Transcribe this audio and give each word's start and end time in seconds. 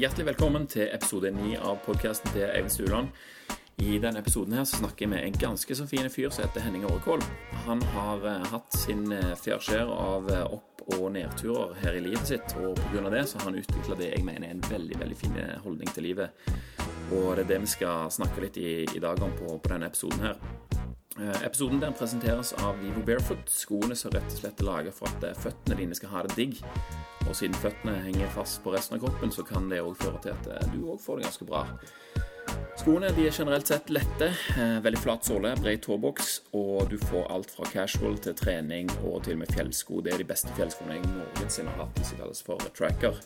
Hjertelig 0.00 0.30
velkommen 0.30 0.62
til 0.64 0.86
episode 0.94 1.28
9 1.28 1.58
av 1.60 1.74
podkasten 1.84 2.30
til 2.32 2.46
Eivind 2.46 2.72
Stuland. 2.72 3.10
I 3.84 3.98
denne 4.00 4.22
episoden 4.22 4.54
her 4.56 4.64
så 4.64 4.78
snakker 4.78 5.04
jeg 5.04 5.10
med 5.12 5.26
en 5.26 5.36
ganske 5.42 5.76
så 5.76 5.84
fin 5.90 6.08
fyr 6.08 6.30
som 6.32 6.46
heter 6.46 6.64
Henning 6.64 6.86
Årekål. 6.88 7.20
Han 7.66 7.84
har 7.92 8.24
eh, 8.30 8.46
hatt 8.48 8.78
sin 8.80 9.12
fjærskjær 9.42 9.92
av 9.92 10.32
eh, 10.32 10.46
opp- 10.56 10.86
og 10.96 11.04
nedturer 11.18 11.76
her 11.82 12.00
i 12.00 12.02
livet 12.06 12.32
sitt, 12.32 12.56
og 12.64 12.80
pga. 12.80 13.12
det 13.12 13.26
så 13.28 13.42
har 13.42 13.50
han 13.50 13.60
utvikla 13.60 14.00
det 14.00 14.08
jeg 14.14 14.24
mener 14.24 14.48
er 14.48 14.56
en 14.56 14.64
veldig 14.70 15.02
veldig 15.04 15.20
fin 15.20 15.36
holdning 15.66 15.92
til 15.92 16.08
livet. 16.08 16.48
Og 17.12 17.36
det 17.36 17.44
er 17.44 17.52
det 17.52 17.62
vi 17.66 17.74
skal 17.76 18.08
snakke 18.08 18.48
litt 18.48 18.56
i, 18.56 18.72
i 18.88 19.04
dag 19.04 19.20
om 19.20 19.36
på, 19.36 19.52
på 19.60 19.74
denne 19.74 19.92
episoden 19.92 20.30
her. 20.30 20.69
Eh, 21.20 21.42
Episoden 21.44 21.80
der 21.80 21.92
presenteres 21.92 22.52
av 22.64 22.78
Vivo 22.80 23.02
Barefoot, 23.04 23.50
skoene 23.52 23.96
som 23.98 24.12
rett 24.14 24.30
og 24.32 24.38
slett 24.40 24.62
er 24.62 24.68
laget 24.68 24.96
for 24.96 25.10
at 25.10 25.26
eh, 25.28 25.36
føttene 25.36 25.76
dine 25.76 25.96
skal 25.98 26.14
ha 26.14 26.22
det 26.24 26.36
digg. 26.38 26.62
Og 27.26 27.34
siden 27.36 27.58
føttene 27.60 27.98
henger 28.06 28.30
fast 28.32 28.62
på 28.64 28.72
resten 28.72 28.96
av 28.96 29.04
kroppen, 29.04 29.32
så 29.34 29.44
kan 29.44 29.68
det 29.68 29.82
òg 29.84 29.98
føre 30.00 30.22
til 30.24 30.32
at 30.32 30.48
eh, 30.54 30.70
du 30.72 30.86
òg 30.94 31.00
får 31.04 31.20
det 31.20 31.28
ganske 31.28 31.48
bra. 31.50 31.66
Skoene 32.80 33.10
de 33.12 33.26
er 33.28 33.36
generelt 33.36 33.68
sett 33.68 33.90
lette, 33.92 34.30
veldig 34.80 35.00
flat 35.02 35.26
såle, 35.28 35.50
bred 35.60 35.82
tåboks, 35.84 36.30
og 36.56 36.88
du 36.88 36.96
får 37.02 37.26
alt 37.34 37.52
fra 37.52 37.68
casual 37.68 38.16
til 38.24 38.32
trening 38.38 38.88
og 39.02 39.26
til 39.26 39.36
og 39.36 39.42
med 39.42 39.52
fjellsko. 39.52 40.00
Det 40.00 40.14
er 40.14 40.22
de 40.22 40.26
beste 40.30 40.54
fjellskoene 40.56 40.96
jeg 40.96 41.10
noensinne 41.10 41.74
har 41.74 41.84
hatt, 41.84 42.00
de 42.00 42.16
kalles 42.22 42.40
for 42.46 42.72
tracker. 42.72 43.20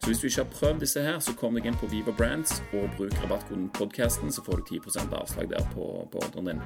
Så 0.00 0.10
hvis 0.10 0.20
du 0.20 0.28
ikke 0.28 0.44
har 0.44 0.52
prøvd 0.52 0.84
disse 0.84 1.02
her, 1.02 1.18
så 1.24 1.32
kom 1.36 1.56
deg 1.56 1.70
inn 1.70 1.80
på 1.80 1.88
Viva 1.88 2.12
Brands 2.16 2.60
og 2.76 2.92
bruk 3.00 3.16
rabattkoden 3.24 3.70
podcasten, 3.76 4.32
så 4.32 4.44
får 4.44 4.60
du 4.60 4.76
10% 4.78 5.16
avslag 5.16 5.50
der 5.50 5.64
på, 5.72 5.88
på 6.12 6.22
ordren 6.28 6.52
din. 6.52 6.62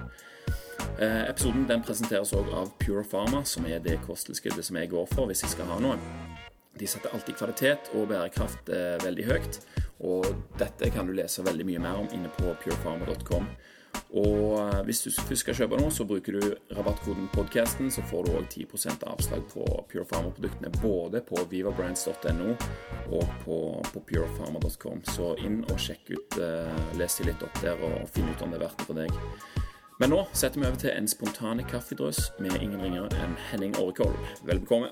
Eh, 0.99 1.25
episoden 1.29 1.67
den 1.69 1.83
presenteres 1.85 2.33
òg 2.37 2.51
av 2.55 2.73
Pure 2.81 3.05
Pharma, 3.11 3.45
som 3.45 3.67
er 3.67 3.83
det 3.83 4.01
kosttilskuddet 4.07 4.67
som 4.67 4.79
jeg 4.79 4.93
går 4.93 5.09
for 5.13 5.31
hvis 5.31 5.45
jeg 5.45 5.55
skal 5.57 5.71
ha 5.73 5.81
noe. 5.83 5.99
De 6.79 6.87
setter 6.91 7.13
alltid 7.15 7.39
kvalitet 7.39 7.93
og 7.95 8.09
bærekraft 8.11 8.71
eh, 8.75 8.97
veldig 9.05 9.29
høyt, 9.29 9.61
og 10.03 10.27
dette 10.59 10.91
kan 10.95 11.07
du 11.07 11.15
lese 11.15 11.45
veldig 11.47 11.67
mye 11.69 11.83
mer 11.83 12.03
om 12.03 12.11
inne 12.15 12.33
på 12.39 12.55
purepharma.com. 12.65 13.47
Og 14.15 14.59
eh, 14.59 14.81
hvis 14.87 15.03
du 15.05 15.11
først 15.11 15.43
skal 15.43 15.57
kjøpe 15.59 15.79
noe, 15.81 15.91
så 15.95 16.07
bruker 16.07 16.39
du 16.39 16.75
rabattkoden 16.77 17.27
podcasten, 17.35 17.91
så 17.95 18.05
får 18.11 18.27
du 18.27 18.33
òg 18.39 18.47
10% 18.47 19.07
avslag 19.11 19.45
på 19.51 19.67
Pure 19.91 20.07
Pharma-produktene 20.11 20.71
både 20.79 21.23
på 21.27 21.43
vivabrands.no 21.51 22.55
og 23.15 23.37
på, 23.45 23.59
på 23.91 24.05
purepharma.com. 24.11 25.03
Så 25.15 25.35
inn 25.43 25.63
og 25.67 25.79
sjekk 25.83 26.15
ut, 26.15 26.41
eh, 26.43 26.83
les 26.99 27.19
de 27.19 27.31
litt 27.31 27.47
opp 27.47 27.63
der 27.63 27.83
og 27.91 28.07
finn 28.15 28.31
ut 28.31 28.47
om 28.47 28.55
det 28.55 28.61
er 28.63 28.67
verdt 28.69 28.83
det 28.83 28.89
for 28.91 29.03
deg. 29.03 29.64
Men 30.01 30.11
nå 30.11 30.25
setter 30.35 30.61
vi 30.61 30.67
over 30.67 30.79
til 30.83 30.91
en 30.91 31.07
spontane 31.09 31.65
kaffedrøs 31.71 32.19
med 32.43 32.57
ingen 32.61 32.81
ringere 32.83 33.11
enn 33.23 33.37
Henning 33.51 33.77
Årekål. 33.79 34.15
Vel 34.49 34.61
bekomme. 34.65 34.91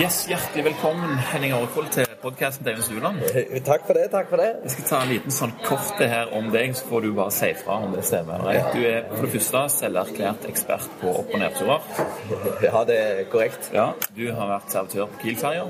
Yes, 0.00 0.22
Hjertelig 0.30 0.64
velkommen 0.70 1.18
Henning 1.30 1.52
Årekål 1.52 1.90
til 1.92 2.06
podkasten 2.22 2.64
til 2.64 2.72
Eivind 2.72 2.86
Stuland. 2.86 3.18
Takk 3.66 3.84
for 3.86 3.98
det. 3.98 4.06
takk 4.14 4.30
for 4.30 4.40
det. 4.40 4.46
Jeg 4.62 4.72
skal 4.72 4.86
ta 4.88 5.00
en 5.04 5.10
liten 5.12 5.34
sånn 5.36 5.52
kort 5.66 5.92
det 6.00 6.08
her 6.08 6.32
om 6.38 6.48
deg, 6.54 6.72
så 6.78 6.86
får 6.88 7.04
du 7.04 7.10
bare 7.18 7.34
si 7.36 7.50
fra 7.60 7.76
om 7.84 7.92
det 7.92 8.04
stemmer. 8.08 8.40
eller. 8.40 8.70
Du 8.72 8.86
er 8.88 9.04
for 9.10 9.26
det 9.26 9.32
første 9.34 9.62
selverklært 9.76 10.46
ekspert 10.48 10.88
på 11.02 11.12
opp- 11.12 11.34
og 11.36 11.42
nedturer. 11.44 11.90
Ja, 12.66 12.84
det 12.88 12.96
er 13.02 13.24
korrekt. 13.32 13.68
Ja, 13.74 13.90
du 14.16 14.24
har 14.32 14.48
vært 14.54 14.72
servitør 14.72 15.10
på 15.12 15.20
Kiel-ferja. 15.26 15.66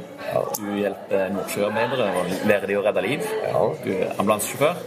Du 0.61 0.71
hjelper 0.79 1.33
nordsjøarbeidere 1.35 2.09
og 2.21 2.33
lærer 2.47 2.71
de 2.71 2.79
å 2.79 2.85
redde 2.87 3.05
liv. 3.09 3.27
Ja. 3.49 3.65
Du 3.83 3.91
er 3.97 4.13
ambulansesjåfør, 4.21 4.85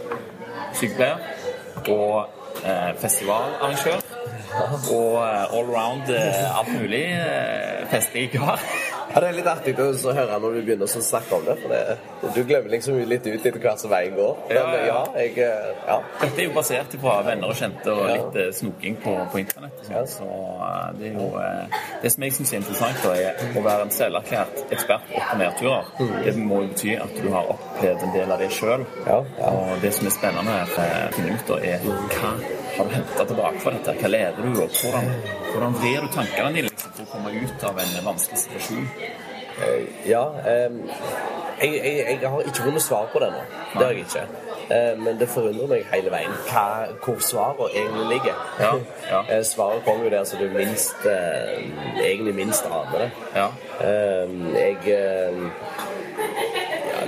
sykepleier 0.72 1.16
og 1.88 2.28
eh, 2.64 2.92
festivalarrangør. 2.98 4.02
Og 4.92 5.16
eh, 5.22 5.56
allround 5.58 6.10
eh, 6.10 6.58
alt 6.58 6.72
mulig 6.80 7.06
festlig 7.90 8.30
kar. 8.30 8.62
Ja, 9.16 9.20
Det 9.22 9.28
er 9.30 9.36
litt 9.38 9.46
artig 9.48 9.72
å 9.80 10.12
høre 10.12 10.36
når 10.42 10.56
du 10.58 10.58
begynner 10.66 10.84
å 10.84 11.00
snakke 11.00 11.36
om 11.38 11.44
det. 11.46 11.54
For 11.62 11.72
det, 11.72 12.32
du 12.34 12.40
glemmer 12.44 12.68
liksom 12.74 12.98
litt 13.08 13.24
ut 13.24 13.46
etter 13.48 13.62
hvert 13.62 13.80
som 13.80 13.88
veien 13.88 14.12
går. 14.12 14.42
Ja, 14.52 14.64
ja, 14.84 14.98
jeg 15.16 15.38
eh, 15.40 15.70
Ja. 15.86 15.96
Dette 16.20 16.42
er 16.42 16.44
jo 16.44 16.52
basert 16.52 16.96
på 17.00 17.14
venner 17.24 17.48
og 17.48 17.56
kjente 17.56 17.94
og 17.94 18.02
litt 18.10 18.36
ja. 18.36 18.50
snoking 18.58 18.98
på, 19.00 19.14
på 19.32 19.40
internett. 19.40 19.80
sånt. 19.86 20.12
Så 20.18 20.28
eh, 20.28 20.90
det 20.98 21.08
er 21.08 21.16
jo 21.16 21.30
eh, 21.40 21.80
Det 22.02 22.12
som 22.12 22.26
jeg 22.26 22.36
syns 22.36 22.52
er 22.52 22.60
interessant, 22.60 23.00
da, 23.06 23.14
er 23.16 23.56
å 23.56 23.64
være 23.64 23.88
en 23.88 23.94
selverklært 23.96 24.76
ekspert 24.76 25.08
på 25.08 25.16
opp- 25.22 25.32
og 25.32 25.40
nedturer. 25.40 25.90
Det 26.26 26.36
må 26.36 26.60
jo 26.66 26.70
bety 26.74 26.92
at 27.00 27.16
du 27.16 27.30
har 27.32 27.48
opplevd 27.56 28.04
en 28.10 28.14
del 28.18 28.36
av 28.36 28.44
det 28.44 28.52
sjøl. 28.52 28.84
Ja, 29.08 29.22
ja. 29.40 29.54
Og 29.56 29.80
det 29.80 29.94
som 29.96 30.12
er 30.12 30.16
spennende 30.18 30.60
eh, 30.76 31.40
da, 31.48 31.60
er 31.72 31.88
hva 31.88 32.36
har 32.78 32.84
du 32.84 32.94
henta 32.94 33.24
tilbake 33.24 33.60
fra 33.60 33.70
dette? 33.76 33.94
Hva 34.00 34.08
leder 34.12 34.42
du, 34.42 34.50
og 34.62 34.80
hvordan, 34.80 35.12
hvordan 35.52 35.76
vrir 35.80 36.02
du 36.04 36.08
tankene 36.12 36.50
dine 36.56 36.68
liksom, 36.70 36.92
for 36.96 37.06
å 37.06 37.12
komme 37.14 37.32
ut 37.36 37.64
av 37.70 37.78
en 37.82 37.94
vanskelig 38.10 38.42
situasjon? 38.44 38.90
Eh, 39.56 39.86
ja 40.10 40.24
Um, 40.46 40.82
jeg, 41.56 41.70
jeg, 41.72 42.18
jeg 42.20 42.28
har 42.30 42.40
ikke 42.44 42.62
funnet 42.66 42.82
svar 42.84 43.06
på 43.12 43.20
det 43.22 43.30
nå. 43.32 43.38
Det 43.72 43.80
har 43.80 43.94
jeg 43.94 44.02
ikke. 44.04 44.24
Eh, 44.66 44.98
men 45.00 45.16
det 45.16 45.28
forundrer 45.32 45.70
meg 45.70 45.86
hele 45.88 46.10
veien 46.12 46.34
hva, 46.50 46.64
hvor 47.00 47.22
svarene 47.24 47.70
egentlig 47.72 48.06
ligger. 48.10 48.42
Ja, 48.60 48.72
ja. 49.08 49.22
Eh, 49.32 49.42
Svaret 49.48 49.80
kommer 49.86 50.04
jo 50.04 50.12
der 50.12 50.24
så 50.28 50.36
du 50.36 50.44
minst 50.52 51.06
egentlig 51.08 52.34
minst 52.36 52.68
aner 52.68 53.06
det. 53.06 53.10
Ja. 53.32 53.48
Jeg 54.60 54.76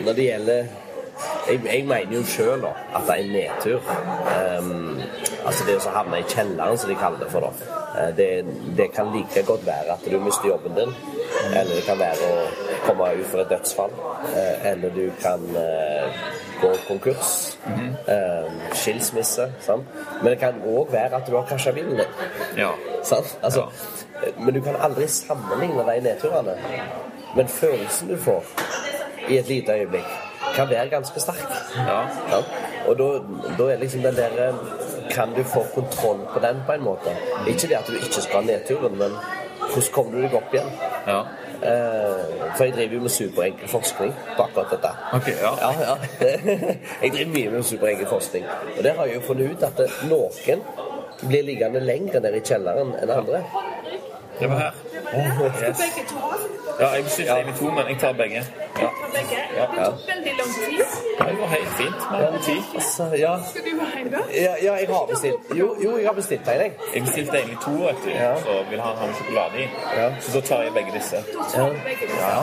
Når 0.06 0.12
det 0.12 0.24
gjelder 0.30 0.64
jeg, 1.48 1.60
jeg 1.64 1.84
mener 1.84 2.12
jo 2.12 2.24
sjøl 2.28 2.64
at 2.68 3.06
det 3.06 3.14
er 3.14 3.22
en 3.22 3.32
nedtur. 3.32 3.80
Em, 4.32 5.00
altså 5.48 5.64
det 5.66 5.76
å 5.80 5.92
havne 5.94 6.20
i 6.22 6.26
kjelleren, 6.28 6.78
som 6.78 6.90
de 6.92 6.96
kaller 7.00 7.22
det 7.24 7.30
for. 7.32 7.40
da. 7.48 7.76
Eh, 8.02 8.10
Det, 8.18 8.28
det 8.76 8.88
kan 8.94 9.12
like 9.14 9.42
godt 9.48 9.64
være 9.66 9.94
at 9.96 10.04
du 10.04 10.18
mister 10.20 10.48
jobben 10.52 10.74
din, 10.76 10.92
eller 11.54 11.74
det 11.74 11.84
kan 11.86 11.98
være 11.98 12.28
å 12.32 12.48
komme 12.86 13.08
ut 13.18 13.26
for 13.30 13.42
et 13.42 13.50
dødsfall, 13.52 13.94
eh, 14.34 14.70
eller 14.72 14.90
du 14.94 15.06
kan 15.22 15.42
eh, 15.56 16.20
gå 16.62 16.72
konkurs, 16.88 17.56
eh, 18.08 18.48
skilsmisse. 18.74 19.48
Sant? 19.66 19.86
Men 20.22 20.32
det 20.32 20.38
kan 20.40 20.60
òg 20.66 20.92
være 20.92 21.16
at 21.20 21.26
du 21.26 21.36
har 21.36 21.46
krasja 21.48 21.72
bilen 21.72 21.96
din. 22.00 22.14
Ja. 22.56 22.72
Sant? 23.02 23.38
Altså, 23.42 23.68
Men 24.38 24.54
du 24.54 24.60
kan 24.60 24.74
aldri 24.82 25.06
sammenligne 25.06 25.84
de 25.86 26.00
nedturene. 26.02 26.56
Men 27.36 27.48
følelsen 27.48 28.08
du 28.08 28.16
får 28.16 28.42
i 29.28 29.36
et 29.38 29.46
lite 29.48 29.72
øyeblikk, 29.72 30.08
kan 30.56 30.68
være 30.70 30.88
ganske 30.90 31.20
sterk. 31.20 31.44
Ja. 31.76 32.00
Og 32.88 32.98
da, 32.98 33.08
da 33.58 33.68
er 33.72 33.78
liksom 33.78 34.02
den 34.02 34.16
der 34.16 34.54
Kan 35.10 35.34
du 35.36 35.42
få 35.44 35.64
kontroll 35.74 36.20
på 36.32 36.40
den 36.44 36.62
på 36.66 36.72
en 36.72 36.84
måte? 36.84 37.14
Ikke 37.46 37.68
det 37.68 37.76
at 37.80 37.86
du 37.90 37.96
ikke 37.98 38.22
skal 38.22 38.40
ha 38.40 38.46
nedturen, 38.52 38.98
men 38.98 39.14
hvordan 39.68 39.92
kommer 39.92 40.16
du 40.16 40.24
deg 40.26 40.34
opp 40.38 40.54
igjen? 40.54 40.72
ja. 41.06 41.20
Eh, 41.58 42.52
for 42.56 42.64
jeg 42.64 42.72
driver 42.72 42.94
jo 42.94 43.00
med 43.00 43.10
superenkel 43.10 43.68
forskning 43.68 44.12
på 44.36 44.42
akkurat 44.42 44.70
dette. 44.70 44.90
Okay, 45.18 45.34
ja. 45.42 45.50
Ja. 45.82 45.94
Jeg 47.02 47.10
driver 47.12 47.32
mye 47.32 47.50
med 47.50 47.62
superenkel 47.66 48.06
forskning. 48.06 48.44
Og 48.76 48.84
der 48.84 48.94
har 48.94 49.06
jeg 49.06 49.14
jo 49.14 49.24
funnet 49.26 49.50
ut 49.50 49.64
at 49.66 49.82
noen 50.06 50.62
blir 51.26 51.42
liggende 51.42 51.82
lenger 51.82 52.22
nede 52.22 52.38
i 52.38 52.44
kjelleren 52.46 52.94
enn 53.02 53.10
andre. 53.10 53.42
Det 54.40 54.48
var 54.50 54.58
her. 54.58 54.72
Yes. 55.68 55.76
Begge 55.78 56.08
to 56.08 56.16
har 56.18 56.38
Ja, 56.80 56.88
jeg 56.94 57.04
bestilte 57.04 57.32
egentlig 57.32 57.54
to, 57.58 57.64
men 57.64 57.84
jeg 57.88 57.96
tar 58.00 58.12
begge. 58.12 58.42
Ja. 58.80 58.88
Ja. 59.56 59.64
Det 59.64 59.84
tok 59.84 59.98
veldig 60.08 60.32
lang 60.40 60.50
tid. 60.54 60.84
Det 61.18 61.36
går 61.38 61.46
helt 61.46 61.68
fint 61.80 62.02
med 62.12 62.20
god 62.32 62.42
tid. 62.48 62.62
Altså, 62.74 63.04
ja. 63.18 63.32
Skal 63.50 63.62
du 63.64 63.80
ha 63.80 64.00
en, 64.00 64.10
da? 64.12 64.18
Ja, 64.34 64.52
ja, 64.62 64.74
jeg 64.82 64.88
har 64.88 65.06
bestilt 65.10 65.40
Jo, 65.58 65.66
jo 65.84 65.96
jeg 65.98 66.06
har 66.06 66.14
bestilt 66.20 66.48
en, 66.48 66.60
jeg. 66.60 66.72
Jeg 66.94 67.02
bestilte 67.02 67.36
egentlig 67.38 67.58
to, 67.64 67.70
vet 67.70 67.96
du, 68.04 68.10
Ja. 68.10 68.30
så 68.44 68.52
vil 68.70 68.80
ha 68.80 68.94
med 69.06 69.14
sjokolade 69.18 69.58
i. 69.64 69.68
Ja. 69.96 70.08
Så 70.20 70.40
da 70.40 70.46
tar 70.46 70.62
jeg 70.62 70.72
begge 70.78 70.92
disse. 70.98 71.24
Ja. 71.56 71.66
Ja. 72.22 72.38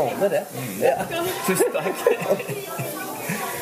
Ordne 0.00 0.28
det. 0.34 0.42
Ja. 0.82 0.96
Tusen 1.46 1.72
takk. 1.72 1.94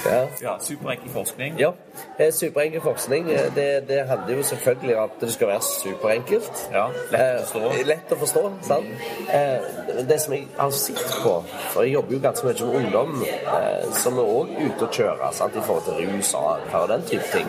Ja. 0.07 0.23
Ja, 0.43 0.57
superenkel 0.61 1.11
forskning. 1.15 1.59
ja. 1.61 1.73
Eh, 2.19 2.33
Superenkel 2.33 2.81
forskning, 2.85 3.31
eh, 3.33 3.47
det, 3.55 3.89
det 3.89 4.03
handler 4.09 4.37
jo 4.37 4.43
selvfølgelig 4.43 4.97
om 4.97 5.03
at 5.05 5.21
det 5.21 5.33
skal 5.33 5.49
være 5.49 5.63
superenkelt. 5.67 6.63
Ja, 6.73 6.87
lett 7.11 7.23
å 7.23 7.47
forstå. 7.47 7.63
Eh, 7.73 7.87
lett 7.89 8.13
å 8.13 8.19
forstå, 8.21 8.43
sant? 8.69 8.87
Eh, 9.33 10.05
det 10.09 10.19
som 10.21 10.35
jeg 10.37 10.47
har 10.59 10.71
sett 10.77 11.01
på, 11.23 11.33
for 11.73 11.83
jeg 11.87 11.93
jobber 11.97 12.17
jo 12.17 12.21
ganske 12.27 12.47
mye 12.47 12.59
med 12.61 12.77
ungdom 12.83 13.23
eh, 13.25 13.87
som 14.03 14.19
er 14.21 14.33
òg 14.37 14.53
ute 14.61 14.89
og 14.89 14.93
kjører 15.01 15.33
sant? 15.33 15.57
i 15.57 15.61
forhold 15.65 15.85
til 15.87 16.11
rus 16.11 16.35
og 16.37 16.49
atferd 16.53 16.83
og 16.83 16.89
den 16.93 17.07
type 17.09 17.29
ting. 17.33 17.49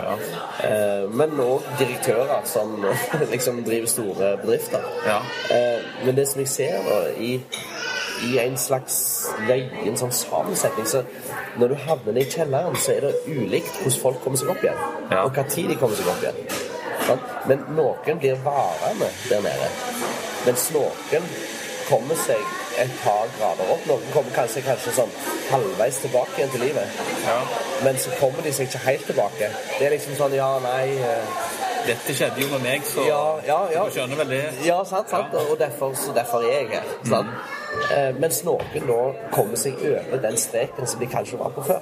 Eh, 0.63 1.03
men 1.11 1.35
òg 1.43 1.65
direktører 1.79 2.45
som 2.47 2.77
liksom 3.33 3.63
driver 3.67 3.87
store 3.91 4.31
bedrifter. 4.43 4.85
Ja. 5.05 5.19
Eh, 5.51 5.83
men 6.05 6.15
det 6.15 6.27
som 6.31 6.39
jeg 6.45 6.47
ser 6.53 6.79
da, 6.87 7.01
i, 7.19 7.33
i 8.25 8.37
en 8.41 8.57
slags 8.57 8.97
løyen 9.47 9.97
sånn 9.99 10.13
sammensetning 10.15 10.87
så 10.89 11.03
Når 11.57 11.73
du 11.73 11.75
havner 11.87 12.13
ned 12.13 12.23
i 12.27 12.31
kjelleren, 12.31 12.75
så 12.77 12.91
er 12.93 13.07
det 13.07 13.13
ulikt 13.25 13.79
hvordan 13.81 14.01
folk 14.01 14.19
kommer 14.23 14.37
seg 14.37 14.51
opp 14.53 14.61
igjen. 14.61 14.81
Ja. 15.09 15.23
Og 15.23 15.39
tid 15.49 15.71
de 15.71 15.77
kommer 15.79 15.97
seg 15.97 16.09
opp 16.11 16.21
igjen. 16.21 16.37
Men 17.49 17.63
noen 17.73 18.19
blir 18.21 18.37
varende 18.45 19.09
der 19.29 19.41
nede. 19.41 19.69
Mens 20.45 20.67
noen 20.75 21.29
kommer 21.87 22.19
seg 22.19 22.43
et 22.83 22.93
par 23.01 23.25
grader 23.39 23.71
opp. 23.73 23.85
Noen 23.89 24.05
kommer 24.13 24.33
kanskje, 24.35 24.61
kanskje 24.67 24.93
sånn 24.99 25.13
halvveis 25.49 26.01
tilbake 26.03 26.37
igjen 26.37 26.53
til 26.53 26.65
livet. 26.67 27.01
Ja. 27.25 27.39
Men 27.87 27.97
så 28.01 28.13
kommer 28.19 28.45
de 28.45 28.53
seg 28.53 28.69
ikke 28.69 28.83
helt 28.85 29.07
tilbake. 29.09 29.49
Det 29.77 29.87
er 29.87 29.95
liksom 29.95 30.17
sånn 30.19 30.37
ja, 30.37 30.51
nei 30.63 30.83
eh, 30.99 31.39
Dette 31.85 32.13
skjedde 32.17 32.41
jo 32.41 32.47
med 32.55 32.61
meg, 32.65 32.81
så 32.87 33.03
Ja, 33.07 33.21
ja, 33.47 33.59
ja. 33.73 33.83
du 33.85 33.91
skjønner 33.95 34.17
vel 34.23 34.29
det. 34.33 34.41
Ja, 34.65 34.79
sant, 34.83 35.09
sant. 35.09 35.33
Og 35.33 35.57
derfor, 35.59 35.93
så 35.95 36.11
derfor 36.15 36.43
er 36.47 36.57
jeg 36.57 36.69
her. 36.73 36.83
Sant? 37.05 37.27
Eh, 37.93 38.09
mens 38.19 38.39
noen 38.47 38.85
nå 38.87 38.97
kommer 39.31 39.55
seg 39.59 39.77
over 39.85 40.17
den 40.23 40.37
streken 40.39 40.87
som 40.87 40.99
de 41.03 41.07
kanskje 41.11 41.37
var 41.39 41.51
på 41.55 41.63
før. 41.67 41.81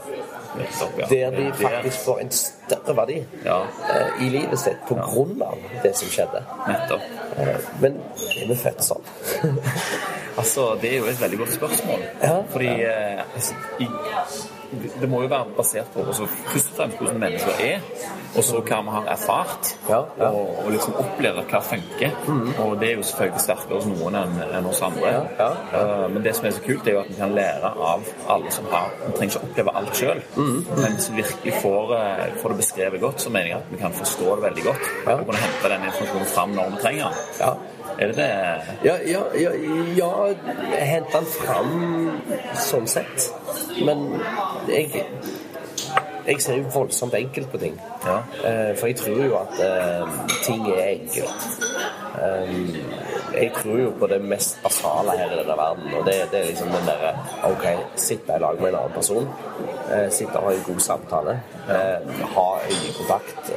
Nettopp, 0.59 0.99
ja. 0.99 1.07
Der 1.11 1.29
de 1.37 1.45
faktisk 1.59 2.03
får 2.05 2.19
en 2.25 2.31
større 2.31 2.95
verdi 2.97 3.17
Ja. 3.45 3.61
eh, 3.93 4.25
i 4.25 4.29
livet 4.29 4.59
sitt 4.59 4.81
på 4.87 4.95
grunn 4.95 5.41
av 5.45 5.57
det 5.83 5.95
som 5.95 6.09
skjedde. 6.09 6.43
Nettopp. 6.67 7.01
Eh, 7.37 7.55
men 7.79 8.01
er 8.41 8.47
vi 8.51 8.55
født 8.55 8.83
sånn? 8.83 9.03
Altså, 10.37 10.75
Det 10.81 10.89
er 10.93 10.97
jo 10.97 11.05
et 11.07 11.21
veldig 11.21 11.37
godt 11.39 11.53
spørsmål. 11.53 12.01
Ja. 12.23 12.41
Fordi 12.51 12.67
eh, 12.67 13.21
altså, 13.35 13.53
i, 13.79 13.87
Det 15.01 15.09
må 15.09 15.21
jo 15.23 15.31
være 15.31 15.55
basert 15.57 15.91
på 15.93 16.05
også, 16.05 16.27
først 16.51 16.71
og 16.71 16.77
fremst 16.79 17.01
hvordan 17.01 17.19
mennesker 17.19 17.63
er, 17.63 17.79
og 18.35 18.43
så 18.43 18.59
hva 18.59 18.81
vi 18.83 18.95
har 18.95 19.09
erfart. 19.15 19.71
Ja, 19.89 20.01
ja. 20.19 20.29
Og, 20.29 20.65
og 20.65 20.71
liksom 20.73 20.97
oppleve 20.99 21.45
hva 21.49 21.61
funker. 21.63 22.17
Og 22.63 22.75
det 22.81 22.89
er 22.91 22.97
jo 22.99 23.05
selvfølgelig 23.09 23.43
sterkere 23.45 23.79
hos 23.79 23.87
noen 23.91 24.19
enn 24.21 24.41
enn 24.45 24.69
hos 24.69 24.81
andre. 24.85 25.13
Ja, 25.39 25.51
Eh, 25.75 26.09
men 26.09 26.23
det 26.23 26.35
som 26.35 26.45
er 26.47 26.51
så 26.55 26.61
kult, 26.63 26.87
er 26.87 26.97
jo 26.97 27.01
at 27.01 27.09
vi 27.09 27.17
kan 27.19 27.33
lære 27.35 27.71
av 27.89 28.03
alle 28.29 28.51
som 28.51 28.67
har 28.71 28.91
Vi 29.05 29.11
trenger 29.17 29.35
ikke 29.35 29.47
oppleve 29.47 29.75
alt 29.79 29.99
sjøl, 29.99 30.21
men 30.37 30.97
hvis 30.97 31.09
vi 31.11 31.21
virkelig 31.21 31.53
får, 31.61 31.93
eh, 31.99 32.35
får 32.41 32.49
det 32.49 32.57
beskrevet 32.57 33.01
godt, 33.01 33.21
så 33.21 33.29
mener 33.29 33.47
jeg 33.47 33.57
at 33.57 33.71
vi 33.71 33.77
kan 33.77 33.93
forstå 33.93 34.35
det 34.35 34.43
veldig 34.43 34.63
godt. 34.63 34.85
Og 35.07 35.25
kunne 35.25 35.43
hente 35.45 35.69
den 35.73 35.87
informasjonen 35.89 36.27
fram 36.35 36.49
når 36.55 36.69
vi 36.69 36.81
trenger 36.83 37.03
den. 37.03 37.17
Ja. 37.39 37.53
Er 37.99 38.07
det 38.07 38.15
det? 38.15 38.29
Ja, 38.83 38.95
ja, 39.07 39.21
ja, 39.39 39.51
ja 39.95 40.09
hente 40.85 41.17
den 41.17 41.25
fram 41.25 42.11
sånn 42.59 42.87
sett. 42.87 43.29
Men 43.83 44.21
jeg 44.69 45.05
Jeg 46.25 46.41
ser 46.41 46.55
jo 46.57 46.63
voldsomt 46.73 47.13
enkelt 47.13 47.51
på 47.51 47.57
ting. 47.61 47.81
Ja. 48.01 48.15
Eh, 48.17 48.77
for 48.77 48.87
jeg 48.87 48.95
tror 48.97 49.19
jo 49.25 49.35
at 49.37 49.59
eh, 49.61 50.07
ting 50.41 50.63
er 50.71 50.87
enkelt. 50.87 51.45
Um, 52.15 52.75
jeg 53.35 53.51
tror 53.55 53.77
jo 53.77 53.91
på 53.99 54.07
det 54.07 54.21
mest 54.21 54.63
basale 54.63 55.11
her 55.19 55.31
i 55.31 55.37
denne 55.37 55.57
verden, 55.57 55.93
og 55.93 56.05
det, 56.05 56.15
det 56.31 56.39
er 56.39 56.45
liksom 56.45 56.67
den 56.67 56.87
derre 56.87 57.11
OK, 57.43 57.65
sitte 57.95 58.37
i 58.37 58.41
lag 58.41 58.61
med 58.61 58.69
en 58.69 58.79
annen 58.79 58.95
person. 58.95 59.27
Eh, 59.91 60.07
sitte 60.11 60.39
og 60.39 60.47
ha 60.47 60.55
en 60.55 60.65
god 60.65 60.79
samtale. 60.79 61.39
Eh, 61.69 62.13
ha 62.35 62.47
øyekontakt. 62.71 63.51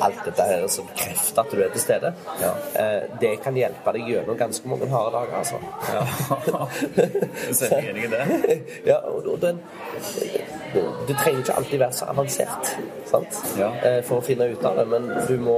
Alt 0.00 0.24
dette 0.24 0.42
her 0.48 0.66
som 0.72 0.88
krefter 0.96 1.42
at 1.42 1.52
du 1.52 1.60
er 1.62 1.72
til 1.74 1.82
stede. 1.82 2.12
Eh, 2.78 3.02
det 3.20 3.32
kan 3.44 3.56
hjelpe 3.56 3.92
deg 3.96 4.08
gjennom 4.08 4.38
ganske 4.38 4.68
mange 4.68 4.88
harde 4.92 5.12
dager, 5.18 5.36
altså. 5.38 5.60
Ja. 5.92 6.02
Så 7.58 7.68
er 7.68 7.76
jeg 7.76 7.90
enig 7.92 8.04
i 8.08 8.12
det. 8.12 8.56
ja, 8.90 8.98
og, 9.08 9.36
den 9.42 9.60
det 11.06 11.16
trenger 11.18 11.38
ikke 11.38 11.54
alltid 11.56 11.78
være 11.78 11.92
så 11.92 12.04
avansert 12.08 12.70
sant? 13.10 13.40
Ja. 13.58 13.70
Eh, 13.84 14.00
for 14.06 14.22
å 14.22 14.24
finne 14.24 14.48
ut 14.52 14.64
av 14.64 14.78
det, 14.80 14.86
men 14.88 15.08
du 15.28 15.36
må, 15.42 15.56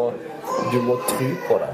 du 0.73 0.81
må 0.83 0.99
tro 1.09 1.29
på 1.49 1.59
det. 1.63 1.73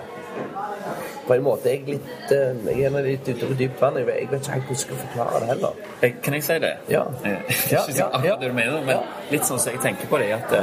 På 1.27 1.37
en 1.37 1.45
måte 1.47 1.71
jeg 1.71 1.85
litt 1.87 2.33
eh, 2.35 2.57
Jeg 2.75 2.89
er 2.89 3.05
litt 3.07 3.29
ute 3.29 3.47
på 3.47 3.55
dypt 3.55 3.81
vann. 3.83 3.99
Jeg 4.01 4.09
vet, 4.09 4.23
ikke 4.25 4.35
helt 4.35 4.49
hvordan 4.51 4.75
jeg 4.75 4.83
skal 4.83 5.01
forklare 5.05 5.41
det 5.43 5.51
heller. 5.53 5.85
Kan 6.25 6.37
jeg 6.37 6.47
si 6.47 6.59
det? 6.65 6.75
Ja. 6.91 7.05
Ja, 7.71 7.85
ja, 7.95 8.09
ja. 8.25 8.37
du 8.41 8.49
mener, 8.53 8.81
men 8.83 8.97
Ja. 8.97 9.03
litt 9.31 9.47
sånn 9.47 9.61
som 9.63 9.73
jeg 9.73 9.83
tenker 9.85 10.11
på 10.11 10.19
det, 10.19 10.33
at, 10.35 10.57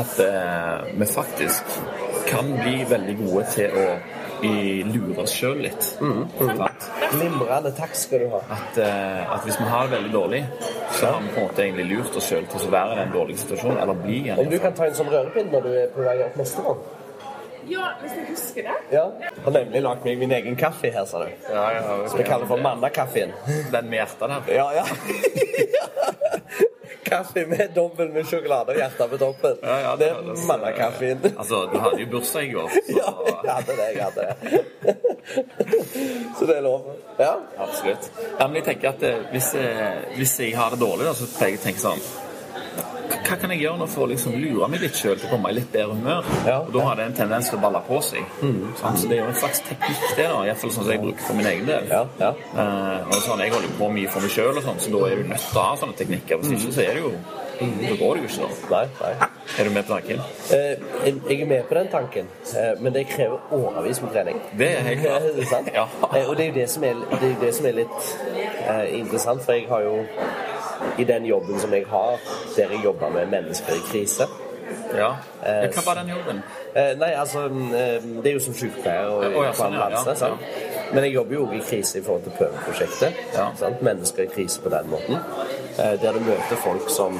at 0.00 0.20
eh, 0.20 0.98
vi 0.98 1.06
faktisk 1.06 1.78
kan 2.28 2.50
bli 2.58 2.84
veldig 2.90 3.16
gode 3.20 3.46
til 3.54 3.74
å 3.78 3.86
lure 4.44 5.22
oss 5.22 5.32
sjøl 5.38 5.62
litt. 5.64 5.86
Mm? 6.02 6.24
Glimrende 7.14 7.70
takk 7.76 7.94
skal 7.96 8.24
du 8.24 8.34
ha. 8.34 8.42
At, 8.56 8.80
eh, 8.82 9.32
at 9.36 9.46
hvis 9.46 9.56
vi 9.60 9.68
har 9.70 9.88
det 9.88 9.96
veldig 9.96 10.12
dårlig, 10.12 10.42
så 10.90 11.14
har 11.14 11.22
vi 11.22 11.30
på 11.32 11.40
en 11.40 11.48
måte 11.48 11.64
egentlig 11.64 11.86
lurt 11.92 12.18
oss 12.18 12.28
sjøl 12.28 12.44
til 12.50 12.66
å 12.66 12.74
være 12.74 12.96
i 12.96 13.00
den 13.02 13.14
dårlige 13.14 13.44
situasjonen, 13.44 13.80
eller 13.84 14.02
bli 14.02 14.20
en. 14.28 14.42
Om 14.44 14.52
du 14.52 14.58
kan 14.60 14.76
ta 14.76 14.88
en 14.88 14.98
sånn 14.98 15.10
rørepinn 15.12 15.50
når 15.54 15.66
du 15.68 15.72
er 15.84 15.90
på 15.94 16.04
vei 16.04 16.18
opp 16.26 16.38
neste 16.42 16.66
gang? 16.66 16.84
Ja, 17.70 17.88
hvis 18.00 18.12
jeg 18.16 18.26
husker 18.28 18.68
det. 18.68 18.76
Ja. 18.92 19.04
Jeg 19.20 19.44
har 19.44 19.56
nemlig 19.58 19.82
lagd 19.84 20.04
meg 20.06 20.18
min 20.18 20.32
egen 20.38 20.56
kaffe 20.60 20.90
her, 20.92 21.04
sa 21.08 21.24
du. 21.24 21.30
Ja, 21.48 21.64
ja, 21.76 21.96
Som 22.08 22.18
vi 22.18 22.26
kaller 22.28 22.46
for 22.50 22.62
mandagkaffen. 22.62 23.34
Den 23.72 23.90
med 23.90 24.00
hjertet 24.00 24.28
der. 24.28 24.54
Ja, 24.54 24.70
ja. 24.80 24.84
Kaffe 27.04 27.46
med 27.46 27.70
dobbel 27.74 28.08
med 28.08 28.26
sjokolade 28.26 28.72
og 28.72 28.78
hjerte 28.80 29.06
på 29.08 29.18
toppen. 29.20 29.58
Ja, 29.62 29.76
ja, 29.84 29.90
det 30.00 30.08
det 30.08 30.70
er 30.80 31.02
eh, 31.02 31.32
Altså, 31.36 31.68
du 31.72 31.76
hadde 31.78 32.00
jo 32.00 32.06
bursdag 32.10 32.48
i 32.48 32.52
går, 32.52 32.68
så 32.70 32.96
Ja, 32.96 33.12
jeg 33.44 33.52
hadde 33.52 33.76
det. 33.80 33.88
Jeg 33.94 34.04
hadde 34.04 34.20
det. 34.24 34.96
Så 36.38 36.46
det 36.46 36.56
er 36.56 36.62
lov. 36.62 36.90
Ja. 37.18 37.34
Absolutt. 37.58 38.10
Ja, 38.40 38.46
men 38.46 38.56
jeg 38.56 38.64
tenker 38.64 38.88
at 38.88 39.02
eh, 39.02 39.22
hvis, 39.30 39.54
eh, 39.54 40.16
hvis 40.16 40.40
jeg 40.40 40.56
har 40.56 40.70
det 40.74 40.80
dårlig, 40.80 41.06
da, 41.06 41.14
så 41.14 41.28
pleier 41.36 41.56
jeg 41.56 41.62
å 41.62 41.66
tenke 41.68 41.84
sånn 41.84 42.02
hva- 42.54 43.38
kan 43.40 43.50
jeg 43.50 43.60
gjøre 43.64 43.78
nå 43.80 43.86
for 43.88 44.06
å 44.06 44.08
liksom 44.10 44.34
lure 44.40 44.68
meg 44.70 44.80
litt 44.84 44.94
sjøl 44.96 45.16
til 45.18 45.28
å 45.28 45.30
komme 45.34 45.50
i 45.50 45.56
litt 45.58 45.70
bedre 45.72 45.94
humør? 45.98 46.24
Ja. 46.46 46.58
Og 46.60 46.72
da 46.72 46.80
har 46.88 46.96
det 47.00 47.04
en 47.06 47.16
tendens 47.18 47.48
til 47.50 47.58
å 47.58 47.62
balle 47.62 47.80
på 47.88 48.00
seg. 48.04 48.24
Mm. 48.42 48.74
Så 48.80 49.08
det 49.08 49.18
er 49.18 49.22
jo 49.24 49.28
en 49.32 49.38
slags 49.40 49.60
teknikk, 49.68 50.04
det, 50.16 50.28
da. 50.28 50.42
Iallfall 50.48 50.70
sånn 50.70 50.84
som 50.84 50.92
jeg 50.94 51.00
bruker 51.02 51.26
for 51.26 51.34
min 51.40 51.46
egen 51.46 51.66
del. 51.66 51.88
Ja, 51.90 52.04
ja. 52.20 52.32
Eh, 52.54 53.06
og 53.08 53.14
sånn, 53.26 53.40
Jeg 53.44 53.52
holder 53.52 53.68
på 53.78 53.90
mye 53.92 54.08
for 54.08 54.20
meg 54.20 54.30
sjøl, 54.30 54.62
sånn, 54.62 54.78
så 54.80 54.92
da 54.94 55.06
er 55.10 55.16
du 55.22 55.28
nødt 55.28 55.48
til 55.50 55.60
å 55.60 55.64
ha 55.68 55.76
sånne 55.76 55.96
teknikker. 55.98 56.38
Hvis 56.44 56.52
ikke 56.62 56.72
så 56.78 56.84
er 56.88 56.94
det 56.94 57.02
jo 57.02 57.12
Da 57.54 57.94
går 57.96 58.14
det 58.14 58.22
jo 58.22 58.28
ikke. 58.28 58.48
da. 58.70 58.76
Nei, 58.76 58.86
nei. 59.18 59.28
Er 59.58 59.64
du 59.64 59.70
med 59.70 59.82
på 59.84 59.92
tanken? 59.92 60.20
Eh, 60.50 60.76
jeg 61.30 61.40
er 61.40 61.46
med 61.46 61.62
på 61.68 61.74
den 61.74 61.88
tanken, 61.92 62.28
eh, 62.56 62.80
men 62.80 62.92
det 62.94 63.06
krever 63.08 63.38
årevis 63.52 64.00
med 64.02 64.10
trening. 64.14 64.40
Det 64.58 64.70
er 64.70 64.80
helt 64.88 65.00
klart. 65.04 65.22
Det 65.36 65.46
sant? 65.48 65.68
Ja. 65.74 65.84
Eh, 66.14 66.28
Og 66.30 66.36
det 66.36 66.46
er 66.46 66.48
jo 66.48 66.54
det 66.60 66.68
som 66.70 66.84
er, 66.84 66.94
det 67.20 67.30
er, 67.30 67.36
det 67.40 67.54
som 67.54 67.66
er 67.66 67.76
litt 67.82 68.16
eh, 68.68 68.98
interessant, 69.00 69.42
for 69.44 69.52
jeg 69.52 69.68
har 69.68 69.80
jo 69.84 69.98
i 70.98 71.04
den 71.04 71.24
jobben 71.26 71.60
som 71.60 71.72
jeg 71.74 71.84
har, 71.90 72.16
der 72.56 72.72
jeg 72.74 72.84
jobber 72.84 73.08
med 73.14 73.26
mennesker 73.30 73.72
i 73.78 73.84
krise 73.92 74.26
Ja. 74.96 75.10
ja 75.44 75.68
hva 75.74 75.82
var 75.86 75.94
den 76.00 76.08
jobben? 76.14 76.40
eh, 76.74 76.94
Nei, 76.98 77.10
altså 77.20 77.44
eh, 77.46 78.02
Det 78.22 78.30
er 78.30 78.32
jo 78.38 78.40
som 78.40 78.54
sykepleier 78.56 79.06
og 79.12 79.24
Å, 79.24 79.44
ja, 79.44 79.50
på 79.52 79.58
sånn, 79.60 79.74
ja, 79.76 79.86
ambulanse. 79.86 80.10
ja, 80.10 80.14
sant? 80.14 80.92
Men 80.94 81.04
jeg 81.04 81.14
jobber 81.14 81.34
jo 81.36 81.42
også 81.46 81.56
i 81.58 81.62
krise 81.68 81.98
i 81.98 82.02
forhold 82.06 82.22
til 82.26 82.34
prøveprosjektet. 82.38 83.20
Ja. 83.34 83.46
Sant? 83.58 83.80
Mennesker 83.82 84.22
i 84.26 84.26
krise 84.34 84.60
på 84.64 84.70
den 84.72 84.90
måten. 84.92 85.16
Eh, 85.78 85.94
der 86.02 86.12
du 86.16 86.20
møter 86.26 86.60
folk 86.62 86.90
som 86.92 87.16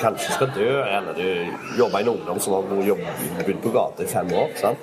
kanskje 0.00 0.32
skal 0.32 0.50
dø, 0.54 0.68
eller 0.82 1.12
du 1.16 1.78
jobber 1.78 1.98
i 1.98 2.02
en 2.02 2.08
ungdom 2.08 2.40
som 2.40 2.52
har 2.52 2.86
jobbet 2.86 3.62
på 3.62 3.72
gata 3.74 4.02
i 4.02 4.06
fem 4.06 4.32
år. 4.32 4.48
Sant? 4.56 4.78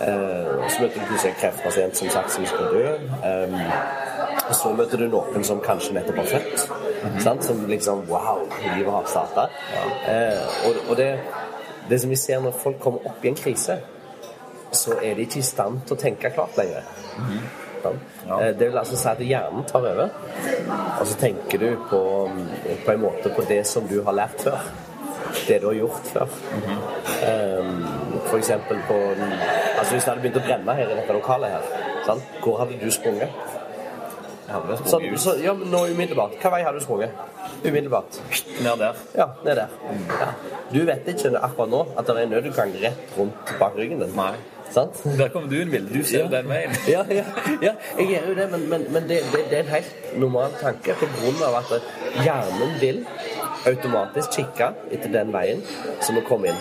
Eh, 0.00 0.68
så 0.68 0.82
møter 0.82 1.00
du 1.00 1.06
plutselig 1.06 1.32
en 1.32 1.40
kreftpasient 1.40 1.96
som 1.96 2.10
sagt 2.14 2.32
som 2.32 2.46
skal 2.46 2.72
dø. 2.72 2.84
Eh, 3.28 3.58
så 4.52 4.72
møter 4.72 5.02
du 5.02 5.08
noen 5.12 5.44
som 5.44 5.60
kanskje 5.64 5.94
nettopp 5.96 6.22
har 6.22 6.32
født. 6.34 6.66
sant? 7.22 7.44
Som 7.44 7.66
liksom 7.68 8.04
Wow, 8.08 8.46
livet 8.76 8.92
har 8.92 9.06
starta. 9.06 9.48
Eh, 10.08 10.66
og, 10.68 10.82
og 10.90 10.96
det, 10.96 11.12
det 11.90 12.00
som 12.00 12.10
vi 12.10 12.16
ser 12.16 12.40
når 12.40 12.56
folk 12.62 12.80
kommer 12.80 13.06
opp 13.06 13.24
i 13.24 13.32
en 13.32 13.38
krise, 13.38 13.80
så 14.72 14.98
er 15.02 15.14
de 15.14 15.24
ikke 15.24 15.40
i 15.40 15.46
stand 15.48 15.80
til 15.86 15.96
å 15.96 16.00
tenke 16.00 16.30
klart 16.34 16.56
lenger. 16.60 16.84
Sant? 17.16 17.67
Ja. 17.84 18.40
Eh, 18.40 18.52
Det 18.58 18.68
vil 18.70 18.78
altså 18.78 18.96
si 18.96 19.08
at 19.08 19.18
hjernen 19.18 19.64
tar 19.68 19.78
over, 19.80 20.10
og 21.00 21.06
så 21.06 21.16
tenker 21.20 21.58
du 21.58 21.68
på, 21.90 22.00
på 22.86 22.92
en 22.92 23.00
måte 23.00 23.32
på 23.36 23.42
det 23.48 23.66
som 23.66 23.86
du 23.88 24.02
har 24.04 24.12
lært 24.12 24.40
før. 24.44 24.58
Det 25.48 25.60
du 25.60 25.66
har 25.68 25.74
gjort 25.76 26.06
før. 26.08 26.28
um, 27.28 27.86
for 28.30 28.38
eksempel 28.38 28.78
på 28.88 28.94
Altså 29.78 29.92
Hvis 29.92 30.04
det 30.04 30.10
hadde 30.12 30.22
begynt 30.22 30.36
å 30.40 30.44
brenne 30.46 30.74
her 30.74 30.88
i 30.90 30.96
dette 30.96 31.12
lokalet 31.12 31.50
her, 31.52 31.66
sant? 32.06 32.22
hvor 32.42 32.58
hadde 32.58 32.78
du 32.80 32.90
sprunget? 32.90 33.28
Jeg 34.48 34.54
hadde 34.56 34.78
Så, 34.88 35.00
så, 35.20 35.34
ja, 35.42 35.52
men 35.52 35.68
nå 35.70 35.82
umiddelbart. 35.92 36.38
Hva 36.40 36.50
vei 36.54 36.62
hadde 36.64 36.80
du 36.80 36.84
sprunget? 36.84 37.10
Umiddelbart. 37.64 38.16
Ned 38.64 38.80
der. 38.80 38.94
Ja, 39.18 39.26
ned 39.44 39.56
der. 39.60 39.74
Ja. 40.20 40.30
Du 40.72 40.78
vet 40.88 41.08
ikke 41.12 41.34
akkurat 41.36 41.70
nå 41.70 41.82
at 41.98 42.06
det 42.08 42.16
er 42.16 42.22
en 42.22 42.32
nødutgang 42.32 42.72
rett 42.82 43.18
rundt 43.18 43.52
bak 43.60 43.76
ryggen 43.76 44.00
din. 44.00 44.14
Nei. 44.16 44.32
Sant? 44.74 45.00
Der 45.18 45.28
kommer 45.32 45.48
du 45.50 45.56
inn, 45.60 45.72
Vilde. 45.72 45.92
Du 45.94 46.04
ser 46.04 46.26
jo 46.26 46.30
den 46.32 46.48
veien. 46.50 46.74
Ja, 46.94 47.04
ja, 47.10 47.24
ja, 47.62 47.72
jeg 47.98 48.08
gjør 48.12 48.28
jo 48.30 48.34
det, 48.38 48.46
men, 48.52 48.68
men, 48.70 48.86
men 48.92 49.08
det, 49.08 49.20
det, 49.32 49.44
det 49.50 49.58
er 49.58 49.64
en 49.66 49.72
helt 49.76 50.18
normal 50.20 50.54
tanke 50.60 50.96
på 51.00 51.08
grunn 51.18 51.42
av 51.48 51.58
at 51.62 51.74
hjernen 52.24 52.76
vil 52.82 53.02
automatisk 53.68 54.38
kikke 54.38 54.72
etter 54.94 55.12
den 55.12 55.32
veien 55.34 55.62
som 56.04 56.16
vi 56.18 56.24
kom 56.28 56.46
inn. 56.48 56.58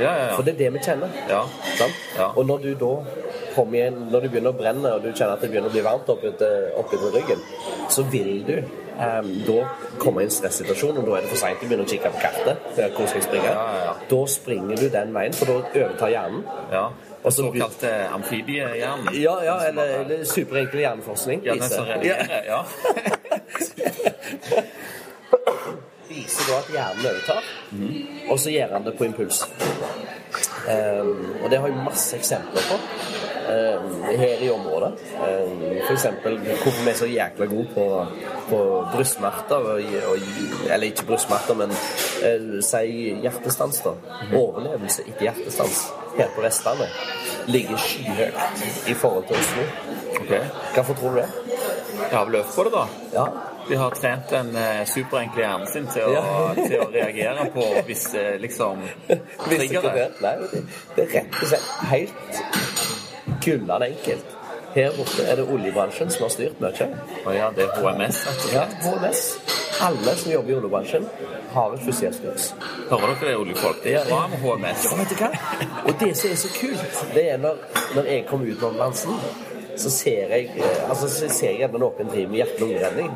Ja, 0.00 0.12
ja, 0.16 0.28
For 0.36 0.46
det 0.46 0.56
er 0.56 0.62
det 0.64 0.74
vi 0.78 0.84
kjenner. 0.84 1.16
ja. 1.28 1.44
Sant? 1.76 1.96
Ja. 2.16 2.30
Og 2.34 2.46
når 2.48 2.64
du 2.64 2.70
da 2.80 2.92
kommer 3.54 3.78
igjen, 3.78 3.98
når 4.12 4.24
du 4.24 4.28
begynner 4.32 4.54
å 4.54 4.58
brenne, 4.58 4.92
og 4.94 5.04
du 5.04 5.10
kjenner 5.10 5.34
at 5.34 5.44
det 5.44 5.50
begynner 5.52 5.70
å 5.70 5.74
bli 5.74 5.82
varmt 5.84 6.08
oppetter 6.12 6.70
opp 6.80 6.94
ryggen, 7.14 7.42
så 7.90 8.04
vil 8.12 8.32
du 8.46 8.56
um, 8.60 9.30
da 9.46 9.58
komme 10.00 10.22
i 10.22 10.28
en 10.28 10.34
stressituasjon, 10.34 11.00
og 11.00 11.08
da 11.08 11.18
er 11.18 11.26
det 11.26 11.32
for 11.34 11.42
seint 11.42 11.62
å 11.62 11.68
begynne 11.68 11.86
å 11.86 11.90
kikke 11.90 12.12
på 12.14 12.22
kartet. 12.22 12.66
Hvor 12.78 13.06
skal 13.06 13.20
jeg 13.20 13.28
springe? 13.28 13.52
Ja, 13.52 13.68
ja, 13.76 13.84
ja. 13.90 13.94
Da 14.12 14.20
springer 14.30 14.80
du 14.80 14.88
den 14.92 15.14
veien, 15.16 15.36
for 15.36 15.50
da 15.50 15.60
overtar 15.60 16.14
hjernen. 16.14 16.44
Såkalt 17.24 17.84
amfibiehjerne? 17.84 18.08
amfibiehjern. 18.14 19.08
Ja, 19.12 19.44
ja, 19.44 19.60
eller, 19.60 19.86
eller 19.86 20.24
superenkel 20.24 20.80
hjerneforskning. 20.80 21.40
Ja, 21.44 21.54
den 21.54 21.68
som 21.68 21.84
redigerer. 21.84 22.44
Ja. 22.46 22.66
viser 26.10 26.50
da 26.50 26.58
at 26.60 26.70
hjernen 26.74 27.08
overtar, 27.12 27.50
og 28.30 28.38
så 28.42 28.52
gjør 28.54 28.76
han 28.76 28.86
det 28.86 28.96
på 28.98 29.08
impuls. 29.08 29.44
Um, 30.60 31.42
og 31.42 31.50
det 31.50 31.58
har 31.58 31.70
jeg 31.70 31.82
masse 31.82 32.16
eksempler 32.16 32.66
på 32.68 32.76
um, 33.50 33.94
her 34.20 34.42
i 34.44 34.50
området. 34.52 34.92
Um, 35.16 35.62
for 35.86 35.94
eksempel 35.94 36.36
hvorfor 36.38 36.84
vi 36.84 36.90
er 36.92 36.98
så 36.98 37.08
jækla 37.10 37.48
gode 37.50 37.66
på, 37.74 37.86
på 38.50 38.60
brystsmerter, 38.92 39.56
og, 39.56 39.80
og, 40.10 40.28
eller 40.68 40.86
ikke 40.86 41.06
brystsmerter, 41.08 41.58
men 41.62 41.74
uh, 41.74 42.60
si 42.62 43.16
hjertestans. 43.24 43.80
da. 43.86 43.94
Overlevelse 44.36 45.06
etter 45.08 45.30
hjertestans 45.30 45.86
her 46.18 46.30
på 46.36 46.44
Vestlandet 46.44 46.88
ligger 47.50 47.80
skyhøyt 47.80 48.90
i 48.90 48.94
forhold 48.94 49.26
til 49.30 49.40
Oslo. 49.40 49.66
Okay. 50.20 50.42
Hvorfor 50.74 50.94
tror 50.94 51.16
du 51.16 51.22
det? 51.22 51.28
Jeg 52.10 52.18
har 52.18 52.24
vel 52.24 52.34
øvd 52.34 52.54
på 52.54 52.64
det, 52.64 52.72
da. 52.72 52.84
Ja. 53.14 53.26
De 53.70 53.76
har 53.76 53.90
trent 53.94 54.30
den 54.30 54.56
eh, 54.58 54.80
superenkle 54.90 55.44
hjernen 55.44 55.68
sin 55.70 55.84
til 55.94 56.16
å, 56.18 56.22
til 56.58 56.80
å 56.82 56.88
reagere 56.90 57.44
på 57.54 57.66
visse 57.86 58.24
liksom 58.42 58.82
triggere. 59.44 59.92
det. 59.94 60.06
Nei, 60.24 60.64
det, 60.96 61.04
er 61.04 61.12
rett 61.14 61.36
og 61.38 61.52
slett 61.52 61.68
helt 61.92 62.40
gullende 63.44 63.92
enkelt. 63.92 64.32
Her 64.74 64.90
borte 64.96 65.22
er 65.26 65.38
det 65.38 65.44
oljebransjen 65.54 66.10
som 66.10 66.26
har 66.26 66.32
styrt 66.34 66.58
mye. 66.62 66.88
Å 67.22 67.34
ja, 67.34 67.46
det 67.54 67.68
er 67.68 67.78
HMS. 67.78 68.18
Ja. 68.50 68.64
HMS. 68.82 69.22
Alle 69.86 70.16
som 70.18 70.32
jobber 70.32 70.52
i 70.52 70.56
oljebransjen, 70.58 71.06
har 71.54 71.74
et 71.74 71.84
førstehjelpskurs. 71.86 72.48
Hører 72.90 73.14
dere 73.14 73.28
det, 73.30 73.36
oljefolk? 73.44 73.78
Det 73.84 73.94
er 74.00 74.10
bra 74.10 74.24
med 74.34 74.42
HMS. 74.42 74.88
Ja, 74.90 74.98
vet 74.98 75.14
du 75.14 75.22
hva? 75.22 75.30
Og 75.86 75.94
det 76.02 76.10
som 76.18 76.34
er 76.34 76.42
så 76.42 76.50
kult, 76.58 77.00
det 77.14 77.24
er 77.36 77.38
når, 77.46 77.62
når 77.94 78.10
jeg 78.16 78.26
kommer 78.28 78.50
ut 78.50 78.58
på 78.60 78.72
ambulansen, 78.74 79.14
så 79.76 79.90
ser 79.92 80.32
jeg 80.34 80.48
eh, 80.56 80.88
altså, 80.88 81.08
så 81.08 81.28
ser 81.28 81.50
jeg 81.52 81.58
gjerne 81.64 81.78
noen 81.82 82.10
driver 82.10 82.30
med 82.32 82.40
hjerte-lungeredning, 82.40 83.10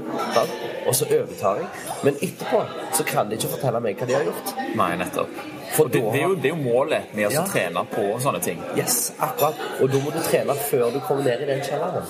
og 0.87 0.95
så 0.95 1.09
overtar 1.09 1.61
jeg. 1.63 1.69
Men 2.05 2.19
etterpå 2.23 2.63
så 2.95 3.07
kan 3.09 3.29
de 3.31 3.39
ikke 3.39 3.51
fortelle 3.57 3.81
meg 3.85 3.99
hva 3.99 4.07
de 4.11 4.17
har 4.19 4.25
gjort. 4.29 4.55
Nei, 4.79 4.91
nettopp. 5.01 5.43
For 5.75 5.89
det, 5.91 6.05
det, 6.13 6.21
er 6.21 6.29
jo, 6.29 6.35
det 6.39 6.51
er 6.51 6.53
jo 6.53 6.61
målet 6.63 7.15
med 7.19 7.27
å 7.27 7.31
Ja. 7.35 7.43
trene 7.51 7.83
på 7.91 8.03
sånne 8.23 8.41
ting. 8.45 8.61
Yes, 8.79 9.13
akkurat. 9.19 9.59
Og 9.83 9.91
da 9.91 9.99
må 10.05 10.13
du 10.15 10.21
trene 10.23 10.55
før 10.69 10.93
du 10.95 11.01
kommer 11.03 11.25
ned 11.27 11.43
i 11.43 11.49
den 11.49 11.65
kjelleren. 11.67 12.05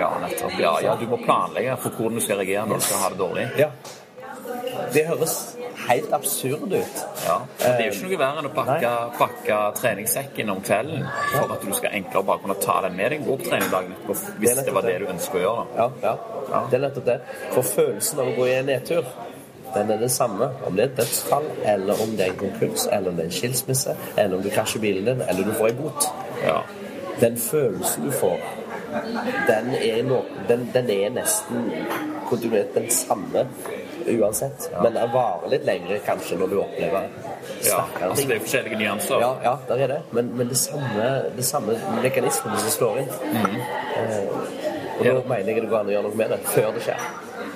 Ja, 0.00 0.08
nettopp. 0.24 0.56
Ja, 0.58 0.72
ja, 0.82 0.96
du 0.98 1.06
må 1.06 1.20
planlegge 1.22 1.76
for 1.84 1.94
hvordan 1.94 2.18
du 2.18 2.24
skal 2.24 2.40
reagere 2.42 2.66
når 2.66 2.82
du 2.82 2.88
skal 2.88 3.04
ha 3.04 3.12
det 3.14 3.20
dårlig. 3.22 3.46
Ja. 3.60 3.70
Det 4.94 5.06
høres 5.08 5.34
helt 5.88 6.12
absurd 6.14 6.72
ut. 6.72 7.00
Ja. 7.26 7.38
Men 7.60 7.76
det 7.76 7.80
er 7.80 7.88
jo 7.88 7.92
ikke 7.96 8.08
noe 8.10 8.18
verre 8.20 8.38
enn 8.42 8.48
å 8.48 8.52
pakke, 8.54 8.92
pakke 9.18 9.58
treningssekken 9.80 10.50
om 10.54 10.60
kvelden 10.64 11.04
for 11.32 11.52
at 11.56 11.64
du 11.66 11.72
skal 11.76 11.96
enklere 11.98 12.24
bare 12.30 12.42
kunne 12.44 12.56
ta 12.62 12.76
den 12.86 12.96
med 12.96 13.10
deg 13.16 13.26
dagen 13.26 13.92
etterpå, 13.92 14.14
Det 14.14 14.38
hvis 14.38 14.56
er 14.58 14.64
det 14.68 14.74
var 14.74 14.86
det 14.86 14.94
det. 14.94 15.00
du 15.06 15.12
ønsker 15.14 15.38
å 15.40 15.44
gjøre. 15.44 15.66
Ja, 15.76 15.88
ja. 16.02 16.14
Ja. 16.50 16.62
Det 16.70 16.78
er 16.78 16.84
nettopp 16.86 17.06
det. 17.10 17.18
For 17.52 17.62
følelsen 17.62 18.20
av 18.20 18.32
å 18.32 18.36
gå 18.38 18.46
i 18.46 18.54
en 18.60 18.66
nedtur, 18.70 19.04
den 19.74 19.90
er 19.90 19.98
det 19.98 20.10
samme. 20.14 20.50
Om 20.66 20.76
det 20.76 20.84
er 20.84 20.90
et 20.92 20.96
dødsfall, 21.02 21.46
eller 21.74 22.02
om 22.02 22.16
det 22.16 22.26
er 22.28 22.30
en 22.32 22.40
konkurs, 22.44 22.86
eller 22.92 23.10
om 23.10 23.16
det 23.18 23.24
er 23.26 23.30
en 23.32 23.38
skilsmisse, 23.40 23.96
eller 24.16 24.36
om 24.36 24.42
du 24.44 24.50
krasjer 24.54 24.80
bilen 24.84 25.04
din, 25.10 25.22
eller 25.28 25.44
du 25.48 25.52
får 25.58 25.72
en 25.72 25.80
bot. 25.82 26.06
Ja. 26.44 26.60
Den 27.20 27.36
følelsen 27.38 28.04
du 28.06 28.10
får, 28.12 28.38
den 29.48 29.74
er, 29.74 30.02
no, 30.06 30.22
den, 30.48 30.68
den 30.74 30.90
er 30.90 31.10
nesten 31.14 31.70
kontinuerlig 32.28 32.74
den 32.74 32.90
samme 32.90 33.46
uansett. 34.06 34.70
Men 34.82 34.94
den 34.94 35.12
varer 35.12 35.50
litt 35.52 35.66
lengre 35.66 35.98
kanskje 36.06 36.38
når 36.40 36.52
du 36.52 36.58
opplever 36.62 37.08
ja. 37.64 37.80
Altså, 38.00 38.16
ting. 38.16 38.28
det 38.28 38.36
er 38.36 38.42
forskjellige 38.44 38.80
nyanser. 38.80 39.20
Ja, 39.20 39.30
ja, 39.44 39.54
der 39.68 39.84
er 39.84 39.92
det. 39.94 40.00
Men, 40.10 40.32
men 40.36 40.48
det 40.48 40.58
samme, 40.60 41.10
det 41.36 41.46
samme 41.46 41.76
mekanismene 42.02 42.58
som 42.64 42.74
slår 42.74 43.04
inn. 43.04 43.14
Eh, 44.00 44.18
og 44.98 45.06
da 45.06 45.14
mener 45.28 45.52
jeg 45.52 45.64
det 45.64 45.70
går 45.70 45.80
an 45.80 45.90
å 45.90 45.96
gjøre 45.96 46.08
noe 46.08 46.20
med 46.20 46.34
det 46.34 46.40
før 46.48 46.74
det 46.76 46.84
skjer. 46.86 47.06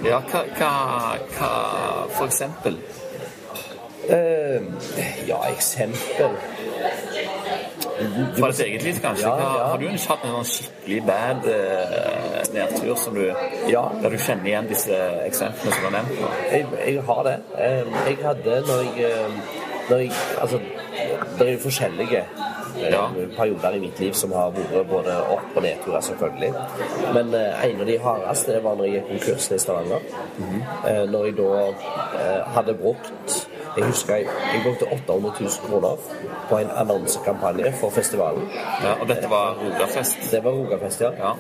Ja, 0.07 0.23
hva, 0.31 0.45
hva, 0.59 0.73
hva 1.37 1.53
for 2.15 2.29
eksempel? 2.29 2.79
Eh, 4.09 4.63
ja, 5.29 5.43
eksempel 5.51 6.39
Fra 8.39 8.51
ditt 8.51 8.61
eget 8.67 8.83
liv, 8.87 8.99
kanskje? 9.03 9.27
Ja, 9.27 9.37
ja. 9.59 9.65
Har 9.73 9.79
du 9.79 9.87
hatt 9.89 10.25
en 10.25 10.35
sånn 10.37 10.49
skikkelig 10.53 11.01
bad 11.07 11.47
uh, 11.51 12.43
nedtur 12.55 12.95
som 12.97 13.15
du, 13.15 13.25
Ja. 13.69 13.83
der 14.03 14.11
du 14.11 14.19
kjenner 14.19 14.47
igjen 14.53 14.69
disse 14.71 14.99
eksemplene 15.27 15.73
som 15.73 15.81
du 15.83 15.89
har 15.89 15.97
nevnt? 15.99 16.21
Jeg, 16.53 16.67
jeg 16.87 17.03
har 17.09 17.23
det. 17.27 17.37
Eh, 17.59 17.97
Jeg 18.09 18.19
hadde 18.25 18.61
når 18.69 18.85
jeg, 18.85 19.11
eh, 19.11 19.57
når 19.91 19.99
jeg 20.05 20.13
Altså, 20.41 20.61
det 21.39 21.49
er 21.49 21.53
jo 21.53 21.59
forskjellige 21.59 22.23
Ja. 22.79 23.09
perioder 23.37 23.75
i 23.75 23.79
mitt 23.83 23.99
liv 24.01 24.13
som 24.15 24.31
har 24.33 24.51
vært 24.55 24.87
både 24.89 25.15
opp- 25.35 25.57
og 25.57 25.63
nedturer, 25.63 26.01
selvfølgelig. 26.01 26.53
Men 27.15 27.35
eh, 27.35 27.65
en 27.71 27.81
av 27.81 27.87
de 27.87 27.99
hardeste 27.99 28.53
det 28.55 28.63
var 28.65 28.75
når 28.77 28.85
jeg 28.85 28.93
gikk 28.95 29.09
konkurs 29.09 29.51
i 29.51 29.59
Stavanger. 29.59 30.01
Eh, 30.87 31.05
Når 31.11 31.25
jeg 31.25 31.37
da 31.37 31.49
eh, 31.67 32.43
hadde 32.55 32.75
brukt 32.75 33.48
Jeg 33.79 33.87
husker 33.87 34.15
jeg, 34.17 34.27
jeg 34.55 34.63
brukte 34.65 34.87
800 34.93 35.33
000 35.41 35.51
kroner 35.69 35.97
på 36.49 36.59
en 36.59 36.71
annonsekampanje 36.83 37.73
for 37.81 37.91
festivalen. 37.95 38.49
Ja, 38.83 38.93
og 39.01 39.09
dette 39.09 39.31
var 39.31 39.55
Rogafest? 39.61 40.17
Det 40.33 40.41
var 40.45 40.51
Rogafest, 40.57 41.01
ja. 41.05 41.11
Ja. 41.19 41.33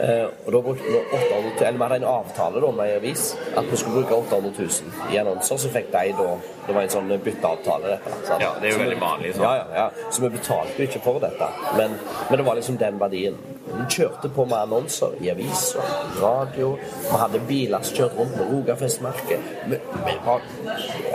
Eh, 0.00 0.26
og 0.46 0.52
da 0.52 0.60
brukte 0.66 0.82
vi 0.88 0.96
800 1.12 1.52
000, 1.60 1.68
eller 1.68 1.78
vi 1.78 1.84
hadde 1.84 1.96
en 2.02 2.08
avtale 2.14 2.60
da 2.64 2.70
med 2.70 2.90
en 2.90 2.96
avis 2.96 3.24
at 3.56 3.70
vi 3.70 3.76
skulle 3.76 4.00
bruke 4.02 4.14
800 4.14 4.52
000 4.58 5.14
i 5.14 5.16
annonser. 5.22 5.56
Så 5.56 5.70
fikk 5.70 5.92
de 5.92 6.12
da 6.18 6.28
Det 6.66 6.72
var 6.74 6.82
en 6.86 6.88
sånn 6.88 7.10
bytteavtale, 7.24 7.90
dette. 7.92 8.12
sant? 8.24 8.40
Ja, 8.40 8.50
det 8.60 8.64
er 8.64 8.72
jo 8.72 8.72
Så 8.72 8.78
vi- 8.78 8.84
veldig 8.88 9.00
vanlig, 9.00 9.34
Så. 9.36 9.42
Ja, 9.42 9.54
ja, 9.54 9.64
ja. 9.74 9.88
Så 10.10 10.22
vi 10.22 10.28
betalte 10.28 10.72
jo 10.78 10.82
ikke 10.88 11.00
for 11.04 11.18
dette. 11.20 11.48
Men, 11.76 11.98
men 12.30 12.38
det 12.38 12.46
var 12.46 12.54
liksom 12.54 12.76
den 12.78 12.98
verdien. 13.00 13.36
Vi 13.64 13.84
kjørte 13.90 14.28
på 14.28 14.44
med 14.44 14.58
annonser 14.58 15.14
i 15.24 15.30
aviser, 15.32 15.92
radio. 16.20 16.74
Vi 17.00 17.18
hadde 17.20 17.40
biler 17.48 17.84
som 17.86 17.96
kjørte 17.96 18.18
rundt 18.18 18.36
med 18.36 18.50
Rogafestmerket. 18.52 19.40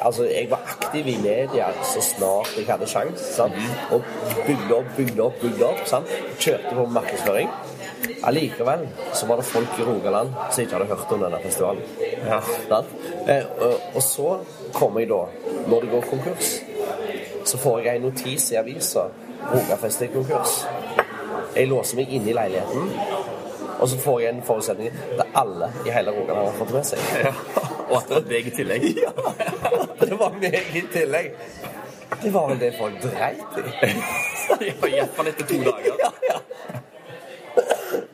Altså, 0.01 0.25
jeg 0.25 0.47
var 0.51 0.63
aktiv 0.73 1.07
i 1.07 1.17
media 1.21 1.69
så 1.85 2.01
snart 2.03 2.55
jeg 2.57 2.65
hadde 2.69 2.89
sjans. 2.89 3.25
Sant? 3.35 3.59
Og 3.93 4.01
bygde 4.47 4.79
opp, 4.79 4.89
bygde 4.97 5.25
opp, 5.27 5.41
bygde 5.41 5.67
opp. 5.67 5.83
Sant? 5.89 6.15
Kjørte 6.39 6.73
på 6.73 6.87
med 6.87 6.97
markedsføring. 6.97 7.51
Allikevel 8.23 8.87
så 9.13 9.27
var 9.29 9.39
det 9.39 9.45
folk 9.45 9.79
i 9.79 9.85
Rogaland 9.85 10.33
som 10.51 10.63
ikke 10.63 10.77
hadde 10.77 10.89
hørt 10.89 11.13
om 11.13 11.23
denne 11.23 11.41
festivalen. 11.43 11.83
Ja. 12.25 12.39
Eh, 13.27 13.45
og 13.95 14.01
så 14.03 14.39
kommer 14.73 15.03
jeg 15.03 15.11
da, 15.11 15.21
når 15.67 15.85
det 15.85 15.91
går 15.93 16.09
konkurs, 16.09 16.51
så 17.45 17.57
får 17.57 17.79
jeg 17.85 17.99
en 17.99 18.09
notis 18.09 18.51
i 18.51 18.59
avisa. 18.59 19.09
Rogafest 19.53 20.01
er 20.01 20.11
konkurs. 20.13 20.63
Jeg 21.55 21.69
låser 21.71 21.99
meg 21.99 22.13
inne 22.13 22.31
i 22.31 22.35
leiligheten, 22.37 22.93
og 23.79 23.89
så 23.89 23.99
får 24.03 24.21
jeg 24.21 24.35
en 24.35 24.45
forutsetning 24.45 25.01
at 25.19 25.35
alle 25.39 25.71
i 25.85 25.93
hele 25.95 26.13
Rogaland 26.15 26.49
har 26.49 26.57
fått 26.59 26.73
med 26.75 26.87
seg. 26.89 27.03
ja. 27.25 27.33
Og 27.89 27.97
at 28.01 28.09
det 28.09 28.15
var 28.15 28.29
deg 28.29 28.49
i 28.51 28.55
tillegg? 28.59 28.87
Ja, 29.03 30.05
det 30.05 30.15
var 30.19 30.35
meg 30.39 30.57
i 30.75 30.85
tillegg. 30.93 31.33
Det 32.19 32.31
var 32.33 32.49
vel 32.49 32.59
det 32.59 32.71
folk 32.77 32.97
dreit 33.03 33.59
i. 33.59 33.91
Iallfall 34.89 35.29
etter 35.31 35.47
to 35.47 35.59
dager. 35.63 36.01
Ja, 36.01 36.11
ja. 36.29 36.39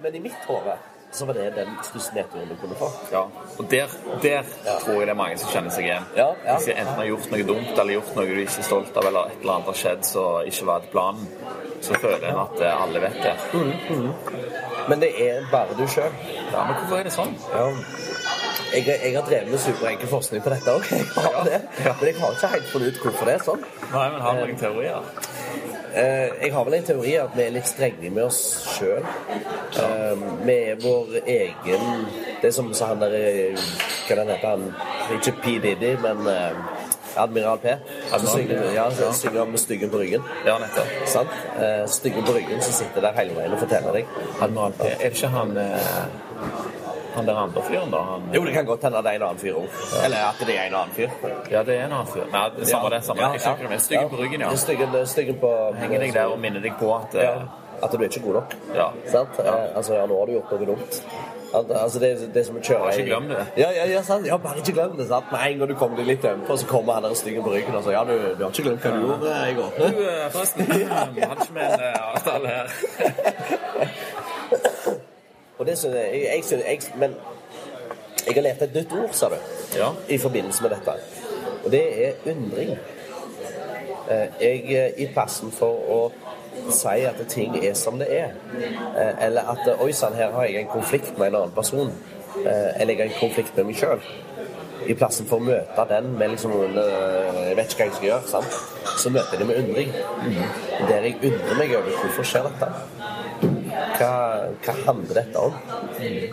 Men 0.03 0.15
i 0.15 0.21
mitt 0.27 0.43
hode 0.49 0.75
så 1.15 1.25
var 1.29 1.37
det 1.39 1.45
den 1.55 1.69
største 1.87 2.15
nedturen 2.17 2.49
du 2.51 2.55
kunne 2.61 2.75
få. 2.79 2.89
Ja, 3.13 3.21
og 3.55 3.69
der, 3.71 3.93
der 4.23 4.49
tror 4.83 4.97
jeg 4.99 5.07
det 5.07 5.13
er 5.13 5.19
mange 5.19 5.37
som 5.41 5.51
kjenner 5.53 5.71
seg 5.75 5.87
igjen. 5.87 6.07
Ja, 6.19 6.27
ja. 6.45 6.55
Hvis 6.57 6.67
de 6.69 6.75
enten 6.75 6.99
har 6.99 7.07
gjort 7.09 7.29
noe 7.31 7.45
dumt 7.47 7.71
eller 7.79 7.95
gjort 7.97 8.11
noe 8.17 8.25
du 8.29 8.41
ikke 8.43 8.59
er 8.63 8.67
stolt 8.67 8.99
av, 8.99 9.07
eller 9.09 9.31
et 9.31 9.39
eller 9.41 9.55
annet 9.57 9.71
har 9.71 9.79
skjedd 9.81 10.03
som 10.09 10.49
ikke 10.51 10.67
var 10.69 10.83
etter 10.83 10.93
planen, 10.93 11.29
så 11.85 11.97
føler 12.01 12.27
en 12.31 12.39
at 12.43 12.61
eh, 12.65 12.83
alle 12.85 13.01
vet 13.03 13.17
det. 13.23 13.35
Men 14.89 15.01
det 15.01 15.11
er 15.25 15.47
bare 15.51 15.75
du 15.77 15.85
sjøl. 15.89 16.11
Ja, 16.51 16.63
Men 16.67 16.75
hvorfor 16.79 16.99
er 16.99 17.07
det 17.09 17.13
sånn? 17.15 17.33
Ja. 17.53 17.65
Jeg, 18.75 18.83
jeg 18.89 19.13
har 19.15 19.23
drevet 19.29 19.51
med 19.53 19.61
superenkel 19.61 20.09
forskning 20.11 20.41
på 20.43 20.51
dette 20.51 20.73
òg. 20.75 20.87
Jeg 20.91 21.05
har 21.15 21.31
Ja, 21.37 21.43
det. 21.47 21.59
ja. 21.85 21.93
Men 21.99 22.09
jeg 22.09 22.17
har 22.19 22.33
ikke 22.35 22.49
helt 22.55 22.67
funnet 22.73 22.95
ut 22.97 23.03
hvorfor 23.05 23.29
det 23.29 23.35
er 23.37 23.43
sånn. 23.45 23.61
Nei, 23.93 24.05
men 24.11 24.23
har 24.25 24.35
du 24.35 24.41
noen 24.43 24.59
teorier? 24.59 25.05
Eh, 25.95 26.29
jeg 26.43 26.51
har 26.53 26.65
vel 26.67 26.75
en 26.75 26.87
teori 26.87 27.13
at 27.21 27.35
vi 27.37 27.43
er 27.45 27.53
litt 27.55 27.69
strenge 27.69 28.09
med 28.11 28.25
oss 28.25 28.39
sjøl. 28.75 29.05
vi 30.43 30.55
er 30.71 30.81
vår 30.81 31.19
egen 31.23 31.85
Det 32.41 32.49
er 32.49 32.55
som 32.55 32.73
sa 32.73 32.91
han 32.91 32.99
der 32.99 33.15
eh, 33.15 33.67
Hva 34.07 34.17
den 34.19 34.33
heter 34.33 34.49
han? 34.49 34.65
Ikke 35.15 35.31
P. 35.41 35.55
Diddy, 35.63 35.95
men 36.03 36.27
eh, 36.27 36.57
Admiral 37.15 37.57
P. 37.63 37.77
Som 38.09 38.15
Admiral 38.19 38.35
synger, 38.35 38.73
ja, 38.75 38.91
som 38.91 39.13
synger 39.13 39.45
med 39.45 39.59
styggen 39.59 39.89
på 39.89 39.97
ryggen. 39.97 40.23
Ja, 40.45 40.57
nettopp. 40.59 40.91
Sant? 41.07 41.37
Eh, 41.59 41.85
styggen 41.87 42.27
på 42.27 42.35
ryggen 42.35 42.61
som 42.61 42.73
sitter 42.73 43.07
der 43.07 43.15
hele 43.15 43.37
veien 43.37 43.55
og 43.55 43.61
forteller 43.63 43.95
deg. 43.95 44.17
Admiral 44.41 44.75
P. 44.75 44.89
Er 44.89 44.97
det 44.99 45.13
ikke 45.15 45.31
han 45.31 45.55
eh, 45.57 46.84
Han 47.15 47.25
der 47.29 47.37
andre 47.45 47.61
fyren, 47.63 47.91
da? 47.93 48.01
Han, 48.11 48.29
Jo, 48.35 48.41
det 48.45 48.53
kan 48.53 48.65
godt 48.67 48.83
hende 48.87 49.01
det 49.05 49.11
er 49.13 49.19
en 49.21 49.27
annen 49.29 49.39
fyr 49.43 49.59
òg. 49.61 49.77
Eller 50.05 50.23
at 50.29 50.41
det 50.47 50.55
er 50.57 50.65
en 50.69 50.77
annen 50.81 50.95
fyr. 50.97 51.09
Ja, 51.51 51.63
det 51.63 51.77
er 51.79 51.85
en 51.85 51.93
annen 51.99 52.09
fyr. 52.13 52.25
Nei, 52.33 52.45
det 52.57 52.67
samme 52.71 52.89
det. 52.95 53.03
samme. 53.07 53.29
Jeg 53.35 53.41
skjønner 53.45 53.75
det. 53.75 53.81
Styggen 53.85 54.09
på 54.09 54.21
ryggen, 54.23 54.41
ja. 54.45 54.49
Det 54.51 54.59
Styggen, 54.65 54.97
styggen 55.07 55.39
på 55.43 55.53
Henger 55.79 56.03
deg 56.07 56.13
der 56.17 56.33
og 56.33 56.39
minner 56.43 56.63
deg 56.63 56.75
på 56.79 56.91
at 56.97 57.15
eh, 57.15 57.23
Ja, 57.23 57.45
at 57.85 57.91
du 57.91 57.97
er 58.03 58.07
ikke 58.09 58.23
god 58.27 58.41
nok. 58.41 58.57
Ja. 58.75 58.89
Sant? 59.11 59.39
Eh, 59.39 59.53
Altså, 59.75 59.93
ja, 59.99 60.05
nå 60.07 60.19
har 60.19 60.25
du 60.29 60.37
gjort 60.39 60.51
noe 60.55 60.69
dumt. 60.73 61.01
Altså, 61.55 61.99
det, 61.99 62.09
det 62.35 62.41
som 62.45 62.55
kjører 62.59 62.65
kjøre 62.67 62.79
Bare 62.83 62.95
ikke 62.99 63.05
glem 63.11 63.27
det. 63.29 63.43
Ja, 63.61 63.67
ja, 63.71 63.85
ja, 63.93 64.01
sant? 64.03 64.25
ja, 64.27 64.35
bare 64.43 64.57
ikke 64.59 64.73
glem 64.75 64.97
det. 64.99 65.05
sant? 65.07 65.29
Med 65.31 65.39
en 65.45 65.59
gang 65.61 65.69
du 65.71 65.75
kommer 65.79 66.01
deg 66.01 66.09
litt 66.09 66.25
ømfå, 66.27 66.57
så 66.59 66.67
kommer 66.67 66.97
han 66.97 67.05
der 67.07 67.13
styggen 67.15 67.45
på 67.45 67.53
ryggen 67.53 67.77
og 67.79 67.85
sier 67.85 67.95
ja, 67.95 68.03
du, 68.09 68.15
du 68.35 68.43
har 68.43 68.51
ikke 68.51 68.65
glemt 68.65 68.83
hva 68.83 68.91
du 68.91 69.05
gjorde 69.05 69.37
i 69.51 69.55
går. 69.59 69.69
Du, 69.79 70.01
eh, 70.03 70.25
forresten, 70.33 70.67
hadde 70.97 71.29
ikke 71.37 71.55
med 71.55 71.77
en 71.77 71.85
eh, 71.87 72.01
avtale 72.09 72.57
her? 72.57 72.67
Og 75.57 75.65
det 75.65 75.77
synes 75.77 75.95
jeg, 75.95 76.21
jeg, 76.35 76.43
synes- 76.43 76.63
jeg 76.67 76.79
Men 76.95 77.15
jeg 78.27 78.33
har 78.35 78.41
lært 78.41 78.61
et 78.61 78.73
nytt 78.75 78.93
ord, 78.93 79.09
sa 79.11 79.29
du, 79.29 79.35
Ja. 79.77 79.89
i 80.09 80.17
forbindelse 80.17 80.61
med 80.63 80.69
dette. 80.69 80.91
Og 81.65 81.71
det 81.71 82.07
er 82.07 82.11
undring. 82.31 82.77
Eh, 84.11 84.27
Jeg, 84.41 84.63
eh, 84.69 85.03
I 85.03 85.07
plassen 85.13 85.51
for 85.51 85.75
å 85.89 86.11
si 86.71 86.87
at 87.05 87.15
ting 87.29 87.65
er 87.65 87.73
som 87.73 87.99
det 87.99 88.07
er, 88.11 88.29
eh, 88.97 89.25
eller 89.25 89.41
at 89.41 89.81
oi 89.81 89.91
sann, 89.91 90.13
her 90.13 90.31
har 90.31 90.43
jeg 90.43 90.55
en 90.55 90.67
konflikt 90.67 91.17
med 91.17 91.27
en 91.27 91.35
annen 91.35 91.51
person, 91.51 91.91
eller 92.45 92.93
jeg 92.93 92.97
har 92.97 93.03
en 93.05 93.19
konflikt 93.29 93.55
med 93.57 93.65
meg 93.65 93.75
sjøl, 93.75 93.99
i 94.87 94.93
plassen 94.93 95.25
for 95.25 95.37
å 95.37 95.43
møte 95.43 95.85
den 95.89 96.17
med 96.17 96.29
liksom 96.29 96.51
Jeg 96.51 97.55
vet 97.55 97.65
ikke 97.71 97.77
hva 97.77 97.85
jeg 97.85 97.93
skal 97.93 98.07
gjøre, 98.09 98.27
sant? 98.27 98.53
så 98.97 99.09
møter 99.09 99.31
jeg 99.31 99.39
det 99.39 99.47
med 99.47 99.57
undring. 99.57 99.91
Der 100.89 101.01
jeg 101.01 101.15
undrer 101.23 101.57
meg 101.57 101.75
over 101.75 101.89
hvorfor 102.01 102.23
skjer 102.23 102.43
dette. 102.43 102.71
Hva, 103.99 104.11
hva 104.65 104.75
handler 104.85 105.13
dette 105.21 105.37
om? 105.39 105.53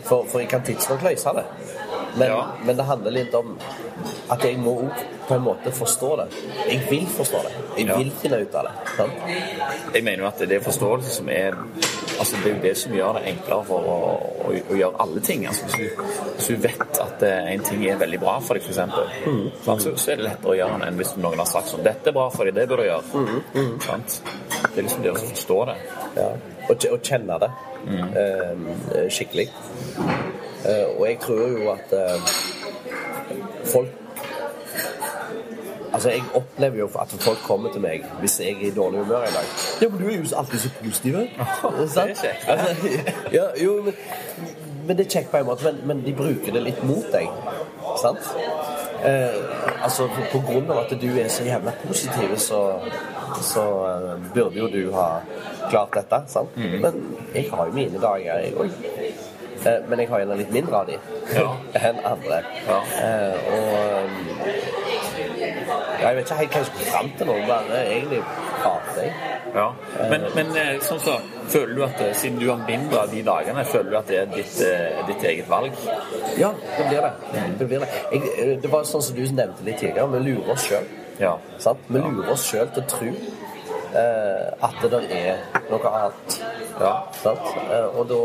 For, 0.04 0.24
for 0.28 0.40
jeg 0.42 0.48
kan 0.52 0.62
tidsnok 0.66 1.02
løse 1.06 1.34
det. 1.36 1.44
Men, 2.16 2.28
Ja. 2.28 2.40
men 2.64 2.76
det 2.76 2.84
handler 2.84 3.10
litt 3.14 3.34
om 3.34 3.54
at 4.30 4.42
jeg 4.44 4.58
må 4.60 4.74
òg 4.82 4.98
på 5.28 5.34
en 5.38 5.44
måte 5.46 5.70
forstå 5.72 6.10
det. 6.20 6.26
Jeg 6.68 6.80
vil 6.90 7.06
forstå 7.08 7.40
det. 7.46 7.52
Jeg 7.78 7.86
Ja. 7.88 7.96
vil 7.96 8.10
finne 8.20 8.40
ut 8.42 8.54
av 8.54 8.66
det. 8.68 8.72
Sant? 8.96 9.94
Jeg 9.94 10.04
mener 10.04 10.18
jo 10.24 10.26
at 10.28 10.38
det 10.38 10.52
er 10.52 10.60
forståelse 10.60 11.10
som 11.10 11.28
er 11.28 11.56
Altså 12.20 12.36
Det 12.44 12.50
er 12.52 12.54
jo 12.54 12.62
det 12.62 12.76
som 12.78 12.92
gjør 12.92 13.14
det 13.16 13.22
enklere 13.32 13.64
for 13.66 13.80
å, 13.88 13.94
å, 14.46 14.50
å 14.70 14.76
gjøre 14.76 14.98
alle 15.00 15.20
ting. 15.24 15.46
Altså 15.48 15.64
Hvis 15.64 15.74
du, 15.74 16.02
hvis 16.36 16.46
du 16.46 16.56
vet 16.56 17.00
at 17.00 17.22
eh, 17.22 17.48
en 17.54 17.60
ting 17.66 17.82
er 17.88 17.96
veldig 17.98 18.20
bra 18.20 18.38
for 18.40 18.54
deg, 18.54 18.62
f.eks., 18.62 18.78
Mm. 19.26 19.50
så, 19.64 19.96
så 19.96 20.12
er 20.12 20.16
det 20.20 20.24
lettere 20.28 20.52
å 20.52 20.56
gjøre 20.58 20.76
den 20.78 20.82
enn 20.88 20.96
hvis 21.00 21.16
noen 21.16 21.38
har 21.38 21.46
sagt 21.46 21.68
sånn 21.72 21.82
'Dette 21.82 22.08
er 22.08 22.12
bra 22.12 22.28
for 22.30 22.44
deg, 22.44 22.54
det 22.54 22.68
bør 22.68 22.76
du 22.76 22.82
gjøre'. 22.82 23.42
Mm, 23.54 23.80
Sant? 23.80 24.20
Det 24.74 24.78
er 24.78 24.82
liksom 24.82 25.02
det 25.02 25.10
å 25.12 25.18
forstå 25.18 25.58
det. 25.66 25.76
Ja. 26.16 26.28
Og, 26.68 26.86
å 26.92 26.98
kjenne 27.02 27.38
det 27.42 27.50
eh, 28.18 29.08
skikkelig. 29.10 29.48
Eh, 30.62 30.86
og 30.98 31.02
jeg 31.08 31.18
tror 31.24 31.42
jo 31.48 31.72
at 31.72 31.96
eh, 31.98 32.30
folk 33.72 33.98
Altså, 35.92 36.08
Jeg 36.10 36.22
opplever 36.34 36.78
jo 36.78 36.86
at 37.00 37.10
folk 37.20 37.38
kommer 37.44 37.72
til 37.72 37.82
meg 37.84 38.04
hvis 38.20 38.38
jeg 38.40 38.54
er 38.54 38.70
i 38.70 38.70
dårlig 38.72 39.02
humør 39.02 39.26
i 39.26 39.32
dag. 39.34 39.50
Ja, 39.82 39.88
men 39.88 39.98
du 40.00 40.06
er 40.08 40.14
jo 40.16 40.36
alltid 40.36 40.58
så 40.62 40.70
positiv. 40.78 41.12
det 41.18 41.26
er 42.00 42.14
kjekt. 42.22 42.46
Altså, 42.48 42.88
ja, 43.36 43.44
jo, 43.64 43.74
men, 43.84 43.98
men 44.86 44.98
det 44.98 45.06
er 45.06 45.14
kjekt 45.16 45.32
på 45.32 45.40
en 45.40 45.48
måte, 45.48 45.64
men, 45.68 45.80
men 45.88 46.04
de 46.06 46.14
bruker 46.16 46.54
det 46.54 46.62
litt 46.64 46.82
mot 46.86 47.06
deg. 47.12 47.28
Sant? 48.00 48.30
Eh, 49.02 49.38
altså, 49.82 50.06
på, 50.32 50.40
grunn 50.46 50.70
av 50.70 50.84
at 50.84 50.94
du 51.00 51.08
er 51.10 51.28
så 51.32 51.46
jævla 51.46 51.74
positiv, 51.82 52.36
så, 52.38 52.60
så 53.42 53.64
uh, 53.82 54.12
burde 54.34 54.60
jo 54.60 54.70
du 54.70 54.82
ha 54.94 55.08
klart 55.68 55.98
dette. 55.98 56.22
Sant? 56.30 56.56
Men 56.56 57.02
jeg 57.34 57.50
har 57.50 57.70
jo 57.70 57.76
mine 57.76 58.02
dager, 58.02 58.42
jeg 58.44 58.54
òg. 58.56 58.76
Eh, 59.66 59.78
men 59.88 60.00
jeg 60.02 60.10
har 60.10 60.22
gjerne 60.22 60.38
litt 60.40 60.54
mindre 60.54 60.80
av 60.80 60.88
de 60.90 60.98
Ja. 61.32 61.48
enn 61.86 62.00
andre. 62.06 62.42
Ja. 62.66 62.78
Eh, 63.02 63.52
og 63.54 63.68
ja, 63.70 64.91
Jeg 66.02 66.16
vet 66.16 66.26
ikke 66.26 66.40
helt 66.40 66.56
hva 66.56 66.62
jeg 66.62 66.70
skulle 66.70 66.88
fram 66.90 67.12
til 67.18 67.30
nå, 67.30 67.36
bare 67.48 67.82
egentlig 67.82 68.22
prate, 68.62 68.96
jeg. 69.02 69.12
Ja. 69.52 69.66
Men, 70.08 70.24
men 70.36 70.54
eh, 70.56 70.78
sånn 70.80 71.00
så, 71.02 71.18
føler 71.52 71.74
du 71.76 71.82
at 71.84 72.00
eh, 72.00 72.14
siden 72.16 72.38
du 72.40 72.46
har 72.48 72.62
mindre 72.64 73.02
av 73.02 73.12
de 73.12 73.20
dagene, 73.26 73.64
føler 73.68 73.90
du 73.92 73.98
at 73.98 74.08
det 74.08 74.18
er 74.22 74.30
ditt, 74.32 74.54
eh, 74.64 75.02
ditt 75.10 75.26
eget 75.28 75.50
valg? 75.50 75.76
Ja, 76.40 76.54
det 76.78 76.88
blir 76.88 77.04
det. 77.04 77.12
Det, 77.58 77.68
blir 77.68 77.84
det. 77.84 77.90
Jeg, 78.14 78.32
eh, 78.32 78.54
det 78.62 78.72
var 78.72 78.88
sånn 78.88 79.04
som 79.04 79.18
du 79.18 79.22
nevnte 79.28 79.66
litt 79.68 79.80
tidligere, 79.82 80.08
vi 80.14 80.24
lurer 80.30 80.54
oss 80.56 80.66
sjøl. 80.70 80.88
Ja. 81.20 81.36
Vi 81.88 82.00
lurer 82.00 82.32
oss 82.32 82.46
sjøl 82.48 82.70
til 82.72 82.82
å 82.82 82.90
tro 82.94 83.10
eh, 83.12 83.41
at 83.92 84.76
det 84.82 85.00
er 85.12 85.40
noe 85.70 85.90
annet. 85.92 86.36
Ja. 86.80 86.92
Sant? 87.22 87.48
Eh, 87.70 87.98
og 87.98 88.06
da, 88.08 88.18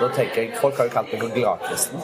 da 0.00 0.08
tenker 0.16 0.42
jeg 0.42 0.56
Folk 0.60 0.76
har 0.80 0.88
jo 0.88 0.92
kalt 0.96 1.12
meg 1.12 1.20
for 1.22 1.34
gladkristen. 1.36 2.00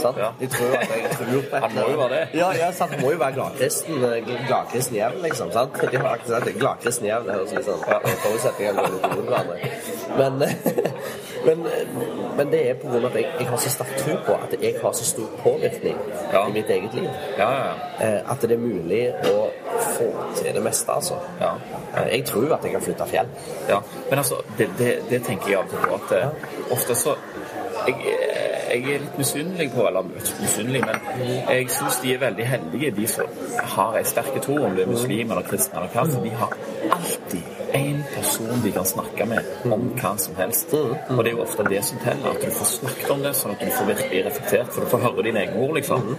Sant? 0.00 0.18
Ja. 0.18 0.30
De 0.40 0.48
tror 0.50 0.72
at 0.78 0.94
jeg 0.94 1.10
tror 1.12 1.28
på 1.50 1.56
et 1.58 1.66
Han 1.66 1.74
må 1.76 1.84
jo 1.92 1.98
være 2.00 2.14
det. 2.14 2.22
Ja, 2.40 2.48
ja 2.58 2.70
sant? 2.74 2.96
Må 3.02 3.12
jo 3.12 3.20
være 3.20 3.36
gladkristen. 3.38 4.00
eh, 4.08 4.32
Gladkristen 4.48 4.96
jevn, 4.98 5.20
liksom. 5.26 5.52
Sant? 5.54 5.76
De 5.92 6.00
har 6.00 6.08
akkurat 6.14 6.32
sagt 6.32 6.48
det. 6.48 6.56
jevn. 7.12 7.28
Det 7.28 7.36
høres 7.38 7.54
litt 7.58 7.68
sånn 7.68 7.84
ja, 7.92 8.00
forutsetninger 8.24 8.80
går 8.80 8.96
litt 8.96 9.06
imot 9.10 9.28
hverandre. 9.28 9.56
Men, 10.18 10.32
men, 11.46 11.64
men 12.38 12.52
det 12.54 12.62
er 12.70 12.80
av 13.04 13.08
at 13.10 13.20
jeg, 13.20 13.28
jeg 13.42 13.48
har 13.52 13.60
så 13.66 13.74
sterk 13.76 13.94
tro 14.00 14.16
på 14.26 14.38
at 14.48 14.56
jeg 14.62 14.78
har 14.82 14.96
så 14.96 15.06
stor 15.12 15.36
påvirkning 15.44 16.00
Ja. 16.32 16.46
i 16.48 16.52
mitt 16.56 16.70
eget 16.72 16.94
liv. 16.96 17.10
Ja, 17.38 17.50
ja, 17.60 17.72
Eh, 18.04 18.20
At 18.30 18.40
det 18.42 18.56
er 18.56 18.58
mulig 18.58 19.02
å 19.30 19.34
få 19.80 20.08
til 20.38 20.54
det 20.54 20.62
meste, 20.62 20.92
altså. 20.92 21.14
ja. 21.40 21.52
Eh, 21.96 22.08
Jeg 22.16 22.24
tror 22.30 22.54
at 22.54 22.64
jeg 22.64 22.72
kan 22.72 22.82
flytte 22.82 23.06
fjell. 23.10 23.28
ja. 23.68 23.80
Men 24.10 24.18
altså, 24.18 24.40
det, 24.58 24.68
det, 24.78 24.90
det 25.10 25.22
tenker 25.26 25.48
jeg 25.50 25.58
av 25.58 25.64
og 25.64 25.70
til 25.70 25.78
på 25.88 25.94
at 25.94 26.16
ja. 26.20 26.28
ofte 26.74 26.94
så 26.94 27.16
jeg, 27.86 27.96
jeg 28.70 28.94
er 28.94 29.02
litt 29.02 29.18
misunnelig 29.18 29.66
på 29.74 29.86
Eller 29.86 30.06
misunnelig, 30.40 30.80
men 30.86 31.26
jeg 31.50 31.66
syns 31.70 31.98
de 32.02 32.14
er 32.14 32.22
veldig 32.22 32.46
heldige, 32.48 32.90
de 32.96 33.06
som 33.10 33.26
har 33.76 33.98
ei 33.98 34.04
sterk 34.08 34.38
tro, 34.42 34.56
om 34.64 34.76
det 34.76 34.86
er 34.86 34.90
muslim 34.90 35.30
eller 35.34 35.44
kristen 35.46 35.76
eller 35.78 35.92
hva. 35.92 36.06
For 36.08 36.24
de 36.24 36.32
har 36.40 36.56
alltid 36.96 37.53
én 37.74 38.02
person 38.14 38.62
de 38.62 38.70
kan 38.72 38.86
snakke 38.86 39.26
med 39.26 39.70
om 39.74 39.86
hva 39.98 40.12
som 40.18 40.36
helst. 40.38 40.74
Og 40.74 41.20
det 41.24 41.32
er 41.32 41.34
jo 41.34 41.42
ofte 41.44 41.66
det 41.68 41.80
som 41.84 42.00
teller, 42.04 42.30
at 42.30 42.42
du 42.42 42.54
får 42.58 42.70
snakket 42.72 43.14
om 43.14 43.24
det, 43.24 43.32
sånn 43.38 43.54
at 43.54 43.64
du 43.64 43.72
får 43.74 43.88
virkelig 43.90 44.20
reflektert, 44.28 44.72
for 44.74 44.84
du 44.84 44.92
får 44.92 45.04
høre 45.08 45.24
dine 45.26 45.42
egne 45.42 45.62
ord, 45.66 45.74
liksom. 45.78 46.12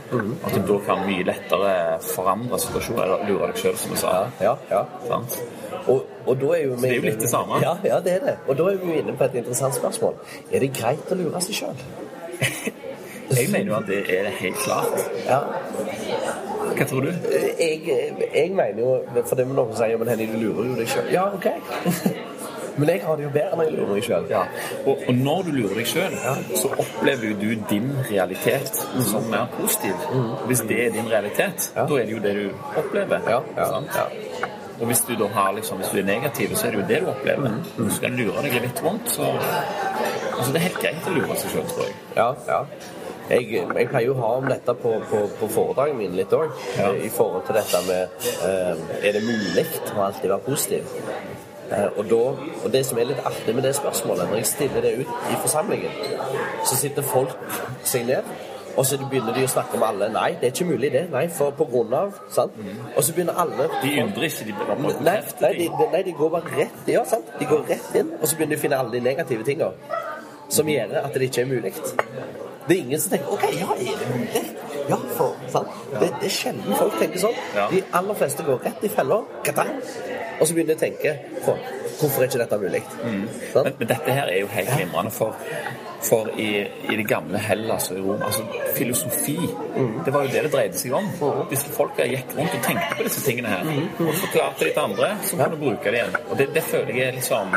At 0.43 0.57
du 0.57 0.61
da 0.71 0.79
kan 0.87 1.05
mye 1.07 1.27
lettere 1.29 1.75
forandre 2.09 2.59
situasjonen, 2.65 3.03
eller 3.05 3.29
lure 3.29 3.51
deg 3.51 3.61
sjøl, 3.63 3.77
som 3.83 3.95
du 3.95 4.01
sa. 4.03 4.15
Ja, 4.43 4.55
ja. 4.71 4.83
Sant? 5.07 5.39
Og, 5.85 6.03
og 6.25 6.39
da 6.41 6.55
er 6.57 6.63
jo 6.65 6.79
vi 6.79 6.87
det 6.87 6.91
er 6.91 6.99
jo 6.99 7.05
litt 7.09 7.21
det 7.23 7.31
samme. 7.31 7.61
Ja, 7.63 7.75
ja, 7.85 8.01
det 8.03 8.17
er 8.17 8.25
det. 8.29 8.35
Og 8.49 8.57
da 8.59 8.71
er 8.71 8.81
vi 8.81 8.99
inne 8.99 9.15
på 9.15 9.27
et 9.27 9.39
interessant 9.43 9.77
spørsmål. 9.77 10.17
Er 10.51 10.65
det 10.65 10.73
greit 10.75 11.13
å 11.13 11.19
lure 11.19 11.43
seg 11.45 11.61
sjøl? 11.63 11.85
Jeg 13.31 13.49
mener 13.51 13.71
jo 13.71 13.75
at 13.79 13.87
det 13.87 14.01
er 14.19 14.29
helt 14.39 14.55
klart. 14.61 14.99
Ja. 15.25 15.39
Hva 16.75 16.85
tror 16.89 17.01
du? 17.05 17.11
Jeg, 17.59 17.81
jeg 18.35 18.51
mener 18.51 18.79
jo 18.79 19.23
For 19.25 19.35
det 19.39 19.47
med 19.47 19.55
noen 19.55 19.75
sier 19.77 19.97
men 20.01 20.09
Henny, 20.11 20.27
du 20.33 20.37
lurer 20.41 20.71
jo 20.71 20.77
deg 20.79 20.89
sjøl. 20.91 21.11
Ja, 21.13 21.27
OK. 21.33 21.47
Men 22.75 22.89
jeg 22.91 23.05
har 23.05 23.15
det 23.15 23.23
jo 23.23 23.29
bedre 23.31 23.55
når 23.55 23.63
jeg 23.69 23.73
lurer 23.77 23.91
meg 23.95 24.03
sjøl. 24.03 24.25
Ja. 24.27 24.41
Og, 24.83 24.97
og 25.07 25.13
når 25.15 25.45
du 25.47 25.51
lurer 25.55 25.77
deg 25.79 25.85
sjøl, 25.87 26.15
så 26.59 26.71
opplever 26.83 27.29
jo 27.29 27.37
du 27.39 27.61
din 27.69 27.85
realitet 28.09 28.81
som 29.07 29.29
mer 29.31 29.45
positiv. 29.53 30.01
Hvis 30.49 30.63
det 30.67 30.81
er 30.87 30.91
din 30.97 31.07
realitet, 31.07 31.69
Ja. 31.75 31.85
da 31.87 32.01
er 32.01 32.09
det 32.09 32.17
jo 32.17 32.19
det 32.25 32.33
du 32.35 32.49
opplever. 32.81 33.23
Ja, 33.31 33.39
ja, 33.55 33.79
ja. 33.95 34.49
Og 34.81 34.89
hvis 34.91 35.05
du 35.07 35.13
da 35.15 35.29
har 35.37 35.53
liksom, 35.55 35.79
hvis 35.79 35.93
du 35.95 36.01
er 36.01 36.03
negativ, 36.09 36.55
så 36.59 36.67
er 36.67 36.75
det 36.75 36.81
jo 36.81 36.87
det 36.89 36.99
du 37.05 37.09
opplever. 37.13 37.47
Mm. 37.47 37.63
Så 37.63 37.83
Hvis 37.87 37.99
du 38.03 38.07
lure 38.19 38.43
deg 38.43 38.59
litt 38.67 38.83
rundt, 38.83 39.07
så 39.09 39.31
Altså, 40.35 40.51
det 40.51 40.59
er 40.59 40.65
helt 40.65 40.79
greit 40.83 41.05
å 41.07 41.11
lure 41.15 41.35
seg 41.39 41.51
sjøl, 41.53 41.67
tror 41.71 41.85
jeg. 41.87 41.93
Ja, 42.17 42.25
ja. 42.49 42.57
Jeg, 43.29 43.47
jeg 43.51 43.87
pleier 43.89 44.05
jo 44.09 44.13
å 44.15 44.21
ha 44.21 44.31
om 44.39 44.47
dette 44.49 44.75
på, 44.77 44.91
på, 45.09 45.21
på 45.39 45.47
foredragene 45.49 45.97
mine 46.03 46.19
litt 46.19 46.33
òg. 46.35 46.51
Ja. 46.77 46.91
I 46.93 47.09
forhold 47.13 47.47
til 47.47 47.57
dette 47.57 47.81
med 47.87 48.27
eh, 48.45 48.83
Er 49.01 49.17
det 49.17 49.23
mulig 49.25 49.65
å 49.95 50.03
alltid 50.05 50.29
være 50.29 50.43
positiv? 50.45 50.91
Eh, 51.71 51.87
og, 51.97 52.03
da, 52.11 52.19
og 52.61 52.67
det 52.73 52.83
som 52.85 52.99
er 53.01 53.07
litt 53.09 53.23
artig 53.25 53.55
med 53.57 53.65
det 53.65 53.73
spørsmålet, 53.79 54.29
når 54.29 54.43
jeg 54.43 54.51
stiller 54.51 54.85
det 54.85 54.91
ut 54.99 55.31
i 55.33 55.39
forsamlingen, 55.41 55.95
så 56.69 56.77
sitter 56.77 57.07
folk 57.09 57.33
seg 57.89 58.05
ned, 58.11 58.29
og 58.75 58.85
så 58.85 58.99
begynner 59.01 59.33
de 59.33 59.47
å 59.47 59.49
snakke 59.49 59.79
om 59.79 59.85
alle. 59.87 60.11
Nei, 60.13 60.33
det 60.37 60.49
er 60.49 60.53
ikke 60.53 60.67
mulig, 60.69 60.91
det. 60.93 61.05
Nei, 61.13 61.25
for 61.33 61.55
på 61.57 61.65
grunn 61.71 61.93
av 61.95 62.19
sant? 62.35 62.53
Og 62.91 63.01
så 63.07 63.15
begynner 63.15 63.39
alle 63.41 63.69
De 63.81 63.93
undrer 64.03 64.27
ikke, 64.29 64.45
de 64.51 64.57
bare 64.59 64.75
Nei, 64.77 64.91
bekrefter 64.91 65.47
nei, 65.47 65.53
de, 65.63 65.69
de- 65.79 65.91
nei, 65.95 66.01
de 66.09 66.15
går 66.19 66.33
bare 66.35 66.57
rett 66.59 66.91
ja, 66.93 67.01
sant? 67.07 67.33
De 67.39 67.47
går 67.49 67.63
rett 67.71 67.95
inn, 68.01 68.13
og 68.19 68.27
så 68.27 68.35
begynner 68.35 68.53
de 68.57 68.59
å 68.59 68.65
finne 68.67 68.81
alle 68.83 68.97
de 68.99 69.01
negative 69.07 69.47
tinga 69.47 69.71
som 70.53 70.67
gjør 70.69 70.91
at 71.01 71.15
det 71.17 71.25
ikke 71.31 71.41
er 71.41 71.47
mulig. 71.49 71.71
Det 72.67 72.75
er 72.75 72.81
ingen 72.81 73.01
som 73.01 73.13
tenker 73.13 73.33
OK, 73.35 73.43
ja, 73.59 73.67
det? 73.79 74.43
Ja, 74.89 74.97
for? 75.17 75.35
Det, 75.99 76.11
det 76.21 76.27
er 76.27 76.33
sjelden 76.33 76.77
folk 76.77 76.99
tenker 77.01 77.21
sånn. 77.21 77.39
Ja. 77.55 77.65
De 77.71 77.81
aller 77.97 78.17
fleste 78.19 78.45
går 78.45 78.61
rett 78.65 78.85
i 78.85 78.91
fella, 78.93 79.21
og 80.35 80.43
så 80.45 80.53
begynner 80.53 80.73
de 80.73 80.77
å 80.77 80.83
tenke 80.85 81.15
for, 81.45 81.59
Hvorfor 81.95 82.21
er 82.21 82.27
ikke 82.27 82.39
dette 82.41 82.57
mulig? 82.59 82.81
Men, 83.03 83.27
Sant? 83.53 83.79
men 83.79 83.87
dette 83.87 84.15
her 84.17 84.27
er 84.27 84.41
jo 84.41 84.47
helt 84.51 84.71
glimrende, 84.75 85.11
for, 85.15 85.37
for 86.03 86.27
i, 86.35 86.49
i 86.91 86.97
det 86.99 87.05
gamle 87.07 87.39
Hellas 87.39 87.87
og 87.93 87.99
i 88.01 88.03
Rom 88.03 88.25
altså 88.27 88.43
Filosofi, 88.75 89.37
det 90.03 90.13
var 90.13 90.25
jo 90.25 90.33
det 90.33 90.43
det 90.47 90.51
dreide 90.57 90.81
seg 90.81 90.97
om. 90.97 91.07
Disse 91.51 91.71
folka 91.75 92.07
gikk 92.09 92.35
rundt 92.35 92.57
og 92.57 92.67
tenkte 92.67 92.99
på 92.99 93.07
disse 93.07 93.23
tingene 93.23 93.53
her. 93.53 93.71
Og 94.03 94.11
forklarte 94.25 94.67
de 94.67 94.73
til 94.73 94.83
andre, 94.83 95.13
så 95.23 95.39
kunne 95.39 95.55
du 95.55 95.63
bruke 95.63 95.87
det 95.87 96.01
igjen. 96.01 96.19
Og 96.27 96.41
det, 96.41 96.49
det 96.57 96.65
føler 96.67 96.99
jeg 96.99 97.07
er 97.13 97.17
liksom 97.21 97.55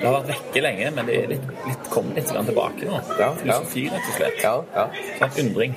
Det 0.00 0.04
har 0.06 0.14
vært 0.20 0.28
vekke 0.34 0.62
lenge, 0.62 0.90
men 0.96 1.06
det 1.08 1.16
er 1.22 1.30
litt, 1.34 1.46
litt, 1.66 1.88
kommet 1.92 2.16
litt 2.20 2.28
tilbake 2.50 2.88
nå. 2.90 3.00
Ja. 3.20 3.30
Filosofi, 3.40 3.86
rett 3.92 4.10
og 4.10 4.18
slett. 4.20 4.42
Ja, 4.44 4.54
ja. 4.76 4.86
Sånn, 5.20 5.36
undring. 5.46 5.76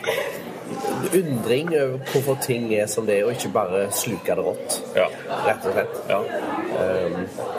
Undring 1.16 1.72
over 1.74 1.98
hvorfor 2.12 2.38
ting 2.44 2.68
er 2.78 2.86
som 2.92 3.08
det 3.08 3.20
er, 3.20 3.26
og 3.30 3.32
ikke 3.38 3.52
bare 3.56 3.86
sluke 3.96 4.36
det 4.36 4.46
rått. 4.46 4.80
Ja. 4.98 5.08
Rett 5.48 5.66
og 5.66 5.74
slett. 5.78 6.02
ja. 6.12 6.20
Um, 6.80 7.16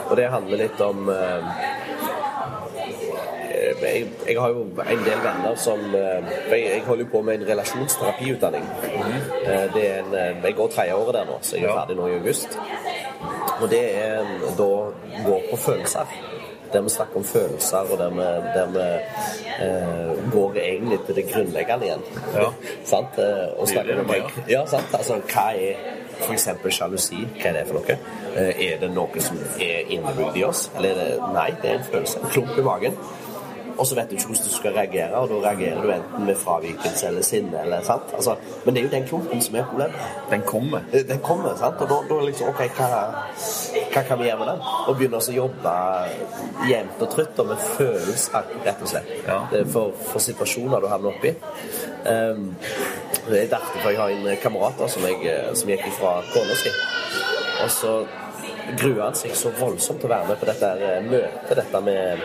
og 0.08 0.16
det 0.16 0.28
handler 0.32 0.60
litt 0.62 0.80
om 0.84 1.08
um, 1.10 1.48
jeg, 3.80 4.06
jeg 4.28 4.36
har 4.40 4.52
jo 4.54 4.62
en 4.82 5.02
del 5.04 5.20
venner 5.24 5.54
som 5.60 5.80
eh, 5.94 6.30
Jeg, 6.50 6.60
jeg 6.64 6.82
holder 6.86 7.04
jo 7.04 7.10
på 7.12 7.20
med 7.26 7.40
en 7.40 7.46
relasjonsterapiutdanning. 7.48 8.64
Eh, 9.44 9.66
Det 9.74 9.84
er 9.86 9.98
en, 10.02 10.14
eh, 10.14 10.40
jeg 10.44 10.56
går 10.58 10.68
tredje 10.74 10.96
året 10.96 11.14
der 11.18 11.28
nå, 11.28 11.38
så 11.42 11.56
jeg 11.56 11.64
er 11.64 11.68
Ja. 11.68 11.76
ferdig 11.82 11.96
nå 11.98 12.06
i 12.08 12.16
august. 12.18 12.58
Og 13.60 13.68
det 13.70 13.82
er 14.04 14.24
da 14.58 14.70
går 15.26 15.42
på 15.50 15.56
følelser. 15.56 16.06
Der 16.72 16.85
vi 16.87 16.88
snakker 16.88 17.16
om 17.16 17.24
følelser, 17.24 17.88
og 17.90 17.98
der 17.98 18.11
vi, 18.14 18.26
der 18.54 18.66
vi 18.74 18.85
eh, 19.64 20.33
går 20.33 20.59
egentlig 20.62 20.98
til 21.06 21.16
det 21.16 21.24
grunnleggende 21.33 21.88
igjen. 21.88 22.04
Ja. 22.35 22.50
sant? 22.92 23.18
Eh, 23.18 23.48
og 23.56 23.64
er 23.66 23.72
snakker 23.72 24.04
om 24.04 24.12
ja, 24.48 24.66
sant? 24.70 24.94
Altså, 24.94 25.18
hva 25.33 25.48
er 25.56 25.74
f.eks. 26.20 26.48
sjalusi? 26.76 27.24
Hva 27.40 27.50
er 27.50 27.59
det 27.59 27.66
for 27.68 27.80
noe? 27.80 27.98
Eh, 28.37 28.62
Er 28.70 28.78
det 28.80 28.92
noe 28.94 29.24
som 29.24 29.40
er 29.59 29.90
innebygd 29.90 30.38
i 30.38 30.44
oss? 30.46 30.68
Eller 30.76 30.90
er 30.94 31.00
det 31.00 31.33
Nei, 31.35 31.50
det 31.62 31.70
er 31.72 31.80
en 31.80 31.90
følelse. 31.90 32.22
En 32.22 32.30
klump 32.37 32.59
i 32.59 32.66
magen. 32.66 32.98
Og 33.80 33.86
så 33.88 33.96
vet 33.96 34.10
du 34.10 34.14
ikke 34.18 34.26
hvordan 34.28 34.44
du 34.44 34.52
skal 34.52 34.74
reagere, 34.76 35.16
og 35.16 35.30
da 35.30 35.38
reagerer 35.46 35.80
du 35.80 35.90
enten 35.94 36.26
med 36.28 36.36
fravikelse 36.36 37.06
eller 37.08 37.24
sinne. 37.24 37.62
eller 37.62 37.82
sant? 37.86 38.12
Altså, 38.18 38.34
men 38.64 38.74
det 38.74 38.82
er 38.82 38.84
jo 38.88 38.90
den 38.92 39.06
klumpen 39.08 39.40
som 39.42 39.56
er 39.56 39.64
problemet. 39.70 39.96
Den 40.30 40.42
kommer. 40.46 40.84
Eh, 40.92 41.06
Den 41.08 41.22
kommer, 41.24 41.56
sant? 41.56 41.80
Og 41.80 41.88
da, 41.88 41.98
da 42.10 42.20
liksom 42.26 42.48
OK, 42.52 42.60
hva, 42.76 43.00
hva 43.94 44.02
kan 44.10 44.20
vi 44.20 44.28
gjøre 44.28 44.38
med 44.42 44.52
den? 44.52 44.60
Og 44.86 44.96
begynne 45.00 45.22
å 45.22 45.36
jobbe 45.38 45.74
jevnt 46.68 47.00
og 47.06 47.10
trutt 47.16 47.40
og 47.40 47.50
med 47.54 47.64
følelser, 47.70 48.52
rett 48.68 48.84
og 48.84 48.92
slett. 48.92 49.12
Ja. 49.26 49.40
For, 49.72 49.96
for 50.12 50.20
situasjoner 50.28 50.84
du 50.84 50.90
havner 50.92 51.14
oppi. 51.16 51.32
Um, 52.04 52.50
det 53.30 53.44
er 53.46 53.50
derfor 53.56 53.90
jeg 53.90 53.98
har 54.00 54.12
en 54.12 54.36
kamerat 54.42 54.84
som, 54.90 55.04
jeg, 55.08 55.20
eh, 55.24 55.54
som 55.56 55.72
gikk 55.72 55.86
ifra 55.88 56.18
kona 56.34 56.56
si. 56.60 56.72
Og 57.64 57.70
så 57.72 57.94
gruer 58.78 59.02
han 59.08 59.16
seg 59.18 59.32
så 59.36 59.50
voldsomt 59.58 60.00
til 60.00 60.08
å 60.08 60.12
være 60.12 60.28
med 60.30 60.38
på 60.40 60.46
dette 60.48 60.68
eh, 60.86 61.00
møtet, 61.04 61.56
dette 61.58 61.80
med 61.84 62.22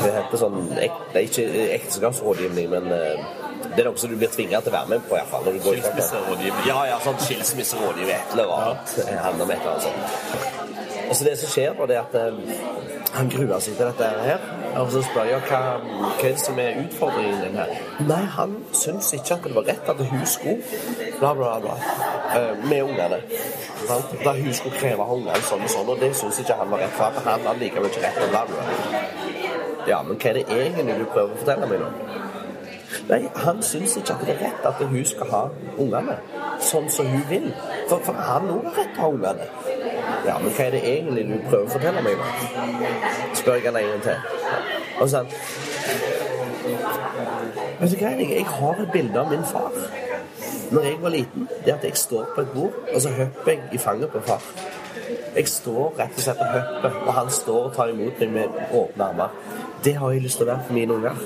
Det 0.00 0.10
heter 0.14 0.40
sånn 0.40 0.58
ek, 0.80 0.96
Det 1.12 1.20
er 1.20 1.26
ikke 1.28 1.66
ekteskapsrådgivning, 1.76 2.70
men 2.72 2.88
eh, 2.96 3.24
det 3.70 3.82
er 3.82 3.90
noe 3.90 4.00
som 4.00 4.10
du 4.10 4.16
blir 4.18 4.30
tvinga 4.32 4.62
til 4.64 4.72
å 4.72 4.76
være 4.78 4.92
med 4.94 5.04
på. 5.06 5.14
i 5.14 5.18
hvert 5.18 5.30
fall, 5.30 5.44
når 5.46 5.58
du 5.58 5.64
går 5.66 5.76
Skilsmisserådgivning. 5.80 6.64
Ja, 6.70 6.78
ja, 6.88 6.96
sånn 7.04 7.20
skilsmisserådgiver, 7.26 8.14
et 8.16 8.34
eller 8.34 8.54
annet. 8.56 8.96
Det 8.96 9.18
handler 9.20 9.46
om 9.46 9.52
et 9.54 9.60
eller 9.60 9.72
annet 9.74 9.84
sånt. 9.88 11.06
Og 11.10 11.16
så 11.18 11.26
det 11.26 11.36
som 11.40 11.52
skjer, 11.52 11.76
da, 11.78 11.86
det 11.90 11.98
er 11.98 12.02
at 12.06 12.18
eh, 12.20 12.34
han 13.18 13.30
gruer 13.32 13.62
seg 13.62 13.76
til 13.76 13.90
dette 13.90 14.10
her. 14.24 14.50
Og 14.76 14.90
så 14.92 15.02
spør 15.02 15.24
jeg 15.30 15.40
hva, 15.48 15.60
hva 16.20 16.30
som 16.38 16.58
er 16.62 16.78
utfordringen 16.84 17.40
din 17.42 17.56
her. 17.58 17.72
Nei, 18.06 18.20
han 18.36 18.54
syns 18.76 19.10
ikke 19.16 19.34
at 19.36 19.44
det 19.48 19.54
var 19.56 19.66
rett 19.68 19.90
at 19.90 20.02
hun 20.12 20.22
skulle 20.26 20.56
bla, 21.18 21.32
bla, 21.34 21.56
bla. 21.64 21.74
eh, 22.38 22.52
med 22.68 22.82
ungene. 22.82 23.18
Da 24.24 24.32
hun 24.36 24.52
skulle 24.54 24.76
kreve 24.78 25.02
av 25.02 25.14
ungene 25.16 25.42
sånn 25.48 25.64
og 25.66 25.72
sånn, 25.74 25.88
og 25.90 26.00
det 26.00 26.12
syns 26.16 26.38
ikke 26.44 26.58
han 26.60 26.70
var 26.70 26.84
rett. 26.84 26.94
For 26.98 27.20
han 27.26 27.46
hadde 27.48 27.58
likevel 27.64 27.90
ikke 27.90 28.04
rett. 28.06 28.22
og 28.22 28.30
Bla, 28.30 28.44
bla. 28.46 29.02
Ja, 29.88 30.02
men 30.06 30.16
hva 30.20 30.30
er 30.30 30.38
det 30.38 30.46
egentlig 30.54 30.98
du 31.00 31.06
prøver 31.10 31.34
å 31.34 31.40
fortelle 31.40 31.70
meg 31.70 31.82
nå? 31.82 31.90
Nei, 33.10 33.20
han 33.42 33.62
syns 33.62 33.96
ikke 33.98 34.14
at 34.14 34.22
det 34.26 34.34
er 34.36 34.42
rett 34.44 34.66
at 34.70 34.82
hun 34.86 35.04
skal 35.08 35.30
ha 35.32 35.42
ungene 35.82 36.16
sånn 36.62 36.86
som 36.92 37.08
hun 37.10 37.22
vil. 37.30 37.48
For, 37.88 37.98
for 38.06 38.14
han 38.14 38.46
òg 38.52 38.66
har 38.68 38.76
rett 38.82 38.92
til 38.94 39.02
å 39.02 39.06
ha 39.06 39.10
ungene. 39.16 39.46
Ja, 40.26 40.38
men 40.38 40.52
hva 40.56 40.66
er 40.66 40.70
det 40.76 40.82
egentlig 40.84 41.24
du 41.28 41.36
prøver 41.48 41.66
å 41.66 41.72
fortelle 41.74 42.02
meg? 42.04 42.16
Spør 43.38 43.56
jeg 43.58 43.66
han 43.68 43.78
en 43.80 43.88
gang 43.92 44.02
til. 44.02 44.18
Og 45.00 45.08
så 45.08 45.24
Vet 47.80 47.92
du 47.92 47.96
hva, 47.96 48.10
jeg, 48.12 48.26
jeg 48.36 48.46
har 48.46 48.82
et 48.82 48.92
bilde 48.92 49.20
av 49.20 49.30
min 49.32 49.46
far. 49.48 49.72
Når 50.70 50.84
jeg 50.86 50.98
var 51.02 51.14
liten, 51.14 51.48
det 51.64 51.72
at 51.72 51.84
jeg 51.84 51.96
står 51.96 52.28
på 52.34 52.44
et 52.44 52.52
bord, 52.54 52.76
og 52.94 53.00
så 53.02 53.10
hopper 53.16 53.52
jeg 53.52 53.62
i 53.72 53.78
fanget 53.78 54.12
på 54.12 54.20
far. 54.26 54.44
Jeg 55.36 55.48
står 55.48 55.94
rett 55.98 56.14
og 56.18 56.22
slett 56.22 56.44
og 56.44 56.52
hopper, 56.52 57.00
og 57.06 57.12
han 57.14 57.30
står 57.30 57.64
og 57.64 57.74
tar 57.74 57.94
imot 57.94 58.20
meg 58.20 58.30
med 58.36 58.60
åpne 58.76 59.08
armer. 59.08 59.34
Det 59.84 59.96
har 59.96 60.12
jeg 60.12 60.22
lyst 60.22 60.38
til 60.38 60.46
å 60.46 60.50
være 60.52 60.66
for 60.68 60.76
mine 60.76 60.94
unger. 60.94 61.24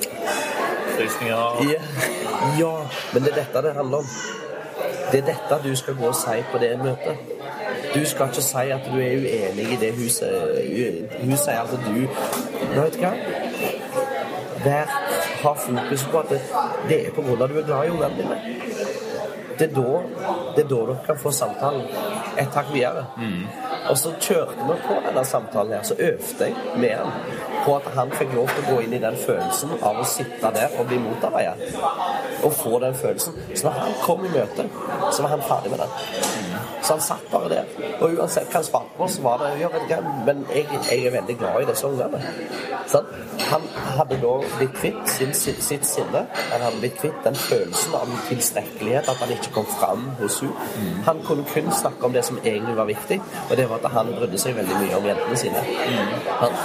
Frysninger. 0.95 1.63
Ja. 1.73 1.83
ja, 2.61 2.73
men 3.13 3.27
det 3.27 3.35
er 3.35 3.41
dette 3.43 3.67
det 3.67 3.75
handler 3.77 4.05
om. 4.05 4.17
Det 5.11 5.21
er 5.21 5.31
dette 5.33 5.61
du 5.65 5.73
skal 5.77 5.99
gå 5.99 6.09
og 6.13 6.17
si 6.17 6.39
på 6.53 6.63
det 6.63 6.77
møtet. 6.79 7.34
Du 7.95 8.05
skal 8.07 8.27
ikke 8.27 8.43
si 8.43 8.71
at 8.75 8.87
du 8.91 8.99
er 8.99 9.17
uenig 9.23 9.67
i 9.73 9.77
det 9.81 9.93
hun 9.95 10.11
sier. 10.11 11.01
Hun 11.21 11.37
sier 11.37 11.61
at 11.63 11.71
du 11.71 11.99
Nå 12.75 12.83
vet 12.83 12.97
du 12.97 13.05
hva? 13.05 13.13
Vær, 14.65 14.93
ha 15.43 15.53
fokus 15.61 16.07
på 16.11 16.23
at 16.23 16.31
det, 16.33 16.41
det 16.89 16.99
er 17.07 17.11
på 17.15 17.23
grunn 17.23 17.43
av 17.43 17.45
at 17.45 17.53
du 17.53 17.61
er 17.61 17.67
glad 17.69 17.87
i 17.87 17.93
ungene 17.93 18.17
dine. 18.17 18.39
Det 19.59 19.69
er, 19.69 19.75
da, 19.77 20.01
det 20.57 20.65
er 20.65 20.69
da 20.71 20.79
dere 20.89 20.97
kan 21.07 21.19
få 21.21 21.31
samtalen 21.31 21.85
et 22.41 22.57
hakk 22.59 22.73
videre. 22.73 23.05
Og 23.91 23.99
så 24.01 24.15
kjørte 24.19 24.57
vi 24.71 24.79
på 24.89 24.97
denne 25.05 25.25
samtalen 25.29 25.77
her, 25.77 25.85
så 25.87 25.95
øvde 25.99 26.49
jeg 26.49 26.55
med 26.81 26.97
han 26.99 27.54
på 27.65 27.77
at 27.77 27.89
han 27.97 28.13
fikk 28.19 28.35
lov 28.37 28.51
til 28.53 28.65
å 28.65 28.75
gå 28.75 28.81
inn 28.85 28.97
i 28.97 29.03
den 29.03 29.17
følelsen 29.19 29.75
av 29.81 30.01
å 30.01 30.07
sitte 30.09 30.51
der 30.55 30.77
og 30.79 30.89
bli 30.91 30.99
motarbeidet. 31.03 31.77
Og 32.45 32.53
få 32.53 32.79
den 32.83 32.95
følelsen. 32.99 33.37
Så 33.55 33.67
når 33.67 33.79
han 33.81 33.97
kom 34.03 34.25
i 34.25 34.33
møte, 34.35 34.69
så 35.13 35.25
var 35.25 35.35
han 35.35 35.45
ferdig 35.49 35.73
med 35.73 35.85
den. 35.85 35.95
Så 36.85 36.93
han 36.93 37.01
satt 37.01 37.31
bare 37.33 37.49
der. 37.49 37.71
Og 38.01 38.19
uansett 38.19 38.51
hva 38.51 38.61
han 38.61 38.67
svarte 38.69 38.99
på, 38.99 39.09
så 39.09 39.25
var 39.25 39.41
det 39.41 39.53
ja, 39.63 39.71
vet 39.73 39.89
du 39.89 40.11
Men 40.27 40.45
jeg, 40.53 40.67
jeg 40.91 41.07
er 41.07 41.15
veldig 41.17 41.39
glad 41.41 41.63
i 41.63 41.69
disse 41.71 41.89
ungene. 41.89 42.21
Sånn? 42.91 43.09
Han 43.49 43.65
hadde 43.97 44.19
da 44.21 44.35
blitt 44.59 44.77
kvitt 44.77 45.09
sin, 45.11 45.33
sitt, 45.37 45.63
sitt 45.65 45.87
sinne. 45.89 46.25
Han 46.53 46.65
hadde 46.67 46.83
blitt 46.83 46.99
kvitt 47.01 47.21
den 47.25 47.39
følelsen 47.39 47.97
av 47.97 48.13
tilstrekkelighet, 48.29 49.09
at 49.09 49.25
han 49.25 49.35
ikke 49.37 49.55
kom 49.57 49.69
fram 49.79 50.07
hos 50.21 50.41
henne. 50.45 50.93
Han 51.09 51.23
kunne 51.25 51.47
kun 51.49 51.73
snakke 51.73 52.09
om 52.09 52.13
det 52.13 52.25
som 52.29 52.41
egentlig 52.45 52.77
var 52.77 52.89
viktig, 52.91 53.21
og 53.49 53.57
det 53.57 53.69
var 53.71 53.81
at 53.85 53.97
han 53.97 54.13
brydde 54.19 54.41
seg 54.41 54.57
veldig 54.59 54.81
mye 54.83 54.99
om 54.99 55.09
jentene 55.09 55.41
sine. 55.41 55.65
Han, 56.43 56.59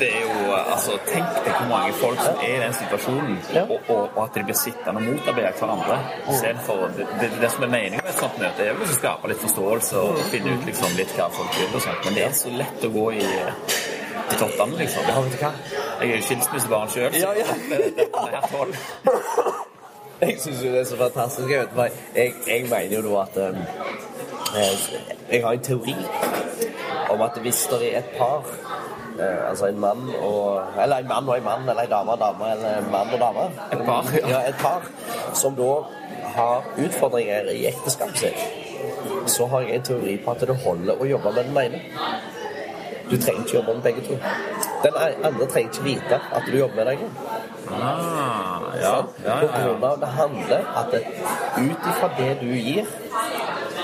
Det 0.00 0.08
er 0.08 0.22
jo, 0.24 0.52
altså, 0.56 0.96
Tenk 1.06 1.40
deg 1.44 1.52
hvor 1.52 1.66
mange 1.68 1.92
folk 2.00 2.20
som 2.24 2.38
er 2.40 2.54
i 2.54 2.60
den 2.62 2.76
situasjonen, 2.78 3.38
og, 3.62 3.74
og, 3.78 4.02
og 4.16 4.20
at 4.24 4.38
de 4.38 4.44
blir 4.48 4.56
sittende 4.56 5.02
og 5.02 5.06
motarbeide 5.08 5.52
hverandre. 5.58 5.98
Istedenfor 6.24 6.84
det, 6.96 7.06
det, 7.20 7.30
det 7.42 7.50
som 7.52 7.66
er 7.66 7.72
meningen 7.74 8.00
med 8.04 8.12
et 8.14 8.20
sånt 8.22 8.38
møte, 8.40 8.64
er 8.64 8.78
vel 8.78 8.88
å 8.88 8.98
skape 8.98 9.32
litt 9.32 9.42
forståelse 9.44 10.04
og 10.06 10.20
finne 10.32 10.56
ut 10.56 10.68
liksom 10.70 10.96
litt 10.98 11.16
hva 11.18 11.28
folk 11.36 11.58
vil. 11.58 11.72
og 11.74 11.84
sånt, 11.86 12.04
Men 12.08 12.18
det 12.18 12.26
er 12.28 12.36
så 12.40 12.54
lett 12.62 12.86
å 12.88 12.92
gå 12.96 13.06
i, 13.20 13.26
tottene, 14.38 14.78
liksom. 14.78 15.08
ja, 15.08 15.20
vet 15.20 15.32
du 15.34 15.42
hva? 15.44 15.52
Jeg 16.00 16.10
er 16.10 16.14
jo 16.16 16.28
skilsmissebarn 16.28 16.94
sjøl, 16.94 17.10
så 17.12 17.24
Ja, 17.26 17.32
ja. 17.36 17.58
det, 17.70 17.80
det, 17.98 18.06
det 18.14 18.38
er 18.40 18.48
tolv. 18.52 18.78
Jeg 20.20 20.36
syns 20.40 20.62
jo 20.64 20.70
det 20.72 20.80
er 20.80 20.84
så 20.84 20.96
fantastisk. 21.00 21.48
Jeg, 21.48 21.68
vet, 21.76 21.92
jeg, 22.14 22.32
jeg 22.46 22.66
mener 22.68 22.96
jo 22.96 23.02
da 23.06 23.20
at 23.22 23.36
um, 23.40 23.60
jeg, 24.56 25.04
Jeg 25.30 25.42
har 25.44 25.52
en 25.56 25.62
teori 25.64 25.94
om 27.10 27.22
at 27.24 27.38
hvis 27.40 27.62
det 27.70 27.78
er 27.88 27.98
et 27.98 28.10
par 28.18 28.44
eh, 29.20 29.50
Altså 29.50 29.66
en 29.66 29.80
mann 29.80 30.10
og 30.22 30.62
Eller 30.82 30.96
en 30.96 31.08
mann 31.08 31.28
og 31.28 31.36
en 31.36 31.44
mann, 31.44 31.68
eller 31.68 31.82
en 31.82 31.90
dame 31.90 32.12
og 32.16 32.18
dame, 32.18 32.52
eller 32.54 32.78
en 32.78 32.90
mann 32.92 33.14
og 33.14 33.20
dame. 33.20 33.46
Et 33.72 33.84
par, 33.86 34.12
ja. 34.16 34.28
ja. 34.28 34.40
Et 34.48 34.58
par 34.60 34.82
som 35.34 35.56
da 35.56 35.72
har 36.34 36.64
utfordringer 36.78 37.50
i 37.52 37.66
ekteskapet 37.66 38.18
sitt, 38.18 38.42
så 39.26 39.46
har 39.46 39.60
jeg 39.60 39.80
en 39.80 39.82
teori 39.82 40.16
på 40.24 40.34
at 40.34 40.44
det 40.48 40.56
holder 40.64 41.00
å 41.00 41.08
jobbe 41.08 41.32
med 41.34 41.50
den 41.50 41.58
ene. 41.64 41.80
Du 43.10 43.16
trenger 43.16 43.42
ikke 43.42 43.56
jobbe 43.56 43.74
med 43.74 43.82
begge 43.82 44.02
to. 44.06 44.18
Den 44.84 44.98
andre 45.24 45.46
trenger 45.46 45.70
ikke 45.70 45.84
vite 45.84 46.20
at 46.32 46.46
du 46.46 46.58
jobber 46.58 46.74
med 46.74 46.86
deg. 46.86 46.98
Ah, 47.70 48.62
ja, 48.82 48.94
ja, 49.24 49.40
På 49.40 49.48
grunn 49.56 49.84
av 49.84 49.98
det 50.00 50.12
handler 50.14 50.70
at 50.82 50.94
ut 51.58 51.88
ifra 51.92 52.10
det 52.18 52.30
du 52.40 52.46
gir, 52.54 52.86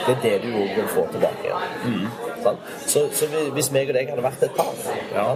det 0.07 0.15
er 0.15 0.23
det 0.23 0.37
du 0.45 0.49
òg 0.55 0.79
vil 0.79 0.89
få 0.95 1.07
tilbake 1.13 1.51
igjen. 1.51 2.09
Sant? 2.47 2.67
Så, 2.87 3.07
så 3.19 3.29
hvis 3.57 3.71
meg 3.75 3.91
og 3.91 3.99
deg 3.99 4.11
hadde 4.13 4.25
vært 4.27 4.45
et 4.47 4.57
par, 4.57 4.75
Ja. 5.15 5.29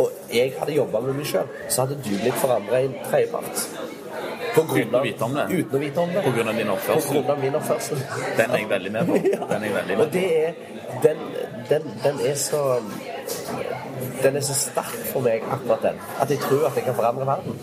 og 0.00 0.30
jeg 0.32 0.54
hadde 0.58 0.76
jobba 0.78 1.00
med 1.04 1.18
meg 1.20 1.28
sjøl, 1.28 1.50
så 1.68 1.84
hadde 1.84 1.98
du 2.02 2.14
blitt 2.16 2.38
forandra 2.40 2.80
i 2.80 2.88
en 2.90 2.96
tredjepart. 3.04 3.66
Uten 4.54 4.94
å 4.94 5.00
vite 5.02 5.26
om 5.26 5.32
det? 5.34 5.44
Uten 5.50 5.76
å 5.76 5.80
vite 5.82 5.98
om 6.00 6.12
det. 6.14 6.20
På 6.22 6.30
grunn 6.36 6.48
av 6.48 6.56
din 6.60 6.68
På 6.70 7.00
grunn 7.10 7.30
av 7.32 7.40
min 7.42 7.56
oppførsel. 7.58 7.98
Den 8.38 8.52
er 8.54 8.60
jeg 8.62 8.68
veldig 8.70 8.92
med 8.94 9.08
på. 9.08 9.16
Den 9.50 9.56
er 9.56 9.66
jeg 9.66 9.74
veldig 9.74 9.96
med 9.98 10.04
på. 10.04 10.10
det 10.14 10.28
er 10.44 10.52
den, 11.02 11.22
den, 11.68 11.88
den 12.04 12.20
er 12.22 12.36
så 12.38 12.60
Den 14.22 14.36
er 14.36 14.44
så 14.46 14.54
sterk 14.54 14.94
for 15.10 15.24
meg, 15.26 15.42
akkurat 15.50 15.82
den, 15.82 15.98
at 16.22 16.30
jeg 16.30 16.38
tror 16.44 16.68
at 16.68 16.76
jeg 16.78 16.84
kan 16.86 16.94
forandre 16.94 17.26
verden. 17.26 17.58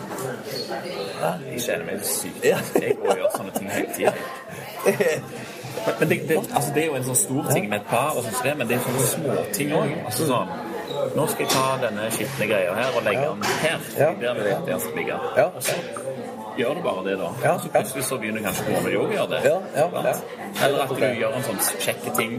Jeg 1.22 1.64
kjenner 1.64 1.86
meg 1.88 2.04
sykt. 2.06 2.44
Jeg 2.44 2.98
går 3.00 3.16
og 3.16 3.24
gjør 3.24 3.34
sånne 3.38 3.56
ting 3.56 3.72
hele 3.72 3.96
tida. 3.96 4.14
Men, 6.00 6.10
det, 6.10 6.18
det, 6.30 6.38
altså 6.38 6.74
det 6.76 6.84
er 6.84 6.88
jo 6.92 6.98
en 7.00 7.08
sånn 7.10 7.20
stor 7.22 7.50
ting 7.54 7.70
med 7.70 7.80
et 7.82 7.88
par, 7.90 8.12
og 8.18 8.28
det, 8.44 8.54
men 8.58 8.70
det 8.70 8.78
er 8.78 8.86
sånne 8.86 9.08
småting 9.14 9.74
òg. 9.78 9.96
Altså 10.06 10.30
sånn 10.30 10.54
Nå 11.16 11.24
skal 11.32 11.46
jeg 11.48 11.50
ta 11.52 11.64
denne 11.82 12.08
skitne 12.14 12.46
greia 12.48 12.74
her 12.78 12.96
og 12.96 13.04
legge 13.08 13.24
den 13.26 13.46
her. 13.64 13.86
Der 14.22 14.36
vil 14.38 14.46
jeg 14.46 14.58
at 14.58 14.68
den 14.68 14.80
skal 14.84 15.00
ligge. 15.00 15.16
Og 15.48 15.64
så 15.66 15.74
gjør 16.60 16.74
du 16.78 16.82
bare 16.86 17.04
det, 17.08 17.16
da. 17.20 17.30
Ja, 17.44 17.54
Så 17.60 17.72
plutselig 17.74 18.04
så 18.06 18.18
begynner 18.22 18.44
kanskje 18.46 18.66
kona 18.68 18.82
di 18.86 18.98
òg 19.00 19.08
å 19.10 19.16
gjøre 19.16 19.30
det. 19.32 19.40
Ja, 19.48 19.56
ja, 19.76 19.88
ja. 19.96 20.14
Mm, 20.14 20.62
Eller 20.66 20.84
at 20.84 20.94
du 20.94 21.06
gjør 21.22 21.36
en 21.40 21.46
sånn 21.48 21.62
kjekke 21.86 22.14
ting. 22.20 22.38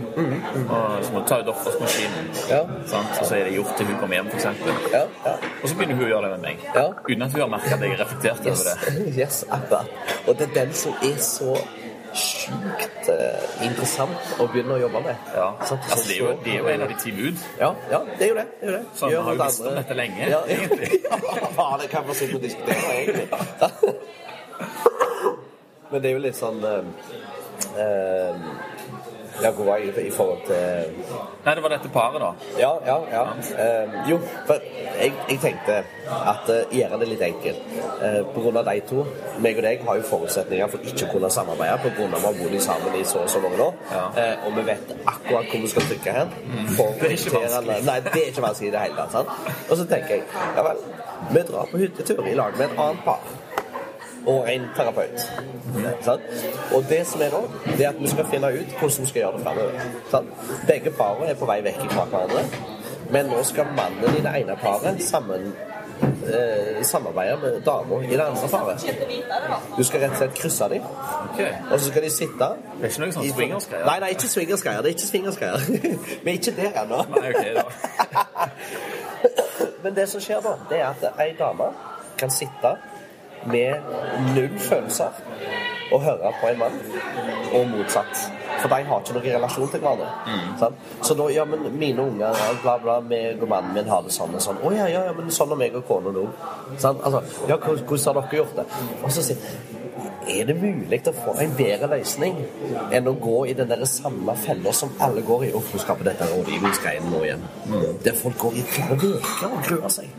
Og 0.69 1.05
så 1.05 1.13
må 1.13 1.23
du 1.23 1.29
ta 1.33 1.41
ut 1.43 1.51
oppvaskmaskinen, 1.55 2.31
Ja. 2.51 2.63
sant? 2.87 3.19
og 3.21 3.27
så 3.27 3.35
er 3.41 3.45
det 3.49 3.55
gjort 3.57 3.77
til 3.77 3.87
hun 3.87 4.01
kommer 4.01 4.17
hjem, 4.21 4.31
f.eks. 4.33 4.45
Ja, 4.93 5.05
ja. 5.27 5.37
Og 5.63 5.69
så 5.69 5.75
begynner 5.77 5.95
hun 5.97 6.05
å 6.07 6.11
gjøre 6.15 6.23
det 6.29 6.33
med 6.37 6.43
meg. 6.49 6.67
Ja. 6.75 6.87
Uten 7.09 7.23
at 7.23 7.33
hun 7.33 7.41
har 7.41 7.53
merka 7.57 7.75
at 7.75 7.81
jeg 7.87 7.97
er 7.97 8.03
reflektert 8.05 8.47
over 8.47 8.65
det. 8.71 8.77
Yes, 9.13 9.17
yes 9.19 9.45
akkurat. 9.51 9.87
Og 10.27 10.39
det 10.39 10.49
er 10.51 10.55
den 10.61 10.75
som 10.77 10.93
er 11.03 11.19
så 11.19 11.57
sjukt 12.15 13.09
eh, 13.13 13.43
interessant 13.67 14.21
å 14.41 14.43
begynne 14.51 14.73
å 14.77 14.81
jobbe 14.85 15.01
med. 15.07 15.17
Ja. 15.37 15.49
Så, 15.67 15.75
Altså, 15.83 16.05
det, 16.09 16.15
er 16.17 16.21
jo, 16.21 16.27
det 16.45 16.51
er 16.55 16.59
jo 16.59 16.67
en 16.73 16.83
av 16.87 16.91
de 16.93 16.97
ti 17.03 17.11
bud. 17.17 17.37
Ja, 17.61 17.71
ja, 17.91 17.99
det 18.19 18.25
er 18.27 18.31
jo 18.33 18.37
det. 18.39 18.47
det, 18.61 18.67
er 18.67 18.71
jo 18.73 18.77
det. 18.79 18.85
Så 18.99 19.03
vi 19.13 19.15
har 19.15 19.21
jo 19.33 19.37
visst 19.45 19.61
om 19.67 19.73
dette 19.81 19.95
lenge, 19.99 20.21
Ja, 20.31 20.41
egentlig. 20.57 20.89
ja, 21.11 21.15
det 21.83 21.89
kan 21.93 22.03
man 22.09 22.17
og 22.35 22.41
diskutere, 22.43 22.85
egentlig. 23.01 23.29
Men 25.93 25.99
det 26.01 26.09
er 26.09 26.15
jo 26.17 26.23
litt 26.25 26.39
sånn 26.39 26.61
eh, 26.65 26.83
eh, 27.83 28.35
Ja, 29.41 29.51
hvor 29.51 29.65
var 29.65 29.81
jeg 29.81 30.07
i 30.07 30.11
forhold 30.13 30.43
til 30.47 30.93
Nei, 31.43 31.55
det 31.55 31.63
var 31.65 31.73
dette 31.73 31.89
paret, 31.91 32.21
da. 32.23 32.31
Ja, 32.61 32.71
ja, 32.87 32.97
ja. 33.11 33.23
Uh, 33.33 33.95
jo, 34.11 34.19
for 34.47 34.63
jeg, 35.01 35.13
jeg 35.29 35.39
tenkte 35.43 35.79
at 36.13 36.51
uh, 36.53 36.75
gjøre 36.77 37.01
det 37.01 37.09
litt 37.11 37.25
enkelt. 37.27 37.65
Uh, 37.99 38.21
på 38.35 38.45
grunn 38.45 38.61
av 38.61 38.69
de 38.69 38.77
to, 38.87 39.03
meg 39.43 39.59
og 39.59 39.67
deg, 39.67 39.83
har 39.89 39.99
jo 39.99 40.07
forutsetninger 40.07 40.71
for 40.71 40.87
ikke 40.93 41.09
å 41.09 41.11
kunne 41.17 41.33
samarbeide 41.35 41.81
på 41.83 41.95
grunn 41.99 42.15
av 42.15 42.29
at 42.31 42.39
vi 42.39 42.47
har 42.47 42.53
bodd 42.53 42.67
sammen 42.69 42.99
i 43.01 43.05
så 43.09 43.25
og 43.25 43.33
så 43.33 43.43
mange 43.43 43.59
år. 43.67 43.79
Ja. 43.91 44.05
Uh, 44.15 44.47
og 44.47 44.59
vi 44.61 44.67
vet 44.71 44.95
akkurat 45.01 45.51
hvor 45.51 45.65
vi 45.67 45.73
skal 45.75 45.89
trykke 45.91 46.17
hen. 46.21 46.35
For 46.77 46.99
Det 47.01 47.11
er 47.11 47.17
ikke 47.19 47.39
vanskelig. 47.41 47.79
Nei, 47.91 48.01
det 48.07 48.15
er 48.15 48.29
ikke 48.31 48.47
vanskelig 48.47 48.71
i 48.71 48.75
det 48.77 48.85
hele 48.87 49.01
tatt. 49.01 49.17
Sant? 49.17 49.55
Og 49.69 49.79
så 49.81 49.89
tenker 49.91 50.19
jeg 50.21 50.27
ja 50.57 50.67
vel, 50.69 50.85
vi 51.33 51.47
drar 51.51 51.73
på 51.73 51.83
hyttetur 51.83 52.27
i 52.29 52.37
lag 52.39 52.59
med 52.59 52.69
et 52.71 52.85
annet 52.87 53.03
par. 53.09 53.42
Og 54.27 54.53
en 54.53 54.69
terapeut. 54.77 55.33
Sant? 56.03 56.23
Og 56.75 56.85
det 56.89 57.07
som 57.07 57.23
er 57.23 57.35
da, 57.35 57.43
det 57.67 57.85
er 57.87 57.89
at 57.89 58.01
vi 58.01 58.11
skal 58.11 58.27
finne 58.31 58.53
ut 58.53 58.79
hvordan 58.79 59.07
vi 59.07 59.11
skal 59.11 59.21
gjøre 59.23 59.33
det 59.37 59.45
framover. 59.45 60.23
Begge 60.67 60.91
parene 60.91 61.31
er 61.33 61.39
på 61.39 61.49
vei 61.51 61.61
vekk 61.65 61.85
fra 61.91 62.07
hverandre. 62.11 62.45
Men 63.13 63.29
nå 63.29 63.43
skal 63.45 63.69
mannen 63.77 64.17
i 64.17 64.23
det 64.25 64.33
ene 64.41 64.57
paret 64.57 65.03
sammen, 65.05 65.53
eh, 66.03 66.85
samarbeide 66.87 67.37
med 67.43 67.61
dama 67.67 67.99
i 68.05 68.07
det 68.07 68.21
andre 68.21 68.49
paret. 68.49 68.87
Du 69.77 69.85
skal 69.85 70.01
rett 70.01 70.11
og 70.11 70.17
slett 70.17 70.39
krysse 70.39 70.69
dem, 70.69 70.87
okay. 71.33 71.53
og 71.71 71.81
så 71.81 71.91
skal 71.91 72.03
de 72.03 72.11
sitte 72.11 72.49
Det 72.79 72.87
er 72.87 72.89
ikke 72.89 73.03
noe 73.05 73.17
sånn 73.17 73.29
swingersgreier? 73.35 73.85
Nei, 73.87 73.99
nei, 74.01 74.11
ikke 74.17 74.31
swingersgreier. 74.33 74.83
Det 74.83 74.93
er 74.93 74.97
ikke 74.97 75.11
swingersgreier. 75.11 75.59
Vi 76.25 76.31
er 76.31 76.39
ikke 76.39 76.57
der 76.57 76.81
ennå. 76.85 77.03
Okay. 77.19 77.55
Men 79.83 79.95
det 79.99 80.09
som 80.09 80.23
skjer 80.23 80.41
da, 80.41 80.57
det 80.71 80.81
er 80.81 80.89
at 80.95 81.21
ei 81.21 81.33
dame 81.39 81.69
kan 82.19 82.31
sitte 82.31 82.77
med 83.51 83.93
null 84.37 84.59
følelser 84.59 85.19
å 85.93 85.99
høre 86.01 86.31
på 86.41 86.49
en 86.49 86.63
mann, 86.63 86.79
og 87.53 87.67
motsatt. 87.73 88.23
For 88.63 88.71
de 88.71 88.79
har 88.87 89.03
ikke 89.03 89.17
noen 89.17 89.27
relasjon 89.27 89.71
til 89.73 89.83
hverandre. 89.83 90.39
Sant? 90.61 90.87
Så 91.05 91.17
da, 91.19 91.27
ja, 91.35 91.45
men 91.49 91.67
mine 91.75 92.07
unger, 92.07 92.39
bla, 92.63 92.77
bla, 92.83 92.99
meg 93.05 93.43
og 93.43 93.51
mannen 93.51 93.75
min 93.77 93.91
har 93.91 94.05
det 94.07 94.15
sånn 94.15 94.37
og 94.39 94.45
sånn. 94.45 94.61
Å 94.63 94.73
ja, 94.77 94.89
ja, 94.93 95.05
ja, 95.09 95.15
men 95.17 95.33
sånn 95.35 95.53
har 95.53 95.61
meg 95.61 95.77
og 95.79 95.85
kona 95.89 96.15
nå. 96.15 96.25
Sant? 96.79 97.03
Altså, 97.03 97.23
ja, 97.51 97.59
hvordan 97.59 98.05
har 98.07 98.21
dere 98.21 98.43
gjort 98.43 98.59
det? 98.61 98.67
Og 99.03 99.13
så 99.13 99.27
sier 99.27 99.71
er 100.23 100.47
det 100.47 100.55
mulig 100.55 101.01
å 101.11 101.13
få 101.17 101.33
en 101.43 101.55
bedre 101.59 101.89
løsning 101.97 102.37
enn 102.95 103.09
å 103.11 103.15
gå 103.19 103.41
i 103.51 103.57
den 103.59 103.71
der 103.73 103.83
samme 103.91 104.37
fella 104.39 104.73
som 104.77 104.93
alle 105.03 105.25
går 105.27 105.49
i? 105.49 105.53
Og 105.59 105.67
nå 105.75 105.83
skal 105.83 105.99
vi 105.99 106.07
dette 106.07 106.29
rådgivningsgreiene 106.31 107.11
nå 107.11 107.25
igjen. 107.27 107.47
Der 108.07 108.19
folk 108.19 108.39
går 108.45 108.61
i 108.61 108.67
flere 108.71 108.99
uker 109.03 109.49
og 109.49 109.67
gruer 109.67 109.91
seg. 109.93 110.15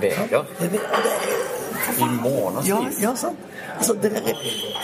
Veker. 0.00 0.44
Det, 0.60 0.68
det, 0.76 0.82
I 1.98 2.08
månedsvis. 2.22 2.68
ja, 3.02 3.08
ja, 3.08 3.14
sant. 3.16 3.38
Altså, 3.76 3.94
det 4.02 4.10
er 4.16 4.34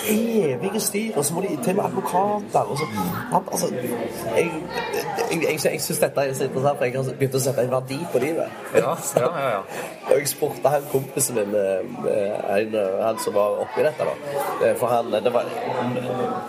evige 0.08 0.80
styr, 0.80 1.16
og 1.16 1.24
så 1.24 1.34
må 1.34 1.40
de 1.40 1.58
til 1.64 1.76
med 1.76 1.84
advokater 1.84 2.60
og 2.60 2.78
så, 2.78 2.84
altså, 3.52 3.66
Jeg, 4.36 4.52
jeg, 5.30 5.42
jeg, 5.42 5.60
jeg 5.64 5.80
syns 5.80 5.98
dette 5.98 6.20
er 6.20 6.32
så 6.34 6.44
interessant, 6.44 6.78
for 6.78 6.84
jeg 6.84 6.94
har 6.96 7.02
begynt 7.18 7.34
å 7.34 7.42
sette 7.44 7.64
en 7.66 7.70
verdi 7.70 7.98
på 8.12 8.18
livet. 8.22 8.56
Ja, 8.74 8.94
ja, 9.16 9.28
ja. 9.40 9.50
ja. 9.50 9.60
Og 10.06 10.18
jeg 10.18 10.28
spurte 10.30 10.70
han 10.70 10.84
kompisen 10.92 11.34
min, 11.34 11.54
eh, 11.54 12.56
en, 12.56 12.76
han 13.02 13.18
som 13.18 13.34
var 13.34 13.60
oppi 13.66 13.82
dette, 13.84 14.06
da. 14.06 14.14
Eh, 14.66 14.76
For 14.78 14.86
han 14.86 15.10
det 15.12 15.32
var, 15.34 15.48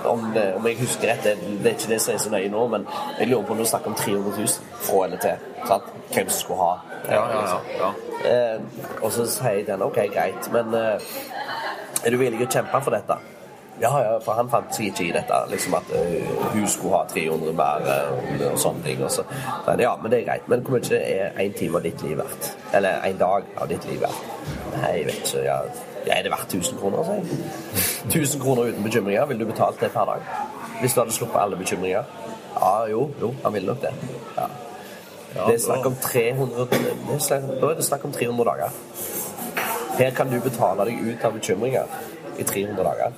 om, 0.06 0.28
om 0.56 0.68
jeg 0.68 0.78
husker 0.80 1.10
rett, 1.12 1.24
det, 1.26 1.38
det 1.64 1.72
er 1.72 1.76
ikke 1.76 1.94
det 1.94 2.02
som 2.02 2.14
er 2.14 2.22
så 2.22 2.34
nøye 2.34 2.52
nå, 2.54 2.68
men 2.68 2.86
jeg 3.20 3.32
lurer 3.32 3.48
på 3.48 3.58
om 3.58 3.64
du 3.64 3.66
snakker 3.66 3.92
om 3.92 3.98
300 3.98 4.38
000 4.38 4.48
fra 4.88 5.06
eller 5.06 5.18
til. 5.26 5.48
Sant? 5.68 5.90
Hvem 6.14 6.30
som 6.30 6.40
skulle 6.40 6.60
ha. 6.62 6.74
Ja, 7.10 7.24
ja, 7.32 7.42
ja. 7.48 7.58
ja. 7.82 7.90
Eh, 8.28 8.62
og 9.02 9.12
så 9.14 9.26
sier 9.30 9.66
den 9.68 9.82
OK, 9.86 9.98
greit, 10.14 10.47
men 10.54 10.74
eh, 10.78 11.10
er 12.04 12.14
du 12.14 12.20
villig 12.20 12.40
til 12.40 12.48
å 12.48 12.54
kjempe 12.60 12.84
for 12.86 12.96
dette? 12.96 13.18
Ja, 13.82 13.92
ja, 14.02 14.14
for 14.26 14.34
han 14.34 14.48
fant 14.50 14.72
seg 14.74 14.88
ikke 14.90 15.04
i 15.06 15.12
dette, 15.14 15.38
liksom 15.52 15.76
at 15.78 15.90
uh, 15.94 16.46
hun 16.50 16.64
skulle 16.66 16.98
ha 16.98 17.04
300 17.12 17.52
mer 17.58 17.84
uh, 17.86 18.46
og 18.50 18.56
sånne 18.58 18.82
ting. 18.88 19.04
Og 19.06 19.12
så 19.14 19.26
ja, 19.78 19.92
men 20.02 20.10
det 20.10 20.24
er 20.24 20.26
greit. 20.32 20.48
Men 20.50 20.64
hvor 20.66 20.80
mye 20.80 20.98
er 20.98 21.38
én 21.44 21.54
time 21.54 21.78
av 21.78 21.86
ditt 21.86 22.02
liv 22.02 22.18
verdt? 22.18 22.50
Eller 22.74 23.06
en 23.06 23.20
dag 23.22 23.52
av 23.54 23.70
ditt 23.70 23.86
liv 23.86 24.02
verdt? 24.02 24.32
Nei, 24.80 24.96
jeg 24.96 25.06
vet 25.12 25.22
ikke. 25.22 25.44
Ja, 25.46 25.60
ja, 26.08 26.18
er 26.18 26.26
det 26.26 26.34
verdt 26.34 26.58
1000 26.58 26.80
kroner, 26.82 27.06
sier 27.06 27.22
jeg. 27.22 28.24
1000 28.24 28.42
kroner 28.42 28.72
uten 28.72 28.88
bekymringer, 28.88 29.30
ville 29.30 29.46
du 29.46 29.52
betalt 29.52 29.84
det 29.84 29.92
per 29.94 30.10
dag? 30.10 30.26
Hvis 30.82 30.98
du 30.98 31.04
hadde 31.04 31.14
sluppet 31.14 31.42
alle 31.44 31.62
bekymringer? 31.62 32.10
Ja, 32.58 32.74
jo, 32.90 33.12
jo, 33.22 33.34
han 33.44 33.54
ville 33.54 33.76
nok 33.76 33.86
det. 33.86 33.94
Ja. 34.40 34.50
Det 35.38 35.54
er 35.54 35.62
snakk 35.62 35.86
om 35.86 35.96
300 36.02 36.66
det 36.72 36.80
er 37.14 37.20
snakk, 37.22 37.50
Da 37.62 37.70
er 37.70 37.78
det 37.78 37.86
snakk 37.86 38.06
om 38.10 38.14
300 38.16 38.50
dager. 38.50 38.78
Her 39.98 40.12
kan 40.18 40.30
du 40.30 40.38
betale 40.42 40.86
deg 40.86 41.02
ut 41.08 41.26
av 41.26 41.34
bekymringer 41.34 41.98
i 42.38 42.46
300 42.46 42.84
dager. 42.86 43.16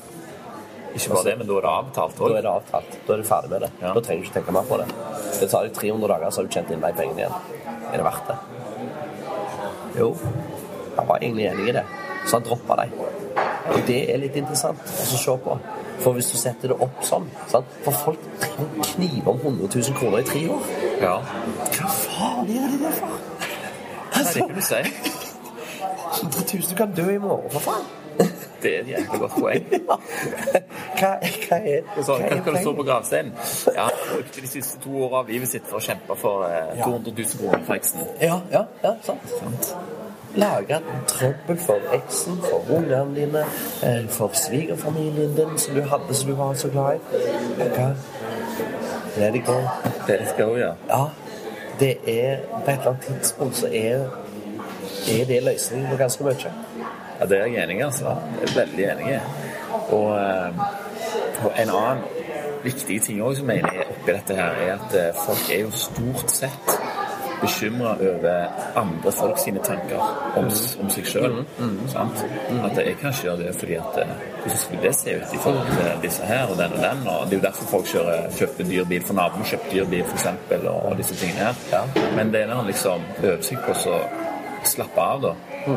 Ikke 0.95 1.13
bare 1.13 1.25
det, 1.27 1.35
men 1.37 1.47
da 1.47 1.57
er 1.59 1.65
det 1.65 1.71
avtalt 1.71 2.17
Da 2.17 2.29
er 2.33 2.45
det 2.45 2.51
avtalt. 2.51 2.95
Da 3.05 3.13
er 3.13 3.21
du 3.21 3.27
ferdig 3.27 3.51
med 3.51 3.61
det. 3.65 3.71
Ja. 3.81 3.91
Da 3.93 4.01
trenger 4.05 4.23
du 4.23 4.27
ikke 4.29 4.37
tenke 4.39 4.55
mer 4.55 4.69
på 4.69 4.79
det. 4.81 4.87
Det 5.39 5.49
tar 5.51 5.67
deg 5.67 5.75
300 5.77 6.13
dager, 6.13 6.31
så 6.31 6.41
har 6.41 6.47
du 6.47 6.55
tjent 6.55 6.71
inn 6.73 6.85
de 6.85 6.93
pengene 6.97 7.23
igjen. 7.25 7.35
Er 7.89 8.01
det 8.01 8.05
verdt 8.07 8.31
det? 8.31 8.37
Jo. 9.99 10.09
Han 10.97 11.07
var 11.07 11.21
egentlig 11.21 11.45
enig 11.49 11.69
i 11.69 11.75
det, 11.77 11.85
så 12.25 12.39
han 12.39 12.47
droppa 12.47 12.79
dem. 12.81 12.95
Og 13.69 13.83
det 13.87 13.99
er 14.13 14.21
litt 14.23 14.39
interessant 14.39 14.81
å 14.87 15.19
se 15.19 15.37
på. 15.45 15.59
For 15.99 16.15
hvis 16.15 16.31
du 16.31 16.37
setter 16.39 16.71
det 16.71 16.79
opp 16.79 17.03
sånn 17.03 17.27
sant? 17.51 17.71
For 17.83 17.95
folk 18.05 18.27
trenger 18.39 18.69
og 18.71 18.91
kniver 18.93 19.31
om 19.33 19.41
100 19.43 19.67
000 19.75 19.97
kroner 19.99 20.23
i 20.23 20.27
tre 20.31 20.45
år. 20.55 20.69
Ja. 21.03 21.15
Hva 21.75 21.93
faen 21.95 22.53
er 22.55 22.71
det 22.71 22.83
det 22.85 22.93
for? 23.01 23.17
Nei, 24.15 24.23
det 24.33 24.45
kan 24.45 24.55
du 24.55 24.63
si. 24.63 25.15
100 26.13 26.45
000 26.53 26.77
kan 26.77 26.93
dø 26.95 27.09
i 27.13 27.17
morgen, 27.17 27.51
for 27.51 27.59
faen. 27.59 27.87
Det 28.63 28.75
er 28.75 28.79
et 28.81 28.87
jævlig 28.89 29.19
godt 29.19 29.31
poeng. 29.39 29.65
Hva, 30.99 31.13
hva 31.47 31.57
er 31.57 31.85
Så, 32.03 32.17
hva 32.17 32.27
hva 32.27 32.39
skal 32.41 32.53
det 32.53 32.61
stå 32.61 32.73
på 32.75 32.83
gravsteinen? 32.83 33.31
Ja, 33.75 33.85
han 33.87 34.09
brukte 34.09 34.41
de 34.41 34.49
siste 34.51 34.81
to 34.83 34.97
åra 35.05 35.21
av 35.21 35.31
livet 35.31 35.47
sitt 35.47 35.69
for 35.69 35.79
å 35.79 35.83
kjempe 35.85 36.17
for 36.19 36.43
eh, 36.49 36.81
200 36.81 37.13
000 37.13 37.39
kroner 37.39 37.63
for 37.69 37.79
eksen. 37.79 38.03
Ja, 38.19 38.41
ja, 38.51 38.65
ja, 38.83 38.91
sant. 39.05 39.31
Sant? 39.37 39.71
Lage 40.35 40.81
trøbbel 41.07 41.57
for 41.63 41.95
eksen, 41.95 42.41
for 42.43 42.67
ungene 42.75 43.15
dine, 43.15 43.45
eh, 43.87 44.03
for 44.11 44.35
svigerfamilien 44.35 45.33
din 45.39 45.55
som 45.57 45.79
du 45.79 45.81
hadde 45.93 46.19
som 46.19 46.29
du 46.29 46.35
var 46.37 46.53
så 46.59 46.69
glad 46.75 46.99
i. 46.99 47.23
Hva? 47.63 47.93
Let 49.17 49.35
it 49.35 49.45
go. 49.45 49.57
Det 50.07 50.19
it 50.21 50.35
go, 50.37 50.55
ja. 50.59 50.73
Ja, 50.89 51.05
det 51.79 51.97
er 52.07 52.37
På 52.65 52.71
et 52.71 52.77
eller 52.77 52.87
annet 52.89 53.07
tidspunkt 53.07 53.55
så 53.57 53.67
er, 53.67 54.09
er 55.07 55.25
det 55.29 55.43
løsningen 55.43 55.89
på 55.91 55.97
ganske 55.99 56.23
mye. 56.23 56.53
Ja, 57.19 57.25
det 57.25 57.39
er 57.39 57.45
jeg 57.45 57.63
enig 57.63 57.79
i, 57.79 57.81
altså. 57.81 58.15
Jeg 58.41 58.49
er 58.49 58.55
veldig 58.59 58.85
enig 58.93 59.13
i. 59.15 59.19
Og, 59.89 60.09
eh, 60.19 61.45
og 61.45 61.51
en 61.63 61.69
annen 61.69 62.03
viktig 62.63 63.01
ting 63.01 63.21
også, 63.23 63.39
som 63.39 63.49
jeg 63.49 63.63
mener 63.63 63.81
er 63.81 63.91
oppi 63.91 64.11
dette 64.11 64.35
her, 64.35 64.63
er 64.65 64.73
at 64.77 64.95
eh, 64.99 65.21
folk 65.25 65.51
er 65.55 65.61
jo 65.65 65.71
stort 65.71 66.31
sett 66.31 66.79
bekymra 67.41 67.95
over 67.95 68.49
andre 68.75 69.11
folk 69.11 69.39
sine 69.39 69.59
tanker 69.63 69.99
om, 70.35 70.43
mm. 70.43 70.51
om 70.81 70.89
seg 70.91 71.07
sjøl. 71.07 71.37
sant? 71.91 72.23
At 72.63 72.79
jeg 72.81 72.97
kan 72.99 73.13
ikke 73.13 73.23
gjøre 73.23 73.37
det 73.43 73.53
fordi 73.59 73.77
at 73.79 73.99
eh, 74.03 74.15
Hvordan 74.39 74.57
skulle 74.63 74.81
det 74.83 74.95
se 74.95 75.15
ut 75.15 75.33
i 75.33 75.41
forhold 75.43 75.71
til 75.75 76.03
disse 76.03 76.23
her 76.25 76.51
og 76.51 76.57
den 76.57 76.75
og 76.75 76.83
den? 76.83 77.07
og 77.07 77.25
Det 77.25 77.37
er 77.37 77.41
jo 77.41 77.45
derfor 77.47 77.71
folk 77.73 77.91
kjører, 77.93 78.29
kjøper 78.39 78.71
dyr 78.71 78.89
bil 78.91 79.05
for 79.05 79.19
naboen, 79.19 79.45
kjøper 79.51 79.71
dyr 79.73 79.89
bil 79.93 80.03
f.eks. 80.03 80.27
Og, 80.59 80.97
disse 80.97 81.15
tingene 81.15 81.39
her. 81.49 81.63
Ja. 81.71 81.83
Men 82.15 82.33
det 82.33 82.41
er 82.41 82.51
når 82.51 82.63
han 82.63 82.71
liksom 82.73 83.07
øver 83.23 83.41
seg 83.41 83.63
på 83.65 83.75
å 83.95 83.99
slappe 84.67 85.01
av, 85.01 85.21
da. 85.21 85.33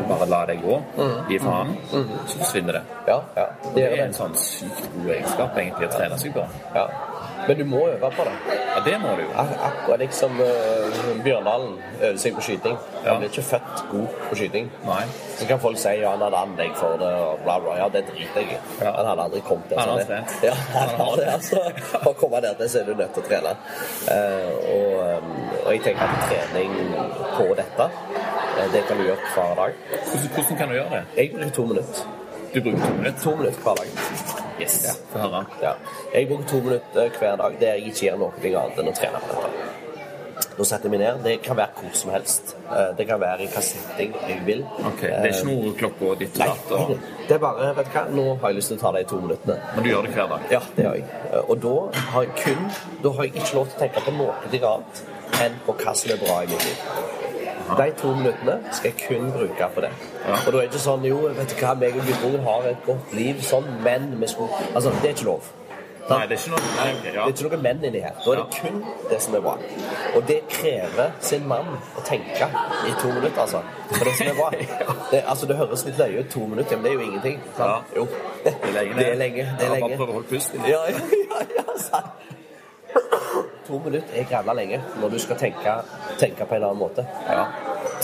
Bare 0.08 0.26
la 0.30 0.42
det 0.46 0.58
gå. 0.62 0.82
Gi 1.28 1.38
faen. 1.42 1.74
Så 1.90 2.38
forsvinner 2.38 2.72
det. 2.80 2.82
Ja, 3.06 3.22
ja, 3.36 3.46
det 3.64 3.74
Det 3.74 3.86
er 3.90 4.04
en 4.06 4.14
sånn 4.14 4.34
sykt 4.38 4.86
god 4.94 5.10
egenskap 5.16 5.58
egentlig 5.58 5.88
å 5.90 5.96
trene 5.96 6.18
seg 6.18 6.36
på. 6.36 6.46
Ja. 6.74 6.86
Men 7.46 7.58
du 7.58 7.64
må 7.64 7.80
øve 7.88 8.10
på 8.16 8.24
det. 8.24 8.32
Ja, 8.74 8.80
det 8.84 8.98
må 9.02 9.14
du 9.18 9.22
jo. 9.22 9.30
Ak 9.34 9.50
akkurat 9.66 9.98
liksom 9.98 10.38
uh, 10.40 11.08
Bjørndalen 11.24 11.74
øver 12.00 12.18
seg 12.22 12.36
på 12.36 12.44
skyting. 12.46 12.76
Ja. 13.04 13.10
Han 13.10 13.22
blir 13.22 13.32
ikke 13.32 13.42
født 13.42 13.82
god 13.90 14.06
på 14.28 14.38
skyting. 14.38 14.70
Nei. 14.86 15.02
Så 15.38 15.48
kan 15.48 15.60
folk 15.60 15.78
si 15.82 15.96
ja, 15.98 16.12
han 16.14 16.22
hadde 16.22 16.38
anlegg 16.38 16.76
for 16.78 17.00
det, 17.00 17.10
og 17.24 17.42
bla, 17.42 17.58
bla. 17.64 17.74
Ja, 17.80 17.88
det 17.92 18.04
driter 18.10 18.44
jeg 18.44 18.54
i. 18.54 18.60
Ja. 18.84 18.92
Han 18.98 19.10
hadde 19.10 19.26
aldri 19.26 19.42
kommet 19.48 19.70
der. 19.70 19.80
Han 19.82 19.88
har 19.96 20.06
trent. 20.12 20.36
Ja, 20.46 20.54
han 20.76 20.94
har 21.00 21.16
det, 21.18 21.28
altså. 21.34 21.64
For 21.90 22.12
å 22.12 22.14
komme 22.22 22.42
der 22.44 22.54
til, 22.60 22.70
så 22.70 22.82
er 22.82 22.90
du 22.90 22.94
nødt 23.02 23.14
til 23.16 23.24
å 23.24 23.28
trene. 23.32 23.56
Uh, 24.06 24.52
og, 24.76 24.94
um, 25.02 25.34
og 25.64 25.70
jeg 25.74 25.84
tenker 25.88 26.06
at 26.06 26.24
trening 26.30 26.78
på 27.36 27.48
dette, 27.58 27.90
det 28.72 28.82
kan 28.88 28.96
du 28.98 29.02
gjøre 29.06 29.30
hver 29.34 29.54
dag. 29.60 29.72
Hvordan, 30.34 30.56
kan 30.58 30.68
du 30.68 30.74
gjøre 30.74 30.90
det? 30.96 31.02
Jeg 31.16 31.30
bruker 31.34 31.50
to 31.58 31.66
minutter. 31.66 32.02
Du 32.54 32.60
bruker 32.60 32.78
to 32.86 32.92
minutter. 32.94 33.20
To 33.24 33.36
minutter 33.36 33.60
hver 33.64 33.74
dag. 33.74 33.86
Yes. 34.62 34.74
Få 35.12 35.18
høre. 35.18 35.44
Ja. 35.62 35.72
Jeg 36.14 36.28
bruker 36.28 36.48
to 36.52 36.56
minutter 36.66 37.08
hver 37.18 37.36
dag 37.36 37.56
der 37.60 37.66
jeg 37.78 37.86
ikke 37.92 38.06
gjør 38.08 38.18
noe 38.24 38.32
annet 38.42 38.82
enn 38.82 38.90
å 38.92 38.96
trene 38.98 39.22
på 39.28 39.38
dette. 39.46 39.70
Da 40.58 40.64
setter 40.68 40.88
jeg 40.88 40.92
meg 40.92 41.00
ned. 41.00 41.20
Det 41.24 41.34
kan 41.44 41.56
være 41.56 41.80
hvor 41.80 41.94
som 41.96 42.10
helst. 42.12 42.54
Eh, 42.68 42.90
Det 42.98 43.06
kan 43.08 43.20
være 43.20 43.44
i 43.44 43.46
hva 43.52 43.62
setting 43.64 44.14
jeg 44.28 44.40
vil. 44.46 44.62
Ok, 44.90 45.00
Det 45.00 45.12
er 45.12 45.26
ikke 45.32 45.48
noe 45.48 45.72
klokka 45.78 46.14
ditt 46.20 46.36
og 46.40 46.46
datt? 46.52 46.72
Og... 46.76 46.92
det 47.28 47.34
er 47.36 47.38
bare 47.44 47.70
Vet 47.76 47.86
du 47.88 47.92
hva, 47.96 48.02
nå 48.18 48.24
har 48.42 48.48
jeg 48.52 48.58
lyst 48.58 48.72
til 48.72 48.78
å 48.78 48.82
ta 48.82 48.92
de 48.98 49.04
to 49.08 49.20
minuttene. 49.22 49.56
Men 49.74 49.84
du 49.84 49.90
gjør 49.90 50.02
det 50.08 50.12
hver 50.16 50.28
dag? 50.34 50.46
Ja, 50.52 50.60
det 50.76 50.84
gjør 50.86 50.98
jeg. 51.00 51.06
Eh, 51.30 51.48
Og 51.48 51.62
da 51.64 51.74
har 52.12 52.26
jeg 52.28 52.32
kun 52.44 52.62
Da 53.06 53.14
har 53.16 53.28
jeg 53.28 53.34
ikke 53.36 53.56
lov 53.60 53.66
til 53.72 53.76
å 53.76 53.80
tenke 53.86 54.04
på 54.06 54.16
noe 54.18 54.36
annet 54.52 55.02
enn 55.42 55.54
på 55.66 55.72
hva 55.80 55.94
som 55.96 56.10
er 56.12 56.20
bra 56.20 56.42
i 56.42 56.46
mitt 56.52 56.64
liv. 56.68 57.31
De 57.78 57.88
to 58.02 58.12
minuttene 58.14 58.58
skal 58.72 58.90
jeg 58.92 59.08
kun 59.08 59.32
bruke 59.32 59.68
på 59.74 59.80
det. 59.84 59.90
Ja. 60.26 60.36
Og 60.36 60.52
da 60.52 60.58
er 60.58 60.60
det 60.60 60.68
ikke 60.72 60.82
sånn 60.84 61.04
Jo, 61.08 61.18
vet 61.38 61.50
du 61.52 61.58
hva, 61.64 61.72
meg 61.78 61.96
og 61.98 62.06
guttungen 62.10 62.46
har 62.46 62.68
et 62.72 62.86
godt 62.86 63.12
liv 63.16 63.42
sånn, 63.46 63.66
men 63.84 64.14
vi 64.20 64.28
skulle 64.30 64.50
Altså, 64.74 64.92
det 65.02 65.10
er 65.10 65.16
ikke 65.16 65.28
lov. 65.30 65.50
Nei, 66.10 66.16
det 66.26 66.34
er 66.34 66.40
ikke 66.42 66.50
noe 66.50 66.70
Nei, 66.76 66.86
Det 67.04 67.10
ja. 67.14 67.22
er 67.24 67.30
ikke 67.30 67.44
noe 67.52 67.58
menn 67.62 67.84
inni 67.86 68.00
her. 68.02 68.16
Da 68.24 68.32
er 68.32 68.40
det 68.40 68.58
kun 68.58 68.80
det 69.10 69.20
som 69.22 69.36
er 69.38 69.44
bra. 69.44 69.52
Og 70.18 70.24
det 70.28 70.38
krever 70.50 71.12
sin 71.22 71.46
mann 71.48 71.68
å 71.96 72.02
tenke 72.08 72.48
i 72.88 72.94
to 72.98 73.12
minutter, 73.14 73.38
altså. 73.44 73.62
For 73.92 74.04
det 74.10 74.16
som 74.18 74.32
er 74.32 74.38
bra. 74.40 74.50
Det, 75.12 75.20
altså, 75.28 75.46
det 75.46 75.56
høres 75.60 75.82
litt 75.84 75.98
løye 76.00 76.22
ut, 76.24 76.30
to 76.32 76.46
minutter, 76.48 76.76
men 76.76 76.84
det 76.84 76.90
er 76.90 76.94
jo 76.98 77.06
ingenting. 77.06 77.40
sant? 77.56 77.92
Ja. 77.94 78.00
Jo. 78.00 78.06
Det 78.44 78.54
er 78.56 78.72
lenge, 78.78 78.94
Det 78.98 79.08
er 79.12 79.18
lenge. 79.20 79.48
Det 79.60 79.66
er 79.66 79.74
Ja. 79.76 79.80
Bare 79.86 79.96
prøv 80.00 80.08
å 80.08 80.12
holde 80.18 80.28
pusten. 80.32 80.64
Ja, 80.66 80.80
ja, 80.88 81.02
ja, 81.30 81.42
ja 81.58 81.64
sant. 81.76 83.51
To 83.68 83.78
minutter 83.78 84.14
er 84.18 84.24
gralla 84.30 84.54
lenge 84.58 84.80
når 85.00 85.08
du 85.14 85.18
skal 85.22 85.38
tenke, 85.38 85.74
tenke 86.18 86.46
på 86.46 86.56
en 86.56 86.64
annen 86.64 86.78
måte. 86.80 87.04
Ja. 87.28 87.44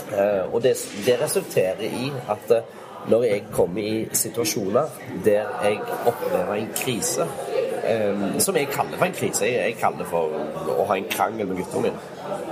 Uh, 0.08 0.54
og 0.54 0.62
det, 0.62 0.76
det 1.06 1.18
resulterer 1.20 1.82
i 1.84 2.12
at 2.30 2.52
uh, 2.54 2.76
når 3.10 3.22
jeg 3.22 3.42
kommer 3.52 3.82
i 3.82 4.08
situasjoner 4.12 4.86
der 5.24 5.48
jeg 5.62 5.80
opplever 6.06 6.54
en 6.54 6.70
krise 6.76 7.22
um, 7.24 8.40
Som 8.40 8.56
jeg 8.56 8.68
kaller 8.72 8.96
for 8.96 9.04
en 9.04 9.12
krise. 9.12 9.44
Jeg, 9.46 9.54
jeg 9.54 9.76
kaller 9.80 10.04
for 10.08 10.32
å 10.78 10.86
ha 10.88 10.96
en 10.96 11.10
krangel 11.10 11.46
med 11.46 11.60
gutten 11.62 11.82
min, 11.88 11.98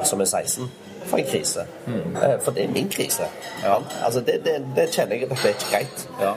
som 0.04 0.20
er 0.20 0.24
16 0.30 0.70
for 1.06 1.20
en 1.20 1.26
krise. 1.28 1.60
Eh, 1.86 2.40
For 2.42 2.50
det 2.50 2.64
er 2.64 2.72
min 2.74 2.88
krise. 2.90 3.28
Ja. 3.62 3.76
Altså, 4.04 4.20
det, 4.26 4.40
det, 4.44 4.56
det 4.76 4.88
kjenner 4.90 5.14
jeg 5.14 5.28
at 5.30 5.36
det 5.38 5.44
er 5.44 5.54
ikke 5.54 5.68
greit. 5.70 6.08
Ja. 6.20 6.32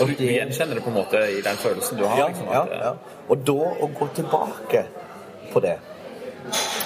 Og 0.00 0.08
du, 0.08 0.12
du 0.18 0.24
gjenkjenner 0.24 0.76
det 0.76 0.82
på 0.84 0.92
en 0.92 0.98
måte 0.98 1.22
i 1.32 1.40
den 1.40 1.56
følelsen 1.62 1.98
du 1.98 2.04
har? 2.04 2.18
ja, 2.18 2.26
liksom, 2.28 2.50
ja, 2.52 2.62
at, 2.62 2.74
ja. 2.84 2.92
Og 3.28 3.46
da 3.48 3.70
å 3.86 3.88
gå 3.98 4.08
tilbake 4.18 4.82
på 5.56 5.64
det 5.64 5.76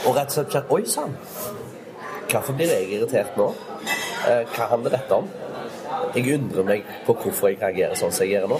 og 0.07 0.17
rett 0.17 0.31
og 0.31 0.37
slett 0.37 0.55
kjent 0.55 0.71
Oi 0.73 0.83
sann! 0.89 1.17
Hvorfor 2.31 2.57
blir 2.57 2.71
jeg 2.71 2.87
irritert 2.95 3.37
nå? 3.37 3.51
Eh, 4.31 4.47
hva 4.55 4.69
handler 4.71 4.95
dette 4.95 5.17
om? 5.19 5.27
Jeg 6.15 6.37
undrer 6.37 6.67
meg 6.67 6.87
på 7.07 7.15
hvorfor 7.19 7.51
jeg 7.51 7.59
reagerer 7.61 7.99
sånn 7.99 8.15
som 8.15 8.25
jeg 8.25 8.39
gjør 8.39 8.47
nå. 8.55 8.59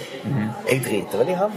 Jeg 0.67 0.83
driter 0.85 1.21
vel 1.21 1.31
i 1.31 1.37
han. 1.39 1.55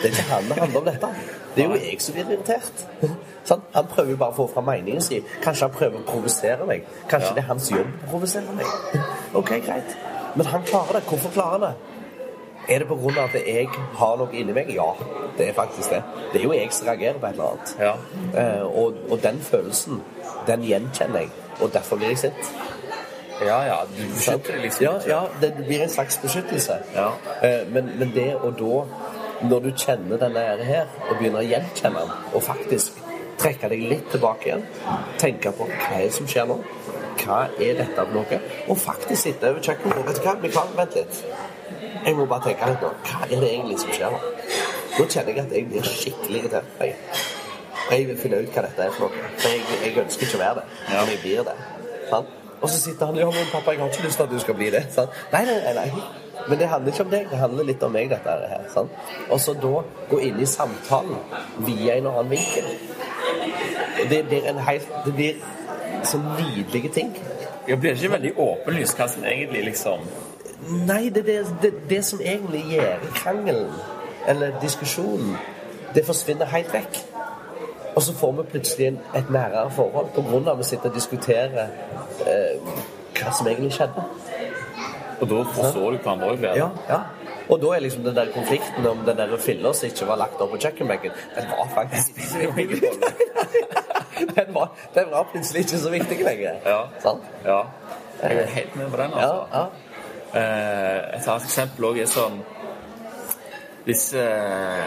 Det 0.00 0.08
er 0.08 0.14
ikke 0.14 0.26
han 0.30 0.48
det 0.48 0.58
handler 0.58 0.80
om 0.80 0.88
dette. 0.88 1.10
Det 1.54 1.64
er 1.64 1.68
jo 1.68 1.78
jeg 1.84 2.00
som 2.02 2.16
blir 2.16 2.32
irritert. 2.32 2.84
Sånn? 3.48 3.62
Han 3.74 3.88
prøver 3.90 4.14
jo 4.14 4.18
bare 4.20 4.32
å 4.32 4.36
få 4.36 4.46
fram 4.54 4.68
meningen 4.70 5.02
sin. 5.04 5.24
Kanskje 5.44 5.66
han 5.66 5.74
prøver 5.74 5.98
å 6.00 6.04
provosere 6.08 6.66
meg. 6.68 6.86
Kanskje 7.10 7.32
det 7.36 7.42
er 7.42 7.48
hans 7.50 7.70
jobb 7.72 7.88
å 8.06 8.10
provosere 8.14 8.56
meg. 8.56 9.00
Ok, 9.40 9.54
greit. 9.64 9.96
Men 10.36 10.48
han 10.48 10.64
klarer 10.68 10.98
det. 10.98 11.06
Hvorfor 11.08 11.34
klarer 11.34 11.58
han 11.58 11.64
det? 11.66 11.91
Er 12.68 12.78
det 12.78 12.86
pga. 12.88 13.24
at 13.24 13.34
jeg 13.34 13.68
har 13.98 14.16
noe 14.16 14.32
inni 14.32 14.52
meg? 14.52 14.70
Ja, 14.74 14.92
det 15.38 15.48
er 15.48 15.52
faktisk 15.52 15.90
det. 15.90 16.02
Det 16.32 16.40
er 16.40 16.44
jo 16.44 16.52
jeg 16.52 16.72
som 16.72 16.86
reagerer 16.86 17.18
på 17.18 17.26
et 17.26 17.32
eller 17.32 17.44
annet. 17.44 17.76
Ja. 17.80 17.94
Eh, 18.40 18.62
og, 18.62 18.94
og 19.10 19.22
den 19.22 19.40
følelsen, 19.40 20.02
den 20.46 20.62
gjenkjenner 20.62 21.18
jeg. 21.24 21.30
Og 21.60 21.72
derfor 21.72 21.96
blir 21.96 22.08
jeg 22.08 22.18
sint. 22.18 22.52
ja, 23.42 23.58
ja. 23.66 23.76
Du 23.98 24.02
beskytter 24.14 24.52
deg 24.52 24.62
liksom 24.62 24.84
Ja, 24.84 24.92
ja, 25.06 25.20
det 25.40 25.54
blir 25.66 25.82
en 25.82 25.90
slags 25.90 26.18
beskyttelse. 26.22 26.78
Ja. 26.94 27.08
Eh, 27.42 27.66
men, 27.72 27.90
men 27.98 28.12
det 28.14 28.34
å 28.36 28.50
da, 28.50 28.84
når 29.42 29.60
du 29.60 29.72
kjenner 29.76 30.20
denne 30.22 30.46
her, 30.64 30.86
og 31.08 31.16
begynner 31.18 31.42
å 31.42 31.48
gjenkjenne 31.48 31.98
den, 32.04 32.12
og 32.34 32.42
faktisk 32.42 33.00
trekke 33.42 33.68
deg 33.72 33.82
litt 33.90 34.10
tilbake 34.12 34.46
igjen, 34.48 34.62
tenke 35.18 35.50
på 35.56 35.66
hva 35.66 35.96
er 35.96 36.06
det 36.06 36.12
som 36.14 36.28
skjer 36.30 36.46
nå? 36.46 36.60
Hva 37.22 37.42
er 37.60 37.74
dette 37.78 37.96
for 37.96 38.14
noe? 38.14 38.38
Og 38.70 38.78
faktisk 38.78 39.22
sitte 39.26 39.50
over 39.50 39.60
kjøkkenet. 39.62 40.06
Vet 40.06 40.20
du 40.20 40.26
hva, 40.26 40.36
Mikael, 40.42 40.70
vent 40.78 40.94
litt. 40.96 41.18
Jeg 42.04 42.16
må 42.16 42.26
bare 42.26 42.48
tenke 42.48 42.70
litt 42.70 42.84
nå. 42.84 42.90
Hva 43.08 43.26
er 43.26 43.34
det 43.34 43.50
egentlig 43.52 43.78
som 43.82 43.92
skjer 43.92 44.14
nå? 44.14 44.20
Nå 44.92 45.06
kjenner 45.06 45.32
jeg 45.32 45.42
at 45.44 45.54
jeg 45.56 45.68
blir 45.70 45.88
skikkelig 45.88 46.42
irritert. 46.42 46.74
Jeg, 46.80 46.96
jeg 47.90 48.06
vil 48.08 48.18
finne 48.20 48.42
ut 48.42 48.56
hva 48.56 48.64
dette 48.66 48.86
er 48.86 48.94
for 48.96 49.08
noe. 49.08 49.30
Jeg, 49.44 49.62
jeg 49.84 49.98
ønsker 50.04 50.26
ikke 50.28 50.40
å 50.40 50.42
være 50.42 50.62
det, 50.62 50.66
men 50.88 51.12
jeg 51.12 51.22
blir 51.24 51.46
det. 51.48 51.56
Sant? 52.10 52.38
Og 52.62 52.70
så 52.70 52.78
sitter 52.78 53.08
han 53.10 53.16
ja, 53.18 53.26
men 53.26 53.48
pappa, 53.50 53.72
jeg 53.74 53.82
har 53.82 53.88
ikke 53.90 54.04
lyst 54.06 54.20
til 54.20 54.28
at 54.28 54.34
du 54.34 54.38
skal 54.42 54.58
bli 54.58 54.68
det. 54.74 54.84
Sant? 54.94 55.16
Nei, 55.32 55.42
nei, 55.48 55.72
nei. 55.78 55.88
Men 56.48 56.58
det 56.58 56.68
handler 56.70 56.92
ikke 56.92 57.04
om 57.04 57.10
deg, 57.10 57.26
det 57.30 57.38
handler 57.38 57.66
litt 57.66 57.82
om 57.82 57.92
meg, 57.94 58.10
dette 58.10 58.36
her. 58.52 58.68
Sant? 58.72 58.94
Og 59.28 59.40
så 59.42 59.54
da 59.58 59.72
gå 60.10 60.20
inn 60.28 60.38
i 60.42 60.48
samtalen 60.48 61.18
via 61.66 61.98
en 61.98 62.10
annen 62.12 62.30
vinkel. 62.30 62.70
Og 64.02 64.08
Det 64.10 64.22
blir 64.26 64.46
en 64.50 64.58
helt 64.58 64.88
Det 65.04 65.14
blir 65.14 65.34
så 66.04 66.18
nydelige 66.18 66.88
ting. 66.88 67.12
Jeg 67.68 67.78
blir 67.80 67.94
ikke 67.94 68.12
veldig 68.12 68.32
åpen 68.36 68.74
lyskassen 68.74 69.24
egentlig 69.24 69.64
liksom 69.64 70.06
Nei, 70.68 71.08
det, 71.14 71.26
det, 71.26 71.46
det, 71.62 71.72
det 71.90 72.04
som 72.04 72.20
egentlig 72.20 72.64
gjør 72.70 73.02
krangelen, 73.14 73.72
eller 74.28 74.54
diskusjonen, 74.62 75.36
det 75.94 76.06
forsvinner 76.06 76.46
helt 76.46 76.72
vekk. 76.74 77.00
Og 77.94 78.02
så 78.02 78.14
får 78.14 78.32
vi 78.32 78.42
plutselig 78.54 78.86
en, 78.86 79.00
et 79.16 79.30
nærere 79.30 79.70
forhold 79.70 80.46
av 80.46 80.52
at 80.54 80.58
vi 80.58 80.64
sitter 80.64 80.88
og 80.88 80.94
diskuterer 80.94 81.66
eh, 82.26 82.70
hva 83.18 83.34
som 83.36 83.48
egentlig 83.50 83.72
skjedde. 83.76 84.04
Og 85.20 85.28
da 85.30 85.42
forstår 85.54 85.90
du 85.90 85.98
hverandre 85.98 86.30
òg 86.32 86.40
bedre. 86.40 86.56
Ja, 86.56 86.70
ja. 86.88 87.00
Og 87.52 87.60
da 87.60 87.74
er 87.76 87.82
liksom 87.84 88.04
den 88.06 88.16
der 88.16 88.30
konflikten 88.32 88.86
om 88.86 89.02
den 89.06 89.18
der 89.18 89.36
filla 89.38 89.72
som 89.76 89.90
ikke 89.90 90.08
var 90.08 90.16
lagt 90.22 90.40
opp 90.40 90.54
på 90.54 90.60
kjøkkenbenken, 90.62 91.10
den 91.36 91.50
var 91.50 91.68
faktisk 91.74 92.08
den, 94.36 94.54
var, 94.54 94.68
den 94.94 95.10
var 95.10 95.28
plutselig 95.32 95.66
ikke 95.66 95.78
så 95.78 95.90
viktig 95.90 96.18
lenger. 96.24 96.60
Ja. 96.66 96.80
Sant? 97.02 97.22
Ja. 97.44 97.60
Jeg 98.22 98.36
er 98.44 98.46
helt 98.56 98.76
med 98.76 98.90
på 98.90 98.96
den, 98.96 99.14
altså. 99.14 99.46
ja. 99.52 99.62
Eh, 99.62 99.81
et 100.32 101.28
annet 101.28 101.44
eksempel 101.44 101.90
òg 101.90 102.02
er 102.02 102.10
sånn 102.10 102.40
hvis, 103.84 104.12
eh, 104.14 104.82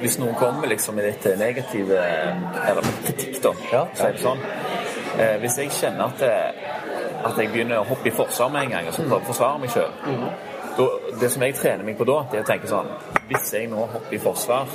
hvis 0.00 0.16
noen 0.18 0.34
kommer 0.40 0.70
liksom 0.70 0.96
med 0.96 1.04
litt 1.04 1.26
negative 1.38 1.98
Eller 2.00 2.86
kritikk, 3.04 3.42
da. 3.44 3.52
Ja, 3.72 3.82
så 3.94 4.06
er 4.06 4.14
det 4.16 4.22
sånn. 4.24 4.40
Eh, 5.20 5.34
hvis 5.42 5.58
jeg 5.60 5.74
kjenner 5.76 6.06
at, 6.08 6.22
at 7.28 7.36
jeg 7.36 7.52
begynner 7.52 7.82
å 7.82 7.88
hoppe 7.90 8.08
i 8.08 8.14
forsvar 8.14 8.48
med 8.54 8.64
en 8.64 8.76
gang 8.76 8.88
og 8.88 8.96
så 8.96 9.04
prøver 9.04 9.20
å 9.20 9.28
forsvare 9.28 9.60
meg 9.60 9.74
sjøl 9.74 9.92
Det 11.20 11.28
som 11.32 11.42
jeg 11.44 11.54
trener 11.58 11.84
meg 11.84 11.98
på 11.98 12.06
da, 12.08 12.20
det 12.30 12.40
er 12.40 12.44
å 12.44 12.48
tenke 12.48 12.68
sånn 12.70 12.88
Hvis 13.30 13.50
jeg 13.54 13.68
nå 13.70 13.82
hopper 13.90 14.14
i 14.16 14.20
forsvar, 14.22 14.70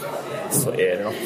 så 0.53 0.73
er 0.75 0.99
det 0.99 1.05
nok 1.07 1.21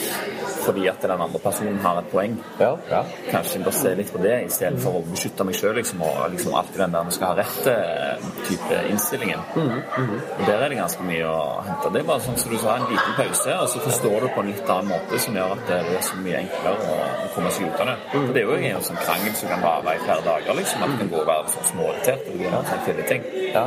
fordi 0.60 0.86
at 0.91 1.01
den 1.01 1.12
andre 1.15 1.39
personen 1.41 1.79
har 1.82 1.97
et 2.01 2.10
poeng. 2.12 2.36
ja, 2.60 2.71
ja. 2.91 2.99
Kanskje 3.32 3.58
jeg 3.58 3.65
bør 3.65 3.75
se 3.77 3.93
litt 3.97 4.12
på 4.13 4.19
det 4.21 4.36
istedenfor 4.45 4.99
å 4.99 5.01
beskytte 5.08 5.45
meg 5.47 5.55
sjøl 5.58 5.77
liksom, 5.79 6.01
og 6.05 6.19
liksom 6.34 6.58
alltid 6.60 6.82
den 6.84 6.95
der 6.97 7.08
man 7.08 7.15
skal 7.15 7.32
ha 7.32 7.38
rett-type 7.39 8.82
innstillingen. 8.91 9.41
Og 9.55 10.43
Der 10.45 10.58
er 10.58 10.69
det 10.69 10.77
ganske 10.77 11.05
mye 11.08 11.25
å 11.29 11.39
hente. 11.65 11.93
Det 11.93 12.01
er 12.03 12.08
bare 12.12 12.25
sånn 12.27 12.38
som 12.41 12.53
du 12.53 12.58
sa, 12.62 12.75
en 12.75 12.88
liten 12.91 13.15
pause, 13.17 13.55
og 13.55 13.69
så 13.73 13.84
forstår 13.88 14.25
du 14.25 14.27
på 14.36 14.43
en 14.43 14.51
litt 14.51 14.73
annen 14.75 14.91
måte 14.93 15.21
som 15.25 15.39
gjør 15.39 15.55
at 15.55 15.65
det 15.71 15.79
er 15.95 16.05
så 16.12 16.19
mye 16.21 16.43
enklere 16.43 16.93
å 16.93 17.32
komme 17.36 17.53
seg 17.55 17.69
ut 17.69 17.82
av 17.86 17.91
det. 17.91 17.97
For 18.13 18.36
det 18.36 18.43
er 18.43 18.51
jo 18.51 18.60
en 18.73 18.88
sånn 18.89 19.01
krangel 19.05 19.36
som 19.41 19.53
kan 19.55 19.65
vare 19.65 19.95
i 19.95 20.03
flere 20.05 20.25
dager, 20.27 20.60
liksom. 20.62 20.86
At 20.86 20.93
det 20.93 21.01
kan 21.03 21.13
gå 21.15 21.23
og 21.23 21.32
være 21.34 21.55
sånn 21.55 21.69
småirritert 21.73 22.29
og 22.29 22.39
begynne 22.39 22.62
å 22.62 22.69
tenke 22.69 23.10
ting. 23.10 23.27
Ja. 23.55 23.65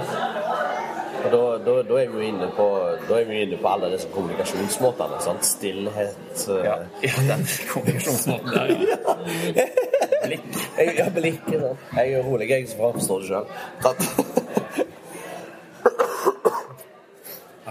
Og 1.25 1.33
da, 1.33 1.75
er 2.01 2.09
vi 2.11 2.19
jo 2.19 2.21
inne 2.27 2.49
på, 2.57 2.67
er 3.15 3.57
på 3.63 3.69
alle 3.69 3.93
disse 3.93 4.09
kommunikasjonsmåtene. 4.15 5.21
Sant? 5.23 5.47
Stillhet 5.47 6.47
eh, 6.49 6.65
Ja, 6.67 6.77
ja 7.05 7.27
den 7.29 7.47
kommunikasjonsmåten 7.71 8.51
der, 8.53 8.67
ja. 9.55 9.67
Blikk. 10.27 10.47
Jeg, 10.79 10.95
ja, 10.99 11.09
blikk. 11.15 11.51
Jeg 11.97 12.13
er 12.13 12.23
rolig, 12.23 12.51
jeg, 12.51 12.69
så 12.71 12.93
forstår 12.95 13.19
du 13.19 13.27
sjøl. 13.27 13.47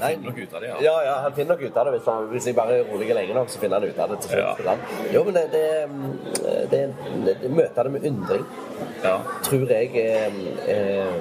Jeg 0.02 0.18
finner 0.18 0.30
nok 0.32 0.40
ut 0.42 0.54
av 0.54 0.62
det, 0.62 0.68
ja. 0.68 0.78
Ja, 0.86 0.96
ja, 1.06 1.16
han 1.26 1.34
finner 1.38 1.56
nok 1.56 1.62
ut 1.62 1.78
av 1.78 1.86
det. 1.86 1.94
Hvis, 1.98 2.10
han, 2.12 2.28
hvis 2.34 2.48
jeg 2.50 2.56
bare 2.58 2.78
er 2.80 2.92
rolig 2.92 3.16
lenge 3.16 3.34
nok, 3.38 3.50
så 3.54 3.60
finner 3.62 3.80
han 3.80 3.90
ut 3.90 4.00
av 4.00 4.14
det 4.14 4.20
til 4.22 4.36
slutt. 4.36 4.64
Ja. 4.66 4.76
Jo, 5.14 5.24
men 5.28 5.40
det, 5.40 5.44
det, 5.56 5.66
det, 6.72 6.84
det, 7.30 7.52
møter 7.52 7.90
det 7.90 7.92
med 7.92 8.08
undring 8.12 8.46
ja. 9.04 9.18
tror 9.44 9.74
jeg 9.76 9.92
er, 10.06 10.40
er, 10.68 11.12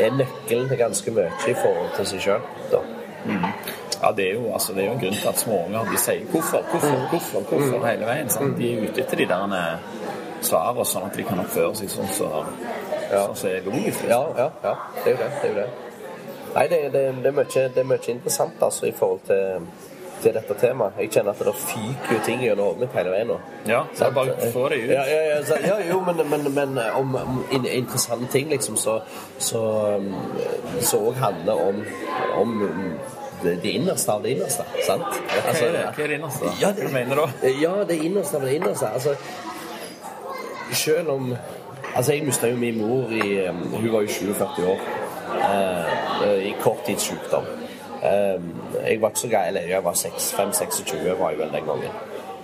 er 0.00 0.18
nøkkelen 0.18 0.68
til 0.68 0.78
ganske 0.78 1.16
mye 1.16 1.30
i 1.48 1.56
forhold 1.62 1.96
til 1.98 2.12
seg 2.12 2.28
sjøl. 2.28 2.52
Ja, 4.04 4.10
det 4.12 4.24
er 4.30 4.34
jo, 4.34 4.52
altså, 4.52 4.72
det 4.72 4.82
er 4.82 4.86
jo 4.86 4.92
en 4.92 5.00
grunn 5.00 5.14
til 5.16 5.28
at 5.28 5.38
småunger 5.40 5.90
de 5.90 5.98
sier 5.98 6.24
'hvorfor', 6.28 6.64
'hvorfor', 6.70 7.08
'hvorfor', 7.10 7.40
hvorfor 7.48 7.86
hele 7.86 8.06
veien. 8.06 8.28
Sant? 8.30 8.58
De 8.58 8.72
er 8.72 8.82
ute 8.82 9.00
etter 9.00 9.16
de 9.16 9.26
der 9.26 9.54
eh, 9.60 9.78
svarene, 10.42 10.84
sånn 10.84 11.06
at 11.08 11.16
de 11.16 11.24
kan 11.24 11.40
oppføre 11.40 11.74
seg 11.78 11.88
sånn 11.90 12.10
som 12.12 12.28
så, 12.28 12.44
så, 13.10 13.34
så, 13.34 13.48
er 13.48 13.64
logisk. 13.64 14.04
Ja, 14.08 14.20
ja, 14.36 14.50
ja. 14.64 14.74
Det 15.04 15.12
er 15.12 15.16
jo 15.16 15.16
det. 15.22 15.30
det, 15.42 15.50
er 15.50 15.54
jo 15.54 15.60
det. 15.60 15.83
Nei, 16.54 16.66
det, 16.70 16.78
det, 16.94 17.02
det, 17.22 17.26
er 17.26 17.36
mye, 17.36 17.44
det 17.74 17.82
er 17.82 17.88
mye 17.88 18.10
interessant 18.14 18.62
altså, 18.62 18.86
i 18.86 18.92
forhold 18.94 19.20
til, 19.26 19.66
til 20.22 20.36
dette 20.36 20.54
temaet. 20.60 21.00
Jeg 21.02 21.10
kjenner 21.16 21.34
at 21.34 21.42
det 21.48 21.54
fyker 21.58 22.12
jo 22.14 22.20
ting 22.26 22.44
gjennom 22.44 22.68
hodet 22.70 22.84
mitt 22.84 22.94
hele 22.98 23.10
veien 23.14 23.32
nå. 23.32 23.38
Ja, 23.68 23.80
så 23.94 24.04
jeg 24.08 24.14
bare 24.20 24.52
få 24.54 24.68
det 24.72 24.78
ut. 24.84 24.92
Ja, 24.94 25.02
ja, 25.10 25.22
ja, 25.32 25.40
så, 25.48 25.58
ja 25.64 25.80
jo, 25.90 25.98
men, 26.06 26.22
men, 26.30 26.46
men 26.54 26.78
om, 26.94 27.14
om 27.18 27.42
interessante 27.52 28.30
ting, 28.32 28.48
liksom, 28.54 28.76
så 28.80 29.00
så 29.38 31.00
òg 31.00 31.18
handler 31.20 31.60
om, 31.68 31.82
om 32.38 32.54
det, 33.42 33.58
det 33.62 33.74
innerste 33.76 34.12
av 34.12 34.22
det 34.24 34.36
innerste. 34.36 34.64
Sant? 34.86 35.18
Hva 35.28 35.42
Altså, 35.50 35.66
det, 35.74 35.82
Hva 35.96 36.04
er 36.04 36.12
det 36.12 36.18
innerste? 36.20 36.52
Ja, 36.60 36.70
Hva 36.70 36.86
du 36.88 36.94
mener 36.94 37.20
da? 37.20 37.26
Ja, 37.60 37.74
det 37.88 37.98
innerste 38.06 38.38
av 38.38 38.46
det 38.46 38.54
innerste. 38.60 38.88
Altså, 38.94 39.16
selv 40.72 41.10
om 41.18 41.34
Altså, 41.94 42.12
jeg 42.12 42.24
mista 42.26 42.48
jo 42.50 42.56
min 42.58 42.78
mor 42.80 43.12
i 43.14 43.44
Hun 43.46 43.92
var 43.92 44.00
jo 44.02 44.08
47 44.08 44.64
år. 44.66 44.80
eh, 45.34 45.92
I 46.22 46.54
korttidssykdom. 46.60 47.46
Eh, 48.04 48.40
jeg 48.90 49.00
var 49.00 49.08
ikke 49.08 49.20
så 49.20 49.28
gammel, 49.28 49.56
eller 49.56 49.74
jeg 49.74 49.84
var 49.84 49.92
5-26 49.92 51.18
var 51.18 51.30
jeg 51.30 51.38
vel 51.38 51.52
den 51.52 51.68
gangen. 51.68 51.92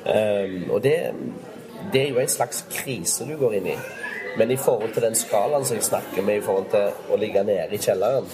Eh, 0.06 0.70
og 0.72 0.82
det, 0.82 0.94
det 1.92 2.02
er 2.02 2.08
jo 2.08 2.18
en 2.18 2.28
slags 2.28 2.64
krise 2.70 3.28
du 3.28 3.36
går 3.36 3.58
inn 3.60 3.66
i. 3.66 3.76
Men 4.38 4.50
i 4.50 4.56
forhold 4.56 4.92
til 4.94 5.02
den 5.02 5.14
skalaen 5.14 5.64
som 5.64 5.76
jeg 5.76 5.84
snakker 5.84 6.22
med, 6.22 6.36
i 6.36 6.44
forhold 6.44 6.68
til 6.70 7.12
å 7.12 7.16
ligge 7.18 7.42
nede 7.44 7.74
i 7.74 7.80
kjelleren, 7.82 8.28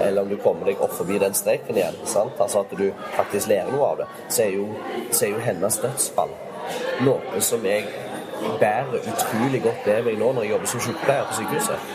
eller 0.00 0.22
om 0.22 0.30
du 0.30 0.38
kommer 0.40 0.66
deg 0.66 0.80
opp 0.80 0.94
forbi 0.96 1.18
den 1.20 1.36
streken 1.36 1.76
igjen, 1.76 1.98
sant? 2.08 2.40
altså 2.40 2.64
at 2.64 2.72
du 2.78 2.88
faktisk 3.18 3.52
lærer 3.52 3.68
noe 3.72 3.90
av 3.90 4.00
det, 4.00 4.08
så 4.28 4.46
er 4.46 4.56
jo, 4.56 4.70
så 5.10 5.26
er 5.26 5.34
jo 5.34 5.44
hennes 5.44 5.78
dødsfall 5.84 6.32
noe 7.04 7.40
som 7.44 7.64
jeg 7.66 7.84
bærer 8.60 8.96
utrolig 8.96 9.62
godt 9.62 9.86
med 9.86 10.06
meg 10.06 10.18
nå 10.18 10.32
når 10.32 10.46
jeg 10.46 10.52
jobber 10.54 10.70
som 10.72 10.84
sykepleier 10.86 11.28
på 11.28 11.38
sykehuset. 11.38 11.90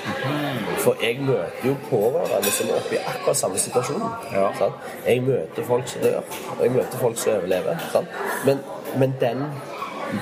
For 0.87 0.95
jeg 1.03 1.17
møter 1.19 1.65
jo 1.67 1.73
pårørende 1.89 2.51
som 2.55 2.69
er 2.71 2.77
oppe 2.77 2.95
i 2.95 2.99
akkurat 3.01 3.35
samme 3.37 3.57
situasjon. 3.59 4.03
Ja. 4.31 4.45
Sant? 4.55 4.85
Jeg 5.03 5.23
møter 5.25 5.65
folk 5.67 5.89
som 5.91 6.05
dør, 6.05 6.21
og 6.53 6.61
jeg 6.63 6.71
møter 6.77 7.01
folk 7.01 7.17
som 7.19 7.33
overlever. 7.33 7.81
Sant? 7.91 8.13
Men, 8.47 8.61
men 9.01 9.15
den, 9.19 9.43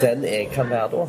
den 0.02 0.26
jeg 0.26 0.48
kan 0.56 0.70
være 0.70 0.88
da, 0.96 1.06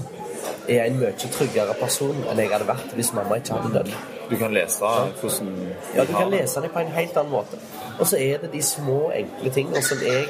er 0.68 0.82
en 0.84 0.98
mye 1.00 1.14
tryggere 1.22 1.78
person 1.80 2.20
enn 2.26 2.42
jeg 2.42 2.52
hadde 2.52 2.68
vært 2.68 2.92
hvis 2.98 3.14
mamma 3.16 3.40
ikke 3.40 3.56
hadde 3.56 3.72
dødd. 3.78 3.96
Du 4.28 4.36
kan 4.36 4.52
lese 4.52 4.92
hvordan 5.22 5.50
Ja, 5.94 6.04
du 6.04 6.12
kan 6.12 6.30
lese 6.34 6.60
det 6.60 6.72
på 6.76 6.84
en 6.84 6.92
helt 6.98 7.16
annen 7.16 7.32
måte. 7.32 7.62
Og 7.96 8.04
så 8.12 8.20
er 8.20 8.44
det 8.44 8.52
de 8.52 8.62
små, 8.62 9.06
enkle 9.16 9.56
tingene 9.56 9.82
som 9.88 10.04
jeg 10.04 10.28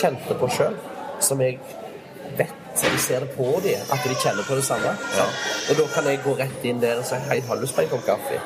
kjente 0.00 0.40
på 0.40 0.48
sjøl, 0.56 0.80
som 1.20 1.44
jeg 1.44 1.60
vet 2.40 2.61
Jeg 2.82 3.00
ser 3.04 3.20
det 3.20 3.30
på 3.36 3.60
dem, 3.64 3.80
at 3.92 4.04
de 4.08 4.14
kjenner 4.22 4.44
på 4.48 4.54
det 4.56 4.64
samme. 4.64 4.92
Ja. 5.16 5.26
Og 5.70 5.76
da 5.78 5.84
kan 5.94 6.04
jeg 6.10 6.20
gå 6.24 6.32
rett 6.38 6.64
inn 6.64 6.80
der 6.82 6.98
og 7.02 7.04
si 7.06 7.14
Hei, 7.28 7.40
har 7.48 7.54
du 7.56 7.60
lyst 7.66 7.74
på 7.76 7.82
en 7.84 7.88
kopp 7.92 8.04
kaffe? 8.06 8.40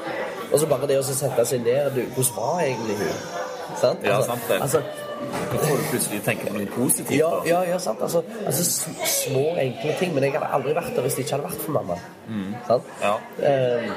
Og 0.52 0.58
så 0.60 0.66
bare 0.70 0.86
det 0.90 0.98
å 0.98 1.02
sette 1.06 1.44
seg 1.46 1.62
ned 1.66 1.90
du, 1.94 2.02
Hvordan 2.14 2.36
var 2.36 2.60
egentlig 2.64 2.96
hun? 2.98 3.20
Sant? 3.80 4.04
Ja, 4.04 4.16
Altså- 4.16 4.30
sant 4.30 4.48
det. 4.48 4.60
Altså, 4.62 4.82
Da 5.52 5.56
får 5.58 5.76
du 5.76 5.84
plutselig 5.90 6.18
tenke 6.24 6.46
på 6.46 6.58
noe 6.58 6.66
positivt. 6.66 7.10
ja, 7.18 7.30
ja, 7.46 7.62
ja, 7.70 7.78
sant. 7.78 8.02
Altså, 8.02 8.22
altså 8.46 8.64
små, 9.06 9.56
enkle 9.58 9.94
ting. 9.98 10.14
Men 10.14 10.22
jeg 10.24 10.32
hadde 10.32 10.50
aldri 10.52 10.74
vært 10.76 10.94
der 10.96 11.02
hvis 11.02 11.14
det 11.14 11.24
ikke 11.24 11.36
hadde 11.36 11.48
vært 11.48 11.62
for 11.64 11.72
mamma. 11.72 11.96
Sant? 12.68 12.82
Ja. 13.02 13.14
Um, 13.38 13.90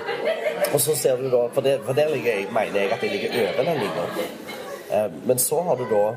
og 0.73 0.79
så 0.81 0.95
ser 0.95 1.15
du 1.17 1.29
da 1.29 1.41
For, 1.53 1.61
det, 1.61 1.79
for 1.85 1.93
der 1.93 2.09
ligger 2.13 2.31
jeg, 2.33 2.47
mener 2.53 2.79
jeg 2.81 2.91
at 2.91 3.03
jeg 3.03 3.11
ligger 3.11 3.29
over 3.41 3.63
den 3.63 3.79
linja. 3.83 5.05
Um, 5.05 5.21
men 5.25 5.37
så 5.37 5.61
har 5.63 5.75
du 5.75 5.83
da 5.91 6.15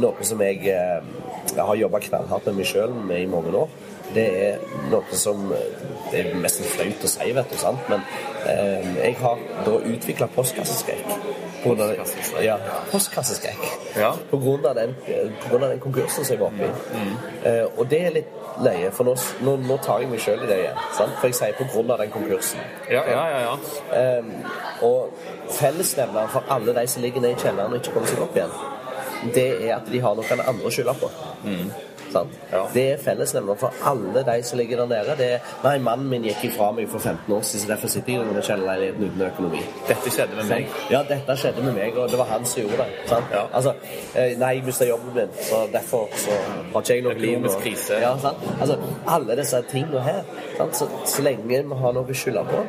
noe 0.00 0.26
som 0.26 0.42
jeg, 0.44 0.66
eh, 0.68 1.00
jeg 1.54 1.64
har 1.66 1.80
jobba 1.84 2.02
knallhardt 2.06 2.50
med 2.50 2.60
meg 2.60 2.70
sjøl 2.70 2.94
med 2.94 3.22
i 3.22 3.30
mange 3.30 3.54
år. 3.56 3.68
Det 4.14 4.26
er 4.42 4.62
noe 4.90 5.14
som 5.18 5.52
eh, 5.54 5.86
Det 6.10 6.24
er 6.24 6.32
nesten 6.42 6.66
flaut 6.66 7.04
å 7.06 7.08
si, 7.10 7.28
vet 7.36 7.52
du, 7.52 7.56
sant? 7.60 7.84
men 7.90 8.00
eh, 8.50 8.88
jeg 8.96 9.14
har 9.20 9.38
da 9.66 9.76
utvikla 9.92 10.26
postkasseskrekk. 10.34 11.12
Postkasseskrekk. 11.62 12.42
Ja, 12.42 12.56
postkasseskrekk. 12.90 13.62
Ja. 14.00 14.10
På 14.30 14.40
grunn 14.42 14.66
av 14.66 14.74
den, 14.80 14.96
på 15.04 15.52
grunn 15.52 15.68
av 15.68 15.74
den 15.76 15.82
konkursen 15.84 16.24
som 16.26 16.34
jeg 16.34 16.40
var 16.40 16.50
oppe 16.50 16.66
i. 16.66 17.04
Eh, 17.46 17.66
og 17.76 17.86
det 17.92 18.02
er 18.08 18.16
litt 18.16 18.34
løye, 18.64 18.90
for 18.96 19.06
nå, 19.06 19.14
nå, 19.46 19.56
nå 19.68 19.78
tar 19.84 20.02
jeg 20.02 20.10
meg 20.10 20.24
sjøl 20.24 20.42
i 20.42 20.50
det 20.50 20.58
igjen. 20.64 20.82
Sant? 20.96 21.14
For 21.20 21.30
jeg 21.30 21.38
sier 21.38 21.56
på 21.60 21.68
grunn 21.70 21.94
av 21.94 22.02
den 22.02 22.12
konkursen. 22.16 22.66
Ja, 22.90 23.04
ja, 23.06 23.22
ja, 23.30 23.40
ja. 23.46 23.54
Eh, 24.00 24.84
og 24.86 25.14
fellesnevneren 25.60 26.34
for 26.34 26.50
alle 26.50 26.74
de 26.80 26.86
som 26.90 27.06
ligger 27.06 27.22
nede 27.22 27.36
i 27.36 27.42
kjelleren 27.44 27.76
og 27.76 27.80
ikke 27.80 27.94
kommer 27.94 28.10
seg 28.10 28.26
opp 28.26 28.38
igjen, 28.40 28.58
det 29.34 29.48
er 29.68 29.76
at 29.76 29.92
de 29.92 30.00
har 30.00 30.14
noen 30.18 30.40
andre 30.46 30.66
å 30.66 30.72
skylde 30.72 30.94
på. 31.00 31.10
Sant? 32.10 32.32
Ja. 32.50 32.64
Det 32.74 32.82
er 32.92 33.02
fellesnevner 33.04 33.54
for 33.58 33.74
alle 33.86 34.22
de 34.26 34.42
som 34.42 34.58
ligger 34.58 34.80
der 34.82 34.86
nede. 34.90 35.16
Det 35.18 35.26
er 35.32 35.38
'Nei, 35.64 35.78
mannen 35.78 36.08
min 36.08 36.22
gikk 36.22 36.44
ifra 36.44 36.70
meg 36.74 36.88
for 36.88 36.98
15 36.98 37.34
år 37.34 37.42
siden, 37.42 37.60
så 37.60 37.68
derfor 37.68 37.88
sitter 37.88 38.12
jeg 38.12 38.22
i 38.22 38.24
denne 38.24 38.42
kjellerleiligheten 38.42 39.04
uten 39.04 39.22
økonomi'. 39.30 39.62
Dette 39.88 40.10
skjedde 40.10 40.36
med 40.36 40.48
meg. 40.48 40.66
Ja, 40.90 41.02
dette 41.02 41.36
skjedde 41.36 41.62
med 41.62 41.74
meg, 41.74 41.96
og 41.96 42.10
det 42.10 42.18
var 42.18 42.24
han 42.24 42.44
som 42.44 42.62
gjorde 42.62 42.76
det. 42.76 42.86
Ja. 43.10 43.46
Altså, 43.54 43.74
eh, 44.14 44.38
nei, 44.38 44.54
jeg 44.54 44.64
mista 44.64 44.84
jobben 44.84 45.14
min, 45.14 45.28
så 45.40 45.72
derfor 45.72 46.08
så 46.16 46.30
har 46.72 46.80
ikke 46.80 46.94
jeg 46.94 47.02
noe 47.02 47.14
liv. 47.14 47.44
Og- 47.44 47.62
krise. 47.62 48.00
Ja, 48.00 48.18
sant? 48.18 48.36
Altså, 48.60 48.78
alle 49.06 49.36
disse 49.36 49.62
tingene 49.70 50.00
her. 50.00 50.22
Så, 50.72 50.88
så 51.04 51.22
lenge 51.22 51.46
vi 51.46 51.54
har 51.54 51.92
noe 51.92 52.04
å 52.04 52.14
skylde 52.14 52.44
på, 52.44 52.66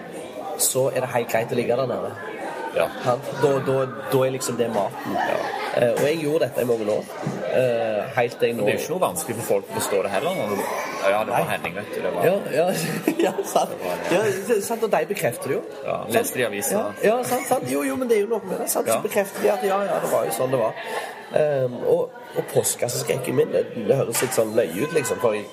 så 0.58 0.88
er 0.96 1.00
det 1.00 1.10
helt 1.10 1.30
greit 1.30 1.52
å 1.52 1.56
ligge 1.56 1.76
der 1.76 1.86
nede. 1.88 2.31
Ja. 2.76 2.88
Da, 3.06 3.52
da, 3.68 3.78
da 4.12 4.22
er 4.26 4.36
liksom 4.36 4.58
det 4.60 4.70
maten. 4.74 5.18
Eh, 5.18 5.92
og 5.92 6.02
jeg 6.04 6.20
gjorde 6.22 6.48
dette 6.48 6.64
i 6.64 6.68
mange 6.68 6.88
år. 6.92 7.10
Eh, 7.52 8.00
helt 8.16 8.38
til 8.40 8.48
jeg 8.48 8.58
nå 8.58 8.66
Det 8.66 8.74
er 8.74 8.78
jo 8.78 8.84
ikke 8.84 8.94
noe 8.94 9.04
vanskelig 9.06 9.38
for 9.40 9.48
folk 9.50 9.72
å 9.72 9.78
forstå 9.80 10.02
det 10.06 10.14
heller. 10.16 10.40
Når 10.40 10.54
du... 10.56 10.64
Ja, 11.02 11.22
det 11.28 11.36
var 11.36 11.48
Henning, 11.52 11.78
vet 11.80 11.92
du. 11.92 12.00
Det 12.06 12.14
var... 12.16 12.28
ja, 12.28 12.36
ja, 12.56 12.66
ja, 13.28 13.34
sant. 13.54 13.76
Ja, 14.12 14.24
sant. 14.68 14.88
Og 14.88 14.92
de 14.96 15.04
bekrefter 15.12 15.54
det 15.54 15.58
jo. 15.60 15.64
Ja, 15.88 15.98
leste 16.18 16.42
de 16.42 16.48
avisa? 16.48 16.76
Ja, 16.78 17.10
ja 17.10 17.18
sant, 17.28 17.48
sant. 17.50 17.70
Jo, 17.72 17.84
jo, 17.88 18.00
men 18.00 18.12
det 18.12 18.20
er 18.20 18.26
jo 18.26 18.34
noe 18.36 18.44
med 18.48 18.64
det. 18.64 18.70
Sant? 18.72 18.92
Ja. 18.92 19.00
Så 19.00 19.08
bekrefter 19.08 19.44
de 19.44 19.54
at 19.56 19.68
ja, 19.68 19.80
ja, 19.88 20.00
det 20.04 20.12
var 20.14 20.28
jo 20.28 20.36
sånn 20.40 20.56
det 20.56 20.62
var. 20.62 20.88
Um, 21.32 21.78
og 21.88 22.02
og 22.36 22.44
postkasseskrekken 22.54 23.36
min, 23.36 23.52
det, 23.52 23.66
det 23.76 23.98
høres 24.00 24.22
litt 24.24 24.36
sånn 24.36 24.54
løye 24.56 24.86
ut, 24.86 24.94
liksom. 24.96 25.20
For 25.24 25.36
jeg, 25.36 25.48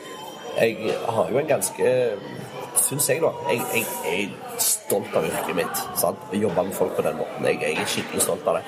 jeg 0.59 0.99
har 1.09 1.33
jo 1.33 1.41
en 1.41 1.49
ganske 1.49 1.95
Syns 2.79 3.09
jeg, 3.11 3.21
da. 3.23 3.31
Jeg, 3.51 3.61
jeg, 3.75 3.85
jeg 4.07 4.29
er 4.29 4.61
stolt 4.63 5.17
av 5.19 5.27
yrket 5.29 5.57
mitt. 5.59 5.81
Sant? 6.01 6.21
Å 6.33 6.39
jobbe 6.41 6.65
med 6.69 6.77
folk 6.77 6.95
på 6.97 7.03
den 7.05 7.19
måten. 7.19 7.49
Jeg, 7.51 7.59
jeg 7.65 7.83
er 7.83 7.91
skikkelig 7.95 8.23
stolt 8.25 8.47
av 8.49 8.59
det. 8.61 8.63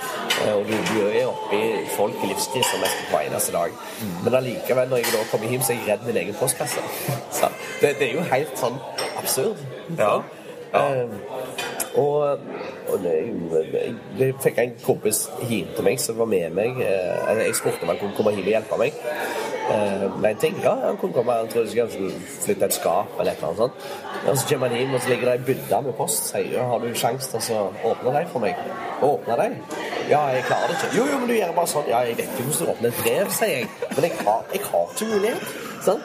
Eh, 0.44 0.50
Og 0.58 0.66
du, 0.68 0.74
du 0.90 0.98
er 1.08 1.30
oppi 1.30 1.60
folk 1.94 2.18
i 2.26 2.32
livskrise 2.32 2.80
nesten 2.82 3.08
hver 3.12 3.28
eneste 3.30 3.54
dag. 3.56 3.78
Men 4.26 4.36
allikevel, 4.42 4.90
når 4.92 5.02
jeg 5.04 5.14
da 5.14 5.22
kommer 5.30 5.54
hjem, 5.54 5.64
så 5.64 5.72
er 5.72 5.80
jeg 5.80 5.88
redd 5.94 6.04
min 6.10 6.20
egen 6.24 6.36
postkasse. 6.40 6.84
Det, 7.80 7.94
det 7.96 8.10
er 8.10 8.18
jo 8.18 8.22
helt 8.28 8.58
sånn 8.60 8.74
absurd. 9.16 9.60
Ja. 9.96 10.18
Ja. 10.74 10.82
Eh, 10.92 11.08
og, 11.98 12.42
og 12.92 13.00
det, 13.02 13.14
jeg, 14.20 14.34
fikk 14.44 14.60
jeg 14.60 14.68
en 14.68 14.74
kompis 14.84 15.22
hjem 15.48 15.72
til 15.74 15.86
meg 15.88 15.96
som 16.02 16.18
var 16.20 16.28
med 16.30 16.52
meg. 16.54 16.76
eh, 16.84 17.40
jeg 17.46 17.56
spurte 17.58 17.82
om 17.86 17.90
han 17.94 17.98
kunne 18.02 18.14
komme 18.18 18.34
hjem 18.36 18.44
og 18.44 18.52
hjelpe 18.52 18.78
meg 18.84 19.00
eh, 19.74 20.04
med 20.16 20.30
en 20.30 20.40
ting. 20.42 20.56
Ja, 20.64 20.74
han 20.84 20.96
kunne 21.00 21.12
komme. 21.12 21.32
Han 21.32 21.48
trodde 21.48 21.80
han 21.80 21.90
skulle 21.90 22.12
flytte 22.44 22.68
et 22.68 22.76
skap 22.76 23.18
eller 23.18 23.32
et 23.32 23.38
eller 23.38 23.48
annet 23.48 23.62
sånt. 23.64 23.72
Og 24.26 24.38
så 24.38 24.48
kommer 24.50 24.68
han 24.68 24.82
inn, 24.82 24.94
og 24.94 25.00
så 25.00 25.12
ligger 25.12 25.30
det 25.30 25.34
ei 25.38 25.46
bydde 25.48 25.82
med 25.86 25.96
post. 25.98 26.28
Sier 26.30 26.52
ja, 26.56 26.66
har 26.70 26.82
du 26.82 26.88
sjanse 26.94 27.30
til 27.32 27.56
å 27.56 27.70
åpne 27.92 28.14
dem 28.18 28.30
for 28.32 28.44
meg? 28.44 28.60
Åpne 29.06 29.38
dem? 29.40 29.56
Ja, 30.10 30.22
jeg 30.34 30.44
klarer 30.48 30.72
det 30.72 30.78
ikke. 30.78 30.92
Jo, 30.98 31.06
jo, 31.12 31.18
men 31.22 31.30
du 31.30 31.36
gjør 31.36 31.54
bare 31.56 31.72
sånn. 31.72 31.88
Ja, 31.90 32.02
jeg 32.08 32.18
vet 32.18 32.26
ikke 32.28 32.48
hvordan 32.48 32.66
du 32.66 32.74
åpner 32.74 32.92
et 32.92 33.02
brev, 33.04 33.32
sier 33.38 33.54
jeg. 33.56 33.70
Men 33.94 34.08
jeg 34.08 34.18
har, 34.20 34.44
jeg 34.52 34.66
har 34.68 34.94
ikke 34.94 35.10
mulighet. 35.14 35.54
Sånn? 35.86 36.02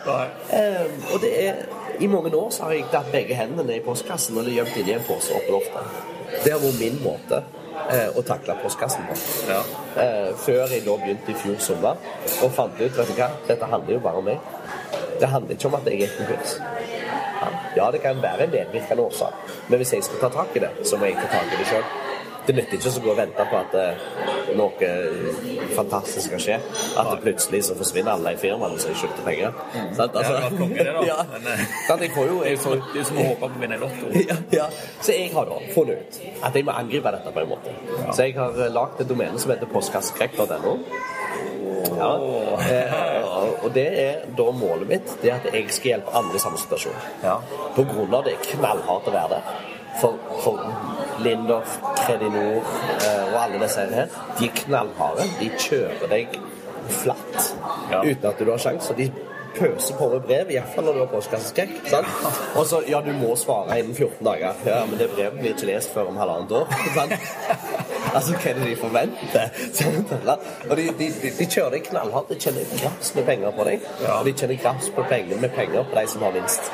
Eh, 0.55 0.86
og 1.11 1.20
det 1.24 1.34
er 1.41 1.66
I 1.99 2.07
mange 2.11 2.32
år 2.36 2.49
så 2.51 2.68
har 2.68 2.76
jeg 2.76 2.88
tatt 2.91 3.11
begge 3.11 3.36
hendene 3.36 3.78
i 3.78 3.84
postkassen 3.84 4.39
og 4.39 4.47
gjemt 4.51 4.76
inni 4.80 4.95
en 4.95 5.03
pose 5.07 5.36
oppe 5.36 5.47
i 5.47 5.55
loftet. 5.55 6.01
Det 6.43 6.51
har 6.51 6.59
vært 6.59 6.82
min 6.82 6.97
måte 7.03 7.41
eh, 7.91 8.09
å 8.15 8.23
takle 8.26 8.55
postkassen 8.61 9.05
på. 9.09 9.17
Ja. 9.49 9.61
Eh, 10.03 10.32
før 10.45 10.63
jeg 10.71 10.86
da 10.86 10.97
begynte 11.01 11.34
i 11.34 11.38
fjor 11.39 11.59
sommer 11.63 11.99
og 12.43 12.55
fant 12.55 12.80
ut 12.80 12.97
vet 12.99 13.11
du 13.11 13.17
hva, 13.17 13.30
dette 13.47 13.71
handler 13.71 13.97
jo 13.97 14.03
bare 14.05 14.21
om 14.21 14.30
meg. 14.32 14.39
Det 15.19 15.30
handler 15.32 15.55
ikke 15.55 15.69
om 15.71 15.78
at 15.80 15.91
jeg 15.91 16.07
er 16.07 16.17
konkurs. 16.17 16.57
Ja, 17.36 17.51
ja, 17.76 17.91
det 17.91 18.01
kan 18.03 18.21
være 18.23 18.47
en 18.47 18.55
medvirkende 18.55 19.05
årsak, 19.05 19.53
men 19.69 19.80
hvis 19.82 19.93
jeg 19.93 20.07
skal 20.07 20.26
ta 20.26 20.32
tak 20.39 20.55
i 20.55 20.63
det, 20.63 20.71
så 20.88 20.99
må 20.99 21.09
jeg 21.09 21.19
ta 21.19 21.30
tak 21.38 21.53
i 21.53 21.61
det 21.61 21.69
sjøl. 21.71 22.05
Det 22.46 22.56
nytter 22.56 22.78
ikke 22.78 22.91
å 22.91 23.04
gå 23.06 23.14
og 23.14 23.20
vente 23.20 23.46
på 23.50 23.60
at 23.60 23.76
eh, 23.80 24.06
noe 24.58 24.89
fantastisk 25.76 26.30
skal 26.30 26.41
skje. 26.41 26.58
At 27.00 27.10
det 27.12 27.18
plutselig 27.24 27.64
så 27.68 27.78
forsvinner 27.78 28.16
alle 28.16 28.36
de 28.36 28.41
firmaene 28.41 28.80
som 28.82 28.91
jeg 28.91 29.02
skyldte 29.04 29.26
penger. 29.26 29.56
Sant? 29.98 30.16
Ja, 30.16 30.50
det 30.50 30.70
det, 30.78 30.86
da. 30.86 31.06
ja. 31.12 31.18
Men, 31.32 31.48
eh, 31.54 31.66
Sant, 31.88 32.02
jeg 32.02 32.12
får 32.16 32.30
jo 32.30 32.38
Det 32.39 32.46
er 32.46 32.50
jeg 32.50 32.58
jo 32.58 32.64
får, 32.64 32.78
som, 32.78 32.86
det 32.93 32.96
er 32.96 33.02
jo 33.02 33.08
som 33.10 33.18
å 33.18 33.28
håpe 33.30 33.50
på 33.50 33.60
å 33.60 33.64
vinne 33.64 33.78
i 33.78 33.84
Lotto. 33.84 34.12
ja, 34.30 34.38
ja. 34.54 34.70
Så 35.02 35.16
jeg 35.16 35.34
har 35.34 35.52
da 35.52 35.60
funnet 35.76 36.02
ut 36.02 36.22
at 36.50 36.58
jeg 36.60 36.68
må 36.68 36.76
angripe 36.76 37.14
dette 37.18 37.36
på 37.36 37.43
en 37.43 37.52
måte. 37.52 37.76
Så 38.12 38.28
jeg 38.28 38.38
har 38.39 38.60
eh, 38.60 38.74
lagd 38.74 39.04
et 39.04 39.12
domene 39.12 39.41
som 39.41 39.54
heter 39.54 39.72
postkassekrekk.no. 39.72 40.76
Ja. 41.96 42.12
Eh, 42.66 43.64
og 43.64 43.70
det 43.76 43.86
er 44.02 44.26
da 44.38 44.50
målet 44.56 44.89
mitt 44.89 45.16
det 45.22 45.32
er 45.32 45.39
at 45.39 45.48
jeg 45.54 45.70
skal 45.74 45.96
hjelpe 45.96 46.16
andre 46.18 46.39
i 46.39 46.43
samme 46.43 46.60
situasjon. 46.62 46.98
Ja. 47.24 47.39
På 47.76 47.86
grunn 47.88 48.14
av 48.16 48.26
det 48.28 48.38
knallhardt 48.50 49.10
å 49.10 49.16
være 49.16 49.39
der. 49.39 49.64
For, 49.96 50.18
for 50.43 50.60
Lindorf, 51.24 51.78
Kredinor 51.97 52.63
eh, 53.01 53.34
og 53.34 53.38
alle 53.43 53.59
disse 53.63 53.86
her, 53.91 54.07
de 54.39 54.45
er 54.49 54.55
knallharde. 54.66 55.28
De 55.39 55.49
kjører 55.59 56.09
deg 56.11 56.39
flatt 56.89 57.53
Ja. 57.91 58.01
uten 58.01 58.26
at 58.30 58.39
du 58.39 58.49
har 58.51 58.57
sjans. 58.61 58.89
Og 58.89 58.97
de 58.97 59.09
pøser 59.58 59.97
på 59.99 60.10
med 60.12 60.26
brev, 60.28 60.51
iallfall 60.53 60.88
når 60.88 60.97
du 60.97 61.01
har 61.03 61.10
postkasseskrekk. 61.14 61.74
Og 62.60 62.66
så 62.70 62.82
ja, 62.89 63.01
du 63.06 63.12
må 63.18 63.36
svare 63.39 63.80
innen 63.82 63.95
14 63.95 64.26
dager. 64.28 64.60
Ja, 64.68 64.82
men 64.89 64.99
det 64.99 65.10
brevet 65.16 65.39
blir 65.39 65.56
ikke 65.56 65.70
lest 65.72 65.93
før 65.95 66.12
om 66.12 66.20
halvannet 66.22 66.51
år. 66.60 66.76
sant? 66.97 67.16
Altså, 68.16 68.36
hva 68.36 68.51
er 68.51 68.60
det 68.60 68.70
de 68.70 68.76
forventer? 68.80 69.49
Sant? 69.80 70.14
Og 70.70 70.78
de, 70.78 70.86
de, 70.99 71.10
de, 71.24 71.34
de 71.39 71.49
kjører 71.49 71.78
deg 71.78 71.89
knallhardt. 71.89 72.32
De 72.32 72.39
tjener 72.39 72.70
graps 72.78 73.12
med 73.18 73.28
penger 73.28 73.56
på 73.58 73.68
deg. 73.68 73.89
Ja. 74.03 74.20
Og 74.20 74.30
de 74.30 74.36
tjener 74.38 74.62
graps 74.62 74.91
på 74.95 75.08
penger, 75.10 75.41
med 75.41 75.51
penger 75.58 75.84
på 75.89 75.99
de 75.99 76.06
som 76.14 76.24
har 76.28 76.36
minst. 76.36 76.72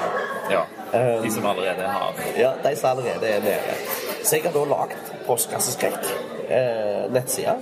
Ja. 0.52 0.66
Um, 0.92 1.24
De 1.24 1.32
som 1.32 1.46
allerede 1.48 1.88
har 1.88 2.18
Ja, 2.36 2.52
de 2.64 2.76
som 2.76 2.90
allerede 2.90 3.28
er 3.28 3.40
nede. 3.46 3.76
Så 4.24 4.36
jeg 4.36 4.44
har 4.50 4.56
da 4.58 4.66
lagd 4.68 5.12
postkasseskrekk. 5.28 6.41
Eh, 6.52 7.12
nettside 7.14 7.56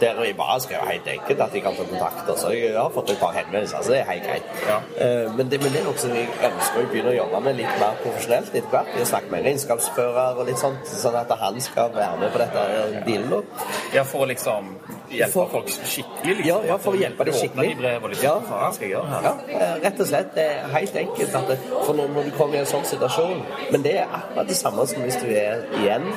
Der 0.00 0.14
vi 0.22 0.32
bare 0.32 0.60
skrev 0.60 0.78
helt 0.86 1.08
enkelt 1.08 1.40
at 1.40 1.52
de 1.52 1.60
kan 1.60 1.74
få 1.74 1.84
kontakt. 1.84 2.38
Så 2.40 2.50
jeg 2.50 2.74
har 2.78 2.90
fått 2.94 3.10
et 3.10 3.18
par 3.18 3.32
henvendelser, 3.36 3.82
så 3.82 3.92
det 3.92 4.00
er 4.00 4.10
helt 4.10 4.26
greit. 4.26 4.48
Ja. 4.68 4.78
Eh, 5.04 5.36
men, 5.36 5.50
det, 5.50 5.60
men 5.62 5.72
det 5.72 5.80
er 5.80 5.86
noe 5.86 5.98
som 5.98 6.14
jeg 6.16 6.28
ønsker 6.48 6.82
å 6.82 6.88
begynne 6.90 7.12
å 7.12 7.18
jobbe 7.18 7.42
med 7.46 7.60
litt 7.60 7.78
mer 7.82 8.00
profesjonelt 8.02 8.50
etter 8.54 8.74
hvert. 8.74 8.90
Jeg 8.98 9.10
snakker 9.12 9.30
med 9.30 9.42
en 9.42 9.48
regnskapsfører 9.50 10.40
og 10.42 10.50
litt 10.50 10.58
sånt, 10.62 10.94
sånn 11.04 11.20
at 11.22 11.36
han 11.44 11.60
skal 11.62 11.94
være 11.94 12.18
med 12.24 12.34
på 12.34 12.42
dette 12.42 12.66
dealen. 13.06 13.46
Ja, 13.94 14.04
for 14.08 14.26
å 14.26 14.30
liksom 14.32 14.74
hjelpe 15.18 15.46
folk 15.52 15.68
skikkelig, 15.72 16.36
liksom. 16.38 16.46
Ja, 16.48 16.58
ja, 16.72 16.76
for 16.84 16.96
å 16.96 17.00
hjelpe 17.00 17.24
dem 17.28 17.34
skikkelig. 17.34 17.68
de 17.68 17.80
brev 17.82 18.08
liksom, 18.12 18.46
Ja. 18.50 18.70
skal 18.72 18.88
jeg 18.88 18.94
gjøre 18.96 19.08
her? 19.12 19.22
Ja, 19.22 19.34
eh, 19.58 19.74
rett 19.84 20.00
og 20.00 20.06
slett. 20.06 20.34
Det 20.34 20.46
er 20.50 20.68
helt 20.76 20.96
enkelt. 20.96 21.32
Det, 21.48 21.58
for 21.86 21.92
når, 21.94 22.08
når 22.14 22.22
du 22.22 22.30
kommer 22.38 22.54
i 22.54 22.58
en 22.58 22.66
sånn 22.66 22.84
situasjon 22.84 23.42
Men 23.70 23.82
det 23.82 23.96
er 23.98 24.06
akkurat 24.12 24.48
det 24.48 24.56
samme 24.56 24.86
som 24.86 25.02
hvis 25.02 25.20
du 25.22 25.28
er 25.28 25.62
igjen 25.80 26.08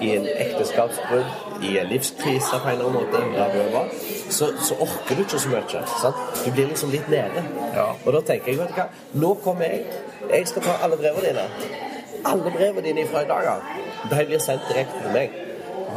i 0.00 0.16
en 0.16 0.26
ekteskapsbrudd, 0.26 1.26
i 1.62 1.78
en 1.78 1.86
livskrise 1.86 2.58
på 2.60 2.68
en 2.68 2.74
eller 2.74 2.84
annen 2.84 3.04
måte, 3.04 3.70
bla, 3.70 3.84
så, 4.28 4.48
så 4.58 4.74
orker 4.82 5.14
du 5.16 5.22
ikke 5.22 5.38
så 5.38 5.52
mye. 5.52 5.82
Sant? 6.00 6.16
Du 6.44 6.50
blir 6.50 6.66
liksom 6.68 6.90
litt 6.90 7.08
nede. 7.08 7.44
Ja. 7.76 7.86
Og 8.04 8.12
da 8.16 8.20
tenker 8.20 8.52
jeg, 8.52 8.58
vet 8.58 8.74
du 8.74 8.80
hva, 8.80 8.88
nå 9.22 9.34
kommer 9.44 9.70
jeg. 9.70 9.86
Jeg 10.30 10.48
skal 10.50 10.66
ta 10.66 10.76
alle 10.82 10.98
brevene 11.00 11.30
dine. 11.30 11.46
Alle 12.24 12.50
brevene 12.50 12.82
dine 12.88 13.06
fra 13.06 13.22
i 13.22 13.30
dag 13.30 13.46
av. 13.54 13.72
De 14.10 14.26
blir 14.26 14.42
sendt 14.42 14.66
direkte 14.68 15.00
til 15.04 15.14
meg. 15.14 15.38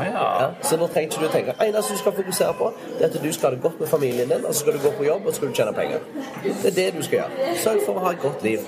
Ja. 0.06 0.52
Så 0.62 0.78
nå 0.78 0.88
trenger 0.88 1.12
ikke 1.12 1.26
du 1.26 1.32
tenke 1.32 1.56
eneste 1.64 1.94
du 1.94 1.98
skal 1.98 2.14
fokusere 2.18 2.54
på, 2.54 2.72
det 3.00 3.06
er 3.06 3.10
at 3.10 3.24
du 3.24 3.32
skal 3.34 3.50
ha 3.50 3.56
det 3.56 3.62
godt 3.64 3.80
med 3.80 3.88
familien 3.88 4.30
din, 4.30 4.46
og 4.46 4.54
så 4.54 4.60
skal 4.60 4.74
du 4.74 4.80
gå 4.84 4.92
på 4.98 5.04
jobb 5.08 5.26
og 5.26 5.32
så 5.34 5.36
skal 5.36 5.48
du 5.48 5.54
tjene 5.54 5.74
penger. 5.74 6.00
Det 6.44 6.72
er 6.72 6.76
det 6.76 6.88
du 6.98 7.04
skal 7.04 7.20
gjøre. 7.20 7.56
Sørg 7.64 7.82
for 7.86 8.00
å 8.00 8.06
ha 8.06 8.12
et 8.16 8.22
godt 8.22 8.44
liv. 8.44 8.60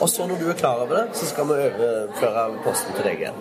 Og 0.00 0.08
så 0.12 0.26
når 0.28 0.36
du 0.42 0.50
er 0.50 0.58
klar 0.60 0.82
over 0.84 0.96
det, 0.96 1.06
så 1.16 1.26
skal 1.26 1.48
vi 1.48 1.58
overføre 1.66 2.46
posten 2.64 2.96
til 2.98 3.04
deg 3.08 3.22
igjen. 3.24 3.40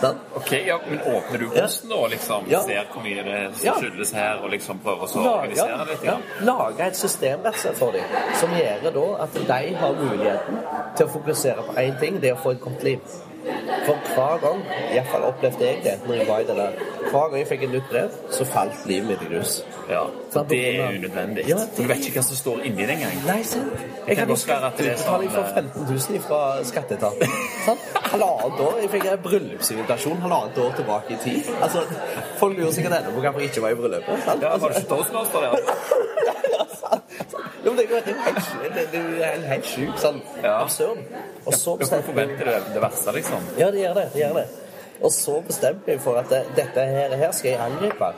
Sånn? 0.00 0.18
Ok, 0.38 0.52
ja, 0.66 0.78
men 0.88 1.00
Åpner 1.10 1.38
du 1.38 1.48
posten 1.54 1.90
da, 1.92 2.00
liksom 2.14 2.48
Ja. 2.50 2.60
ser 2.62 2.86
hvor 2.92 3.02
mye 3.02 3.22
det 3.24 3.40
skyldes 3.60 4.12
her, 4.12 4.40
og 4.42 4.50
liksom 4.50 4.78
prøver 4.84 5.06
å 5.06 5.24
organisere 5.26 5.78
det 5.78 5.88
litt? 5.94 6.04
ja, 6.04 6.16
lage 6.40 6.86
et 6.86 6.96
system 6.96 7.40
for 7.74 7.92
dem, 7.92 8.04
som 8.40 8.50
gjør 8.50 8.92
da 8.94 9.22
at 9.22 9.34
de 9.34 9.74
har 9.74 9.92
muligheten 9.92 10.58
til 10.96 11.06
å 11.06 11.10
fokusere 11.10 11.62
på 11.66 11.74
én 11.76 11.98
ting, 12.00 12.20
det 12.20 12.30
er 12.30 12.34
å 12.34 12.42
få 12.42 12.50
et 12.50 12.60
godt 12.60 12.82
liv. 12.82 13.00
For 13.86 13.96
hver 14.14 14.38
gang, 14.42 14.58
iallfall 14.94 15.22
opplevde 15.30 15.64
jeg 15.64 15.78
det 15.84 15.94
når 16.06 16.14
jeg 16.18 16.26
var 16.28 16.42
i 16.42 16.46
det 16.48 16.56
der, 16.56 16.80
hver 17.10 17.28
gang 17.30 17.36
jeg 17.38 17.46
fikk 17.48 17.62
et 17.66 17.70
nytt 17.74 17.86
brev, 17.90 18.16
så 18.30 18.44
falt 18.48 18.82
livet 18.90 19.08
mitt 19.08 19.22
i 19.24 19.28
grus. 19.30 19.54
Ja, 19.90 20.02
Sant, 20.30 20.50
det 20.50 20.58
er 20.76 20.88
unødvendig. 20.98 21.44
Ja, 21.48 21.56
For 21.74 21.82
Du 21.82 21.88
vet 21.88 22.04
ikke 22.06 22.20
hva 22.20 22.26
som 22.28 22.38
står 22.38 22.60
inni 22.68 22.84
det 22.86 22.96
engang. 22.98 23.16
Nei, 23.26 23.40
sant. 23.48 23.72
Jeg 24.06 24.18
hadde 24.20 24.36
det 24.36 24.52
er 24.52 24.66
utbetaling 24.68 25.32
for 25.34 25.48
sånn, 25.48 25.70
15 25.72 25.88
000 26.18 26.22
fra 26.26 26.40
skatteetaten. 26.68 27.34
Sant? 27.66 27.88
Halvannet 28.12 28.62
år. 28.66 28.78
Jeg 28.84 28.92
fikk 28.94 29.08
en 29.10 29.24
bryllupsinvitasjon 29.24 30.22
halvannet 30.26 30.60
år 30.66 30.76
tilbake 30.78 31.16
i 31.16 31.20
tid. 31.24 31.50
Altså, 31.62 31.82
Folk 32.42 32.58
lurer 32.58 32.76
sikkert 32.76 32.98
ennå 33.00 33.16
på 33.16 33.24
hvorfor 33.24 33.40
jeg 33.46 33.52
ikke 33.54 33.64
var 33.66 33.74
i 33.74 33.80
bryllupet. 33.82 34.24
sant? 34.28 34.42
Ja, 34.46 34.52
Altså, 34.54 34.66
Var 34.66 34.74
det 34.74 34.84
ikke 34.84 34.94
toastmaster 34.94 35.38
der? 35.40 35.52
Men 37.64 37.76
det 37.76 37.84
er 37.84 37.90
jo 37.90 37.96
det 37.96 38.08
er 38.08 38.16
jo 38.16 38.22
helt, 38.24 38.74
det, 38.74 38.84
det 38.92 39.24
er 39.26 39.42
helt 39.50 39.66
sjukt. 39.68 39.98
Sånn 40.00 40.20
absurd. 40.48 41.02
Og 41.46 41.54
så 41.54 41.76
bestemte 41.76 42.10
jeg 42.10 42.14
forventer 42.14 42.50
det 42.74 42.82
verste, 42.82 43.14
liksom? 43.16 43.46
Ja, 43.58 43.70
det 43.70 43.80
gjør 43.80 43.94
det. 43.94 44.10
det 44.12 44.20
gjør 44.20 44.36
det. 44.40 44.46
Og 45.00 45.12
så 45.12 45.40
bestemte 45.46 45.90
jeg 45.90 46.00
for 46.00 46.20
at 46.20 46.28
dette 46.56 46.80
her, 46.80 47.16
her 47.16 47.32
skal 47.32 47.50
jeg 47.50 47.60
angripe. 47.60 48.12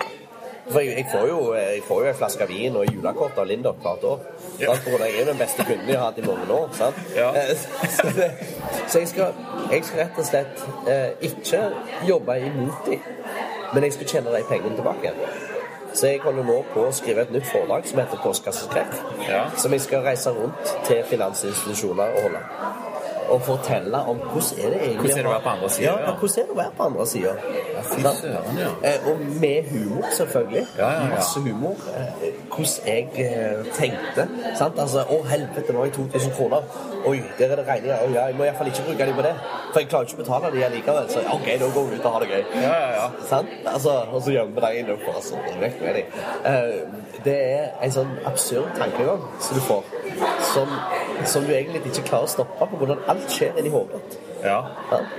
For 0.71 0.81
jeg, 0.81 0.97
jeg, 0.97 1.07
får 1.13 1.27
jo, 1.27 1.55
jeg 1.55 1.83
får 1.87 2.03
jo 2.03 2.09
en 2.09 2.15
flaske 2.15 2.47
vin 2.49 2.77
og 2.79 2.87
julekort 2.87 3.39
av 3.39 3.47
Lindok 3.47 3.81
hvert 3.83 4.05
år. 4.07 4.21
Ja. 4.61 4.75
Jeg 4.87 5.09
er 5.09 5.21
jo 5.21 5.27
den 5.31 5.39
beste 5.39 5.65
kunden 5.67 5.89
jeg 5.89 5.99
har 5.99 6.11
hatt 6.11 6.19
i 6.19 6.27
mange 6.27 6.53
år. 6.55 6.69
Sant? 6.79 7.01
Ja. 7.17 7.31
Eh, 7.35 7.57
Så, 7.97 8.07
det, 8.17 8.31
så 8.89 8.99
jeg, 8.99 9.09
skal, 9.09 9.35
jeg 9.73 9.85
skal 9.85 10.05
rett 10.05 10.19
og 10.19 10.27
slett 10.27 10.63
eh, 10.89 11.09
ikke 11.29 11.63
jobbe 12.09 12.39
imot 12.47 12.87
dem, 12.87 13.03
men 13.75 13.85
jeg 13.85 13.97
skal 13.97 14.07
tjene 14.15 14.37
de 14.37 14.45
pengene 14.49 14.77
tilbake. 14.79 15.13
Så 15.95 16.07
jeg 16.07 16.23
holder 16.25 16.47
nå 16.47 16.63
på 16.73 16.87
å 16.87 16.93
skrive 16.95 17.27
et 17.27 17.35
nytt 17.35 17.47
foredrag 17.51 17.87
som 17.91 18.01
heter 18.01 18.23
Postkasseskrekk. 18.23 18.95
Ja. 19.29 19.43
Som 19.61 19.75
jeg 19.77 19.85
skal 19.85 20.07
reise 20.07 20.33
rundt 20.33 20.73
til 20.87 21.03
finansinstitusjoner 21.11 22.17
og 22.17 22.29
holde. 22.29 22.41
Og 23.29 23.43
fortelle 23.47 23.99
om 23.99 24.17
hvordan 24.17 24.59
er 24.59 24.71
det 24.75 24.81
egentlig 24.83 24.99
Hvordan 25.01 25.19
er 25.19 25.23
det 25.23 25.31
å 25.31 25.33
være 25.33 25.45
på 25.45 25.55
andre 25.57 25.71
sida? 25.71 25.85
Ja, 25.87 25.93
ja. 25.99 26.09
ja. 26.09 26.17
hvordan 26.19 26.43
er 26.43 26.49
det 26.49 26.57
å 26.57 26.61
være 26.63 26.75
på 26.77 26.89
andre 26.91 27.07
sida? 27.07 27.35
fy 27.83 28.03
søren, 28.03 28.59
ja. 28.59 28.71
Eh, 28.91 29.09
Og 29.11 29.19
med 29.41 29.63
humor, 29.71 30.05
selvfølgelig. 30.13 30.67
Ja, 30.79 30.91
ja, 30.91 31.01
ja. 31.03 31.09
Masse 31.15 31.41
humor. 31.41 31.77
Eh, 31.97 32.33
Hvordan 32.49 32.87
jeg 32.87 33.09
eh, 33.15 33.67
tenkte. 33.75 34.29
Sant? 34.59 34.79
Altså, 34.79 35.01
Å, 35.01 35.23
helvete, 35.29 35.73
nå 35.73 35.79
har 35.79 35.91
jeg 35.91 35.95
2000 35.95 36.35
kroner. 36.37 36.63
Oi, 37.09 37.19
der 37.39 37.53
er 37.53 37.57
det 37.57 37.67
regninger. 37.69 38.03
Oi, 38.07 38.13
ja, 38.15 38.25
jeg 38.31 38.37
må 38.39 38.45
iallfall 38.47 38.71
ikke 38.71 38.85
bruke 38.87 39.07
dem 39.09 39.17
på 39.19 39.25
det. 39.27 39.35
For 39.73 39.81
jeg 39.81 39.89
klarer 39.91 40.09
ikke 40.09 40.19
å 40.19 40.23
betale 40.23 40.51
dem 40.55 40.75
likevel. 40.77 41.09
Så 41.11 41.23
OK, 41.35 41.49
da 41.63 41.71
går 41.77 41.89
vi 41.91 41.99
ut 41.99 42.09
og 42.09 42.17
har 42.17 42.25
det 42.25 42.29
gøy. 42.31 42.43
Ja, 42.63 42.73
ja, 42.73 42.91
ja. 42.99 43.07
Sant? 43.31 43.55
Altså, 43.75 43.95
og 44.13 44.23
så 44.23 44.35
gjemmer 44.37 44.67
de 44.67 44.83
dem 44.89 45.01
de. 45.99 46.05
Eh, 46.51 46.77
det 47.25 47.39
er 47.39 47.71
en 47.83 47.95
sånn 47.95 48.13
absurd 48.29 48.75
tankegang 48.79 49.25
som 49.41 49.59
du 49.59 49.63
får, 49.67 49.89
som, 50.53 50.77
som 51.35 51.47
du 51.47 51.55
egentlig 51.55 51.83
ikke 51.91 52.07
klarer 52.11 52.29
å 52.29 52.33
stoppe 52.33 52.69
på 52.71 52.83
hvordan 52.83 53.03
alt 53.13 53.31
skjer 53.31 53.59
inni 53.61 53.73
hodet. 53.73 54.03
Ja. 54.43 54.59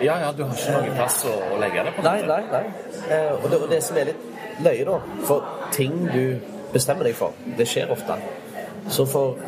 ja, 0.04 0.18
ja, 0.20 0.32
du 0.36 0.44
har 0.44 0.56
ikke 0.56 0.74
noen 0.76 0.98
plass 0.98 1.22
å, 1.30 1.34
å 1.56 1.60
legge 1.62 1.86
det 1.88 1.94
på? 1.96 2.04
Nei, 2.04 2.18
nei, 2.28 2.42
nei. 2.52 2.64
Eh, 3.08 3.30
og, 3.38 3.46
det, 3.52 3.60
og 3.62 3.70
det 3.72 3.80
som 3.86 4.00
er 4.00 4.10
litt 4.12 4.26
løye, 4.64 4.84
da 4.88 4.98
For 5.28 5.70
ting 5.72 5.96
du 6.12 6.24
bestemmer 6.74 7.08
deg 7.08 7.16
for, 7.16 7.38
det 7.58 7.68
skjer 7.70 7.94
ofte. 7.94 8.18
Så 8.92 9.06
for 9.08 9.40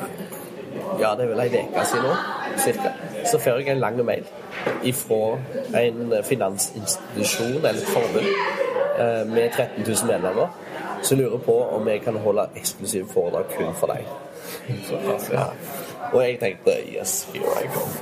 ja, 0.99 1.13
det 1.15 1.25
er 1.25 1.31
vel 1.33 1.43
ei 1.43 1.49
uke 1.61 1.85
siden 1.89 2.05
nå, 2.05 2.13
cirka, 2.63 2.91
så 3.31 3.39
får 3.39 3.61
jeg 3.61 3.75
en 3.75 3.81
lang 3.83 3.99
mail 4.05 4.27
ifra 4.83 5.21
en 5.81 6.13
finansinstitusjon 6.23 7.57
eller 7.57 7.81
et 7.81 7.89
forbund 7.93 8.29
eh, 8.29 9.23
med 9.31 9.49
13 9.49 9.83
000 9.87 10.11
medlemmer 10.11 10.47
som 11.05 11.17
lurer 11.17 11.37
på 11.37 11.57
om 11.77 11.87
jeg 11.87 12.01
kan 12.01 12.17
holde 12.17 12.47
eksklusive 12.55 13.07
foredrag 13.13 13.51
kun 13.57 13.73
for 13.77 13.93
deg. 13.93 14.07
Ja. 15.33 15.45
Og 16.13 16.21
jeg 16.23 16.39
tenkte 16.39 16.73
yes, 16.95 17.27
here 17.33 17.63
I 17.63 17.69
come. 17.73 17.93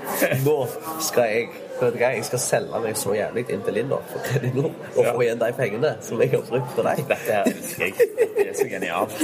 Nå 0.45 0.57
skal 1.01 1.23
jeg 1.31 1.47
vet 1.79 1.97
hva, 1.99 2.09
jeg 2.15 2.25
skal 2.27 2.39
selge 2.39 2.81
meg 2.83 2.97
så 2.99 3.15
jævlig 3.17 3.45
inn 3.51 3.63
til 3.65 3.77
Lindor 3.79 4.03
for 4.11 4.23
Telenor 4.27 4.71
og 4.71 5.07
få 5.07 5.23
igjen 5.25 5.41
de 5.41 5.51
pengene 5.57 5.95
som 6.05 6.21
jeg 6.21 6.33
har 6.35 6.43
brukt 6.47 6.75
på 6.75 6.85
deg. 6.87 7.03
Dette 7.09 7.31
jeg. 7.31 7.93
Det 8.37 8.47
er 8.47 8.53
så 8.59 8.67
genialt. 8.71 9.17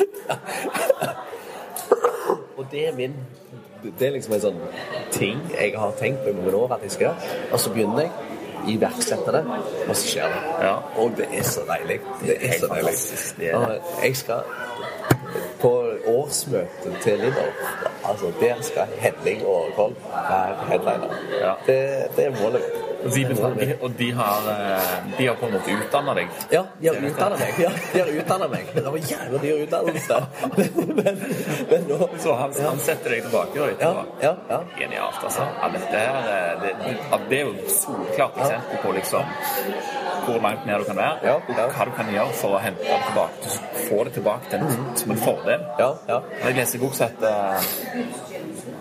Og 2.59 2.65
det 2.71 2.87
er 2.87 2.95
min 2.95 3.13
Det 3.83 4.07
er 4.07 4.11
liksom 4.11 4.33
en 4.35 4.41
sånn 4.43 4.59
ting 5.11 5.39
jeg 5.53 5.75
har 5.79 5.93
tenkt 5.99 6.23
på 6.23 6.33
i 6.33 6.35
mange 6.35 6.55
år 6.57 6.75
at 6.75 6.83
jeg 6.83 6.95
skal 6.95 7.07
gjøre. 7.09 7.37
Og 7.51 7.59
så 7.63 7.71
begynner 7.75 8.01
jeg, 8.07 8.11
iverksetter 8.67 9.37
det, 9.37 9.43
og 9.87 9.95
så 9.95 10.01
skjer 10.03 10.33
det. 10.33 10.41
Ja. 10.65 10.73
Og 10.99 11.13
det 11.17 11.29
er 11.31 11.45
så 11.47 11.63
deilig. 11.69 11.99
Det 12.21 12.35
er 12.35 12.57
så 12.59 12.67
deilig. 12.73 13.53
Og 13.55 14.03
jeg 14.03 14.17
skal 14.19 14.43
på 15.61 15.71
årsmøtet 16.07 16.99
til 17.03 17.19
Lindor 17.19 17.51
Altså, 18.09 18.31
der 18.39 18.61
skal 18.61 18.87
Henning 18.97 19.47
og 19.47 19.65
Kolb 19.75 19.95
være 20.13 20.55
headliner. 20.69 21.15
Ja. 21.41 21.53
Det, 21.67 21.79
det 22.15 22.25
er 22.25 22.43
målet 22.43 22.61
mitt. 22.61 22.88
Og 22.99 23.13
de, 23.15 23.23
de, 23.23 23.75
og 23.81 23.91
de, 23.97 24.07
har, 24.11 24.47
eh, 24.51 24.95
de 25.17 25.27
har 25.27 25.35
på 25.39 25.47
en 25.47 25.53
måte 25.55 25.71
utdanna 25.71 26.15
deg? 26.17 26.31
Ja, 26.51 26.63
de 26.81 26.89
har 26.89 26.97
utdanna 27.09 27.37
meg. 27.39 27.59
Ja, 27.63 27.69
de 27.93 28.01
har 28.01 28.11
utdannet 28.21 28.51
meg. 28.51 28.71
Det 28.75 28.83
var 28.85 28.97
jævla 29.11 29.41
dyr 29.43 29.61
utdannelse. 29.63 30.17
Men, 30.99 31.21
men 31.69 31.85
nå 31.87 32.09
Så 32.19 32.33
han, 32.35 32.53
han 32.65 32.79
setter 32.83 33.13
deg 33.15 33.23
tilbake 33.27 33.55
Ja, 33.59 33.67
etterpå? 33.71 34.03
ja, 34.23 34.33
ja. 34.49 34.59
Genialt, 34.79 35.19
altså. 35.23 35.45
Ja, 35.61 35.69
dette 35.75 36.03
her, 36.03 36.29
eh, 36.33 36.53
det, 36.63 36.73
det, 36.83 37.21
det 37.31 37.39
er 37.39 37.45
jo 37.47 37.53
et 37.55 37.73
solklart 37.77 38.39
eksempel 38.43 38.83
på 38.83 38.95
liksom 38.99 39.35
hvor 40.29 40.41
langt 40.43 40.65
ned 40.67 40.83
du 40.83 40.85
kan 40.85 40.99
være, 40.99 41.19
Ja, 41.25 41.35
og 41.39 41.73
hva 41.73 41.85
du 41.87 41.93
kan 41.97 42.09
gjøre 42.13 42.33
for 42.37 42.57
å 42.57 42.61
hente 42.61 42.85
det 42.85 42.99
tilbake. 43.07 43.53
Få 43.87 44.03
det 44.05 44.13
tilbake 44.19 44.51
til 44.51 44.65
en, 44.65 44.89
som 44.99 45.13
en 45.15 45.21
fordel. 45.23 45.63
Ja, 45.79 45.93
ja. 46.11 46.19
Jeg 46.43 46.59
leser 46.59 46.77
i 46.77 46.83
bok 46.83 46.99
at... 47.01 47.23
heter 47.23 48.28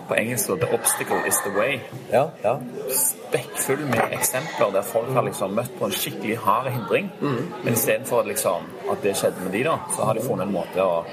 på 0.09 0.17
engelsk 0.17 0.49
'The 0.49 0.69
Obstacle 0.73 1.21
Is 1.27 1.37
The 1.45 1.51
Way'. 1.55 1.79
Ja, 2.11 2.25
ja. 2.43 2.55
Spekkfull 2.89 3.85
med 3.85 4.01
eksempler 4.17 4.73
der 4.73 4.81
folk 4.81 5.13
har 5.13 5.23
liksom 5.27 5.53
møtt 5.55 5.71
på 5.79 5.85
en 5.85 5.91
skikkelig 5.91 6.37
hard 6.45 6.71
hindring. 6.71 7.11
Men 7.63 7.73
istedenfor 7.73 8.23
liksom, 8.27 8.65
at 8.91 9.03
det 9.03 9.15
skjedde 9.17 9.43
med 9.43 9.51
de 9.51 9.63
da, 9.63 9.77
så 9.95 10.05
har 10.05 10.13
de 10.13 10.25
funnet 10.25 10.47
en 10.47 10.53
måte 10.53 10.83
å 10.83 11.03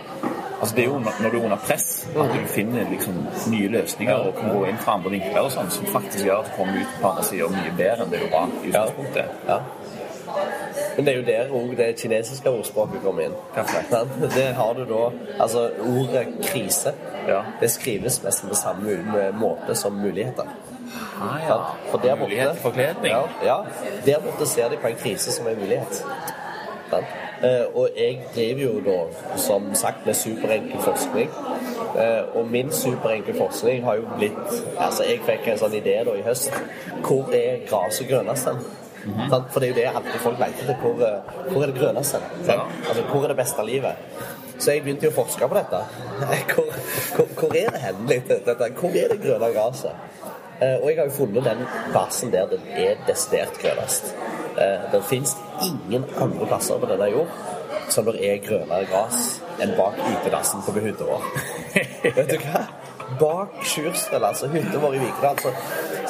Altså 0.61 0.77
Det 0.77 0.85
er 0.85 0.89
jo 0.89 0.99
når 0.99 1.31
du 1.33 1.39
er 1.39 1.45
under 1.45 1.57
press, 1.57 2.09
at 2.17 2.31
du 2.33 2.47
finner 2.49 2.87
liksom 2.91 3.15
nye 3.53 3.69
løsninger 3.69 4.15
og 4.15 4.35
kan 4.39 4.55
gå 4.57 4.63
inn 4.67 4.79
fra 4.79 4.95
andre 4.97 5.11
vinkler 5.11 5.41
og 5.45 5.51
sånn, 5.53 5.69
som 5.71 5.85
faktisk 5.93 6.25
gjør 6.25 6.39
at 6.41 6.49
du 6.49 6.55
kommer 6.57 6.81
ut 6.81 6.95
på 7.03 7.11
andre 7.11 7.25
sida 7.29 7.49
mye 7.53 7.75
bedre 7.77 8.07
enn 8.07 8.15
det 8.15 8.21
du 8.23 8.31
var 8.33 8.49
i 8.63 8.71
utgangspunktet. 8.71 9.35
ja. 9.49 9.59
Men 10.97 11.05
det 11.07 11.13
er 11.13 11.19
jo 11.19 11.27
der 11.27 11.53
òg 11.53 11.75
det 11.77 11.89
kinesiske 12.01 12.51
ordspråket 12.51 13.03
kommer 13.05 13.23
inn. 13.29 13.35
Det 14.35 14.47
har 14.57 14.73
du 14.75 14.85
da 14.85 15.11
Altså, 15.41 15.71
ordet 15.81 16.27
krise 16.43 16.95
Ja. 17.29 17.43
det 17.61 17.71
skrives 17.71 18.23
nesten 18.25 18.49
på 18.49 18.55
samme 18.55 19.33
måte 19.41 19.75
som 19.75 19.93
muligheter. 19.93 20.47
Ah, 21.21 21.39
ja. 21.49 21.59
For 21.91 21.99
der 21.99 22.17
Mulighet 22.17 22.57
for 22.57 22.71
kledning? 22.71 23.13
Ja, 23.13 23.23
ja. 23.45 23.57
Der 24.07 24.19
borte 24.21 24.47
ser 24.47 24.69
de 24.69 24.77
på 24.77 24.87
en 24.87 24.97
krise 24.97 25.33
som 25.33 25.47
en 25.47 25.59
mulighet. 25.59 26.05
Sant? 26.91 27.07
Eh, 27.43 27.67
og 27.75 27.89
jeg 27.97 28.21
driver 28.35 28.63
jo 28.63 28.81
da, 28.81 28.99
som 29.37 29.75
sagt, 29.75 30.07
med 30.07 30.15
superenkel 30.15 30.81
forskning. 30.81 31.31
Eh, 31.99 32.37
og 32.37 32.47
min 32.47 32.73
superenkel 32.73 33.37
forskning 33.39 33.85
har 33.85 33.95
jo 33.95 34.09
blitt 34.19 34.63
Altså, 34.79 35.03
jeg 35.09 35.21
fikk 35.27 35.49
en 35.53 35.59
sånn 35.59 35.77
idé 35.77 35.99
da 36.05 36.15
i 36.17 36.23
høst. 36.25 36.53
Hvor 37.03 37.29
er 37.35 37.61
gresset 37.69 38.09
grønnest 38.09 38.49
hen? 38.49 38.63
Sant? 39.31 39.51
For 39.53 39.63
det 39.63 39.69
er 39.69 39.73
jo 39.73 39.79
det 39.79 39.87
alltid 39.93 40.23
folk 40.25 40.41
leter 40.43 40.65
etter. 40.65 40.81
Hvor, 40.83 41.03
eh, 41.07 41.51
hvor 41.53 41.63
er 41.63 41.73
det 41.73 41.81
grønneste? 41.81 42.21
Ja. 42.49 42.61
Altså, 42.89 43.07
hvor 43.11 43.25
er 43.25 43.33
det 43.33 43.39
beste 43.43 43.67
livet? 43.67 44.05
Så 44.59 44.73
jeg 44.73 44.85
begynte 44.87 45.09
jo 45.09 45.13
å 45.13 45.19
forske 45.19 45.49
på 45.49 45.59
dette. 45.59 45.83
Hvor, 46.55 46.71
hvor, 47.17 47.27
hvor 47.37 47.57
er 47.61 47.75
det 47.75 47.81
hen? 47.83 47.99
Dette? 48.09 48.71
Hvor 48.79 48.95
er 48.97 49.11
det 49.13 49.19
grønne 49.21 49.51
gresset? 49.53 50.07
Eh, 50.63 50.79
og 50.81 50.87
jeg 50.89 50.97
har 50.97 51.11
jo 51.11 51.13
funnet 51.19 51.45
den 51.45 51.61
plassen 51.93 52.33
der 52.33 52.49
det 52.49 52.63
er 52.73 53.03
desidert 53.05 53.59
grønnest. 53.61 54.15
Eh, 54.57 54.87
det 54.93 55.03
fins 55.05 55.37
ingen 55.61 56.07
andre 56.17 56.49
plasser 56.49 56.81
på 56.81 56.89
denne 56.89 57.11
jord 57.13 57.35
som 57.93 58.07
det 58.09 58.17
er 58.25 58.41
grønnere 58.43 58.87
gress 58.91 59.37
enn 59.63 59.75
bak 59.79 59.99
utedassen 60.01 60.65
på 60.65 60.75
hytta 60.81 61.07
vår. 61.07 61.29
Vet 62.17 62.33
du 62.33 62.37
hva? 62.43 62.65
Bak 63.21 63.61
Sjurstrøl, 63.63 64.25
altså 64.27 64.49
hytta 64.51 64.81
vår 64.83 64.97
i 64.99 65.03
Vikedal, 65.05 65.39
så, 65.45 65.53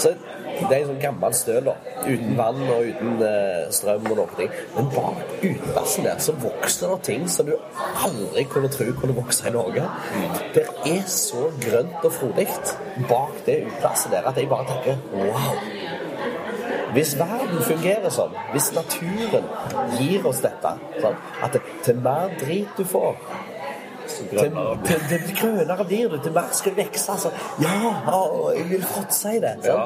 så 0.00 0.14
det 0.60 0.72
er 0.72 0.82
en 0.82 0.90
sånn 0.90 1.00
gammel 1.02 1.34
støl, 1.36 1.68
da. 1.68 1.74
Uten 2.06 2.36
vann 2.38 2.62
og 2.64 2.88
uten 2.90 3.22
eh, 3.26 3.66
strøm 3.74 4.08
og 4.12 4.20
noe. 4.22 4.48
Men 4.76 4.90
bak 4.94 5.34
utedassen 5.42 6.08
der 6.08 6.22
så 6.22 6.34
vokser 6.40 6.94
det 6.94 7.00
ting 7.10 7.26
som 7.32 7.48
du 7.50 7.54
aldri 8.06 8.46
kunne 8.52 8.70
tro 8.72 8.88
kunne 9.00 9.16
vokse 9.16 9.48
i 9.48 9.54
Norge. 9.54 9.84
Det 10.56 10.66
er 10.88 11.02
så 11.10 11.50
grønt 11.62 12.06
og 12.06 12.14
frodig 12.16 12.48
bak 13.10 13.42
det 13.46 13.60
uteplasset 13.66 14.14
der 14.14 14.28
at 14.30 14.38
jeg 14.40 14.48
bare 14.50 14.68
tenker 14.70 14.96
wow. 15.12 15.58
Hvis 16.96 17.12
verden 17.18 17.58
fungerer 17.66 18.12
sånn, 18.14 18.32
hvis 18.54 18.70
naturen 18.72 19.48
gir 19.98 20.24
oss 20.28 20.40
dette 20.44 20.76
sånn, 21.02 21.18
At 21.44 21.52
det, 21.52 21.60
til 21.84 21.98
mer 22.00 22.32
drit 22.40 22.78
du 22.78 22.86
får, 22.88 23.18
til, 24.06 24.28
grønnere 24.30 24.76
til, 24.86 25.02
til 25.10 25.34
grønnere 25.36 25.84
blir 25.84 26.14
du, 26.14 26.16
til 26.22 26.32
mer 26.36 26.54
skal 26.56 26.76
vokse. 26.78 27.12
Altså. 27.12 27.32
Ja, 27.60 27.74
jeg 28.56 28.68
vil 28.70 28.86
godt 28.94 29.18
i 29.34 29.42
det. 29.42 29.56
Ja. 29.66 29.82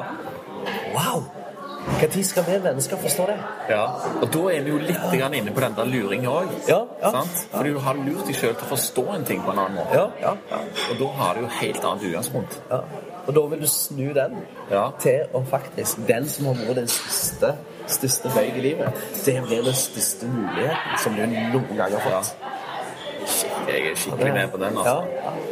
Wow! 0.95 1.23
Når 1.81 2.23
skal 2.23 2.43
vi 2.45 2.57
mennesker 2.63 2.97
forstå 2.97 3.25
det? 3.25 3.37
Ja. 3.69 3.85
Og 4.21 4.27
da 4.33 4.41
er 4.53 4.61
vi 4.65 4.69
jo 4.69 4.77
litt 4.77 5.13
inne 5.17 5.53
på 5.53 5.61
den 5.63 5.77
der 5.77 5.87
luringen 5.89 6.27
òg. 6.29 6.51
Ja, 6.67 6.83
ja. 7.01 7.23
Fordi 7.51 7.71
du 7.73 7.79
har 7.79 7.97
lurt 7.97 8.27
deg 8.27 8.37
sjøl 8.37 8.53
til 8.53 8.67
å 8.67 8.69
forstå 8.69 9.05
en 9.15 9.25
ting 9.25 9.41
på 9.41 9.53
en 9.55 9.63
annen 9.63 9.79
måte. 9.79 9.97
Ja, 9.97 10.05
ja, 10.21 10.35
ja. 10.51 10.59
Og 10.91 10.99
da 10.99 11.07
har 11.21 11.33
du 11.39 11.41
jo 11.41 11.49
helt 11.61 11.83
annet 11.85 12.05
utgangspunkt. 12.11 12.59
ja. 12.69 12.83
Og 13.27 13.35
da 13.37 13.41
vil 13.51 13.59
du 13.61 13.67
snu 13.69 14.13
den 14.13 14.37
Ja. 14.71 14.91
til 14.99 15.27
å 15.33 15.43
faktisk 15.45 16.07
Den 16.07 16.27
som 16.29 16.45
har 16.45 16.53
vært 16.55 16.75
den 16.75 16.87
største, 16.87 17.55
største 17.87 18.29
bøyg 18.35 18.57
i 18.57 18.61
livet, 18.61 18.93
det 19.25 19.43
blir 19.43 19.63
den 19.63 19.73
største 19.73 20.25
muligheten 20.25 20.97
som 20.97 21.15
du 21.15 21.25
noen 21.27 21.77
gang 21.77 21.91
har 21.91 21.99
fått. 21.99 22.35
Jeg 23.67 23.91
er 23.91 23.95
skikkelig 23.95 24.33
med 24.33 24.51
på 24.51 24.57
den. 24.57 24.77
altså. 24.77 25.03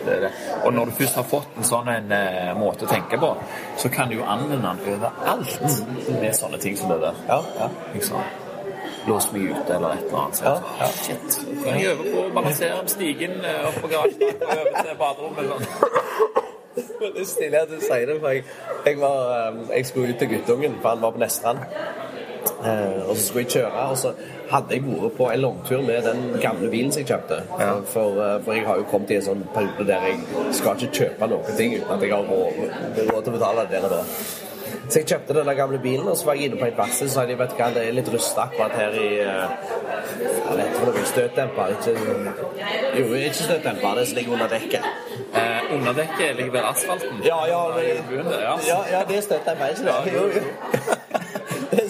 Det 0.06 0.18
det. 0.22 0.32
Og 0.64 0.74
når 0.74 0.86
du 0.86 0.92
først 0.92 1.16
har 1.16 1.26
fått 1.30 1.58
en 1.58 1.68
sånn 1.68 1.90
en, 1.94 2.12
uh, 2.12 2.52
måte 2.60 2.88
å 2.88 2.92
tenke 2.92 3.20
på, 3.22 3.32
så 3.78 3.90
kan 3.94 4.10
du 4.10 4.16
jo 4.20 4.26
anvende 4.26 4.62
den 4.64 4.84
overalt 4.94 5.58
med 6.22 6.36
sånne 6.36 6.60
ting 6.62 6.78
som 6.78 6.94
det 6.94 7.02
der. 7.04 7.20
Ja, 7.28 7.42
ja. 7.60 7.70
Liksom. 7.94 8.22
Lås 9.08 9.30
meg 9.34 9.52
ute 9.52 9.76
eller 9.76 9.96
et 9.96 10.08
eller 10.08 10.20
annet. 10.24 10.36
Så, 10.36 10.44
Ja, 10.46 10.56
ja. 10.80 10.88
Shit. 11.04 11.40
Kan 11.64 11.80
jeg 11.80 11.94
øve 11.94 12.10
på 12.12 12.26
å 12.26 12.34
balansere 12.36 12.82
stigen 12.92 13.40
eh, 13.46 13.68
opp 13.70 13.80
på 13.84 13.92
garasjen 13.92 14.44
og 14.44 14.52
over 14.58 14.84
til 14.84 15.00
baderommet. 15.00 15.54
Sånn. 15.54 15.66
Det 17.00 17.08
er 17.24 17.26
stilig 17.28 17.58
at 17.60 17.70
du 17.72 17.80
sier 17.80 18.06
det, 18.08 18.16
for 18.20 18.36
jeg, 18.36 18.44
jeg, 18.86 18.98
var, 19.00 19.20
eh, 19.36 19.62
jeg 19.78 19.88
skulle 19.88 20.14
ut 20.14 20.20
til 20.20 20.30
guttungen, 20.34 20.78
for 20.82 20.90
han 20.94 21.02
var 21.04 21.16
på 21.16 21.22
Nestrand. 21.24 21.64
Eh, 22.66 23.10
og 23.10 23.16
så 23.18 23.24
skulle 23.28 23.44
jeg 23.46 23.52
kjøre, 23.52 23.86
og 23.90 23.98
så 23.98 24.12
hadde 24.50 24.76
jeg 24.76 24.84
vært 24.84 25.16
på 25.18 25.30
en 25.32 25.40
langtur 25.40 25.82
med 25.86 26.04
den 26.04 26.42
gamle 26.42 26.70
bilen 26.72 26.92
som 26.92 27.04
jeg 27.04 27.08
kjøpte. 27.14 27.40
Ja. 27.60 27.72
For, 27.94 28.20
eh, 28.26 28.36
for 28.44 28.58
jeg 28.58 28.68
har 28.68 28.82
jo 28.82 28.90
kommet 28.92 29.14
i 29.16 29.20
en 29.20 29.26
sånn 29.30 29.48
periode 29.56 29.88
der 29.88 30.10
jeg 30.10 30.20
skal 30.60 30.76
ikke 30.76 31.04
kjøpe 31.04 31.32
noen 31.32 31.58
ting 31.58 31.78
uten 31.78 31.96
at 31.96 32.04
jeg 32.04 32.14
har 32.16 32.28
råd, 32.28 32.62
råd 33.00 33.24
til 33.24 33.34
å 33.34 33.38
betale 33.38 33.66
det 33.66 33.78
der 33.78 33.90
og 33.90 33.98
da. 33.98 34.04
Så 34.90 35.00
jeg 35.00 35.08
kjøpte 35.12 35.34
denne 35.38 35.54
gamle 35.54 35.78
bilen, 35.82 36.08
og 36.10 36.18
så 36.18 36.26
var 36.26 36.38
jeg 36.38 36.50
inne 36.50 36.60
på 36.60 36.66
et 36.66 36.78
verksted 36.78 37.08
og 37.08 37.14
sa 37.14 37.26
de, 37.30 37.36
vet 37.38 37.52
hva, 37.58 37.68
det 37.74 37.84
er 37.86 37.94
litt 37.94 38.10
rusta 38.10 38.48
akkurat 38.48 38.74
her 38.74 38.96
i 38.98 39.10
Jeg 39.20 39.50
vet 40.20 40.32
ikke 40.34 40.50
om 40.50 40.58
det? 40.58 40.70
noe? 40.90 41.04
Støtdemper? 41.12 41.76
Ikke, 41.76 41.94
jo, 42.98 43.06
ikke 43.14 43.36
støtdemper, 43.38 44.00
det 44.00 44.08
som 44.10 44.18
ligger 44.18 44.34
under 44.38 44.50
dekket. 44.56 44.90
Eh, 45.30 45.76
underdekket 45.78 46.36
ligger 46.42 46.52
ved 46.58 46.72
asfalten. 46.72 47.22
Ja, 47.26 47.38
ja, 47.50 47.62
det, 47.78 47.86
ja. 48.42 48.58
ja, 48.68 48.80
ja, 48.96 49.04
det 49.10 49.22
jeg 49.22 49.58
meg 49.62 49.78
ikke 49.78 49.86
det. 49.86 50.18
Jo, 50.18 50.26
jo. 50.34 50.98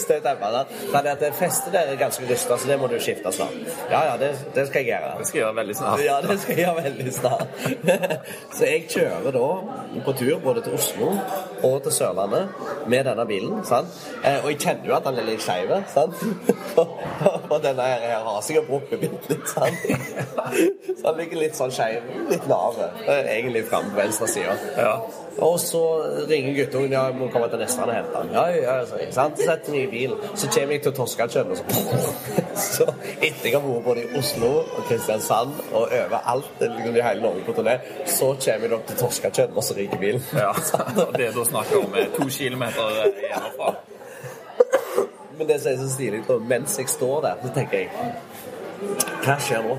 Meg. 0.09 0.41
da. 0.53 0.63
Men 0.93 1.07
at 1.11 1.23
festet 1.35 1.73
der 1.73 1.91
er 1.91 1.95
ganske 1.99 2.23
rusta, 2.29 2.57
så 2.57 2.67
det 2.67 2.77
må 2.79 2.87
du 2.87 2.95
skifte 2.99 3.31
snart. 3.35 3.55
Ja, 3.91 4.03
ja, 4.11 4.15
det, 4.21 4.31
det 4.55 4.67
skal 4.69 4.85
jeg 4.85 4.93
gjøre. 4.93 5.11
Det 5.19 5.27
skal 5.27 5.37
jeg 5.39 5.45
gjøre 5.45 5.55
veldig 5.59 5.75
snart. 5.75 6.03
Ja, 6.05 6.17
det 6.27 6.37
skal 6.41 6.55
jeg 6.55 6.65
gjøre 6.65 6.83
veldig 6.83 7.13
snart. 7.13 7.47
Så 8.59 8.65
jeg 8.65 8.85
kjører 8.89 9.31
da 9.35 9.45
på 10.05 10.13
tur 10.19 10.39
både 10.43 10.61
til 10.65 10.73
Oslo 10.77 11.11
og 11.63 11.75
til 11.85 11.91
Sørlandet 11.91 12.49
med 12.87 13.05
denne 13.09 13.25
bilen. 13.29 13.59
sant? 13.65 13.87
Eh, 14.23 14.39
Og 14.43 14.49
jeg 14.51 14.59
kjenner 14.59 14.87
jo 14.89 14.95
at 14.95 15.05
den 15.09 15.19
er 15.21 15.27
litt 15.29 15.41
skeiv, 15.43 15.71
sant? 15.93 16.15
Og 17.49 17.57
denne 17.63 17.81
her, 17.81 18.03
her 18.09 18.23
har 18.27 18.41
sikkert 18.45 18.67
brukket 18.69 18.99
bitte 19.03 19.33
litt, 19.33 19.47
sant? 19.49 19.75
Så 20.99 21.07
han 21.09 21.17
ligger 21.19 21.41
litt 21.43 21.55
sånn 21.57 21.71
skeiv, 21.73 22.05
litt 22.29 22.47
lav. 22.49 22.77
eh, 23.07 23.25
Egentlig 23.37 23.65
framme 23.69 23.91
på 23.93 24.01
venstre 24.01 24.27
side. 24.31 24.55
Ja. 24.77 24.93
Og 25.37 25.59
så 25.59 25.81
ringer 26.29 26.55
guttungen 26.57 26.91
ja, 26.91 27.03
må 27.15 27.29
komme 27.33 27.49
til 27.51 27.61
Nestrand 27.61 27.91
og 27.91 27.95
hente 27.95 28.21
han. 28.21 28.31
Ja, 28.33 28.45
ja, 28.53 28.77
ja, 28.79 28.87
sier. 28.89 29.11
Sant? 29.15 29.39
Så 29.39 29.47
setter 29.47 29.75
meg 29.75 29.85
i 29.85 29.91
bilen. 29.91 30.23
Så 30.35 30.49
kommer 30.51 30.75
jeg 30.75 30.83
til 30.87 30.95
Toskakjønn, 30.97 31.53
og 31.53 31.59
så 31.59 31.63
Så 32.69 32.87
etter 33.21 33.45
jeg 33.47 33.55
har 33.55 33.63
vært 33.63 33.85
både 33.85 34.03
i 34.03 34.17
Oslo 34.19 34.49
og 34.61 34.81
Kristiansand 34.89 35.53
og 35.71 35.85
overalt 35.85 36.63
liksom 36.63 36.97
i 36.97 37.05
hele 37.05 37.23
Norge 37.23 37.45
på 37.47 37.55
turné, 37.55 37.77
så 38.05 38.33
kommer 38.33 38.67
jeg 38.67 38.75
opp 38.79 38.89
til 38.89 38.99
Toskakjønn, 39.03 39.55
og 39.55 39.63
så 39.63 39.77
ryker 39.77 40.01
bilen. 40.01 40.25
ja. 40.35 40.51
Og 41.05 41.15
det 41.15 41.29
er 41.29 41.37
da 41.37 41.45
snakk 41.47 41.71
om 41.79 41.95
eh, 41.95 42.11
to 42.17 42.27
kilometer 42.33 42.99
eh, 43.05 43.23
hjemmefra. 43.29 43.73
Men 45.39 45.47
det 45.47 45.61
som 45.63 45.71
er 45.71 45.77
så 45.79 45.87
stilig, 45.93 46.23
mens 46.49 46.79
jeg 46.79 46.89
står 46.91 47.21
der, 47.23 47.39
så 47.45 47.53
tenker 47.55 47.77
jeg 47.77 47.89
Hva 49.23 49.35
skjer 49.43 49.61
nå? 49.65 49.73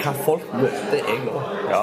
Hva 0.00 0.12
folk 0.24 0.46
møter 0.56 0.96
jeg 1.00 1.18
nå? 1.26 1.36
Ja. 1.68 1.80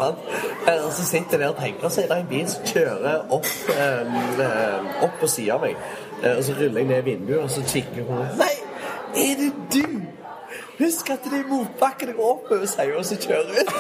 Eh, 0.67 0.79
Og 0.85 0.91
så 0.95 1.03
sitter 1.05 1.31
jeg 1.37 1.41
der 1.43 1.49
og 1.51 1.57
tenker, 1.61 1.83
og 1.85 1.91
så 1.91 2.01
er 2.03 2.07
det 2.11 2.17
en 2.23 2.29
bil 2.31 2.47
som 2.49 2.61
kjører 2.65 3.17
opp, 3.37 3.49
eh, 3.73 4.03
eh, 4.45 4.79
opp 5.05 5.15
på 5.21 5.27
siden 5.29 5.51
av 5.57 5.61
meg. 5.67 5.75
Og 6.37 6.41
så 6.47 6.51
ruller 6.57 6.79
jeg 6.81 6.87
ned 6.89 7.01
vinduet, 7.05 7.41
og 7.43 7.49
så 7.53 7.61
kikker 7.67 8.03
hun 8.07 8.17
Nei, 8.39 8.55
er 9.21 9.33
det 9.43 9.51
du? 9.73 9.85
Husk 10.79 11.09
at 11.13 11.21
det 11.25 11.33
er 11.43 11.47
motbakke 11.49 12.05
det 12.09 12.15
går 12.17 12.29
oppover, 12.31 12.65
sier 12.69 12.89
hun, 12.93 12.99
og 13.01 13.05
så 13.05 13.15
kjører 13.21 13.51
hun. 13.53 13.67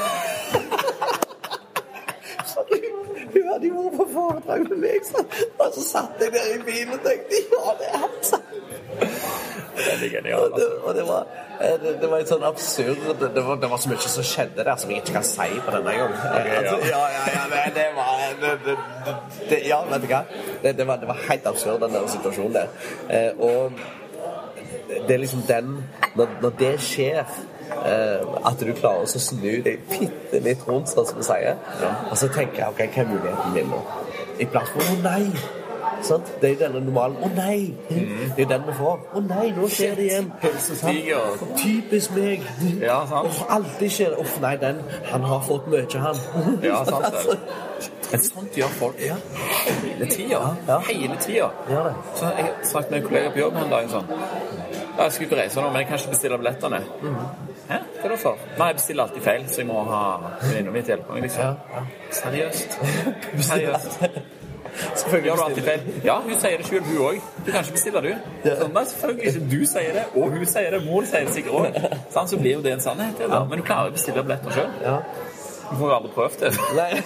Hadde 3.57 3.71
jo 3.71 3.83
vært 3.87 3.95
på 3.97 4.05
foredrag 4.13 4.67
med 4.69 4.81
meg, 4.83 5.05
Så, 5.07 5.23
og 5.57 5.71
så 5.73 5.81
satt 5.81 6.19
jeg 6.21 6.33
der 6.35 6.51
i 6.53 6.59
bilen 6.67 6.93
og 6.93 6.99
tenkte 7.01 7.39
ja, 7.41 7.73
det 7.79 7.87
er 7.89 7.97
han, 8.03 8.11
sant? 8.21 8.53
Og 9.77 10.01
det, 10.01 10.33
Altså. 10.33 10.67
og 10.83 10.95
det, 10.95 11.03
var, 11.07 11.25
eh, 11.61 11.73
det, 11.81 11.91
det 12.01 12.09
var 12.11 12.23
sånn 12.29 12.45
absurd 12.45 13.01
var, 13.07 13.57
det 13.61 13.69
var 13.71 13.81
så 13.81 13.89
mye 13.89 14.09
som 14.13 14.25
skjedde 14.25 14.65
der 14.65 14.77
som 14.77 14.93
jeg 14.93 15.01
ikke 15.01 15.15
kan 15.17 15.25
si 15.25 15.47
på 15.65 15.73
denne 15.73 15.93
gang. 15.97 16.15
ja. 16.21 16.55
Altså, 16.59 16.77
ja, 16.85 17.01
ja, 17.15 17.25
ja, 17.33 17.43
det, 17.51 17.63
det 17.77 17.87
var 17.97 18.23
det, 18.41 18.53
det, 18.65 18.77
det, 19.49 19.59
Ja, 19.67 19.81
vet 19.89 20.05
du 20.05 20.09
hva? 20.13 20.21
Det, 20.63 20.87
var, 20.87 21.01
det 21.01 21.09
var 21.09 21.21
helt 21.29 21.49
absurd, 21.53 21.81
den 21.81 21.97
der 21.97 22.07
situasjonen 22.13 22.57
der. 22.57 22.73
Eh, 23.09 23.31
og 23.41 23.71
det 25.07 25.13
er 25.13 25.21
liksom 25.21 25.41
den 25.47 25.83
Når, 26.15 26.27
når 26.41 26.57
det 26.59 26.73
skjer 26.81 27.21
eh, 27.25 27.37
at 27.67 28.59
du 28.59 28.73
klarer 28.73 29.05
å 29.05 29.21
snu 29.21 29.61
deg 29.65 29.85
bitte 29.91 30.41
litt 30.43 30.65
rundt, 30.67 30.91
sånn 30.91 31.07
som 31.09 31.19
vi 31.19 31.27
sier. 31.27 31.61
Og 32.09 32.17
så 32.19 32.31
tenker 32.33 32.63
jeg 32.63 32.73
ok, 32.73 32.83
hva 32.83 33.03
er 33.03 33.13
muligheten 33.13 33.55
min 33.55 33.71
nå? 33.73 33.85
I 34.37 34.49
plass 34.51 34.73
for 34.73 34.91
å 34.91 34.99
nei! 35.03 35.23
Sant? 36.05 36.27
Det 36.41 36.51
er 36.51 36.57
denne 36.61 36.81
normalen. 36.85 37.17
Å 37.25 37.29
nei! 37.33 37.73
Det 37.89 38.43
er 38.43 38.49
den 38.51 38.65
vi 38.67 38.75
får. 38.77 38.99
Å 39.17 39.21
nei, 39.25 39.47
nå 39.55 39.69
skjer 39.71 39.95
det 39.97 40.07
igjen. 40.11 40.27
Typisk 41.57 42.13
meg. 42.17 42.45
Ja, 42.83 42.99
sant. 43.09 43.31
Uff, 43.31 43.43
alltid 43.57 43.95
skjer 43.95 44.13
det. 44.13 44.25
Uff, 44.25 44.37
nei, 44.43 44.55
den 44.61 44.83
Han 45.11 45.25
har 45.25 45.41
fått 45.47 45.69
mye, 45.71 45.87
han. 46.05 46.21
Ja, 46.65 46.83
sant 46.85 47.07
Altså, 47.17 47.37
det. 47.37 47.96
Men 48.11 48.21
sånt 48.23 48.55
gjør 48.55 48.69
folk 48.79 48.99
Ja. 49.03 49.15
hele 49.83 50.05
tida. 50.11 50.39
Ja. 50.67 50.77
Hele 50.87 51.17
tida. 51.21 51.49
Ja. 51.69 51.83
Så 52.15 52.29
jeg 52.37 52.53
snakket 52.69 52.91
med 52.91 53.01
en 53.01 53.07
kollega 53.07 53.31
på 53.35 53.39
jobb 53.43 53.57
en 53.63 53.69
dag 53.73 53.89
sånn 53.91 54.07
ja, 54.11 55.03
Jeg 55.03 55.11
skulle 55.11 55.27
ikke 55.29 55.41
reise 55.41 55.61
nå, 55.61 55.67
men 55.73 55.81
jeg 55.81 55.87
kan 55.89 55.99
ikke 55.99 56.09
bestille 56.15 56.37
billettene. 56.41 56.79
Hæ? 57.67 57.77
Hva 57.99 58.05
er 58.05 58.09
det 58.15 58.19
for? 58.21 58.37
Nei, 58.57 58.67
jeg 58.71 58.75
bestiller 58.79 59.03
alltid 59.03 59.21
feil, 59.27 59.43
så 59.51 59.61
jeg 59.61 59.67
må 59.67 59.83
ha 59.91 60.01
venninna 60.41 60.71
mi 60.71 60.81
til 60.81 60.93
å 60.93 60.97
hjelpe 60.97 61.13
meg. 61.13 61.21
Liksom. 61.27 61.43
ja. 61.75 61.83
Seriøst? 62.21 62.79
Seriøst? 63.51 63.99
Selvfølgelig 64.77 65.29
Gjør 65.29 65.35
du 65.35 65.43
alltid 65.43 65.63
feil? 65.63 65.85
Ja, 66.05 66.15
hun 66.21 66.35
sier 66.39 66.57
det 66.61 66.65
sjøl, 66.67 66.83
hun 66.85 66.97
òg. 67.07 67.21
Du 67.45 67.51
kan 67.51 67.63
ikke 67.63 67.75
bestille, 67.77 68.01
du. 68.01 68.11
Sånn, 68.45 68.73
nei, 68.75 68.83
selvfølgelig 68.91 69.31
ikke. 69.31 69.45
Du 69.53 69.65
sier 69.65 69.93
det, 69.97 70.03
og 70.15 70.35
hun 70.35 70.45
sier 70.45 70.75
det. 70.75 70.81
Mor 70.85 71.07
sier 71.09 71.25
det 71.25 71.33
sikkert 71.33 71.53
òg. 71.61 71.79
Sånn, 72.13 72.29
så 72.33 72.37
blir 72.41 72.53
jo 72.57 72.61
det 72.65 72.73
en 72.77 72.83
sannhet. 72.83 73.17
det. 73.21 73.29
Men 73.49 73.61
du 73.61 73.65
klarer 73.65 73.89
å 73.91 73.95
bestille 73.97 74.23
billetter 74.23 74.53
sjøl. 74.53 74.69
Får 75.73 75.87
jo 75.89 75.95
aldri 75.97 76.11
prøvd 76.15 76.39
det. 76.45 76.51
Nei. 76.77 76.91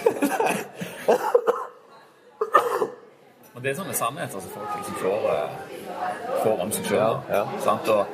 Og 3.52 3.60
det 3.66 3.72
er 3.74 3.76
sånne 3.82 3.94
sannheter 3.94 4.40
som 4.42 4.52
folk 4.56 4.70
liksom 4.80 4.96
får, 5.02 5.26
eh, 5.36 5.50
får 6.42 6.62
om 6.64 6.70
seg 6.74 6.86
sjøl. 6.88 7.18
Ja, 7.30 7.42
ja. 7.66 7.74
Og, 7.94 8.06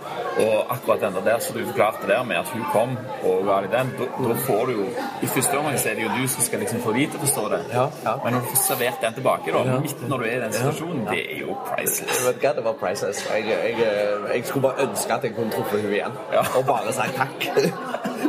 og 0.41 0.71
akkurat 0.73 1.03
den 1.05 1.19
der 1.27 1.37
som 1.45 1.55
du 1.55 1.61
forklarte 1.69 2.07
der 2.09 2.23
med 2.27 2.39
at 2.41 2.49
hun 2.51 2.63
kom 2.73 2.95
og 3.29 3.45
ga 3.47 3.59
deg 3.63 3.71
den, 3.75 3.91
da- 3.99 4.35
får 4.47 4.65
du 4.65 4.73
jo 4.79 4.87
I 5.23 5.29
første 5.35 5.57
omgang 5.59 5.77
så 5.79 5.91
er 5.91 5.95
det 5.99 6.03
jo 6.03 6.09
du 6.17 6.27
som 6.33 6.41
skal 6.43 6.59
liksom 6.65 6.81
få 6.83 6.91
de 6.97 7.05
til 7.05 7.19
å 7.19 7.23
forstå 7.23 7.43
det. 7.53 7.61
Ja, 7.71 7.85
ja. 8.03 8.15
Men 8.25 8.33
når 8.33 8.39
du 8.43 8.49
får 8.55 8.61
servert 8.65 8.99
den 9.05 9.13
tilbake, 9.19 9.53
da, 9.55 9.61
Ja. 9.69 9.79
midt 9.85 10.03
når 10.09 10.17
du 10.17 10.25
er 10.25 10.35
i 10.35 10.41
den 10.43 10.53
situasjonen, 10.57 11.05
det 11.13 11.21
er 11.35 11.39
jo 11.45 11.55
priceless. 11.69 12.25
Vet 12.27 12.41
du 12.41 12.47
hva, 12.47 12.53
det 12.57 12.63
var 12.65 12.73
priceless. 12.81 13.23
Jeg, 13.29 13.45
jeg, 13.47 13.77
jeg 14.33 14.45
skulle 14.45 14.67
bare 14.67 14.87
ønske 14.89 15.13
at 15.13 15.23
jeg 15.23 15.35
kunne 15.37 15.51
truffet 15.51 15.81
henne 15.85 15.95
igjen. 16.01 16.17
Ja. 16.33 16.43
Og 16.57 16.65
bare 16.65 16.91
si 16.91 17.07
takk. 17.15 17.47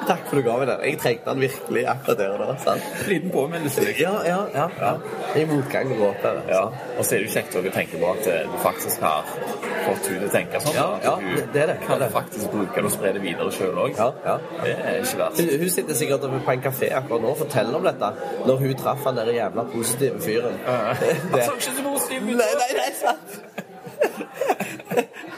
Takk 0.08 0.24
for 0.28 0.38
du 0.38 0.42
ga 0.46 0.56
meg 0.60 0.68
den. 0.70 0.82
Jeg 0.88 0.98
trengte 1.02 1.32
den 1.34 1.42
virkelig 1.44 1.84
akkurat 1.92 2.18
der 2.20 2.34
og 2.34 2.42
da. 2.42 2.56
Sant? 2.64 2.88
Liten 3.10 3.30
påminnelse, 3.34 3.84
liksom. 3.86 4.02
Ja, 4.02 4.14
ja, 4.26 4.38
ja. 4.54 4.66
ja. 4.80 4.92
I 5.40 5.44
motgang 5.50 5.92
og 5.96 6.02
åpne. 6.10 6.32
Ja. 6.50 6.62
Og 6.98 7.04
så 7.04 7.14
er 7.16 7.22
det 7.22 7.28
jo 7.28 7.34
kjekt 7.36 7.58
å 7.58 7.62
tenke 7.74 8.00
på 8.02 8.10
at 8.12 8.28
eh, 8.32 8.40
du 8.48 8.58
faktisk 8.64 9.04
har 9.06 9.28
fått 9.28 10.08
henne 10.10 10.20
til 10.20 10.26
å 10.28 10.32
tenke 10.32 10.62
sånn. 10.64 10.76
Ja, 10.78 10.88
ja, 11.04 11.14
du 11.20 11.52
det- 11.52 11.62
er 11.62 11.72
det, 11.72 11.78
kan 11.86 12.00
det 12.02 12.10
faktisk 12.14 12.50
bruke 12.52 12.74
det 12.80 12.84
og 12.90 12.94
spre 12.94 13.12
det 13.16 13.22
videre 13.24 13.52
sjøl 13.54 13.78
òg. 13.86 13.96
Ja, 13.98 14.10
ja. 14.24 14.36
Det 14.64 14.74
er 14.78 15.00
ikke 15.02 15.22
verst. 15.22 15.40
Hun, 15.42 15.54
hun 15.62 15.70
sitter 15.76 16.00
sikkert 16.02 16.28
på 16.44 16.52
en 16.56 16.64
kafé 16.68 16.90
akkurat 17.00 17.24
nå 17.24 17.32
og 17.34 17.40
forteller 17.44 17.78
om 17.80 17.88
dette, 17.88 18.12
når 18.46 18.62
hun 18.64 18.74
traff 18.82 19.04
han 19.08 19.20
der 19.20 19.32
jævla 19.36 19.64
positive 19.72 20.20
fyren. 20.24 20.58
Han 20.68 21.42
så 21.42 21.54
ikke 21.54 21.72
så 21.76 21.82
positiv 21.84 22.22
ut. 22.22 22.36
Nei, 22.38 22.52
nei, 22.62 22.70
nei, 22.78 22.90
sant. 22.98 23.38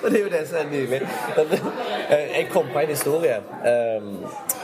Og 0.02 0.10
det 0.10 0.18
er 0.20 0.22
jo 0.24 0.30
det 0.32 0.40
som 0.48 0.56
er 0.60 0.68
nydelig. 0.70 1.00
Eh, 2.10 2.38
jeg 2.38 2.46
kom 2.50 2.66
på 2.72 2.78
en 2.80 2.88
historie. 2.88 3.36
eh, 3.64 4.06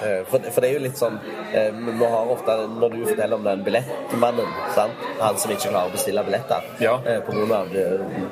eh, 0.07 0.23
For, 0.31 0.39
det 0.61 0.69
er 0.71 0.73
jo 0.75 0.81
litt 0.87 0.99
sånn 0.99 1.19
eh, 1.53 1.71
Vi 1.99 2.05
har 2.15 2.31
ofte, 2.33 2.55
Når 2.81 2.89
du 2.95 2.97
forteller 3.07 3.37
om 3.37 3.45
den 3.45 3.65
billettmannen, 3.67 4.49
sant? 4.75 5.05
han 5.21 5.39
som 5.39 5.51
ikke 5.55 5.69
klarer 5.71 5.91
å 5.91 5.95
bestille 5.95 6.25
billetter 6.27 6.67
Ja. 6.83 6.97
på 7.27 7.33
grunn 7.37 7.53
av 7.53 7.71
det, 7.73 7.85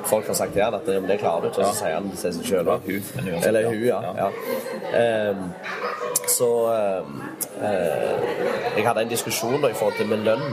Folk 0.09 0.27
har 0.27 0.37
sagt 0.41 0.53
til 0.57 0.63
han 0.65 0.73
at 0.79 0.85
det, 0.85 1.19
klarer 1.21 1.41
du 1.41 1.47
ikke, 1.51 1.61
og 1.61 1.73
så 1.73 1.83
sier 1.83 1.95
han 1.99 2.09
det 2.09 2.17
seg. 2.17 2.41
Ja, 2.51 2.79
hun, 2.85 3.39
Eller 3.43 3.69
hun, 3.69 3.85
ja. 3.85 4.01
Ja. 4.17 4.29
Ehm, 4.99 5.45
så 6.27 6.49
ehm, 6.73 7.21
eh, 7.61 8.77
Jeg 8.77 8.87
hadde 8.87 9.01
en 9.05 9.09
diskusjon 9.13 9.61
da, 9.61 9.69
i 9.69 9.77
forhold 9.77 9.97
til 10.01 10.07
min 10.11 10.23
lønn 10.27 10.43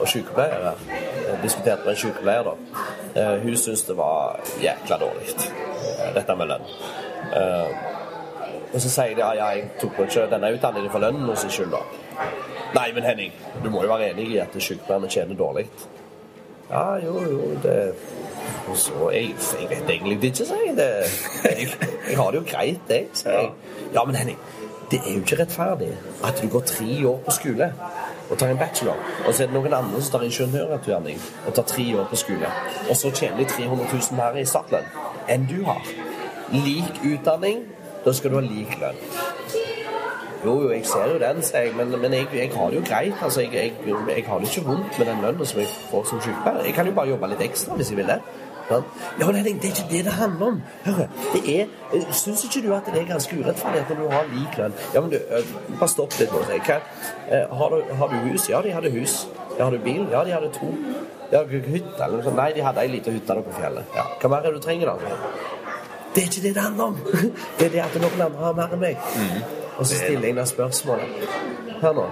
og 0.00 0.08
sykepleiere. 0.08 0.72
Jeg 1.28 1.38
diskuterte 1.42 1.84
med 1.84 1.92
en 1.92 2.00
sykepleier, 2.02 2.42
da. 2.42 2.54
Eh, 3.20 3.42
hun 3.42 3.56
syntes 3.56 3.82
det 3.82 3.96
var 3.96 4.40
jækla 4.62 4.98
dårlig, 4.98 5.28
eh, 5.28 6.14
dette 6.14 6.36
med 6.36 6.46
lønn. 6.46 6.66
Eh, 7.36 7.68
og 8.74 8.80
så 8.80 8.90
sier 8.90 9.14
de 9.14 9.20
ja, 9.20 9.32
ja, 9.34 9.46
jeg 9.56 9.70
tok 9.80 9.96
på 9.96 10.02
ikke 10.02 10.26
denne 10.30 10.52
utdanningen 10.54 10.90
for 10.90 10.98
lønnen 10.98 11.36
sin 11.36 11.50
skyld, 11.50 11.70
da. 11.72 11.82
Nei, 12.74 12.92
men 12.94 13.02
Henning, 13.02 13.32
du 13.64 13.70
må 13.70 13.82
jo 13.82 13.92
være 13.94 14.10
enig 14.10 14.28
i 14.34 14.38
at 14.42 14.56
sykepleierne 14.60 15.08
tjener 15.08 15.34
dårlig. 15.34 15.68
Ja, 16.70 16.96
jo, 17.04 17.20
jo, 17.24 17.52
det 17.62 17.94
så, 18.74 19.10
jeg, 19.10 19.34
jeg 19.60 19.70
vet 19.70 19.90
egentlig 19.90 20.18
ikke, 20.22 20.44
sier 20.44 20.64
jeg. 20.66 20.76
Det, 20.76 20.88
jeg, 21.44 21.68
jeg 22.10 22.16
har 22.16 22.30
det 22.30 22.40
jo 22.40 22.44
greit, 22.50 22.90
jeg, 22.92 23.06
sier 23.12 23.32
jeg. 23.32 23.50
Ja, 23.94 24.04
men 24.04 24.14
Henning, 24.14 24.38
det 24.90 25.00
er 25.06 25.14
jo 25.14 25.22
ikke 25.24 25.38
rettferdig 25.42 25.88
at 26.24 26.42
du 26.42 26.48
går 26.48 26.60
tre 26.60 27.08
år 27.08 27.18
på 27.24 27.30
skole 27.30 27.72
og 28.30 28.38
tar 28.38 28.52
en 28.52 28.60
bachelor, 28.60 28.98
og 29.26 29.34
så 29.34 29.42
er 29.42 29.50
det 29.50 29.56
noen 29.56 29.74
andre 29.74 30.02
som 30.02 30.18
tar 30.18 30.26
ingeniørutdanning 30.28 31.20
og 31.46 31.54
tar 31.54 31.68
tre 31.70 31.86
år 32.00 32.06
på 32.10 32.20
skole, 32.24 32.52
og 32.90 32.96
så 32.96 33.10
tjener 33.10 33.42
de 33.42 33.48
300 33.54 33.88
000 33.92 34.20
mer 34.20 34.36
i 34.36 34.44
startlønn 34.44 34.88
enn 35.28 35.48
du 35.48 35.62
har. 35.64 35.82
Lik 36.52 37.02
utdanning, 37.04 37.66
da 38.04 38.12
skal 38.12 38.32
du 38.32 38.40
ha 38.40 38.44
lik 38.44 38.78
lønn. 38.80 39.00
Jo, 40.44 40.52
jo, 40.62 40.68
jeg 40.70 40.84
ser 40.86 41.08
jo 41.10 41.18
den, 41.18 41.40
sier 41.42 41.64
jeg, 41.66 41.72
men, 41.76 41.90
men 42.00 42.12
jeg, 42.14 42.28
jeg 42.32 42.50
har 42.54 42.68
det 42.70 42.78
jo 42.78 42.82
greit. 42.86 43.14
Altså, 43.22 43.40
jeg, 43.40 43.72
jeg, 43.86 43.94
jeg 44.16 44.24
har 44.26 44.38
det 44.38 44.50
ikke 44.52 44.68
vondt 44.68 44.98
med 44.98 45.08
den 45.10 45.24
lønna 45.24 45.46
som 45.50 45.58
jeg 45.58 45.72
får 45.90 46.04
som 46.12 46.20
sykepleier. 46.22 46.68
Jeg 46.68 46.76
kan 46.76 46.86
jo 46.86 46.92
bare 46.94 47.10
jobbe 47.10 47.30
litt 47.32 47.42
ekstra 47.48 47.74
hvis 47.74 47.90
jeg 47.90 47.98
vil 47.98 48.12
det. 48.12 48.20
Ja, 48.70 49.26
men 49.26 49.34
det 49.34 49.64
er 49.64 49.70
ikke 49.70 49.86
det 49.90 50.04
det 50.04 50.12
handler 50.12 50.46
om. 50.46 50.62
Hør, 50.84 51.06
det 51.32 51.60
er 51.60 51.66
Syns 52.12 52.44
ikke 52.44 52.68
du 52.68 52.74
at 52.74 52.90
det 52.92 53.00
er 53.02 53.06
ganske 53.08 53.36
urettferdig 53.40 53.80
at 53.80 53.92
du 53.96 54.08
har 54.10 54.26
lik 54.32 54.58
lønn 54.58 54.74
Ja, 54.94 55.00
men 55.00 55.10
du, 55.10 55.16
øh, 55.16 55.52
bare 55.78 55.88
stopp 55.88 56.18
litt 56.20 56.32
nå. 56.32 56.42
Hva, 56.66 56.76
øh, 57.32 57.56
har, 57.58 57.68
du, 57.68 57.94
har 58.00 58.12
du 58.12 58.16
hus? 58.28 58.48
Ja, 58.50 58.60
de 58.62 58.72
hadde 58.72 58.90
hus. 58.90 59.28
Ja, 59.58 59.64
har 59.64 59.70
du 59.70 59.78
bil? 59.78 60.04
Ja, 60.12 60.24
de 60.24 60.32
hadde 60.36 60.50
to. 60.52 60.68
Ja, 61.32 61.44
hytte 61.44 62.04
eller 62.04 62.18
noe 62.18 62.24
sånt? 62.24 62.36
Nei, 62.36 62.50
de 62.56 62.64
hadde 62.64 62.84
ei 62.84 62.92
lita 62.92 63.12
hytte 63.12 63.40
på 63.46 63.56
fjellet. 63.56 63.96
Ja. 63.96 64.04
Hva 64.20 64.32
mer 64.32 64.44
er 64.44 64.52
det 64.52 64.60
du 64.60 64.66
trenger, 64.66 64.92
da? 64.92 65.16
Det 66.14 66.22
er 66.22 66.28
ikke 66.28 66.42
det 66.42 66.54
det 66.54 66.62
handler 66.62 66.84
om. 66.84 67.00
Det 67.58 67.66
er 67.66 67.70
det 67.70 67.80
at 67.84 67.96
noen 68.00 68.22
andre 68.28 68.44
har 68.44 68.54
mer 68.56 68.76
enn 68.76 68.80
meg. 68.80 69.00
Og 69.78 69.86
så 69.86 69.94
stiller 69.94 70.28
jeg 70.28 70.36
det 70.36 70.48
spørsmålet. 70.48 71.28
Hør 71.80 71.92
nå. 71.92 72.06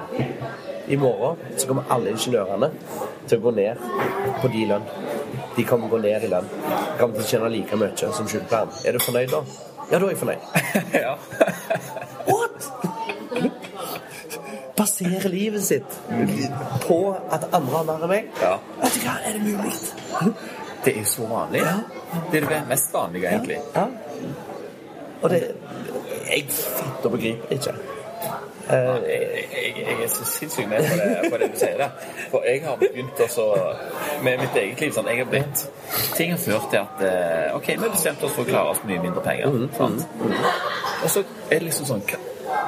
I 0.89 0.97
morgen 0.97 1.37
så 1.57 1.67
kommer 1.67 1.83
alle 1.91 2.13
ingeniørene 2.15 2.71
til 3.27 3.39
å 3.39 3.43
gå 3.47 3.53
ned 3.57 3.81
på 4.41 4.51
de 4.53 4.67
lønn. 4.71 4.85
De 5.57 5.65
kommer 5.67 5.91
gå 5.91 5.99
ned 6.03 6.27
i 6.27 6.31
lønn. 6.31 6.47
De 6.47 6.99
kommer 7.01 7.17
til 7.17 7.25
å 7.25 7.31
tjene 7.31 7.51
like 7.51 7.79
mye 7.81 8.11
som 8.15 8.29
sykepleieren. 8.31 8.75
Er 8.87 8.95
du 8.95 9.03
fornøyd 9.03 9.33
da? 9.33 9.41
Ja, 9.91 9.99
da 9.99 10.05
er 10.05 10.13
jeg 10.13 10.21
fornøyd. 10.21 10.43
ja. 11.07 11.17
What?! 12.29 12.71
Baserer 14.77 15.29
livet 15.33 15.65
sitt 15.65 15.99
på 16.85 17.01
at 17.33 17.49
andre 17.57 17.79
har 17.81 17.89
mer 17.89 18.07
enn 18.07 18.13
meg? 18.13 18.31
Ja. 18.43 18.55
Vet 18.83 18.99
du 18.99 19.07
hva, 19.07 19.17
er 19.25 19.39
det 19.39 19.43
mulig? 19.43 19.75
Det 20.85 20.93
er 20.93 21.01
jo 21.01 21.11
så 21.11 21.27
vanlig. 21.31 21.65
Ja. 21.65 21.77
Det 22.31 22.43
er 22.43 22.49
det 22.53 22.63
mest 22.71 22.95
vanlige, 22.95 23.33
egentlig. 23.33 23.59
Ja. 23.75 23.89
Og 25.23 25.31
det 25.33 25.43
Jeg 26.27 26.49
fatter 26.51 27.07
og 27.07 27.13
begriper 27.15 27.55
det 27.55 27.96
ikke. 28.67 29.09
Jeg, 29.09 29.45
jeg, 29.53 29.87
jeg 29.87 29.97
er 30.05 30.11
så 30.13 30.25
sinnssykt 30.29 30.69
med 30.69 30.85
på 30.91 30.97
det, 31.01 31.31
på 31.33 31.41
det 31.43 31.49
du 31.55 31.59
sier 31.61 31.79
Det. 31.83 31.89
For 32.33 32.47
jeg 32.49 32.63
har 32.67 32.77
begynt 32.81 33.21
også 33.27 33.47
med 34.27 34.39
mitt 34.43 34.57
eget 34.63 34.81
liv 34.85 34.93
sånn, 34.97 35.11
jeg 35.13 35.23
har 35.25 35.31
blitt 35.31 35.67
Ting 36.17 36.33
har 36.35 36.41
ført 36.43 36.71
til 36.73 36.83
at 36.83 37.03
eh, 37.07 37.57
OK, 37.57 37.69
vi 37.77 37.91
bestemte 37.93 38.27
oss 38.27 38.35
for 38.37 38.43
å 38.47 38.51
klare 38.51 38.73
oss 38.75 38.83
mye 38.89 39.03
mindre 39.05 39.23
penger. 39.23 39.69
sant? 39.77 40.07
Og 41.05 41.11
så 41.13 41.23
er 41.51 41.59
det 41.61 41.67
liksom 41.69 41.87
sånn 41.93 42.03
hva- 42.11 42.23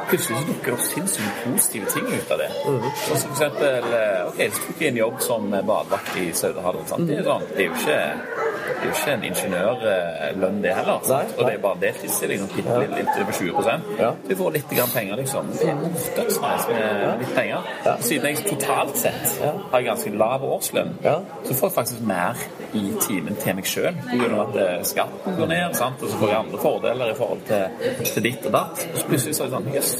Plutselig 0.09 0.39
så 0.39 0.45
dukker 0.53 0.77
det 0.77 0.87
sinnssykt 0.89 1.41
positive 1.45 1.93
ting 1.95 2.07
ut 2.13 2.31
av 2.35 2.43
det. 2.43 2.51
Sånn 2.65 3.23
som 3.23 3.33
for 3.33 3.37
eksempel 3.37 3.89
eh, 3.99 4.29
OK, 4.29 4.43
så 4.57 4.67
tok 4.67 4.85
jeg 4.85 4.95
en 4.95 5.01
jobb 5.03 5.23
som 5.25 5.51
badevakt 5.53 6.21
i 6.23 6.29
Saudahallen. 6.37 6.87
Mm. 6.89 7.09
Det 7.11 7.25
sånn, 7.27 7.49
det 7.55 7.65
er 7.65 7.69
jo 7.69 7.79
ikke 7.79 8.49
det 8.69 8.85
er 8.85 8.91
jo 8.91 8.95
ikke 8.95 9.13
en 9.13 9.23
ingeniørlønn, 9.27 10.59
det 10.63 10.73
heller. 10.77 11.01
Nei, 11.09 11.19
Nei, 11.19 11.35
Og 11.39 11.47
det 11.47 11.53
er 11.55 11.63
bare 11.63 11.81
deltidsstilling 11.83 12.45
bitte 12.53 12.77
litt, 12.83 12.93
litt 12.99 13.11
over 13.23 13.33
20 13.39 13.97
Ja. 13.99 14.11
Du 14.29 14.35
får 14.37 14.53
litt 14.55 14.75
grann 14.77 14.93
penger, 14.93 15.17
liksom. 15.23 15.49
Det 15.57 15.69
er 15.73 15.81
dødsnice 16.19 16.69
med 16.69 17.23
litt 17.23 17.35
penger. 17.35 17.71
Ja. 17.87 17.97
Siden 18.05 18.29
jeg 18.29 18.45
totalt 18.47 19.01
sett 19.01 19.41
har 19.73 19.87
ganske 19.87 20.13
lav 20.15 20.45
årslønn, 20.45 20.95
Ja. 21.05 21.21
så 21.45 21.55
får 21.55 21.69
jeg 21.69 21.75
faktisk 21.79 22.01
mer 22.07 22.45
i 22.75 22.85
timen 23.01 23.37
til 23.37 23.55
meg 23.57 23.65
sjøl. 23.65 23.95
Pga. 24.11 24.43
at 24.43 24.57
eh, 24.57 24.85
skatten 24.85 25.37
går 25.39 25.47
ned, 25.49 25.75
sant? 25.75 26.03
og 26.03 26.09
så 26.11 26.19
får 26.21 26.29
jeg 26.29 26.39
andre 26.39 26.59
fordeler 26.59 27.11
i 27.11 27.15
forhold 27.15 27.41
til, 27.49 28.05
til 28.05 28.23
ditt 28.23 28.47
og 28.47 28.53
datt. 28.53 28.87
Og 28.93 28.99
så 29.01 29.07
plutselig 29.09 29.37
så 29.37 29.45
er 29.45 29.49
det 29.49 29.57
sånn 29.57 29.73
Jøss. 29.75 29.97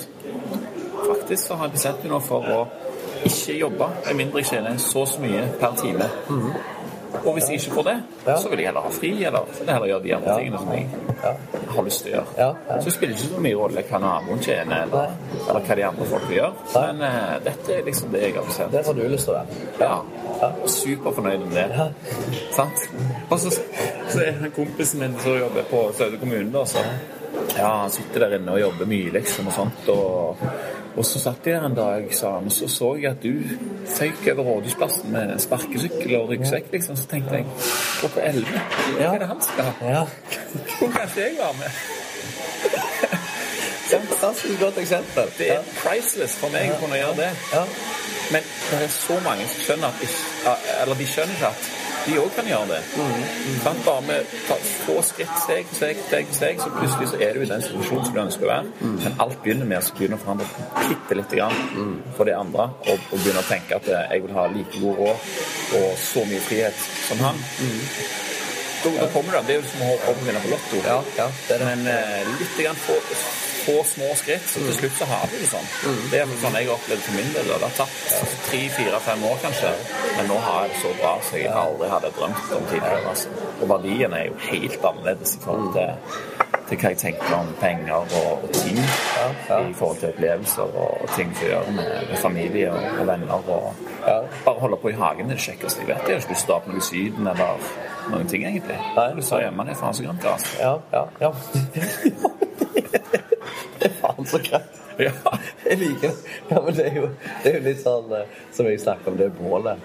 Faktisk 1.09 1.47
så 1.47 1.55
har 1.59 1.69
jeg 1.69 1.73
bestemt 1.79 2.03
meg 2.05 2.13
nå 2.13 2.19
for 2.25 2.49
å 2.55 2.65
ikke 3.29 3.55
jobbe 3.59 3.87
med 4.07 4.19
mindre 4.19 4.43
jeg 4.43 4.51
tjener 4.53 4.77
så 4.83 5.05
så 5.07 5.21
mye 5.23 5.47
per 5.61 5.73
time. 5.79 6.07
Og 7.25 7.33
hvis 7.35 7.47
jeg 7.49 7.57
ikke 7.63 7.73
får 7.79 7.87
det, 7.87 7.95
så 8.39 8.51
vil 8.53 8.61
jeg 8.61 8.69
heller 8.69 8.85
ha 8.85 8.91
fri, 8.93 9.11
eller 9.25 9.47
heller 9.67 9.89
gjøre 9.89 10.03
de 10.05 10.11
andre 10.15 10.35
tingene 10.39 10.59
som 10.61 10.73
jeg 10.75 10.89
Ja. 11.23 11.33
har 11.75 11.83
lyst 11.83 12.03
til 12.05 12.13
å 12.13 12.21
gjøre. 12.37 12.83
Så 12.85 12.91
spiller 12.95 13.15
det 13.15 13.23
ikke 13.25 13.35
så 13.35 13.41
mye 13.43 13.57
rolle 13.59 13.83
hva 13.89 13.99
naboen 14.05 14.43
tjener, 14.45 14.83
eller, 14.85 15.15
eller 15.49 15.61
hva 15.67 15.77
de 15.81 15.87
andre 15.89 16.07
folk 16.13 16.29
gjør. 16.31 16.53
Men 16.75 17.01
uh, 17.03 17.33
dette 17.45 17.75
er 17.79 17.83
liksom 17.89 18.13
det 18.13 18.23
jeg 18.23 18.35
har 18.37 18.45
bestemt. 18.47 18.73
Det 18.77 18.85
har 18.87 18.95
du 18.95 19.03
lyst 19.09 19.25
til 19.25 19.35
å 19.35 19.39
være. 19.39 19.47
Ja. 19.81 20.53
Superfornøyd 20.77 21.47
med 21.49 21.57
det. 21.57 21.89
Sant? 22.55 22.85
Og 23.31 23.39
så, 23.41 23.57
så 24.13 24.21
er 24.29 24.51
kompisen 24.55 25.01
min 25.03 25.17
som 25.25 25.39
jobber 25.41 25.67
på 25.73 25.87
Saude 25.99 26.21
kommune, 26.21 26.53
da, 26.55 26.65
så 26.69 26.85
ja, 27.57 27.71
han 27.83 27.91
sitter 27.91 28.25
der 28.25 28.37
inne 28.39 28.55
og 28.55 28.61
jobber 28.61 28.89
mye, 28.91 29.13
liksom, 29.15 29.49
og 29.51 29.57
sånt. 29.57 29.91
Og, 29.93 30.43
og 30.99 31.07
så 31.07 31.23
satt 31.23 31.47
jeg 31.47 31.59
der 31.59 31.67
en 31.69 31.77
dag, 31.77 32.09
sa 32.15 32.35
han, 32.37 32.51
og 32.51 32.55
så 32.55 32.69
så 32.73 32.93
jeg 32.99 33.11
at 33.11 33.23
du 33.23 33.43
føyk 33.99 34.27
over 34.33 34.51
Rådhusplassen 34.51 35.13
med 35.15 35.35
sparkesykkel 35.43 36.17
og 36.21 36.33
ryggsekk, 36.33 36.73
liksom. 36.73 36.97
Så 36.97 37.09
tenkte 37.11 37.41
jeg 37.41 37.47
Klokka 38.01 38.27
elleve, 38.31 38.65
hva 38.99 39.13
er 39.15 39.23
det 39.23 39.31
han 39.33 39.43
skal 39.47 39.71
ha? 39.71 39.95
Ja. 39.95 40.05
Hvor 40.79 40.93
kan 40.95 41.09
ikke 41.09 41.25
jeg 41.27 41.39
være 41.39 41.57
med? 41.63 41.71
Fantastisk 43.89 44.61
godt 44.61 44.79
eksempel. 44.79 45.31
Det 45.39 45.53
er 45.55 45.69
priceless 45.81 46.37
for 46.37 46.53
meg 46.53 46.75
å 46.75 46.81
kunne 46.83 46.99
gjøre 47.01 47.17
det. 47.23 47.31
Men 48.33 48.45
det 48.71 48.83
er 48.85 48.91
så 48.93 49.17
mange 49.25 49.47
som 49.49 49.63
skjønner 49.65 49.89
at 49.89 50.67
Eller 50.83 50.99
de 51.01 51.07
skjønner 51.09 51.39
ikke 51.39 51.53
at 51.55 51.78
de 52.09 52.19
òg 52.23 52.31
kan 52.37 52.49
gjøre 52.49 52.69
det. 52.73 52.81
Sant? 53.63 53.83
Bare 53.87 54.05
med 54.09 54.33
få 54.87 54.99
skritt, 55.07 55.35
steg 55.45 55.69
steg, 55.73 56.01
steg 56.09 56.33
steg, 56.35 56.63
så 56.63 56.73
plutselig 56.75 57.11
så 57.13 57.21
er 57.25 57.37
du 57.37 57.45
i 57.45 57.51
den 57.51 57.65
situasjonen 57.65 58.07
som 58.09 58.17
du 58.17 58.23
ønsker 58.25 58.49
å 58.49 58.53
være. 58.53 58.93
Men 59.05 59.19
alt 59.25 59.41
begynner 59.45 59.69
med 59.71 59.83
å 59.83 59.97
begynne 59.99 60.19
å 60.19 60.23
forandre 60.23 60.49
bitte 60.89 61.19
lite 61.21 61.41
grann 61.41 61.99
for 62.17 62.29
de 62.29 62.37
andre, 62.37 62.71
og, 62.89 63.11
og 63.13 63.19
begynne 63.19 63.45
å 63.45 63.49
tenke 63.51 63.79
at 63.79 63.91
eh, 63.93 64.07
jeg 64.15 64.25
vil 64.27 64.37
ha 64.39 64.47
like 64.55 64.83
god 64.83 65.03
råd 65.03 65.29
og 65.79 65.91
så 66.01 66.25
mye 66.29 66.41
frihet 66.49 66.87
som 67.09 67.21
han. 67.27 67.45
Da, 68.85 68.91
da 69.01 69.09
kommer 69.13 69.39
det. 69.39 69.43
Det 69.49 69.55
er 69.57 69.61
jo 69.61 69.69
som 69.73 69.85
å 69.89 70.17
vinne 70.23 70.41
på 70.45 70.53
Lotto. 70.53 70.83
Ja, 70.87 70.99
ja, 71.19 71.27
det 71.49 71.59
det. 71.61 71.71
Men 71.73 71.87
eh, 71.93 72.35
litt 72.39 72.59
grann 72.63 72.79
få, 72.87 72.97
få 73.69 73.77
små 73.93 74.09
skritt, 74.17 74.49
så 74.49 74.65
til 74.65 74.75
slutt 74.81 74.97
så 74.99 75.09
har 75.13 75.25
vi 75.33 75.43
det 75.43 75.49
sånn. 75.53 75.69
Det 76.13 76.23
er 76.25 76.35
sånn 76.43 76.57
jeg 76.59 76.69
har 76.71 76.75
opplevd 76.79 77.05
for 77.07 77.19
min 77.21 77.31
del. 77.37 77.53
Det 77.53 77.61
har 77.69 77.77
tatt 77.79 78.35
tre, 78.49 78.63
fire, 78.79 79.01
fem 79.07 79.25
år 79.31 79.39
kanskje. 79.45 79.73
Men 80.17 80.31
nå 80.33 80.41
har 80.49 80.65
jeg 80.67 80.75
det 80.75 80.83
så 80.83 80.95
bra 81.03 81.13
som 81.29 81.39
jeg 81.43 81.53
aldri 81.63 81.93
hadde 81.95 82.13
drømt 82.19 82.53
om 82.59 82.67
tidligere. 82.73 83.05
Altså. 83.13 83.37
Og 83.61 83.71
verdien 83.77 84.17
er 84.19 84.27
jo 84.31 84.37
helt 84.49 84.89
annerledes 84.93 85.37
i 85.37 85.43
forhold 85.45 85.71
til, 85.77 86.17
til 86.69 86.81
hva 86.83 86.91
jeg 86.93 87.01
tenker 87.05 87.35
om 87.39 87.53
penger 87.61 87.95
og, 87.99 88.17
og 88.47 88.51
ting. 88.57 88.81
ja. 88.81 89.61
I 89.69 89.75
forhold 89.79 90.01
til 90.03 90.11
opplevelser 90.15 90.63
og, 90.83 90.99
og 91.05 91.15
ting 91.17 91.31
som 91.39 91.49
gjør 91.53 91.71
med, 91.79 91.93
med 92.11 92.19
familie 92.25 92.73
og, 92.73 92.89
og 93.01 93.07
venner. 93.13 93.53
og 93.53 93.85
Ja. 94.09 94.19
Bare 94.45 94.61
holde 94.65 94.77
på 94.83 94.93
i 94.93 94.99
hagen 94.99 95.29
det 95.33 95.39
kjekkeste 95.45 95.85
jeg 95.85 95.89
vet. 95.93 96.03
Jeg 96.09 96.17
har 96.19 96.25
ikke 96.25 96.35
lyst 96.37 96.47
til 96.49 96.57
å 96.57 96.61
på 96.65 96.73
noe 96.73 96.81
i 96.83 96.87
Syden 96.89 97.27
eller 97.35 97.71
noen 98.09 98.29
ting, 98.31 98.45
egentlig. 98.49 98.79
Nei. 98.97 99.09
Du 99.19 99.23
sa 99.25 99.41
hjemme, 99.43 99.65
det 99.69 99.77
er 99.77 99.81
faen 99.83 99.97
så 99.99 100.07
grønt 100.09 100.23
gress. 100.25 100.53
Ja, 100.61 100.77
ja, 100.95 101.07
ja. 101.21 101.33
Det 102.59 103.87
er 103.91 103.95
faen 104.01 104.27
så 104.27 104.39
greit. 104.43 104.79
Ja. 104.99 105.13
Jeg 105.69 105.79
liker 105.79 106.09
det. 106.11 106.37
Ja, 106.51 106.61
men 106.65 106.75
det 106.75 106.87
er 106.91 106.97
jo, 106.99 107.09
det 107.45 107.51
er 107.53 107.59
jo 107.61 107.65
litt 107.69 107.83
sånn 107.85 108.13
eh, 108.19 108.39
som 108.57 108.67
jeg 108.67 108.81
snakker 108.83 109.13
om, 109.13 109.19
det 109.21 109.29
bålet. 109.39 109.79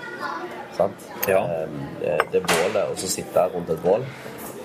Sant? 0.78 1.04
Ja. 1.30 1.44
Eh, 1.46 2.24
Det 2.34 2.42
bålet, 2.50 2.80
og 2.90 2.98
så 2.98 3.08
sitte 3.12 3.44
rundt 3.54 3.70
et 3.70 3.84
bål. 3.84 4.06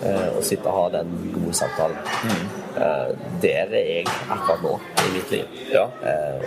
eh, 0.00 0.28
Og 0.38 0.44
sitte 0.46 0.70
og 0.70 0.78
ha 0.78 0.86
den 1.02 1.10
gode 1.34 1.52
samtalen. 1.58 1.98
Mm. 2.24 2.48
Der 3.42 3.72
er 3.74 3.82
jeg 3.82 4.04
akkurat 4.30 4.60
nå 4.62 4.72
i 5.02 5.08
mitt 5.16 5.30
liv. 5.34 5.56
Ja. 5.72 5.82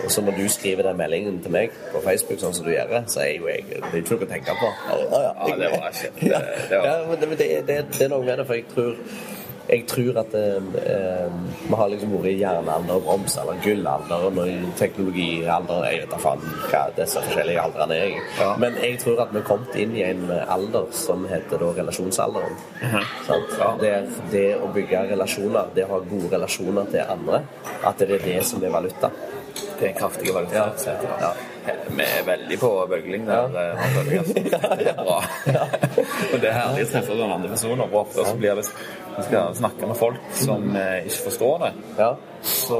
Og 0.04 0.10
så 0.10 0.22
når 0.24 0.38
du 0.38 0.46
skriver 0.48 0.82
den 0.86 0.96
meldingen 0.96 1.38
til 1.44 1.52
meg 1.52 1.70
på 1.92 2.00
Facebook, 2.02 2.40
sånn 2.40 2.54
som 2.56 2.64
du 2.66 2.70
gjør, 2.72 3.02
så 3.12 3.20
er 3.20 3.34
jo 3.36 3.50
jeg 3.52 3.66
Det 3.68 3.82
er 3.92 3.98
ikke 4.00 4.16
noe 4.16 4.26
å 4.26 4.30
tenke 4.30 4.54
på. 4.62 4.70
Ja, 4.88 4.96
det 5.60 5.70
var 5.76 5.92
kjempe- 5.98 6.26
Ja, 6.32 6.40
det 6.70 6.80
ja, 6.88 6.94
men 7.10 7.20
det, 7.20 7.28
det, 7.38 7.50
det, 7.68 7.78
det 7.92 8.06
er 8.06 8.08
noe 8.14 8.24
med 8.24 8.38
det, 8.40 8.46
for 8.48 8.54
jeg 8.54 8.64
tror 8.72 8.96
jeg 9.68 9.84
tror 9.90 10.18
at 10.22 10.34
eh, 10.34 11.26
vi 11.68 11.76
har 11.78 11.90
liksom 11.92 12.14
vært 12.16 12.30
i 12.32 12.34
jernalder, 12.40 13.02
bronsealder, 13.06 13.60
gullalder 13.64 14.26
og 14.28 14.40
teknologialder 14.80 15.86
Jeg 15.88 16.02
vet 16.02 16.12
da 16.12 16.20
faen 16.22 16.42
hva 16.68 16.82
disse 16.96 17.22
forskjellige 17.22 17.62
aldrene 17.62 17.98
er. 17.98 18.16
Ja. 18.40 18.50
Men 18.62 18.78
jeg 18.82 18.98
tror 19.02 19.22
at 19.26 19.34
vi 19.34 19.40
er 19.42 19.46
kommet 19.48 19.78
inn 19.78 19.94
i 19.96 20.04
en 20.06 20.24
alder 20.30 20.88
som 20.96 21.26
heter 21.30 21.62
da 21.62 21.70
relasjonsalderen. 21.78 22.58
Sant? 23.28 23.56
Ja. 23.58 23.70
Der 23.82 24.08
det 24.32 24.48
å 24.58 24.70
bygge 24.74 25.06
relasjoner, 25.12 25.70
det 25.76 25.86
å 25.86 25.94
ha 25.96 26.02
gode 26.10 26.32
relasjoner 26.34 26.90
til 26.92 27.14
andre, 27.16 27.44
at 27.82 28.02
det 28.02 28.18
er 28.18 28.26
det 28.26 28.42
som 28.48 28.64
er 28.64 28.74
valuta. 28.74 29.12
Det 29.52 29.88
er 29.88 29.92
en 29.92 29.98
kraftig 29.98 30.34
valgfrihet. 30.34 30.86
Ja. 31.20 31.32
Vi 31.96 32.02
er 32.02 32.24
veldig 32.26 32.58
på 32.58 32.68
bøgling 32.90 33.26
der. 33.26 33.48
Ja. 33.54 33.62
eh, 33.62 33.84
altså. 33.84 34.02
Det 34.78 34.88
er 34.88 34.94
bra. 34.96 35.18
og 36.32 36.40
det 36.40 36.48
er 36.48 36.56
herlig 36.56 36.86
å 36.86 36.90
treffe 36.92 37.16
andre 37.26 37.50
personer. 37.52 37.96
Og 37.98 38.14
så 38.14 38.34
blir 38.38 38.58
det 38.58 38.64
Vi 39.16 39.22
skal 39.28 39.54
snakke 39.56 39.86
med 39.86 39.96
folk 39.98 40.20
som 40.38 40.76
eh, 40.76 41.04
ikke 41.04 41.24
forstår 41.28 41.58
det. 41.66 41.72
ja. 41.98 42.14
Så 42.42 42.78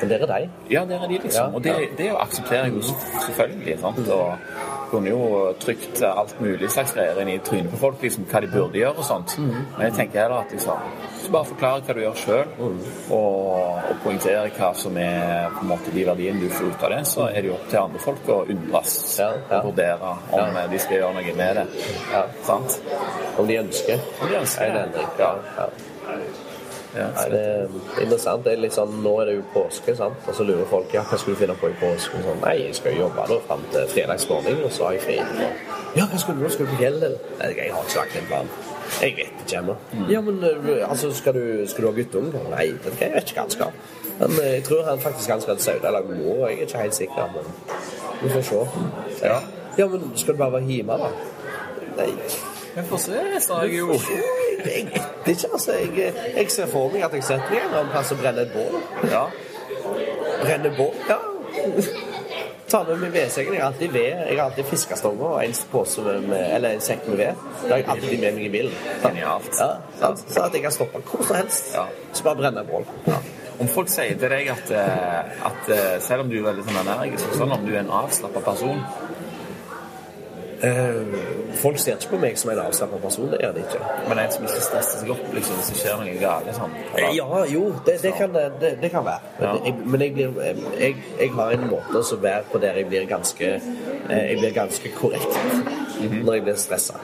Men 0.00 0.08
der 0.10 0.22
er 0.26 0.26
de? 0.32 0.48
Ja, 0.70 0.84
der 0.84 1.02
er 1.02 1.08
de, 1.08 1.18
liksom. 1.22 1.50
Ja, 1.50 1.54
Og 1.56 1.64
det, 1.64 1.74
det 1.98 2.10
aksepterer 2.20 2.64
jeg 2.64 2.74
jo 2.74 2.82
selvfølgelig. 3.26 3.78
sant? 3.80 4.08
Og 4.08 4.34
kunne 4.90 5.10
jo 5.10 5.52
trykt 5.60 6.02
alt 6.06 6.36
mulig 6.40 6.68
slags 6.70 6.92
greier 6.94 7.16
inn 7.22 7.28
i 7.32 7.38
trynet 7.42 7.72
på 7.72 7.78
folk, 7.80 7.96
liksom 8.04 8.26
hva 8.30 8.40
de 8.44 8.50
burde 8.52 8.78
gjøre 8.78 9.00
og 9.02 9.04
sånt. 9.08 9.32
Men 9.40 9.82
jeg 9.88 9.94
tenker 9.96 10.20
heller 10.22 10.44
at 10.44 10.52
liksom, 10.54 10.84
bare 11.34 11.48
forklare 11.48 11.80
hva 11.88 11.96
du 11.96 12.00
gjør 12.04 12.20
sjøl, 12.20 12.52
og, 12.60 12.86
og 13.16 13.90
poengtere 14.04 14.44
hva 14.58 14.70
som 14.78 14.96
er 15.02 15.48
på 15.56 15.64
en 15.64 15.72
måte 15.72 15.90
de 15.96 16.06
verdiene 16.06 16.40
du 16.44 16.46
får 16.54 16.70
ut 16.70 16.86
av 16.86 16.94
det, 16.94 17.00
så 17.10 17.26
er 17.32 17.40
det 17.42 17.50
jo 17.50 17.56
opp 17.58 17.66
til 17.72 17.80
andre 17.82 18.04
folk 18.06 18.30
å 18.30 18.38
undres 18.54 18.94
Ja, 19.18 19.32
ja. 19.50 19.58
og 19.58 19.72
vurdere 19.72 20.14
om 20.38 20.60
de 20.70 20.78
skal 20.84 21.00
gjøre 21.00 21.12
noe 21.18 21.36
med 21.42 21.60
det. 21.62 21.66
Ja. 22.14 22.22
Sant? 22.46 22.78
Om 23.38 23.50
de 23.50 23.58
ønsker 23.64 24.06
Om 24.22 24.28
de 24.30 24.38
ønsker 24.44 24.70
en 24.70 24.74
det. 24.78 24.86
endring. 24.86 25.08
Ja. 25.18 25.68
Ja. 26.96 27.06
Nei, 27.16 27.24
det 27.32 27.40
er 27.44 28.04
interessant. 28.04 28.44
Det 28.46 28.54
er 28.54 28.62
litt 28.62 28.76
sånn, 28.76 28.94
nå 29.04 29.12
er 29.22 29.30
det 29.30 29.34
jo 29.38 29.42
påske, 29.54 29.96
sant? 29.98 30.22
og 30.26 30.38
så 30.38 30.46
lurer 30.48 30.68
folk 30.70 30.94
ja, 30.96 31.02
hva 31.06 31.18
skal 31.20 31.36
du 31.36 31.40
finne 31.42 31.56
på 31.60 31.70
i 31.70 31.76
påsken. 31.80 32.24
Sånn, 32.24 32.40
Nei, 32.44 32.54
jeg 32.62 32.78
skal 32.78 32.96
jobbe 32.96 33.26
da 33.30 33.40
fram 33.48 33.66
til 33.74 33.90
fredagsmorgen, 33.92 34.62
og 34.64 34.72
så 34.72 34.88
har 34.88 34.96
jeg 34.96 35.04
fri. 35.04 35.18
Ja, 35.96 36.06
hva 36.06 36.22
skal 36.22 36.38
du 36.38 36.44
nå? 36.44 36.52
Skal 36.54 36.68
du 36.68 36.72
på 36.72 36.80
fjellet? 36.80 37.28
Nei, 37.42 37.52
jeg 37.58 37.76
har 37.76 37.84
ikke 37.84 38.00
lagt 38.00 38.18
en 38.20 38.32
plan. 38.32 38.50
Jeg 39.02 39.14
vet 39.16 39.44
ikke 39.44 39.60
ennå. 39.60 39.76
Ja, 40.10 40.20
men 40.24 40.42
øh, 40.44 40.90
altså, 40.90 41.12
skal 41.14 41.34
du, 41.34 41.44
skal 41.66 41.84
du 41.84 41.90
ha 41.90 41.94
guttunge? 41.96 42.42
Nei, 42.52 42.66
ikke, 42.72 42.96
jeg 43.00 43.14
vet 43.14 43.30
ikke 43.30 43.40
hva 43.40 43.46
han 43.46 43.54
skal. 43.56 43.78
Men 44.16 44.36
øh, 44.40 44.50
jeg 44.54 44.64
tror 44.64 44.84
han 44.90 45.00
faktisk 45.00 45.30
han 45.30 45.40
skal 45.44 45.56
til 45.56 45.64
Saudalag 45.64 46.10
nå. 46.10 46.34
jeg 46.46 46.58
er 46.58 46.68
ikke 46.68 46.84
helt 46.84 46.94
sikker. 46.94 47.32
Men 47.34 47.54
vi 48.22 48.34
får 48.36 48.44
se. 48.50 48.66
Ja. 49.22 49.40
ja, 49.78 49.88
men 49.88 50.12
skal 50.14 50.34
du 50.34 50.38
bare 50.38 50.52
være 50.52 50.70
hjemme, 50.70 51.00
da? 51.02 51.10
Nei. 51.96 52.12
Får 52.84 52.98
se, 52.98 53.20
sa 53.40 53.62
jeg 53.64 53.78
jo. 53.78 53.94
Jeg 54.66 54.84
vet 54.84 55.28
ikke, 55.32 55.48
altså. 55.52 55.72
Jeg, 55.72 56.12
jeg 56.36 56.50
ser 56.52 56.66
for 56.68 56.92
meg 56.92 57.06
at 57.06 57.14
jeg 57.16 57.24
setter 57.24 57.54
meg 57.54 57.62
en 57.62 57.78
annen 57.78 57.94
plass 57.94 58.12
og 58.12 58.20
brenner 58.20 58.44
et 58.44 58.52
bål. 58.52 58.76
Ja. 59.12 59.22
Brenner 60.42 60.76
bål? 60.76 60.92
Ja. 61.08 61.16
Ta 62.68 62.82
med 62.84 62.98
meg 63.00 63.14
vedsekken. 63.14 63.54
Jeg 63.54 63.62
har 63.62 63.70
alltid 63.70 63.94
ved. 63.94 64.10
Jeg 64.26 64.36
har 64.36 64.44
alltid 64.50 64.68
fiskestonger 64.72 65.26
og 65.26 65.40
en 65.44 65.56
pose 65.70 66.02
med, 66.04 66.28
med, 66.28 66.44
eller 66.56 66.76
en 66.76 66.84
sekk 66.84 67.08
med 67.08 67.20
ved. 67.22 67.42
Det 67.62 67.70
har 67.70 67.80
jeg 67.80 67.88
alltid 67.94 68.20
med 68.26 68.36
meg 68.36 68.44
i 68.44 68.52
bilen. 68.58 68.76
Genialt. 69.04 69.50
Ja, 69.60 69.70
sant? 70.02 70.26
så 70.26 70.44
at 70.44 70.58
jeg 70.58 70.66
kan 70.66 70.74
stoppe 70.74 71.02
hvor 71.06 71.24
som 71.24 71.40
helst. 71.40 71.72
Ja. 71.78 71.86
Så 72.12 72.26
bare 72.26 72.42
brenne 72.42 72.66
et 72.66 72.70
bål. 72.70 72.84
Ja. 73.06 73.22
Om 73.56 73.70
folk 73.72 73.88
sier 73.88 74.18
til 74.20 74.28
deg 74.34 74.50
at, 74.52 74.70
eh, 74.76 75.44
at 75.48 75.70
eh, 75.72 75.92
selv 76.04 76.26
om 76.26 76.32
du 76.32 76.36
er 76.42 76.48
veldig 76.50 76.66
sånn 76.66 76.80
energisk, 76.82 77.38
sånn 77.38 77.54
om 77.56 77.62
du 77.64 77.72
er 77.72 77.84
en 77.86 77.94
avslappa 78.02 78.42
person 78.44 78.82
folk 81.60 81.78
ser 81.80 81.96
ikke 81.98 82.10
på 82.14 82.20
meg 82.22 82.38
som 82.40 82.50
en 82.52 82.60
avslappet 82.64 83.02
person. 83.02 83.28
Det 83.32 83.40
gjør 83.42 83.54
de 83.56 83.64
ikke. 83.64 83.80
Men 84.08 84.20
en 84.22 84.32
som 84.34 84.46
ikke 84.48 84.62
stresser 84.64 85.02
seg 85.02 85.12
opp 85.14 85.24
liksom, 85.36 85.58
hvis 85.60 85.70
det 85.72 85.78
skjer 85.82 85.98
noe 86.02 86.16
galt. 86.20 86.46
Liksom, 86.50 86.76
Ja, 87.16 87.42
jo, 87.52 87.62
det, 87.86 87.98
det, 88.02 88.12
kan, 88.18 88.36
det, 88.60 88.72
det 88.82 88.90
kan 88.94 89.04
være. 89.06 89.32
Men, 89.38 89.46
Ja. 89.46 89.54
jeg, 89.64 89.74
men 89.86 90.00
jeg, 90.06 90.14
blir, 90.14 90.40
jeg, 90.80 90.96
jeg 91.20 91.30
har 91.36 91.52
en 91.56 91.66
måte 91.70 92.02
å 92.02 92.20
være 92.22 92.44
på 92.52 92.60
der 92.62 92.80
jeg 92.82 92.88
blir 92.90 93.06
ganske 93.10 93.50
eh, 93.56 94.22
Jeg 94.30 94.38
blir 94.40 94.54
ganske 94.56 94.92
korrekt 94.96 95.36
når 95.96 96.34
jeg 96.36 96.42
blir 96.44 96.56
stressa. 96.60 96.98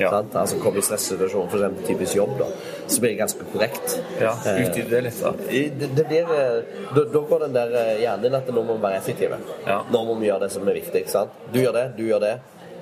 Ja. 0.00 0.08
Sant? 0.08 0.32
Altså 0.40 0.56
Kommer 0.62 0.80
i 0.80 0.84
stressituasjon, 0.86 1.50
f.eks. 1.52 1.82
typisk 1.86 2.14
jobb, 2.16 2.30
da, 2.38 2.46
så 2.88 3.02
blir 3.02 3.10
jeg 3.12 3.18
ganske 3.20 3.44
korrekt. 3.52 3.98
Ja, 4.22 4.30
Eh, 4.48 4.62
Utdyp 4.64 4.88
det 4.90 5.02
litt, 5.04 5.18
da. 5.20 5.32
det, 5.50 5.90
det 5.98 6.06
blir, 6.08 6.30
eh, 6.32 6.86
da, 6.96 7.04
da 7.12 7.20
går 7.28 7.44
den 7.44 7.52
der 7.58 7.74
eh, 7.76 7.90
hjernen 8.00 8.24
din 8.24 8.38
at 8.38 8.48
nå 8.48 8.64
må 8.64 8.78
vi 8.78 8.82
være 8.86 8.96
effektive. 9.02 9.36
Ja. 9.68 9.82
Nå 9.92 10.00
må 10.08 10.16
vi 10.22 10.30
gjøre 10.30 10.46
det 10.46 10.50
som 10.56 10.64
er 10.68 10.78
viktig. 10.80 11.04
sant? 11.12 11.36
Du 11.52 11.60
gjør 11.60 11.76
det, 11.76 11.84
du 11.98 12.02
gjør 12.08 12.24
det. 12.24 12.32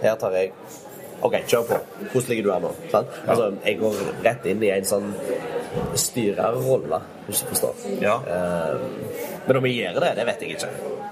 Her 0.02 0.16
tar 0.20 0.36
jeg 0.36 0.54
OK, 1.20 1.34
kjør 1.46 1.66
på. 1.68 1.78
Hvordan 2.12 2.28
ligger 2.28 2.46
du 2.46 2.52
her 2.54 2.62
nå? 2.64 2.70
Sant? 2.92 3.16
Altså, 3.26 3.50
jeg 3.64 3.76
går 3.80 3.98
rett 4.24 4.46
inn 4.48 4.62
i 4.64 4.70
en 4.72 4.86
sånn 4.88 5.10
styrerrolle, 6.00 7.00
hvis 7.26 7.42
du 7.42 7.50
forstår. 7.52 7.82
Ja. 8.00 8.16
Uh, 8.24 8.80
men 9.46 9.60
om 9.60 9.68
jeg 9.68 9.76
gjør 9.82 10.00
det, 10.06 10.14
det 10.16 10.26
vet 10.30 10.44
jeg 10.44 10.56
ikke. 10.56 10.70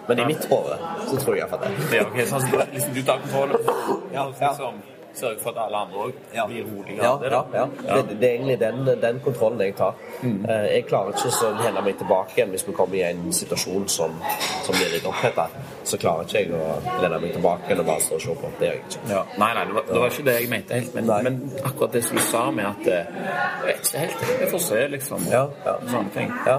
Men 0.09 0.23
i 0.23 0.29
mitt 0.31 0.47
hode 0.49 0.79
så 1.11 1.19
tror 1.21 1.37
jeg 1.37 1.45
iallfall 1.45 1.67
det. 1.67 1.73
Ja, 1.99 2.07
ok, 2.09 2.23
sånn, 2.31 2.47
så 2.49 2.63
liksom, 2.73 2.95
du 2.97 3.03
tar 3.05 3.21
kontroll 3.27 3.53
Ja, 4.17 4.25
og 4.25 4.41
ja. 4.41 4.49
liksom, 4.49 4.81
sørger 5.21 5.41
for 5.43 5.51
at 5.55 5.61
alle 5.67 5.81
andre 5.85 6.05
òg 6.07 6.13
Ja. 6.35 6.47
blir 6.47 6.65
roligere. 6.69 7.05
Ja, 7.05 7.13
det, 7.23 7.31
ja, 7.33 7.67
ja. 7.89 7.97
Det, 8.03 8.17
det 8.21 8.29
er 8.29 8.35
egentlig 8.37 8.59
den, 8.61 8.89
den 9.03 9.21
kontrollen 9.25 9.61
jeg 9.61 9.75
tar. 9.79 9.95
Mm. 10.23 10.45
Jeg 10.49 10.85
klarer 10.89 11.13
ikke 11.15 11.33
å 11.49 11.53
hende 11.63 11.83
meg 11.87 11.99
tilbake 12.01 12.37
igjen 12.39 12.51
hvis 12.55 12.67
vi 12.69 12.75
kommer 12.79 12.99
i 12.99 13.03
en 13.11 13.33
situasjon 13.33 13.89
som, 13.93 14.17
som 14.67 14.75
blir 14.79 14.93
litt 14.97 15.07
oppheta. 15.09 15.49
Så 15.85 15.99
klarer 16.01 16.27
ikke 16.27 16.43
jeg 16.45 16.53
å 16.55 17.03
lene 17.03 17.21
meg 17.23 17.33
tilbake 17.37 17.73
eller 17.75 17.87
bare 17.89 18.05
stå 18.05 18.19
og 18.19 18.25
se 18.27 18.35
på. 18.43 18.53
Det 18.59 18.67
gjør 18.71 18.77
jeg 18.79 18.85
ikke. 18.89 19.05
Ja. 19.13 19.23
Nei, 19.45 19.53
nei, 19.59 19.65
det 19.71 19.75
var, 19.79 19.87
det 19.93 20.01
var 20.03 20.13
ikke 20.17 20.27
det 20.31 20.37
jeg 20.41 20.51
mente 20.55 20.75
helt. 20.81 20.95
Men, 20.99 21.13
men 21.29 21.41
akkurat 21.65 21.93
det 21.99 22.05
som 22.09 22.17
du 22.21 22.25
sa 22.27 22.45
med 22.51 22.67
at 22.73 22.91
eh, 22.93 23.25
Jeg 23.59 23.67
vet 23.71 23.89
ikke 23.89 24.05
helt. 24.05 24.27
Jeg 24.43 24.51
får 24.53 24.63
se, 24.69 24.83
liksom. 24.97 25.27
Ja, 25.33 25.45
ja. 25.67 25.77
Sånne 25.93 26.15
ting. 26.15 26.33
Ja. 26.47 26.59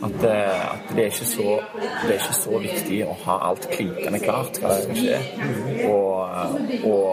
At, 0.00 0.24
eh, 0.24 0.72
at 0.72 0.94
det, 0.96 1.02
er 1.02 1.10
ikke 1.10 1.26
så, 1.28 1.60
det 1.76 2.08
er 2.08 2.14
ikke 2.16 2.36
så 2.38 2.58
viktig 2.62 3.00
å 3.04 3.16
ha 3.26 3.34
alt 3.50 3.66
klinkende 3.68 4.20
klart 4.22 4.60
hva 4.62 4.70
som 4.78 4.94
skal 4.96 4.96
skje. 4.96 5.18
Og, 5.90 6.16
og 6.88 7.10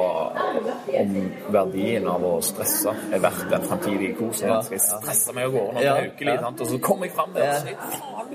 om 1.02 1.10
verdien 1.52 2.08
av 2.08 2.24
å 2.24 2.38
stresse 2.46 2.94
er 3.12 3.20
verdt 3.24 3.50
den 3.52 3.68
framtidige 3.68 4.16
kosen. 4.22 4.48
Ja, 4.54 4.62
Skal 4.64 4.78
jeg 4.80 4.86
stresse 4.88 5.36
meg 5.36 5.50
av 5.50 5.58
gårde 5.58 5.72
når 5.76 5.82
Ja, 5.84 5.98
det 5.98 6.00
er 6.00 6.08
ukelig, 6.14 6.36
og 6.48 6.66
så 6.72 6.78
kommer 6.88 7.04
jeg 7.10 7.14
fram 7.18 7.32
der 7.36 7.44
og 7.52 7.56
sier 7.68 7.78
faen, 7.98 8.28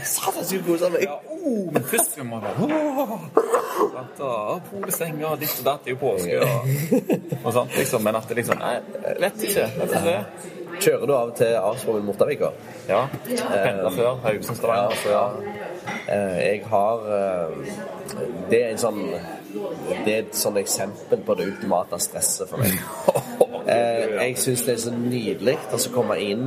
Satan, 0.10 0.44
så 0.44 0.58
kose 0.66 0.88
meg! 0.90 1.02
ja, 1.04 1.16
oh, 1.28 1.72
men 1.72 1.82
først 1.84 2.12
skal 2.12 2.26
man 2.26 2.42
være 2.42 2.54
Polestenger 4.70 5.26
og 5.28 5.40
ditt 5.40 5.58
og 5.60 5.66
datt 5.66 5.86
er 5.86 5.94
jo 5.94 5.98
påske 6.00 6.40
og, 6.40 6.46
og 7.44 7.52
sånt, 7.54 7.76
liksom. 7.76 8.04
Men 8.04 8.18
at 8.18 8.28
det 8.28 8.40
liksom 8.40 8.58
Nei, 8.60 8.74
jeg 9.04 9.20
vet 9.24 9.44
ikke. 9.48 9.66
Vet 9.80 9.90
ikke. 10.00 10.16
Kjører 10.80 11.06
du 11.06 11.12
av 11.14 11.30
og 11.30 11.36
til 11.36 11.54
Arsvoll 11.60 12.02
Mortavika? 12.06 12.50
Ja. 12.88 13.02
Pendla 13.28 13.90
før. 13.92 14.14
Haugesund, 14.24 14.56
Stavanger. 14.56 14.96
så 15.02 15.12
ja. 15.12 15.24
Eh, 16.08 16.38
Jeg 16.46 16.62
har 16.70 17.06
eh, 17.16 17.74
Det 18.50 18.62
er 18.64 18.70
en 18.72 18.80
sånn 18.80 19.00
Det 20.04 20.14
er 20.14 20.18
et 20.24 20.36
sånn 20.38 20.56
eksempel 20.60 21.22
på 21.26 21.36
det 21.38 21.48
ultimate 21.52 21.98
stresset 22.00 22.48
for 22.50 22.62
meg. 22.62 22.76
Eh, 23.66 24.14
jeg 24.20 24.36
syns 24.38 24.62
det 24.66 24.74
er 24.74 24.80
så 24.84 24.92
nydelig 24.94 25.56
å 25.76 25.80
komme 25.94 26.16
inn 26.22 26.46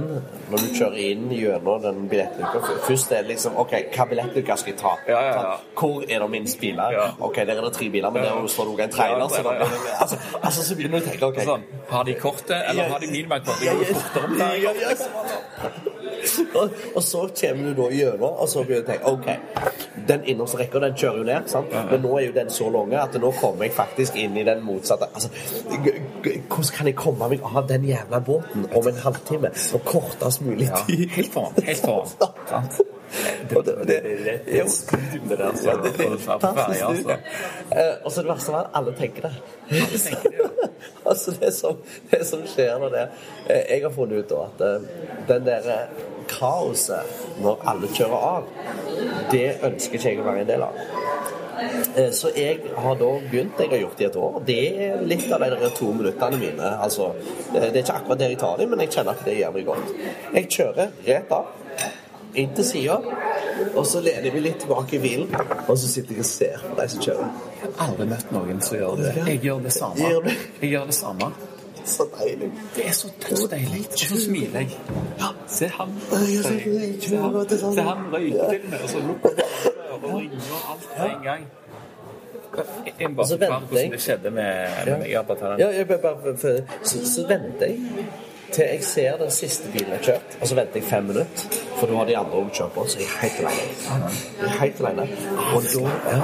når 0.52 0.58
du 0.64 0.68
kjører 0.78 0.98
inn 1.04 1.30
gjennom 1.34 1.82
den 1.84 2.08
billettluka. 2.12 2.62
Først 2.88 3.12
er 3.12 3.24
det 3.24 3.34
liksom 3.36 3.58
OK, 3.62 3.76
hva 3.96 4.08
billettluka 4.10 4.58
skal 4.60 4.74
jeg 4.74 4.80
ta? 4.82 4.96
Ja, 5.08 5.22
ja, 5.28 5.34
ja. 5.42 5.56
Hvor 5.80 6.04
er 6.08 6.20
det 6.26 6.30
minst 6.34 6.60
biler? 6.62 6.92
Ja. 6.98 7.08
OK, 7.20 7.36
der 7.36 7.56
er 7.58 7.62
det 7.68 7.74
tre 7.78 7.90
biler, 7.90 8.10
men 8.10 8.24
Ja. 8.24 8.36
der 8.36 8.48
står 8.48 8.64
det 8.64 8.74
også 8.74 8.84
en 8.84 8.90
trailer. 8.98 9.20
Ja, 9.20 9.28
Så 9.28 9.42
ja, 9.44 9.54
ja. 9.54 9.60
det, 9.66 9.98
altså, 10.02 10.18
altså, 10.44 10.68
så 10.68 10.76
begynner 10.76 11.00
du 11.00 11.06
å 11.06 11.10
tenke 11.10 11.26
OK. 11.32 11.42
Sånn, 11.46 11.66
har 11.90 12.04
de 12.04 12.14
kortet, 12.20 12.60
eller 12.70 12.84
har 12.90 13.00
de 13.00 13.08
minibankkort? 13.08 13.60
Det 13.60 13.68
går 13.74 13.86
fortere 14.06 15.93
Ja, 16.24 16.44
ja. 16.54 16.60
Og, 16.62 16.72
og 16.96 17.04
så 17.04 17.24
kommer 17.42 17.70
du 17.70 17.74
da 17.82 17.88
gjennom, 17.96 18.34
og 18.44 18.50
så 18.50 18.64
begynner 18.64 18.86
du 18.86 18.92
å 18.92 18.92
tenke 18.94 19.12
OK, 19.12 20.06
den 20.08 20.24
innerste 20.32 20.60
rekka 20.62 20.80
den 20.84 20.96
kjører 21.00 21.18
jo 21.22 21.28
ned, 21.28 21.50
sant? 21.52 21.74
men 21.92 22.02
nå 22.04 22.14
er 22.20 22.26
jo 22.30 22.36
den 22.36 22.50
så 22.54 22.70
lang 22.74 22.94
at 23.00 23.18
nå 23.22 23.32
kommer 23.40 23.68
jeg 23.68 23.76
faktisk 23.78 24.18
inn 24.20 24.38
i 24.40 24.46
den 24.48 24.64
motsatte 24.66 25.10
Altså, 25.14 25.30
hvordan 25.70 26.72
kan 26.78 26.88
jeg 26.90 26.96
komme 27.00 27.30
meg 27.34 27.44
av 27.46 27.68
den 27.70 27.86
jævla 27.88 28.20
båten 28.26 28.66
om 28.76 28.88
en 28.90 29.00
halvtime 29.04 29.52
på 29.54 29.84
kortest 29.86 30.42
mulig 30.46 30.70
Ja, 30.72 30.82
tid? 30.88 31.08
helt 31.18 31.34
foran. 31.34 31.64
Helt 31.64 31.86
foran. 31.86 32.68
Det, 33.50 33.60
det- 33.66 33.66
det, 33.66 33.86
det, 33.88 33.98
det, 34.46 34.54
er 34.54 35.38
der. 35.38 35.56
Så, 35.56 35.76
det, 35.84 35.92
det, 35.98 36.08
på 36.26 36.54
ferja, 36.56 36.88
altså. 36.88 37.18
Eh, 37.70 37.92
Og 38.06 38.12
så 38.12 38.22
det 38.24 38.30
verste 38.32 38.52
var 38.56 38.64
at 38.64 38.80
alle 38.80 38.94
tenker 38.98 39.28
det. 39.28 39.34
altså 41.06 41.32
det 41.40 41.52
som, 41.54 41.78
det 42.12 42.24
som 42.28 42.42
skjer 42.48 42.80
når 42.82 42.90
det 42.96 43.04
eh, 43.50 43.62
Jeg 43.76 43.84
har 43.86 43.94
funnet 43.94 44.24
ut 44.24 44.32
da 44.34 44.42
at 44.48 44.64
eh, 44.66 44.90
den 45.30 45.46
der 45.46 45.70
kaoset 46.28 47.24
når 47.44 47.64
alle 47.72 47.88
kjører 47.88 48.28
av, 48.30 48.44
det 49.32 49.46
ønsker 49.64 50.00
ikke 50.00 50.10
jeg 50.14 50.20
å 50.22 50.28
være 50.28 50.44
en 50.46 50.52
del 50.54 50.66
av. 50.68 50.78
Eh, 51.96 52.10
Så 52.12 52.32
jeg 52.36 52.60
har 52.76 52.96
da 53.00 53.10
begynt, 53.32 53.60
jeg 53.60 53.70
har 53.70 53.78
gjort 53.84 53.98
det 53.98 54.06
i 54.06 54.10
et 54.10 54.16
år. 54.20 54.40
Det 54.46 54.60
er 54.88 55.02
litt 55.08 55.32
av 55.32 55.40
de 55.44 55.50
der 55.54 55.70
to 55.78 55.92
minuttene 55.94 56.40
mine. 56.42 56.72
Altså, 56.84 57.12
det 57.54 57.62
det 57.74 57.76
er 57.76 57.84
ikke 57.84 58.00
akkurat 58.02 58.20
der 58.20 58.34
jeg 58.34 58.40
tar 58.40 58.58
dem, 58.58 58.70
men 58.70 58.80
jeg 58.80 58.90
kjenner 58.98 59.12
at 59.12 59.26
det 59.26 59.38
gjør 59.40 59.54
meg 59.54 59.66
godt. 59.66 59.94
Jeg 60.34 60.50
kjører 60.50 60.88
rett 61.08 61.32
av, 61.32 61.46
inn 62.36 62.54
til 62.58 62.66
sida, 62.66 62.98
og 63.76 63.86
så 63.86 64.02
lener 64.02 64.26
jeg 64.26 64.34
meg 64.34 64.42
litt 64.48 64.60
tilbake 64.64 64.96
i 64.98 65.00
bilen, 65.04 65.36
og 65.68 65.78
så 65.78 65.88
sitter 65.88 66.16
jeg 66.18 66.20
og 66.26 66.26
ser 66.26 66.64
på 66.70 66.76
de 66.82 66.88
som 66.90 67.02
kjører. 67.06 67.28
Jeg 67.62 67.72
har 67.78 67.88
aldri 67.88 68.08
møtt 68.10 68.32
noen 68.34 68.62
som 68.66 68.78
gjør 68.80 68.96
det. 69.04 69.12
Jeg 69.28 69.42
gjør 69.46 69.60
det 69.68 69.74
samme. 69.74 70.14
Jeg 70.62 70.72
gjør 70.74 70.86
det 70.90 70.96
samme. 70.98 71.32
Så 71.86 72.06
deilig. 72.20 72.52
Det 72.76 72.88
er 72.88 72.92
så 72.92 73.08
dødsdeilig. 73.30 73.82
Og 73.92 74.00
så 74.00 74.22
smiler 74.26 74.60
jeg. 74.60 74.70
Se 75.48 75.68
rik, 75.68 77.04
Se 77.04 77.18
det 77.18 77.58
er 77.58 77.60
sånn. 77.60 77.76
se 77.76 77.82
han 77.82 78.06
røyker 78.14 78.50
til 78.54 78.70
meg, 78.72 78.80
og 78.84 78.90
så 78.90 79.02
lukker 79.08 79.30
han 79.40 80.04
og 80.04 80.20
ringer 80.20 80.64
alt 80.72 80.88
på 80.98 81.04
en 81.10 81.24
gang. 81.24 81.44
Jeg 83.00 83.10
må 83.10 83.22
Og 83.22 83.28
så 83.28 83.38
bare 83.38 83.50
forklare 83.50 83.62
venter 83.62 83.80
jeg. 83.80 83.88
hvordan 83.88 83.92
det 83.92 84.02
skjedde 84.02 84.32
med, 84.32 84.50
med. 85.00 85.08
Ja, 85.60 85.70
jeg 85.78 85.88
bare, 85.88 86.38
så, 86.38 87.06
så 87.16 87.28
venter 87.28 87.66
jeg 87.66 87.80
til 88.54 88.64
jeg 88.70 88.84
ser 88.86 89.18
den 89.18 89.32
siste 89.34 89.72
bilen 89.74 89.92
jeg 89.96 90.02
kjørt, 90.06 90.36
og 90.42 90.48
så 90.48 90.56
venter 90.56 90.76
jeg 90.80 90.84
fem 90.86 91.04
minutter 91.10 91.62
For 91.80 91.88
da 91.90 91.96
har 91.98 92.06
de 92.06 92.18
andre 92.18 92.32
også 92.44 92.54
kjørt 92.60 92.72
på, 92.76 92.86
så 92.88 93.00
jeg 93.00 93.08
er 93.08 93.22
helt 93.24 93.40
alene. 93.40 94.12
Jeg 94.42 94.50
er 94.52 94.60
helt 94.60 94.82
alene. 94.84 95.08
Og 95.56 95.64
da 95.64 95.82
ja, 96.12 96.20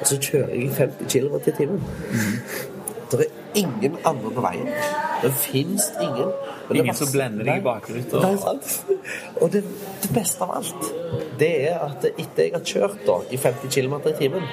og 0.00 0.06
så 0.06 0.18
kjører 0.20 0.48
jeg 0.54 0.62
i 0.62 0.68
50 0.78 1.12
km 1.12 1.36
i 1.36 1.56
timen. 1.58 1.82
Det 3.10 3.20
er 3.20 3.35
ingen 3.56 3.98
andre 4.04 4.30
på 4.36 4.44
veien. 4.44 4.70
Det 5.22 5.32
fins 5.40 5.88
ingen. 6.00 6.32
Det 6.68 6.78
Ingen 6.80 6.98
som 6.98 7.10
blender 7.12 7.46
deg 7.46 7.60
i 7.60 7.64
bakgrunnen. 7.64 8.06
Nei, 8.22 8.32
sant? 8.42 8.96
Og 9.40 9.52
det, 9.54 9.62
det 10.02 10.10
beste 10.14 10.42
av 10.44 10.56
alt, 10.58 10.88
det 11.40 11.52
er 11.70 11.84
at 11.84 12.08
etter 12.10 12.48
jeg 12.48 12.54
har 12.56 12.64
kjørt 12.66 13.04
da, 13.06 13.20
i 13.30 13.38
50 13.38 13.70
km 13.76 13.94
i 14.02 14.14
timen 14.18 14.48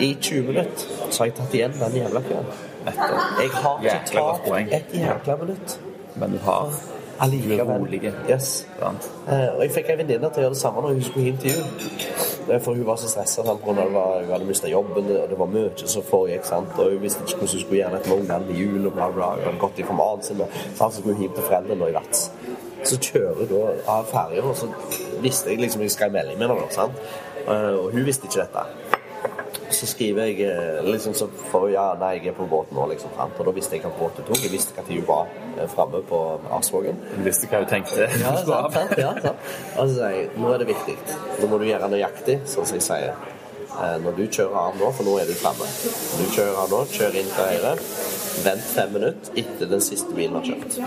i 0.00 0.14
20 0.14 0.48
minutter, 0.48 1.04
så 1.10 1.22
har 1.22 1.30
jeg 1.30 1.36
tatt 1.40 1.58
igjen 1.58 1.76
den 1.76 1.98
jævla 2.00 2.24
køen. 2.30 2.50
Jeg 2.86 3.52
har 3.60 3.84
ikke 3.84 4.00
tatt 4.14 4.50
et 4.80 4.96
jækla 4.96 5.36
minutt. 5.44 5.76
Men 6.16 6.32
du 6.34 6.40
har 6.42 6.72
Allikevel. 7.20 7.78
Rolige. 7.80 8.12
Yes. 8.30 8.66
Eh, 8.80 9.48
og 9.56 9.62
jeg 9.62 9.70
fikk 9.74 9.90
ei 9.92 9.96
venninne 10.00 10.30
til 10.30 10.40
å 10.40 10.44
gjøre 10.46 10.54
det 10.54 10.60
samme 10.60 10.82
når 10.84 10.94
hun 10.96 11.02
skulle 11.02 11.24
hjem 11.28 11.40
til 11.42 11.50
jul. 11.50 12.60
For 12.64 12.74
hun 12.74 12.86
var 12.86 12.96
så 12.96 13.08
stressa 13.12 13.42
pga. 13.42 13.52
at 13.52 14.22
hun 14.24 14.32
hadde 14.32 14.46
mista 14.48 14.68
jobben, 14.68 15.10
og 15.16 15.28
det 15.30 15.38
var 15.38 15.46
mye 15.46 15.70
som 15.76 16.02
foregikk. 16.02 16.44
sant? 16.44 16.78
Og 16.78 16.90
hun 16.94 17.02
visste 17.02 17.20
ikke 17.22 17.36
hvordan 17.36 17.52
hun 17.54 17.60
skulle 17.60 17.80
gjøre 17.82 17.92
dette 17.96 18.08
med 18.08 18.18
ungene 18.18 18.46
til 18.46 18.60
jul. 18.62 18.86
og 18.86 18.92
bla 18.92 19.10
bla. 19.10 19.28
Hun 19.34 19.44
hadde 19.44 19.58
gått 19.58 19.78
i 19.78 19.82
mannen 19.82 20.22
sin. 20.22 20.42
Så 20.74 20.90
skulle 20.90 21.14
hun 21.14 21.22
hjem 21.22 21.34
til 21.34 21.42
foreldrene 21.42 21.88
i 21.90 21.92
Vats. 21.92 22.30
Så 22.84 22.96
kjører 22.98 23.34
hun 23.34 23.48
da 23.52 23.92
av 23.92 24.04
ferja, 24.08 24.42
og 24.42 24.56
så 24.56 24.66
visste 25.20 25.50
jeg 25.50 25.60
liksom 25.60 25.82
jeg 25.82 25.90
skrev 25.90 26.12
melding 26.12 26.38
med 26.38 26.48
henne. 26.48 26.90
Eh, 27.46 27.74
Og 27.84 27.92
hun 27.92 28.04
visste 28.06 28.26
ikke 28.26 28.40
dette. 28.46 28.89
Så 29.70 29.86
skriver 29.86 30.26
jeg 30.30 30.40
eh, 30.50 30.80
liksom 30.86 31.14
så 31.14 31.28
for, 31.50 31.68
ja, 31.70 31.92
nei, 32.00 32.16
jeg 32.18 32.32
er 32.32 32.36
på 32.36 32.46
båten 32.50 32.74
nå, 32.78 32.86
liksom. 32.90 33.12
Sant? 33.16 33.36
Og 33.38 33.46
da 33.46 33.52
visste 33.54 33.76
jeg 33.76 33.84
hva 33.84 33.92
båt 33.98 34.16
du 34.18 34.24
tok. 34.26 34.40
Jeg 34.42 34.52
visste 34.52 34.74
når 34.76 34.88
hun 34.90 35.04
var 35.08 35.28
eh, 35.56 35.66
framme 35.70 36.00
på 36.08 36.20
Arsvågen. 36.58 36.98
Du 37.16 37.22
visste 37.26 37.50
hva 37.50 37.62
du 37.62 37.68
tenkte. 37.70 38.08
Ja, 38.20 38.34
sant, 38.42 38.74
sant, 38.74 38.96
ja, 38.98 39.12
sant. 39.22 39.50
Og 39.76 39.84
så 39.84 39.92
sier 39.94 40.16
jeg 40.16 40.30
nå 40.40 40.54
er 40.54 40.64
det 40.64 40.70
viktig. 40.72 40.96
Nå 41.40 41.50
må 41.52 41.60
du 41.62 41.68
gjøre 41.70 41.90
nøyaktig, 41.92 42.40
sånn 42.50 42.66
som 42.66 42.80
jeg 42.80 42.86
sier. 42.88 43.14
Eh, 43.70 43.96
Når 44.02 44.16
du 44.18 44.24
kjører 44.26 44.56
av 44.64 44.78
nå, 44.80 44.90
for 44.98 45.06
nå 45.06 45.18
er 45.22 45.30
du 45.30 45.36
framme. 45.38 45.68
Når 45.70 46.24
du 46.24 46.34
kjører 46.34 46.62
av 46.64 46.72
nå, 46.74 46.80
kjør 46.96 47.20
inn 47.22 47.30
til 47.36 47.52
høyre. 47.54 47.74
Vent 48.40 48.64
fem 48.74 48.94
minutter 48.94 49.40
etter 49.42 49.68
den 49.70 49.82
siste 49.84 50.14
bilen 50.16 50.38
har 50.38 50.46
kjørt. 50.46 50.80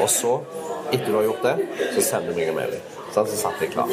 Og 0.00 0.08
så, 0.10 0.38
etter 0.90 1.06
du 1.10 1.18
har 1.18 1.28
gjort 1.28 1.46
det, 1.46 1.68
så 1.94 2.04
sender 2.06 2.32
du 2.34 2.40
meg 2.40 2.50
en 2.52 2.58
melding. 2.58 2.88
Så 3.10 3.24
satt 3.34 3.62
jeg 3.62 3.72
klar. 3.74 3.90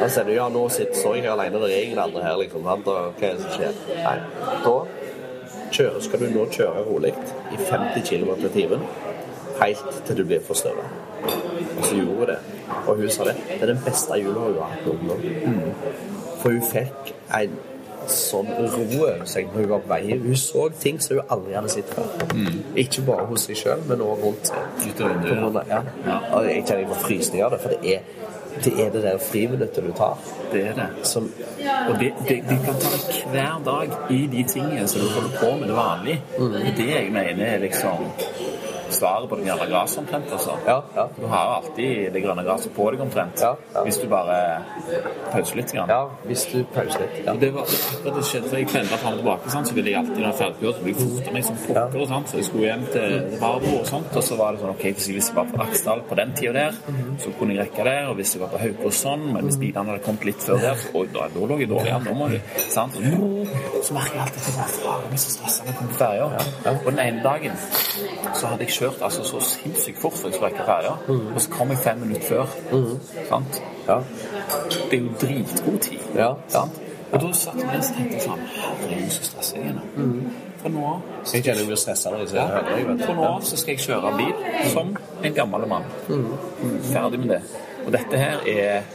Da 0.00 0.08
sier 0.08 0.28
du 0.28 0.34
ja, 0.34 0.48
nå 0.52 0.66
sitter, 0.72 0.96
så 0.96 1.14
jeg 1.18 1.28
alene, 1.28 1.60
det 1.60 1.72
er 1.72 1.88
ingen 1.88 2.00
andre 2.00 2.22
her, 2.24 2.38
liksom. 2.40 2.64
Sant? 2.68 2.88
Og 2.88 3.18
hva 3.18 3.28
er 3.28 3.36
det 3.36 3.44
som 3.44 3.58
skjer? 3.58 3.80
Nei. 4.00 4.16
Da 4.64 4.76
kjører, 5.74 6.00
skal 6.06 6.22
du 6.22 6.30
nå 6.32 6.46
kjøre 6.54 6.86
rolig 6.88 7.12
i 7.52 7.58
50 7.60 8.06
km 8.08 8.32
i 8.38 8.54
timen 8.54 8.86
helt 9.60 10.02
til 10.06 10.16
du 10.16 10.24
blir 10.24 10.40
forstørra. 10.46 10.86
Og 11.78 11.84
så 11.84 11.96
gjorde 11.96 12.16
hun 12.16 12.26
det. 12.26 12.38
Og 12.86 12.96
hun 12.96 13.10
sa 13.10 13.24
det. 13.24 13.36
Det 13.48 13.62
er 13.62 13.66
den 13.66 13.84
beste 13.84 14.18
jula 14.18 14.40
hun 14.40 14.58
har 14.58 14.72
hatt 14.72 14.86
noen 14.86 15.06
gang. 15.08 15.74
For 16.40 16.50
hun 16.50 16.66
fikk 16.72 17.14
en 17.38 17.54
sånn 18.10 18.50
ro 18.58 18.82
over 18.84 19.22
seg 19.28 19.48
når 19.52 19.62
hun 19.62 19.70
var 19.70 19.84
på 19.84 19.92
vei. 19.94 20.18
Hun 20.26 20.36
så 20.36 20.66
ting 20.80 21.00
som 21.00 21.16
hun 21.16 21.32
aldri 21.36 21.54
hadde 21.56 21.72
sett 21.72 21.94
før. 21.94 22.10
Ikke 22.76 23.06
bare 23.06 23.24
hos 23.30 23.46
seg 23.48 23.60
sjøl, 23.62 23.86
men 23.88 24.04
også 24.04 24.26
rundt 24.26 24.50
seg. 24.50 24.92
Ja. 25.70 25.80
ja. 26.08 26.18
Jeg 26.44 26.66
kjenner 26.66 26.82
jeg 26.82 26.90
får 26.92 27.02
frysninger 27.06 27.46
av 27.46 27.56
det, 27.56 27.62
for 27.64 27.74
det 27.74 27.94
er 27.94 28.23
det, 28.62 28.72
er 28.86 28.90
det 28.94 29.02
der 29.02 29.18
friminuttet 29.18 29.84
du 29.84 29.92
tar, 29.92 30.18
Det 30.52 30.66
er 30.66 30.74
det. 30.74 31.06
som 31.06 31.30
Og 31.88 31.98
det, 32.00 32.12
det, 32.28 32.42
det, 32.48 32.58
kan 32.64 32.78
ta 32.80 32.90
deg 32.92 33.22
hver 33.32 33.60
dag 33.64 33.96
i 34.10 34.26
de 34.26 34.44
tingene 34.48 34.88
som 34.88 35.00
du 35.00 35.08
holder 35.08 35.38
på 35.40 35.50
med 35.60 35.68
det 35.68 35.76
vanlige. 35.76 36.20
Det 36.38 36.62
er 36.68 36.76
det 36.76 36.90
jeg 36.90 37.12
mener 37.12 37.44
er 37.46 37.58
liksom 37.58 38.08
svaret 38.96 39.28
på 39.30 39.38
det 39.40 39.46
grønne 39.48 39.66
gresset 39.70 39.98
omtrent. 40.02 40.32
Altså. 40.32 40.56
Ja, 40.66 40.78
ja. 40.96 41.06
Du 41.18 41.26
har 41.30 41.52
alltid 41.58 42.12
det 42.14 42.22
grønne 42.24 42.44
gresset 42.46 42.74
på 42.76 42.88
deg 42.94 43.02
omtrent. 43.04 43.42
Ja, 43.44 43.52
ja. 43.74 43.82
Hvis 43.86 43.98
du 44.02 44.06
bare 44.10 44.38
pauser 45.32 45.56
litt. 45.60 45.72
Grann. 45.74 45.88
Ja, 45.90 46.02
hvis 46.28 46.44
du 46.52 46.58
pauser 46.74 47.00
litt. 47.04 47.16
Ja. 47.24 47.32
Og 47.34 47.40
Det 47.40 47.50
var 47.54 47.62
akkurat 47.68 48.16
det 48.20 48.24
skjedde, 48.28 48.48
for 48.48 48.56
Jeg 48.58 48.68
pendla 48.70 48.96
fram 49.02 49.12
og 49.16 49.18
tilbake, 49.22 49.50
sant? 49.50 49.68
så 49.68 49.74
ville 49.74 49.90
jeg 49.90 49.98
alltid 50.00 50.22
jeg 50.24 50.34
ferdig 50.40 50.74
så 50.74 50.84
ville 50.84 50.94
jeg 50.94 51.08
forte 51.14 51.32
meg 51.34 51.44
som 51.44 51.56
pokker. 51.66 52.00
og 52.00 52.08
sånt, 52.08 52.28
Så 52.28 52.36
jeg 52.36 52.44
skulle 52.44 52.64
hjem 52.70 52.84
til 52.92 53.38
Barbro 53.40 53.72
og 53.80 53.86
sånt, 53.86 54.16
og 54.16 54.22
så 54.22 54.36
var 54.38 54.52
det 54.52 54.60
sånn 54.60 54.70
OK, 54.74 54.84
hvis 54.94 55.08
jeg 55.08 55.34
var 55.36 55.44
på 55.52 55.62
Aksdal 55.64 56.00
på 56.08 56.14
den 56.20 56.32
tida 56.38 56.52
der, 56.52 56.72
så 57.18 57.32
kunne 57.38 57.54
jeg 57.54 57.60
rekke 57.64 57.84
det. 57.88 57.96
Og 58.08 58.14
hvis 58.20 58.34
jeg 58.34 58.42
var 58.44 58.48
på 58.54 58.58
Haukåsson, 58.64 59.26
men 59.34 59.44
hvis 59.48 59.58
bilene 59.60 59.90
hadde 59.90 60.04
kommet 60.04 60.24
litt 60.30 60.42
før 60.46 60.60
der, 60.62 60.76
oi, 60.94 61.06
da, 61.14 61.28
da 61.34 61.46
lå 61.50 61.58
jeg 61.58 61.68
dårlig 61.72 61.92
an. 61.96 62.04
Nå 62.08 62.14
må 62.14 62.28
du 62.28 62.38
sant? 62.68 62.94
Så 62.94 63.94
merker 63.94 64.14
jeg 64.14 64.22
alltid 64.26 64.40
at 64.40 64.78
jeg 64.84 65.12
er 65.12 65.16
så 65.24 65.30
stressa 65.36 65.64
når 65.64 65.72
jeg 65.72 65.76
kommer 65.78 65.92
på 65.92 65.98
ferja. 65.98 66.74
Og 66.84 66.90
den 66.92 67.02
ene 67.06 67.22
dagen 67.24 67.58
så 68.34 68.46
hadde 68.52 68.64
jeg 68.64 68.70
kjørt 68.84 69.04
altså 69.08 69.24
så 69.26 69.42
sinnssykt 69.48 70.00
fort 70.02 70.16
for 70.20 70.28
jeg 70.30 70.38
skulle 70.38 70.52
rekke 70.52 70.64
ferja, 70.68 70.94
og 71.34 71.40
så 71.40 71.50
kom 71.50 71.74
jeg 71.74 71.82
fem 71.84 72.02
minutter 72.04 72.26
før. 72.28 72.56
Sant? 73.28 73.62
Ja. 73.88 74.00
Det 74.90 74.98
er 74.98 75.02
jo 75.02 75.12
dritgod 75.20 75.78
tid. 75.88 76.10
Ja. 76.16 76.32
Sant? 76.48 76.80
Og 77.14 77.20
da 77.22 77.30
satt 77.36 77.60
jeg 77.60 77.68
og 77.68 77.84
tenkte 77.94 78.20
sånn 78.24 78.40
Herregud, 78.58 79.10
så 79.14 79.26
stressa 79.28 79.58
jeg 79.60 79.70
er 79.70 79.76
nå. 79.76 80.06
Fra 80.58 80.70
nå 80.72 80.84
av 80.88 81.28
Jeg 81.30 81.44
kjenner 81.44 81.60
jeg 81.62 81.68
blir 81.68 81.78
stressa 81.78 82.10
når 82.10 82.24
jeg 82.24 82.30
ser 82.32 82.48
det. 82.50 82.78
jeg 82.80 82.96
fra 83.04 83.14
nå 83.14 83.26
av 83.28 83.44
så 83.46 83.58
skal 83.60 83.76
jeg 83.76 83.84
kjøre 83.84 84.12
bil 84.18 84.32
som 84.72 84.90
en 85.28 85.36
gammel 85.36 85.66
mann. 85.70 85.86
Ferdig 86.88 87.20
med 87.22 87.36
det. 87.36 87.40
Og 87.84 87.92
dette 87.94 88.18
her 88.18 88.42
er 88.50 88.88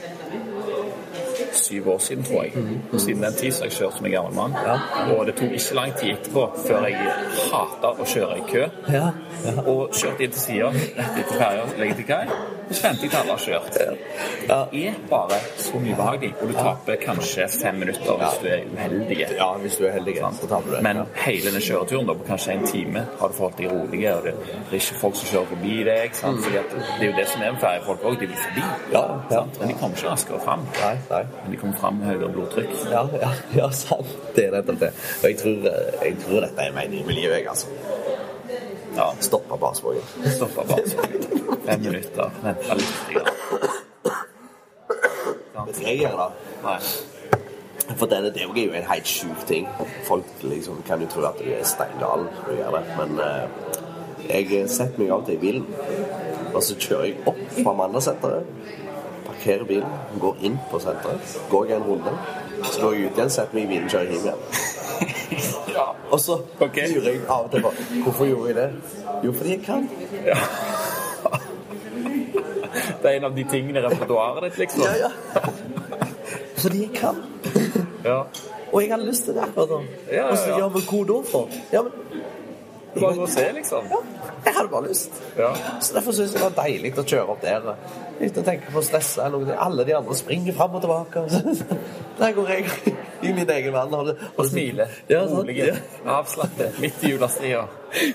syv 1.53 1.87
år 1.93 1.99
siden, 1.99 2.23
tror 2.23 2.43
jeg. 2.43 2.53
Og 2.93 2.99
siden 3.01 3.23
den 3.23 3.33
tid 3.33 3.51
har 3.59 3.69
jeg 3.69 3.71
kjørt 3.77 3.97
som 3.97 4.05
en 4.05 4.11
gammel 4.11 4.33
mann. 4.35 4.53
Og 5.15 5.25
det 5.27 5.35
tok 5.39 5.51
ikke 5.57 5.75
lang 5.75 5.95
tid 5.99 6.11
etterpå 6.17 6.45
før 6.67 6.87
jeg 6.87 7.17
hata 7.51 7.93
å 7.95 8.07
kjøre 8.13 8.37
i 8.37 8.45
kø. 8.51 8.63
Ja. 8.93 9.09
Og 9.65 9.93
kjørte 9.95 10.23
inn 10.27 10.31
til 10.35 10.41
sida 10.41 10.71
rett 10.73 11.21
etter 11.23 11.35
ferja, 11.39 11.67
legger 11.79 12.01
til 12.01 12.09
kai. 12.09 12.23
Og 12.69 12.75
så 12.75 12.83
venter 12.85 13.03
jeg 13.07 13.11
til 13.11 13.19
alle 13.19 13.31
har 13.33 13.39
kjørt. 13.41 13.77
Det 14.49 14.85
er 14.85 14.97
bare 15.09 15.37
så 15.57 15.79
mye 15.81 15.95
behagelig. 15.97 16.33
Og 16.41 16.51
du 16.51 16.53
taper 16.53 16.99
kanskje 17.01 17.47
fem 17.61 17.79
minutter 17.81 18.19
hvis 18.19 18.41
du 18.43 18.47
er 18.47 18.65
uheldig. 18.75 19.17
ja, 19.39 19.47
hvis 19.63 19.77
du 19.79 19.85
er 19.87 19.95
heldig. 19.97 20.15
Men 20.85 21.01
hele 21.25 21.51
den 21.55 21.61
kjøreturen 21.65 22.05
da, 22.09 22.13
på 22.13 22.27
kanskje 22.27 22.53
en 22.53 22.67
time 22.67 23.05
har 23.19 23.31
du 23.31 23.33
forholdt 23.39 23.57
deg 23.57 23.71
rolig, 23.71 24.03
og 24.13 24.23
det, 24.27 24.35
det 24.45 24.77
er 24.77 24.81
ikke 24.83 24.99
folk 25.01 25.17
som 25.17 25.31
kjører 25.31 25.49
forbi 25.53 25.75
deg. 25.89 26.13
Sant? 26.19 26.43
Fordi 26.45 26.57
at 26.61 26.75
det 26.75 27.07
er 27.07 27.09
jo 27.09 27.15
det 27.17 27.27
som 27.31 27.41
er 27.41 27.55
med 27.55 27.61
ferjefolk 27.63 28.05
òg, 28.05 28.19
de 28.21 28.29
vil 28.29 28.41
forbi. 28.43 28.65
Ja? 28.93 29.03
Men 29.31 29.71
de 29.73 29.77
kommer 29.81 29.97
ikke 29.97 30.13
raskere 30.13 30.41
fram. 30.45 30.65
Nei, 30.83 30.95
nei. 31.09 31.23
Men 31.43 31.51
de 31.51 31.57
kommer 31.57 31.77
fram 31.79 31.99
med 31.99 32.09
høyere 32.11 32.31
blodtrykk. 32.33 32.73
Ja, 32.91 33.03
ja, 33.21 33.31
ja, 33.55 33.69
sant. 33.75 34.07
Det 34.35 34.47
er 34.47 34.57
nettopp 34.57 34.79
det. 34.83 34.91
Og 35.21 35.27
jeg 35.29 35.37
tror, 35.41 35.67
eh, 35.71 35.99
jeg 36.05 36.17
tror 36.25 36.45
dette 36.45 36.65
er 36.65 36.75
meningen 36.75 37.07
med 37.07 37.15
livet, 37.15 37.37
jeg, 37.39 37.47
altså. 37.49 37.67
Ja, 38.95 39.11
Stoppa 39.21 39.55
Barsvågen. 39.55 40.01
stopper 40.35 40.63
bare 40.63 40.89
så 40.89 40.97
fem 41.65 41.79
minutter. 41.81 42.31
Vente 42.43 42.75
litt. 42.79 42.99
grann. 43.13 43.27
Vet 45.67 45.77
du 45.77 45.83
hva 45.83 45.91
jeg 45.91 45.99
gjør, 46.01 46.17
da? 46.17 46.27
Nei. 46.65 46.79
For 47.97 48.09
denne 48.09 48.29
det 48.33 48.43
er 48.43 48.49
jo 48.65 48.73
en 48.73 48.89
helt 48.89 49.07
sjuk 49.09 49.45
ting. 49.49 49.67
Folk 50.07 50.43
liksom 50.43 50.81
kan 50.87 51.01
jo 51.01 51.07
tro 51.09 51.23
at 51.29 51.39
du 51.41 51.49
er 51.53 51.63
steingal 51.65 52.25
når 52.25 52.49
du 52.49 52.55
gjør 52.59 52.75
det, 52.77 52.83
men 52.97 53.21
eh, 53.25 53.45
jeg 54.29 54.69
setter 54.69 55.01
meg 55.01 55.13
av 55.15 55.25
til 55.25 55.37
i 55.37 55.41
bilen, 55.41 55.65
og 56.53 56.61
så 56.65 56.75
kjører 56.77 57.07
jeg 57.07 57.15
opp 57.29 57.39
fra 57.55 57.73
Mandasenteret, 57.79 58.45
parkerer 59.39 59.63
bilen, 59.63 59.91
går 60.19 60.35
inn 60.41 60.57
på 60.71 60.79
senteret, 60.83 61.39
går 61.49 61.65
jeg 61.65 61.77
en 61.77 61.83
runde, 61.83 62.11
så 62.63 62.81
går 62.81 62.93
jeg 62.93 63.05
ut 63.05 63.17
igjen, 63.17 63.29
setter 63.31 63.55
meg 63.55 63.63
i 63.63 63.67
bilen, 63.67 63.89
kjører 63.89 64.11
hjem 64.11 64.27
igjen. 64.27 64.45
Ja. 65.69 65.83
Og 66.11 66.19
så 66.19 66.35
okay. 66.59 66.89
lurer 66.91 67.13
jeg 67.13 67.19
av 67.29 67.45
og 67.45 67.51
til 67.53 67.61
på 67.63 67.69
hvorfor 68.03 68.25
gjorde 68.25 68.47
jeg 68.49 68.55
det? 68.57 68.95
Jo, 69.23 69.33
fordi 69.37 69.49
jeg 69.53 69.61
kan. 69.63 69.85
ja. 70.25 70.35
Det 72.99 73.11
er 73.11 73.15
en 73.19 73.27
av 73.29 73.35
de 73.37 73.45
tingene 73.51 73.79
i 73.79 73.83
repertoaret 73.85 74.43
ditt, 74.49 74.57
liksom. 74.63 74.83
Ja, 74.83 75.07
ja. 75.07 75.43
Fordi 76.57 76.81
jeg 76.81 76.89
kan. 76.97 77.21
Ja. 78.03 78.17
Og 78.73 78.81
jeg 78.81 78.91
har 78.91 79.05
lyst 79.05 79.29
til 79.29 79.37
det. 79.37 79.45
akkurat 79.45 79.69
nå. 79.69 79.79
Ja, 80.09 80.15
ja, 80.15 80.25
Og 80.31 80.37
så, 80.37 80.49
ja. 80.57 80.67
men 80.67 80.81
hvor 80.89 81.07
da 81.13 81.21
for? 81.31 81.55
Ja, 81.71 81.81
men 81.81 81.91
bare 83.01 83.17
gå 83.17 83.25
og 83.25 83.31
se, 83.33 83.45
liksom. 83.55 83.89
ja, 83.91 83.99
jeg 84.45 84.53
hadde 84.55 84.71
bare 84.71 84.87
lyst. 84.87 85.17
Ja. 85.37 85.49
Så 85.81 85.95
derfor 85.97 86.15
syns 86.15 86.33
jeg 86.33 86.39
det 86.39 86.45
var 86.45 86.55
deilig 86.63 86.93
å 86.97 87.05
kjøre 87.13 87.33
opp 87.35 87.41
der. 87.43 87.67
Uten 88.19 88.41
å 88.41 88.45
tenke 88.45 88.71
på 88.73 88.81
å 88.81 88.85
stresse. 88.85 89.23
Alle 89.23 89.85
de 89.87 89.95
andre 89.95 90.15
springer 90.19 90.55
fram 90.57 90.75
og 90.79 90.83
tilbake. 90.83 91.25
Der 92.19 92.33
går 92.35 92.49
jeg 92.51 92.65
i 93.29 93.31
min 93.31 93.49
egen 93.49 93.73
verden. 93.73 93.93
Og, 93.95 94.09
Og 94.35 94.45
smile. 94.49 94.89
Ja. 95.09 95.21
Rolige. 95.29 95.69
Ja. 95.71 96.17
Avslappet. 96.17 96.79
Midt 96.83 97.03
i 97.07 97.13
julestria. 97.13 97.61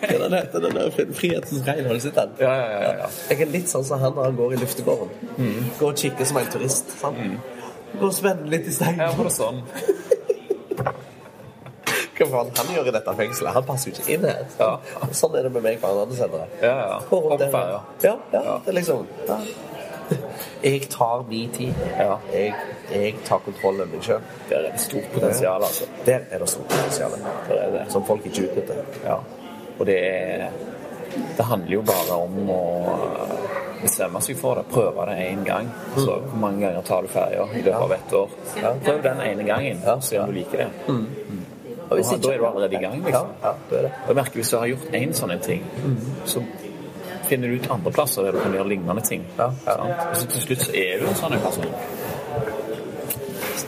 Den 0.04 0.34
heter 0.36 0.60
den 0.60 0.76
der 0.76 0.90
Frihetens 0.92 1.64
renhold 1.66 2.00
sitt 2.04 2.14
den? 2.14 2.34
Ja, 2.38 2.52
ja, 2.54 2.66
ja, 2.82 2.90
ja. 3.00 3.08
Jeg 3.30 3.40
er 3.46 3.50
litt 3.50 3.72
sånn 3.72 3.86
som 3.88 4.02
han 4.04 4.12
når 4.14 4.28
han 4.28 4.36
går 4.38 4.54
i 4.54 4.60
luftegården. 4.60 5.14
Mm. 5.38 5.70
Går 5.80 5.88
og 5.88 6.04
kikker 6.04 6.28
som 6.28 6.38
en 6.42 6.52
turist. 6.52 6.92
Sant? 7.00 7.24
Går 7.96 8.10
og 8.10 8.14
spenner 8.14 8.52
litt 8.52 8.68
i 8.68 8.76
steinen. 8.76 9.02
Ja, 9.08 9.30
sånn. 9.32 9.64
Hva 12.14 12.26
faen 12.30 12.50
han 12.56 12.68
gjør 12.76 12.88
i 12.90 12.94
dette 12.94 13.14
fengselet? 13.18 13.52
Han 13.56 13.64
passer 13.66 13.90
jo 13.90 13.94
ikke 13.98 14.12
inn 14.14 14.24
her. 14.28 14.42
Ja. 14.60 14.72
Sånn 15.18 15.34
er 15.38 15.46
det 15.48 15.52
med 15.56 15.64
meg 15.66 15.80
på 15.82 15.90
andre 15.90 16.16
sendere. 16.18 16.46
Ja, 16.62 16.74
ja. 16.78 16.98
Går 17.10 17.22
rundt 17.24 17.32
Opp 17.34 17.40
der. 17.42 17.50
ferja. 17.54 17.80
Ja, 18.06 18.16
ja, 18.36 18.58
det 18.64 18.70
er 18.74 18.76
liksom 18.80 19.06
ja. 19.28 19.38
Jeg 20.64 20.88
tar 20.92 21.24
min 21.28 21.50
tid. 21.56 21.74
Ja. 21.98 22.18
Jeg, 22.32 22.54
jeg 22.92 23.14
tar 23.24 23.40
kontroll 23.44 23.80
over 23.80 23.90
meg 23.94 24.04
sjøl. 24.04 24.20
Der 24.50 24.60
er 24.60 24.66
det 24.74 24.80
stort 24.84 25.08
potensial, 25.14 25.64
altså. 25.64 25.88
Der 26.06 26.26
er 26.30 26.38
det 26.44 26.48
stort 26.52 26.68
potensial. 26.68 27.16
Som 27.92 28.04
folk 28.08 28.26
ikke 28.28 28.46
utnytter. 28.50 28.84
Ja. 29.04 29.18
Og 29.78 29.86
det 29.88 29.98
er 30.04 30.48
Det 31.36 31.44
handler 31.46 31.72
jo 31.76 31.82
bare 31.86 32.14
om 32.24 32.48
å 32.50 32.60
bestemme 33.84 34.18
seg 34.24 34.38
for 34.40 34.58
det, 34.58 34.64
prøve 34.72 35.04
det 35.10 35.14
én 35.28 35.42
gang. 35.46 35.68
Så 35.94 36.16
hvor 36.24 36.38
mange 36.40 36.64
ganger 36.64 36.82
tar 36.86 37.02
du 37.04 37.08
ferja 37.12 37.44
i 37.54 37.60
løpet 37.62 37.82
av 37.84 37.92
ett 37.92 38.14
år? 38.18 38.32
Prøv 38.84 39.02
den 39.04 39.20
ene 39.22 39.44
gangen, 39.46 39.82
så 40.02 40.16
gjør 40.16 40.30
du 40.32 40.38
liker 40.40 40.64
det. 40.64 40.94
Og 41.90 41.96
hvis 41.98 42.12
ikke, 42.12 42.22
da 42.26 42.32
er 42.34 42.38
du 42.38 42.46
allerede 42.46 42.74
i 42.74 42.82
gang, 42.82 42.94
Ja, 43.00 43.06
liksom. 43.06 43.26
ja, 43.42 43.52
det 43.70 43.78
er 43.78 43.82
det. 43.82 43.90
Og 44.02 44.08
jeg 44.08 44.16
merker 44.16 44.34
Hvis 44.40 44.50
du 44.50 44.56
har 44.56 44.66
gjort 44.66 44.94
én 45.00 45.12
sånn 45.14 45.34
ting, 45.42 45.64
så 46.24 46.42
finner 47.28 47.48
du 47.48 47.54
ut 47.56 47.70
andre 47.70 47.92
plasser 47.92 48.22
der 48.22 48.32
du 48.32 48.38
kan 48.40 48.52
gjøre 48.52 48.68
lignende 48.68 49.02
ting. 49.02 49.26
Ja, 49.38 49.50
ja. 49.66 49.76
Og 50.10 50.16
så 50.16 50.26
til 50.26 50.42
slutt 50.46 50.62
så 50.66 50.72
er 50.74 51.00
du 51.00 51.06
en 51.08 51.14
sånn 51.20 51.38
person. 51.40 51.70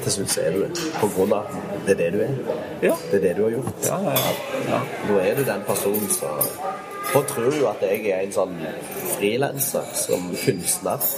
Til 0.02 0.12
slutt 0.12 0.30
så 0.30 0.40
er 0.46 0.52
du 0.52 0.60
det. 0.64 0.70
På 1.00 1.08
grunn 1.16 1.32
av 1.32 1.46
det 1.86 1.94
er 1.94 1.98
det 2.02 2.12
du 2.12 2.20
er. 2.24 2.34
Ja. 2.82 2.94
Det 3.10 3.18
er 3.20 3.22
det 3.28 3.36
du 3.36 3.42
har 3.44 3.50
gjort. 3.56 3.86
Ja, 3.86 3.98
ja, 4.04 4.12
ja. 4.12 4.34
ja. 4.70 4.80
Nå 5.08 5.18
er 5.22 5.34
du 5.38 5.44
den 5.44 5.62
personen 5.66 6.08
som 6.10 6.28
Folk 7.12 7.26
tror 7.30 7.54
jo 7.54 7.68
at 7.70 7.82
jeg 7.86 8.06
er 8.10 8.24
en 8.24 8.34
sånn 8.34 8.54
frilanser 9.16 9.90
som 9.96 10.30
kunstner. 10.42 11.10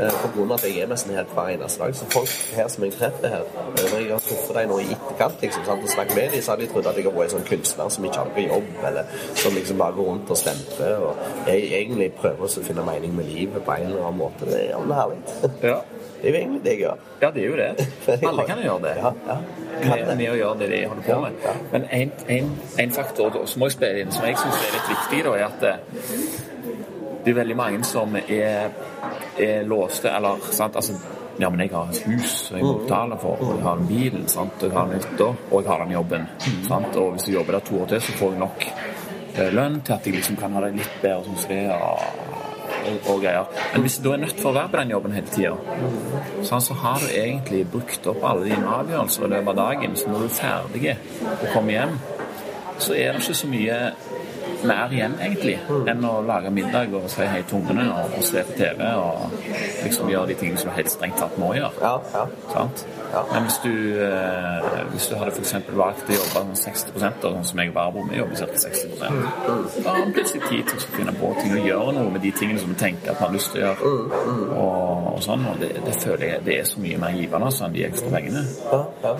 Eh, 0.00 0.24
av 0.24 0.52
at 0.54 0.62
jeg 0.64 0.78
er 0.80 0.88
nesten 0.88 1.16
helt 1.16 1.32
hver 1.34 1.50
eneste 1.50 1.82
dag. 1.82 1.94
Så 1.98 2.06
folk 2.14 2.34
her 2.54 2.68
som 2.72 2.84
jeg 2.86 2.94
treffer 2.94 3.32
her 3.32 3.42
eh, 3.42 3.80
Når 3.90 3.96
jeg 3.98 4.10
har 4.12 4.22
truffet 4.24 4.56
dem 4.56 4.70
nå 4.70 4.78
i 4.80 4.88
etterkant 4.94 5.44
liksom, 5.44 5.64
sant, 5.66 5.84
og 5.84 5.92
snakket 5.94 6.16
med 6.16 6.34
dem, 6.34 6.44
så 6.46 6.52
har 6.52 6.60
de 6.60 6.68
trodd 6.70 6.90
at 6.90 7.00
jeg 7.00 7.08
har 7.08 7.16
vært 7.16 7.30
en 7.30 7.36
sånn 7.36 7.48
kunstner 7.50 7.94
som 7.96 8.06
ikke 8.08 8.22
har 8.22 8.30
noe 8.30 8.46
jobb, 8.46 8.70
eller 8.90 9.16
som 9.42 9.56
liksom 9.58 9.82
bare 9.82 9.96
går 9.98 10.10
rundt 10.12 10.34
og 10.34 10.40
stemper. 10.40 11.06
Og 11.08 11.48
jeg 11.50 11.66
egentlig 11.80 12.12
prøver 12.20 12.46
å 12.46 12.68
finne 12.70 12.86
mening 12.86 13.16
med 13.18 13.32
livet 13.32 13.66
på 13.66 13.76
en 13.76 13.88
eller 13.90 14.06
annen 14.06 14.22
måte. 14.22 14.48
Det 14.48 14.62
er 14.68 14.94
herlig. 15.00 15.20
ja. 15.72 15.80
Det 16.20 16.28
er 16.28 16.34
jo 16.34 16.40
egentlig 16.40 16.62
det 16.64 16.72
jeg 16.74 16.80
gjør. 16.84 17.04
Ja, 17.22 17.30
det 17.30 17.42
er 17.42 17.46
jo 17.46 17.56
det. 17.56 17.86
Alle 18.30 18.46
kan 18.48 18.62
gjøre 18.62 18.82
det. 18.82 18.94
Ja, 18.96 19.12
ja. 19.28 19.36
Med, 19.80 20.16
med 20.16 20.26
å 20.28 20.34
gjøre 20.36 20.58
det 20.60 20.68
de 20.72 20.80
holder 20.90 21.06
på 21.06 21.20
med. 21.22 21.38
Ja. 21.44 21.54
Men 21.72 21.86
en, 22.00 22.12
en, 22.36 22.50
en 22.84 22.92
faktor 22.92 23.38
som 23.48 23.64
jeg 23.64 23.76
spiller 23.76 24.02
inn, 24.02 24.12
som 24.12 24.26
jeg 24.28 24.36
syns 24.40 24.66
er 24.66 24.76
litt 24.76 24.90
viktig, 24.92 25.22
da, 25.24 25.36
er 25.38 25.46
at 25.46 25.64
det, 25.64 25.76
det 27.24 27.32
er 27.32 27.40
veldig 27.40 27.56
mange 27.56 27.80
som 27.88 28.20
er, 28.20 28.76
er 29.40 29.64
låste, 29.68 30.12
eller 30.12 30.44
sant, 30.52 30.76
altså 30.76 30.98
ja, 31.40 31.48
men 31.50 31.60
jeg 31.64 31.72
har 31.72 31.88
et 31.88 32.02
hus 32.04 32.32
som 32.46 32.58
jeg 32.58 32.66
må 32.66 32.74
betale 32.82 33.16
for, 33.20 33.40
og 33.40 33.54
jeg 33.54 33.64
har 33.64 33.78
en 33.80 33.86
bil, 33.88 34.16
sant, 34.28 34.58
og 34.60 34.66
jeg 34.66 34.76
har 34.76 34.90
en 34.90 34.98
hytte, 34.98 35.28
og 35.48 35.54
jeg 35.62 35.70
har 35.70 35.84
den 35.84 35.94
jobben. 35.94 36.26
Sant, 36.66 36.98
og 37.00 37.14
hvis 37.14 37.28
jeg 37.28 37.36
jobber 37.38 37.56
der 37.56 37.64
to 37.70 37.78
år 37.80 37.88
til, 37.92 38.02
så 38.04 38.16
får 38.18 38.34
jeg 38.34 38.42
nok 38.42 38.66
eh, 38.66 39.54
lønn 39.56 39.78
til 39.80 39.96
at 39.96 40.08
jeg 40.08 40.18
liksom 40.18 40.36
kan 40.40 40.58
ha 40.58 40.64
det 40.66 40.74
litt 40.76 40.98
bedre 41.00 41.24
som 41.24 41.48
det 41.48 41.62
og, 41.78 42.29
og, 42.86 43.10
og 43.12 43.20
greier. 43.24 43.50
Men 43.74 43.86
hvis 43.86 43.98
du 44.02 44.10
er 44.12 44.22
nødt 44.24 44.40
for 44.40 44.52
å 44.52 44.56
være 44.58 44.72
på 44.72 44.80
den 44.82 44.94
jobben 44.94 45.16
hele 45.16 45.34
tida, 45.34 45.54
sånn, 46.46 46.64
så 46.64 46.76
har 46.82 47.02
du 47.02 47.08
egentlig 47.10 47.64
brukt 47.72 48.08
opp 48.10 48.24
alle 48.26 48.48
dine 48.48 48.76
avgjørelser 48.80 49.26
i 49.26 49.32
løpet 49.34 49.52
av 49.54 49.60
dagen. 49.60 49.98
Så 49.98 50.12
når 50.12 50.24
du 50.24 50.28
er 50.30 50.38
ferdig 50.40 50.96
og 51.30 51.46
kommer 51.54 51.76
hjem, 51.76 51.98
så 52.80 52.96
er 52.96 53.12
det 53.12 53.24
ikke 53.24 53.40
så 53.42 53.50
mye 53.50 53.78
mer 54.68 54.92
igjen, 54.94 55.16
egentlig, 55.20 55.56
enn 55.90 56.06
å 56.06 56.14
lage 56.26 56.52
middag 56.54 56.94
og 56.96 57.08
si 57.12 57.26
hei 57.28 57.42
til 57.48 57.60
ungene 57.60 57.86
og, 57.92 58.16
og 58.18 58.24
se 58.26 58.44
på 58.46 58.56
TV 58.58 58.86
og 59.00 59.36
liksom 59.84 60.10
gjøre 60.12 60.30
de 60.32 60.38
tingene 60.40 60.62
som 60.62 60.70
du 60.70 60.76
helt 60.76 60.92
strengt 60.92 61.20
tatt 61.20 61.38
må 61.40 61.52
gjøre. 61.56 61.72
Ja, 61.82 61.94
ja. 62.14 62.24
Sant? 62.52 62.84
Ja. 63.10 63.24
Men 63.32 63.46
hvis 63.48 63.58
du, 63.64 63.72
eh, 64.04 64.82
hvis 64.92 65.08
du 65.10 65.16
hadde 65.18 65.34
eksempel 65.42 65.78
valgt 65.80 66.10
å 66.10 66.14
jobbe 66.14 66.30
sånn 66.30 66.52
60% 66.60 67.24
da, 67.24 67.32
sånn 67.34 67.48
som 67.50 67.62
jeg 67.62 67.72
og 67.72 67.76
Barbro, 67.78 68.04
vi 68.10 68.20
jobber 68.20 68.38
ca. 68.38 68.62
60 68.64 69.00
da 69.00 69.90
har 69.90 69.98
man 69.98 70.12
plutselig 70.14 70.42
tid 70.46 70.70
til 70.70 70.78
å 70.78 70.94
finne 70.96 71.14
på 71.18 71.32
ting 71.40 71.56
og 71.56 71.66
gjøre 71.66 71.94
noe 71.96 72.14
med 72.14 72.22
de 72.26 72.32
tingene 72.38 72.62
som 72.62 72.70
du 72.70 72.78
tenker 72.78 73.12
at 73.12 73.20
man 73.20 73.30
har 73.30 73.36
lyst 73.36 73.54
til 73.54 73.62
å 73.62 73.66
gjøre. 73.66 73.94
Og, 74.60 75.08
og 75.14 75.22
sånn, 75.26 75.46
og 75.50 75.62
det, 75.62 75.72
det 75.86 75.96
føler 76.04 76.26
jeg 76.28 76.44
det 76.46 76.58
er 76.60 76.68
så 76.70 76.82
mye 76.84 77.00
mer 77.02 77.16
givende 77.18 77.50
altså, 77.50 77.66
enn 77.66 77.78
de 77.78 77.86
ekstra 77.88 78.14
pengene. 78.14 78.44
Ja, 78.70 78.82
ja. 79.04 79.14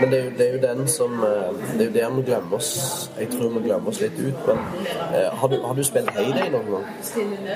Men 0.00 0.10
det 0.10 0.18
er, 0.18 0.24
jo, 0.24 0.30
det 0.38 0.46
er 0.46 0.52
jo 0.52 0.60
den 0.62 0.88
som 0.88 1.22
eh, 1.24 1.78
Det 1.78 1.80
er 1.80 1.88
jo 1.88 1.92
der 1.94 2.14
vi 2.16 2.22
glemmer 2.30 2.56
oss 2.56 3.10
Jeg 3.18 3.28
tror 3.32 3.48
vi 3.56 3.62
glemmer 3.66 3.92
oss 3.92 4.00
litt 4.00 4.18
ut. 4.18 4.46
Men 4.46 4.62
eh, 5.14 5.28
har, 5.40 5.48
du, 5.48 5.58
har 5.66 5.74
du 5.74 5.82
spilt 5.84 6.10
Heyday 6.16 6.48
noen 6.54 6.70
gang? 6.70 6.86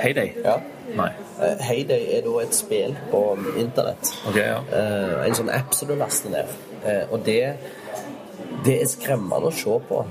Heyday? 0.03 0.35
Ja. 0.45 0.59
Nei. 0.99 1.11
Eh, 1.41 1.65
Heyday 1.69 2.11
er 2.19 2.27
da 2.27 2.37
et 2.43 2.55
spill 2.57 2.97
på 3.11 3.23
internett. 3.57 4.13
Okay, 4.29 4.51
ja. 4.51 4.61
En 5.25 5.37
sånn 5.37 5.53
app 5.53 5.73
som 5.77 5.89
du 5.89 5.97
laster 5.99 6.35
ned. 6.35 6.53
Og 7.15 7.25
det, 7.25 7.41
det 8.67 8.77
er 8.83 8.91
skremmende 8.91 9.49
å 9.49 9.55
se 9.55 9.79
på 9.89 10.03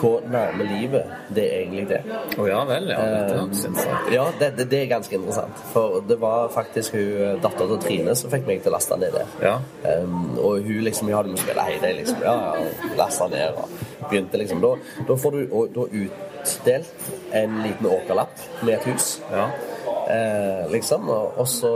hvor 0.00 0.24
nærme 0.30 0.66
livet 0.68 1.12
det 1.34 1.44
er 1.44 1.62
egentlig 1.62 1.86
det. 1.90 2.00
Å 2.36 2.46
ja 2.48 2.60
vel, 2.68 2.88
ja. 2.92 2.98
Dette 3.00 3.38
hørtes 3.40 3.64
interessant. 3.68 4.10
Ja, 4.14 4.26
det, 4.40 4.50
det, 4.58 4.68
det 4.72 4.80
er 4.82 4.90
ganske 4.90 5.18
interessant. 5.18 5.62
For 5.72 6.00
det 6.08 6.18
var 6.22 6.50
faktisk 6.54 6.96
hun 6.96 7.40
dattera 7.44 7.68
til 7.72 7.82
Trine 7.86 8.16
som 8.18 8.32
fikk 8.32 8.46
meg 8.48 8.64
til 8.64 8.72
å 8.72 8.76
laste 8.76 8.98
ned 9.00 9.16
det. 9.16 9.24
Ja. 9.44 9.56
Um, 9.86 10.36
og 10.36 10.66
hun 10.66 10.84
liksom 10.86 11.10
Ja, 11.12 11.22
du 11.22 11.32
må 11.32 11.40
spille 11.40 11.68
Heyday, 11.68 11.96
liksom. 12.00 12.22
Ja, 12.24 12.36
ja. 12.56 12.92
Lasta 12.98 13.30
ned 13.32 13.60
og 13.62 13.72
begynte 14.10 14.40
liksom. 14.42 14.62
Da, 14.64 14.74
da 15.08 15.18
får 15.22 15.36
du 15.38 15.56
da 15.76 15.88
utdelt 16.02 17.08
en 17.36 17.62
liten 17.64 17.90
åkerlapp 17.90 18.46
med 18.62 18.76
et 18.78 18.92
hus. 18.92 19.16
Ja. 19.32 19.50
Eh, 20.06 20.70
liksom. 20.70 21.08
Og, 21.08 21.32
og, 21.36 21.48
så, 21.48 21.72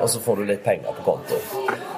og 0.00 0.10
så 0.10 0.20
får 0.20 0.36
du 0.36 0.44
litt 0.44 0.64
penger 0.64 0.94
på 0.98 1.06
konto. 1.10 1.38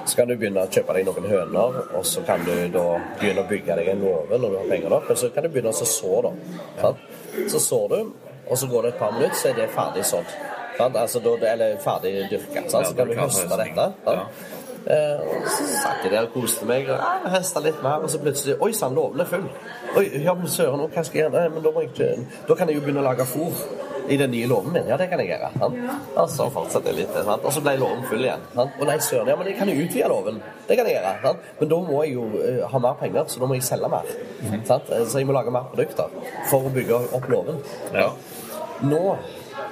Så 0.07 0.17
kan 0.17 0.31
du 0.31 0.37
begynne 0.37 0.65
å 0.65 0.71
kjøpe 0.73 0.97
deg 0.97 1.09
noen 1.09 1.27
høner, 1.29 1.81
og 1.99 2.07
så 2.09 2.23
kan 2.25 2.45
du 2.47 2.55
da 2.73 2.85
begynne 3.21 3.45
å 3.45 3.51
bygge 3.51 3.77
deg 3.81 3.91
en 3.93 4.07
låve 4.07 4.39
når 4.41 4.55
du 4.55 4.59
har 4.63 4.71
penger 4.71 4.95
nok. 4.95 5.11
Men 5.11 5.21
så 5.21 5.29
kan 5.35 5.45
du 5.45 5.51
begynne 5.53 5.75
å 5.75 5.91
så, 5.91 6.15
da. 6.25 6.33
Sant? 6.81 7.05
Så 7.53 7.61
sår 7.67 7.93
du, 7.93 7.99
og 8.47 8.57
så 8.59 8.71
går 8.71 8.87
det 8.87 8.95
et 8.95 9.03
par 9.03 9.13
minutter, 9.19 9.37
så 9.37 9.51
er 9.51 9.61
det 9.61 9.69
ferdig 9.75 10.07
sådd. 10.09 10.33
Altså, 10.81 11.21
eller 11.21 11.77
ferdig 11.85 12.15
dyrka. 12.31 12.65
Så 12.73 12.97
kan 12.97 13.11
du 13.11 13.19
høste 13.21 13.61
dette. 13.61 13.91
Sant? 14.07 14.49
Eh, 14.81 15.21
så 15.45 15.67
satt 15.83 16.07
jeg 16.07 16.15
der 16.15 16.25
og 16.25 16.33
koste 16.33 16.65
meg 16.65 16.87
og 16.89 16.97
ja, 16.97 17.33
høsta 17.35 17.61
litt 17.61 17.83
mer, 17.85 18.01
og 18.01 18.09
så 18.09 18.17
plutselig 18.23 18.55
Oi 18.65 18.71
sann, 18.73 18.97
låven 18.97 19.21
er 19.21 19.29
full. 19.29 19.45
Oi, 20.01 20.07
ja, 20.25 20.33
men 20.33 20.49
søren, 20.49 20.81
hva 20.81 21.05
skal 21.05 21.21
jeg 21.21 21.27
gjøre? 21.27 21.35
Nei, 21.37 21.51
men 21.53 21.67
da, 21.67 21.73
må 21.75 21.85
jeg 21.85 22.25
da 22.49 22.57
kan 22.57 22.73
jeg 22.73 22.81
jo 22.81 22.87
begynne 22.87 23.03
å 23.05 23.09
lage 23.11 23.29
fôr 23.29 23.61
i 24.11 24.19
den 24.21 24.33
nye 24.35 24.47
låven 24.51 24.75
min. 24.75 24.89
Ja, 24.91 24.97
det 25.01 25.07
kan 25.11 25.23
jeg 25.23 25.31
gjøre. 25.31 25.51
Ja. 25.61 25.97
Og 26.23 26.31
så 26.33 26.49
fortsetter 26.53 26.93
jeg 26.93 27.05
litt, 27.05 27.15
sant? 27.15 27.45
og 27.47 27.55
så 27.55 27.63
ble 27.65 27.77
låven 27.81 28.03
full 28.11 28.25
igjen. 28.27 28.43
Sant? 28.57 28.79
Og 28.81 28.91
nei, 28.91 28.99
søren, 29.07 29.31
ja, 29.31 29.37
men 29.39 29.51
jeg 29.51 29.59
kan 29.61 29.71
jo 29.71 29.77
utvide 29.85 30.11
låven. 30.11 30.41
Det 30.69 30.79
kan 30.79 30.91
jeg 30.91 30.99
gjøre. 30.99 31.13
Sant? 31.25 31.51
Men 31.61 31.73
da 31.75 31.81
må 31.91 32.01
jeg 32.05 32.17
jo 32.17 32.27
uh, 32.35 32.63
ha 32.73 32.83
mer 32.87 32.97
penger, 33.03 33.29
så 33.31 33.43
da 33.43 33.51
må 33.51 33.59
jeg 33.59 33.67
selge 33.69 33.93
mer. 33.93 34.15
Sant? 34.69 34.91
Eh, 34.91 35.05
Så 35.07 35.23
jeg 35.23 35.29
må 35.31 35.37
lage 35.37 35.55
mer 35.55 35.69
produkter 35.73 36.11
for 36.51 36.67
å 36.67 36.75
bygge 36.75 37.05
opp 37.19 37.31
låven. 37.31 37.63
Ja. 37.95 38.11
Nå 38.87 39.05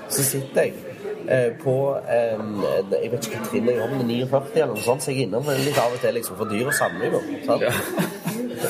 så 0.09 0.25
sitter 0.25 0.63
jeg 0.63 0.75
eh, 1.29 1.51
på 1.61 1.75
um, 1.93 2.63
Jeg 2.93 3.11
vet 3.13 3.27
ikke 3.29 3.41
hva 3.41 3.49
trinn 3.51 3.69
jeg 3.69 3.81
har, 3.81 3.91
men 3.93 4.09
49 4.09 4.63
eller 4.63 4.75
noe 4.75 4.85
sånt, 4.85 5.05
så 5.05 5.13
jeg 5.13 5.25
er 5.25 5.29
innom 5.29 5.49
litt 5.49 5.81
av 5.81 5.93
og 5.93 6.01
til 6.03 6.17
liksom 6.17 6.39
for 6.41 6.51
dyr 6.53 6.71
å 6.71 6.77
samle 6.77 7.11
jo. 7.13 7.21
Sant? 7.47 7.67
Ja. 7.67 7.75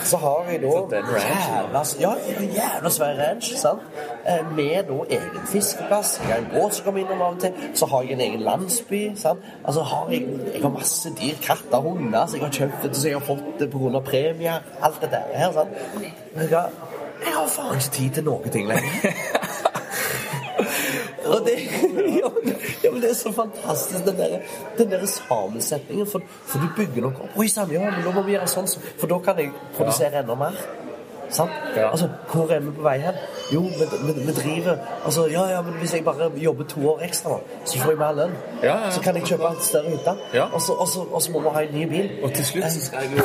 Så 0.04 0.18
har 0.20 0.50
jeg 0.50 0.60
da 0.62 1.00
jævla, 1.14 1.82
ja, 2.02 2.10
jævla 2.58 2.92
svær 2.92 3.14
ranch 3.22 3.52
sant? 3.56 3.86
Eh, 4.28 4.56
med 4.56 4.84
da 4.88 5.04
egen 5.10 5.46
fiskeplass. 5.46 6.20
Jeg 6.20 6.32
har 6.32 6.38
en 6.38 6.48
båt 6.52 6.74
som 6.74 6.84
kommer 6.84 7.00
innom 7.00 7.22
av 7.22 7.34
og 7.34 7.40
til. 7.40 7.52
Så 7.74 7.86
har 7.86 8.02
jeg 8.02 8.12
en 8.12 8.20
egen 8.20 8.40
landsby. 8.40 9.12
Sant? 9.16 9.40
Altså 9.64 9.82
har 9.82 10.10
jeg, 10.12 10.26
jeg 10.54 10.62
har 10.62 10.72
masse 10.74 11.12
dyr, 11.20 11.36
katter, 11.42 11.80
hunder, 11.80 12.26
som 12.26 12.36
jeg 12.36 12.44
har 12.44 12.52
kjøpt 12.52 12.82
det, 12.82 12.96
så 12.96 13.08
jeg 13.08 13.16
har 13.16 13.24
fått 13.24 13.60
det 13.60 13.70
pga. 13.72 14.00
premier. 14.00 14.60
Alt 14.82 15.00
det 15.00 15.10
der 15.10 15.22
her. 15.34 15.52
Sant? 15.52 15.68
Jeg 16.34 16.48
har, 16.50 16.70
jeg 17.24 17.34
har 17.34 17.46
faen 17.46 17.74
ikke 17.74 17.92
tid 17.92 18.10
til 18.10 18.24
noen 18.24 18.50
ting 18.50 18.68
lenger. 18.68 19.12
Og 21.28 21.46
det, 21.46 21.56
ja, 22.20 22.28
men, 22.92 23.02
det 23.02 23.10
er 23.10 23.14
så 23.14 23.32
fantastisk, 23.32 24.04
den 24.04 24.16
der, 24.16 24.38
den 24.78 24.90
der 24.90 25.06
sammensetningen. 25.06 26.06
For, 26.06 26.20
for 26.44 26.58
du 26.58 26.68
bygger 26.76 27.08
noe 27.08 27.16
opp. 27.16 27.36
Oi 27.36 27.48
sann, 27.48 27.72
ja, 27.72 27.80
men 27.84 28.04
nå 28.04 28.12
må 28.12 28.26
vi 28.28 28.36
gjøre 28.36 28.48
sånn, 28.48 28.68
for 29.00 29.08
da 29.08 29.20
kan 29.24 29.40
jeg 29.40 29.56
produsere 29.76 30.22
enda 30.22 30.36
mer. 30.36 30.87
Ja. 31.76 31.90
Altså, 31.90 32.08
hvor 32.32 32.50
er 32.50 32.60
vi 32.60 32.70
på 32.76 32.82
vei 32.82 32.98
hen? 32.98 33.18
Jo, 33.52 33.60
vi, 33.60 33.84
vi, 34.06 34.12
vi 34.26 34.32
driver 34.32 34.76
Altså, 35.04 35.26
ja, 35.26 35.44
ja, 35.50 35.62
men 35.62 35.74
hvis 35.80 35.94
jeg 35.94 36.04
bare 36.04 36.30
jobber 36.36 36.64
to 36.64 36.88
år 36.90 37.00
ekstra, 37.08 37.38
så 37.64 37.78
får 37.78 37.90
jeg 37.90 37.98
mer 37.98 38.12
lønn. 38.12 38.34
Ja, 38.62 38.76
ja. 38.84 38.90
Så 38.90 39.00
kan 39.00 39.16
jeg 39.16 39.24
kjøpe 39.24 39.50
en 39.50 39.60
større 39.60 39.90
hytte. 39.90 40.14
Ja. 40.34 40.44
Og, 40.52 40.60
så, 40.60 41.30
må 41.32 41.40
vi 41.40 41.54
ha 41.54 41.62
en 41.62 41.74
ny 41.74 41.88
bil. 41.88 42.10
Og 42.22 42.32
til 42.32 42.44
slutt 42.44 42.72
så 42.72 42.80
skal 42.86 42.98
jeg 43.02 43.18
jo 43.18 43.24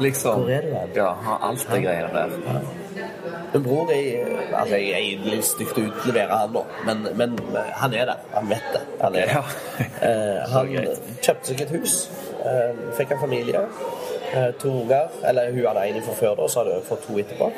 Liksom 0.00 0.40
Hvor 0.40 0.50
er 0.50 0.60
du 0.60 0.66
hen? 0.66 0.88
Ja, 0.96 1.12
ha 1.12 1.36
alt 1.48 1.68
det 1.72 1.82
greiene 1.82 2.08
der. 2.12 2.60
Men 3.52 3.62
bror 3.62 3.90
jeg, 3.90 4.22
altså 4.52 4.76
jeg 4.76 5.12
er 5.14 5.26
litt 5.30 5.46
stygt 5.46 5.76
å 5.78 5.84
utlevere 5.86 6.38
han 6.40 6.54
nå, 6.56 6.64
men, 6.86 7.04
men 7.14 7.36
han 7.78 7.94
er 7.94 8.08
der. 8.10 8.24
Han 8.34 8.48
vet 8.50 8.66
det. 8.74 8.80
Han 9.02 9.14
er 9.14 9.30
der. 9.30 9.36
Ja. 9.38 9.44
Eh, 10.04 10.40
han 10.52 10.68
er 10.76 10.88
kjøpte 11.24 11.48
seg 11.48 11.60
et 11.64 11.70
hus, 11.72 11.92
eh, 12.44 12.80
fikk 12.98 13.14
en 13.14 13.20
familie, 13.22 13.62
eh, 13.62 13.84
to 14.60 14.68
unger. 14.82 15.08
Eller 15.24 15.50
hun 15.54 15.66
hadde 15.66 15.88
én 15.88 16.04
fra 16.04 16.14
før, 16.18 16.36
da, 16.40 16.48
så 16.48 16.62
hadde 16.62 16.78
hun 16.78 16.86
fått 16.88 17.06
to 17.08 17.18
etterpå. 17.22 17.50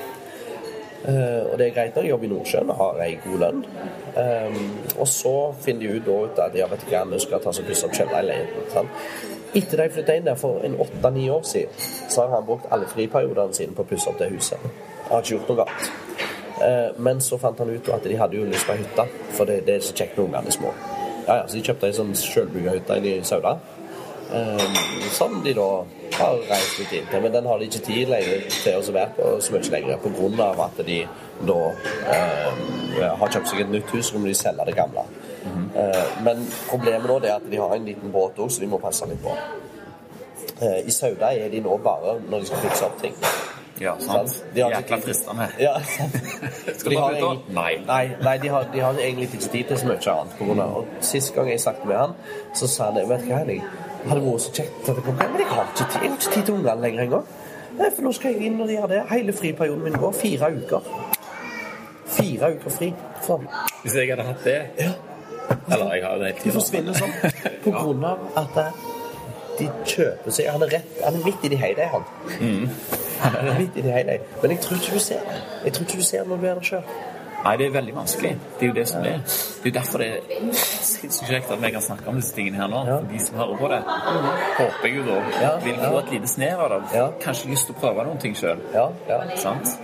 Eh, 1.06 1.42
og 1.52 1.58
det 1.58 1.68
er 1.68 1.74
greit 1.74 1.94
når 1.94 2.02
jeg 2.02 2.10
jobber 2.10 2.26
i 2.26 2.30
Nordsjøen 2.32 2.70
og 2.72 2.78
har 2.80 3.00
ei 3.04 3.12
god 3.24 3.38
lønn. 3.44 3.60
Eh, 4.18 4.56
og 4.98 5.08
så 5.08 5.34
finner 5.62 5.86
de 5.86 6.00
ut, 6.00 6.06
da, 6.06 6.16
ut 6.24 6.40
at 6.48 6.56
ja, 6.58 6.66
vet 6.72 6.82
du 6.82 6.90
hva, 6.90 7.04
vi 7.12 7.20
skal 7.22 7.42
ta 7.44 7.52
oss 7.52 7.62
pusse 7.68 7.86
opp 7.86 7.94
kjellerleiligheten. 7.94 8.90
Etter 9.56 9.80
de 9.82 9.86
flytta 9.94 10.16
inn 10.18 10.26
der 10.26 10.40
for 10.40 10.64
en 10.66 10.74
åtte-ni 10.82 11.28
år 11.30 11.46
siden, 11.46 11.86
så 12.10 12.24
har 12.24 12.34
han 12.34 12.48
brukt 12.48 12.66
alle 12.74 12.88
friperiodene 12.90 13.54
sine 13.54 13.76
på 13.76 13.86
å 13.86 13.90
pusse 13.92 14.10
opp 14.10 14.18
det 14.18 14.32
huset. 14.34 14.58
Han 15.06 15.14
har 15.14 15.22
ikke 15.22 15.36
gjort 15.36 15.52
noe 15.52 15.62
galt. 15.62 15.90
Eh, 16.66 16.90
Men 16.98 17.20
så 17.20 17.38
fant 17.38 17.58
han 17.62 17.70
ut 17.70 17.88
at 17.94 18.04
de 18.04 18.18
hadde 18.18 18.40
jo 18.40 18.50
lyst 18.50 18.66
på 18.66 18.74
ei 18.74 18.82
hytte, 18.82 19.06
for 19.36 19.44
det, 19.48 19.62
det 19.68 19.78
er 19.78 19.86
så 19.86 19.94
kjekt 19.94 20.18
når 20.18 20.24
ungene 20.30 20.50
er 20.50 20.58
små. 20.58 20.74
Ja, 21.26 21.36
ja, 21.36 21.46
Så 21.46 21.56
de 21.58 21.62
kjøpte 21.62 21.86
ei 21.86 21.96
sånn 21.96 22.14
sjølbygga 22.18 22.76
hytte 22.76 22.98
inne 22.98 23.14
i 23.20 23.24
Sauda. 23.26 23.56
Eh, 24.32 25.10
som 25.14 25.42
de 25.44 25.52
da 25.54 25.66
har 26.16 26.38
reist 26.50 26.78
litt 26.80 26.92
inn 26.98 27.06
til. 27.10 27.22
Men 27.22 27.32
den 27.32 27.46
har 27.46 27.58
de 27.58 27.68
ikke 27.68 27.84
tid 27.86 28.08
lenger 28.10 28.46
til 28.50 28.78
å 28.80 28.94
være 28.96 29.12
på 29.18 29.28
så 29.44 29.54
mye 29.54 29.70
lenger 29.76 30.00
pga. 30.02 30.48
at 30.64 30.86
de 30.86 30.98
da 31.46 31.58
eh, 32.16 33.12
har 33.20 33.28
kjøpt 33.28 33.48
seg 33.52 33.60
et 33.60 33.70
nytt 33.70 33.90
hus, 33.94 34.12
og 34.14 34.20
må 34.20 34.26
de 34.26 34.34
selge 34.34 34.66
det 34.66 34.76
gamle. 34.76 35.04
Eh, 35.76 36.04
men 36.26 36.46
problemet 36.70 37.06
nå 37.10 37.20
er 37.22 37.36
at 37.36 37.50
de 37.50 37.60
har 37.60 37.74
en 37.76 37.84
liten 37.84 38.12
båt 38.12 38.38
òg, 38.38 38.50
så 38.50 38.60
de 38.60 38.66
må 38.70 38.80
passe 38.82 39.06
litt 39.06 39.22
på. 39.22 39.34
Eh, 40.60 40.86
I 40.88 40.90
Sauda 40.90 41.34
er 41.36 41.50
de 41.52 41.60
nå 41.60 41.76
bare 41.84 42.16
når 42.30 42.40
de 42.40 42.46
skal 42.46 42.64
fikse 42.64 42.88
opp 42.88 42.98
ting. 43.02 43.14
Ja, 43.76 43.92
sant. 44.00 44.30
Sant. 44.32 44.54
De 44.54 44.62
har 44.64 44.70
Jækla 44.72 44.96
fristende. 45.04 45.48
Ja, 45.60 45.74
Skal 46.78 46.90
du 46.92 46.96
egentlig- 46.96 47.54
Nei. 47.54 47.74
Nei, 47.86 48.04
nei 48.24 48.38
de, 48.38 48.48
har, 48.48 48.64
de 48.72 48.80
har 48.80 48.96
egentlig 48.96 49.28
ikke 49.28 49.50
tid 49.52 49.64
til 49.68 49.78
så 49.78 49.86
mye 49.90 50.12
annet. 50.14 50.36
På 50.38 50.48
grunn 50.48 50.60
av, 50.64 50.76
og 50.80 50.86
Sist 51.04 51.34
gang 51.34 51.50
jeg 51.50 51.60
snakket 51.60 51.84
med 51.90 51.96
han, 51.96 52.14
så 52.56 52.68
sa 52.72 52.88
han 52.90 53.08
vet 53.10 53.26
du 53.26 53.32
hva, 53.34 53.42
det 53.44 53.60
hadde 54.10 54.22
vært 54.26 54.44
så 54.46 54.52
kjekt 54.56 54.88
at 54.90 54.94
jeg 55.00 55.04
kom 55.06 55.20
hjem, 55.20 55.30
men 55.34 55.40
jeg 55.42 55.48
har 55.52 55.68
ikke 55.70 55.86
tid, 55.92 56.00
jeg 56.02 56.10
har 56.10 56.16
ikke 56.20 56.32
tid 56.34 56.42
til 56.48 56.54
ungene 56.54 56.80
lenger 56.86 57.02
engang. 57.06 57.26
Nei, 57.76 57.90
For 57.96 58.02
nå 58.06 58.12
skal 58.16 58.32
jeg 58.32 58.46
inn 58.50 58.60
og 58.64 58.70
gjøre 58.72 58.88
det. 58.94 59.02
Hele 59.10 59.32
friperioden 59.36 59.82
min 59.84 59.98
går 60.00 60.12
fire 60.16 60.50
uker. 60.56 60.90
Fire 62.16 62.50
uker 62.56 62.70
fri. 62.72 62.88
Sånn. 63.26 63.46
Hvis 63.82 63.96
jeg 63.98 64.10
hadde 64.12 64.26
hatt 64.30 64.44
det 64.46 64.58
Ja. 64.80 64.92
Eller 65.70 65.92
jeg 65.94 66.02
har 66.04 66.16
det 66.18 66.26
hele 66.26 66.34
De 66.34 66.40
tiden. 66.42 66.54
forsvinner 66.56 66.94
sånn 66.98 67.12
på 67.64 67.70
grunn 67.74 68.04
av 68.04 68.22
at 68.40 68.56
eh, 68.58 68.78
de 69.58 69.68
kjøper 69.86 70.34
seg 70.34 70.48
Han 70.50 70.62
er 70.66 70.72
rett, 70.74 70.96
han 71.04 71.14
er 71.14 71.22
midt 71.24 71.44
i 71.46 71.50
de 71.52 71.56
hele, 71.60 71.86
han. 71.92 72.06
Han 73.20 73.46
er 73.52 73.58
midt 73.60 73.76
i 73.78 73.84
de 73.84 73.92
hele. 73.94 74.16
Men 74.42 74.50
jeg 74.56 74.60
tror 74.64 74.80
ikke 74.80 74.96
du 74.98 75.04
ser 75.04 75.22
det. 75.28 75.38
Jeg 75.68 75.72
tror 75.76 75.86
ikke 75.86 76.00
du 76.02 76.06
ser 76.08 76.24
det 76.24 76.28
når 76.32 76.42
du 76.42 76.46
er 76.50 76.58
der 76.58 76.66
sjøl. 76.70 76.90
Nei, 77.46 77.54
det 77.60 77.66
er 77.68 77.74
veldig 77.76 77.94
vanskelig. 77.94 78.30
Det 78.58 78.66
er 78.66 78.70
jo 78.72 78.74
det 78.74 78.86
som 78.90 79.04
er. 79.06 79.20
Det 79.26 79.68
er 79.68 79.70
jo 79.70 79.74
derfor 79.76 80.02
det 80.02 80.08
er 80.16 80.48
sinnssykt 80.58 81.30
kjekt 81.30 81.50
at 81.54 81.60
vi 81.62 81.70
kan 81.76 81.84
snakke 81.84 82.08
om 82.10 82.18
disse 82.18 82.34
tingene 82.34 82.58
her 82.58 82.70
nå. 82.72 82.80
Ja. 82.88 82.96
For 82.98 83.12
de 83.12 83.20
som 83.22 83.38
hører 83.38 83.60
på 83.60 83.68
det, 83.70 83.78
håper 84.56 84.88
jeg 84.88 84.96
jo 84.96 85.04
da 85.06 85.18
Ja, 85.44 85.52
vil 85.64 85.78
ja. 85.84 85.92
et 86.00 86.10
lite 86.16 86.30
snev 86.34 86.64
av 86.66 86.74
det. 86.74 86.80
Ja. 86.98 87.06
Kanskje 87.22 87.52
lyst 87.54 87.68
til 87.70 87.76
å 87.76 87.80
prøve 87.84 88.06
noen 88.08 88.18
ting 88.24 88.34
sjøl. 88.38 88.62
Ja, 88.74 88.88
ja. 89.08 89.20
Sant? 89.38 89.76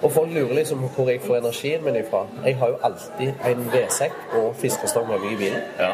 Og 0.00 0.12
folk 0.14 0.30
lurer 0.32 0.54
liksom 0.56 0.80
hvor 0.96 1.10
jeg 1.12 1.20
får 1.20 1.36
energien 1.42 1.82
min 1.84 1.96
ifra. 2.00 2.22
Jeg 2.46 2.56
har 2.56 2.70
jo 2.72 2.78
alltid 2.88 3.42
en 3.50 3.66
vedsekk 3.72 4.14
og 4.40 4.54
fiskestang 4.56 5.04
med 5.10 5.20
meg 5.20 5.34
i 5.34 5.40
bilen. 5.42 5.62
Ja. 5.78 5.90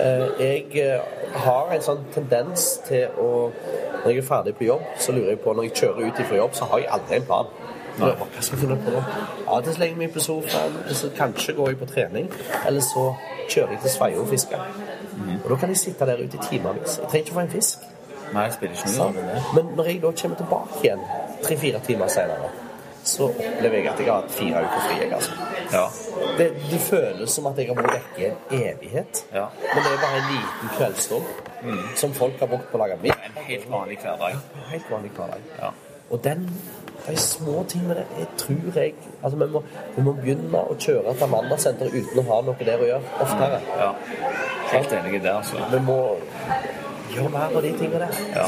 Eh, 0.00 0.26
Jeg 0.40 0.64
eh, 0.80 1.00
har 1.44 1.68
en 1.76 1.84
sånn 1.84 2.00
tendens 2.14 2.78
til 2.88 3.12
å 3.20 3.30
Når 4.06 4.12
jeg 4.14 4.18
er 4.22 4.26
ferdig 4.28 4.54
på 4.56 4.64
jobb, 4.64 4.82
så 5.02 5.12
lurer 5.12 5.32
jeg 5.34 5.40
på 5.42 5.52
Når 5.52 5.66
jeg 5.66 5.72
kjører 5.80 6.06
ut 6.08 6.20
ifra 6.22 6.36
jobb, 6.38 6.52
så 6.54 6.64
har 6.70 6.78
jeg 6.78 6.88
aldri 6.96 7.16
en 7.16 7.26
plan. 7.28 7.46
Hva 7.98 8.12
skal 8.40 8.56
jeg 8.56 8.62
finne 8.62 8.76
på 8.84 8.92
da? 8.92 9.02
Ja, 9.46 9.60
det 9.64 9.76
legger 9.78 9.94
jeg 9.94 9.98
meg 10.02 10.12
på 10.14 10.20
sofaen, 10.24 10.76
så 10.98 11.10
kanskje 11.16 11.54
går 11.56 11.72
jeg 11.72 11.78
på 11.80 11.88
trening. 11.90 12.30
Eller 12.66 12.84
så 12.84 13.06
kjører 13.48 13.76
jeg 13.76 13.80
til 13.86 13.94
Sveio 13.94 14.20
og 14.24 14.28
fisker. 14.28 14.66
Mm. 15.16 15.34
Og 15.44 15.50
da 15.50 15.56
kan 15.62 15.72
jeg 15.72 15.80
sitte 15.80 16.06
der 16.08 16.20
ute 16.24 16.36
i 16.36 16.44
timevis. 16.50 16.98
Jeg 17.00 17.08
trenger 17.10 17.24
ikke 17.24 17.36
å 17.36 17.38
få 17.40 17.44
en 17.46 17.54
fisk. 17.56 17.86
Nei, 18.34 18.46
spiller 18.50 18.76
ikke 18.76 18.92
noe 18.98 19.08
rolle. 19.08 19.42
Men 19.56 19.74
når 19.78 19.90
jeg 19.90 20.00
da 20.02 20.12
kommer 20.22 20.40
tilbake 20.42 20.80
igjen 20.82 21.04
tre-fire 21.46 21.80
timer 21.86 22.10
senere, 22.12 22.50
så 23.06 23.28
opplever 23.30 23.78
jeg 23.78 23.86
at 23.86 24.00
jeg 24.02 24.08
har 24.10 24.24
hatt 24.24 24.32
fire 24.34 24.62
uker 24.66 24.80
fri. 24.88 24.96
jeg, 25.00 25.12
Altså. 25.14 25.30
Ja. 25.72 25.84
Det, 26.38 26.46
det 26.70 26.80
føles 26.82 27.30
som 27.30 27.46
at 27.46 27.58
jeg 27.58 27.70
har 27.70 27.78
vært 27.78 27.94
vekke 27.94 28.32
en 28.32 28.60
evighet. 28.60 29.22
Ja. 29.32 29.46
Men 29.62 29.82
det 29.84 29.92
er 29.92 30.00
bare 30.02 30.20
en 30.20 30.30
liten 30.34 30.72
kveldsstund 30.76 31.96
som 31.96 32.14
folk 32.14 32.38
har 32.42 32.50
brukt 32.50 32.68
på 32.70 32.78
å 32.78 32.82
lage 32.82 32.98
middag. 33.02 33.30
En 33.30 33.44
helt 33.46 33.70
vanlig 33.70 33.98
hverdag. 34.02 34.40
Helt 34.70 34.90
vanlig 34.90 35.12
hverdag. 35.16 35.46
Ja. 35.62 35.70
Og 36.10 36.20
den, 36.24 36.46
de 37.06 37.16
små 37.16 37.64
tingene 37.68 38.04
jeg 38.18 38.26
tror 38.38 38.78
jeg 38.78 38.94
Altså, 39.22 39.38
vi 39.38 39.52
må, 39.52 39.62
vi 39.96 40.02
må 40.02 40.12
begynne 40.12 40.62
å 40.62 40.76
kjøre 40.78 41.14
til 41.14 41.26
Amanda-senteret 41.26 41.94
uten 41.94 42.22
å 42.22 42.26
ha 42.30 42.40
noe 42.46 42.68
der 42.68 42.82
å 42.82 42.88
gjøre 42.90 43.22
oftere. 43.24 43.60
ja. 43.80 43.92
Helt 44.72 44.92
enig 44.92 45.22
der, 45.22 45.36
altså. 45.36 45.62
Vi 45.70 45.80
må 45.86 45.98
gjøre 47.14 47.30
mer 47.34 47.56
av 47.56 47.62
de 47.64 47.72
tingene 47.78 48.06
der. 48.06 48.20
Ja. 48.34 48.46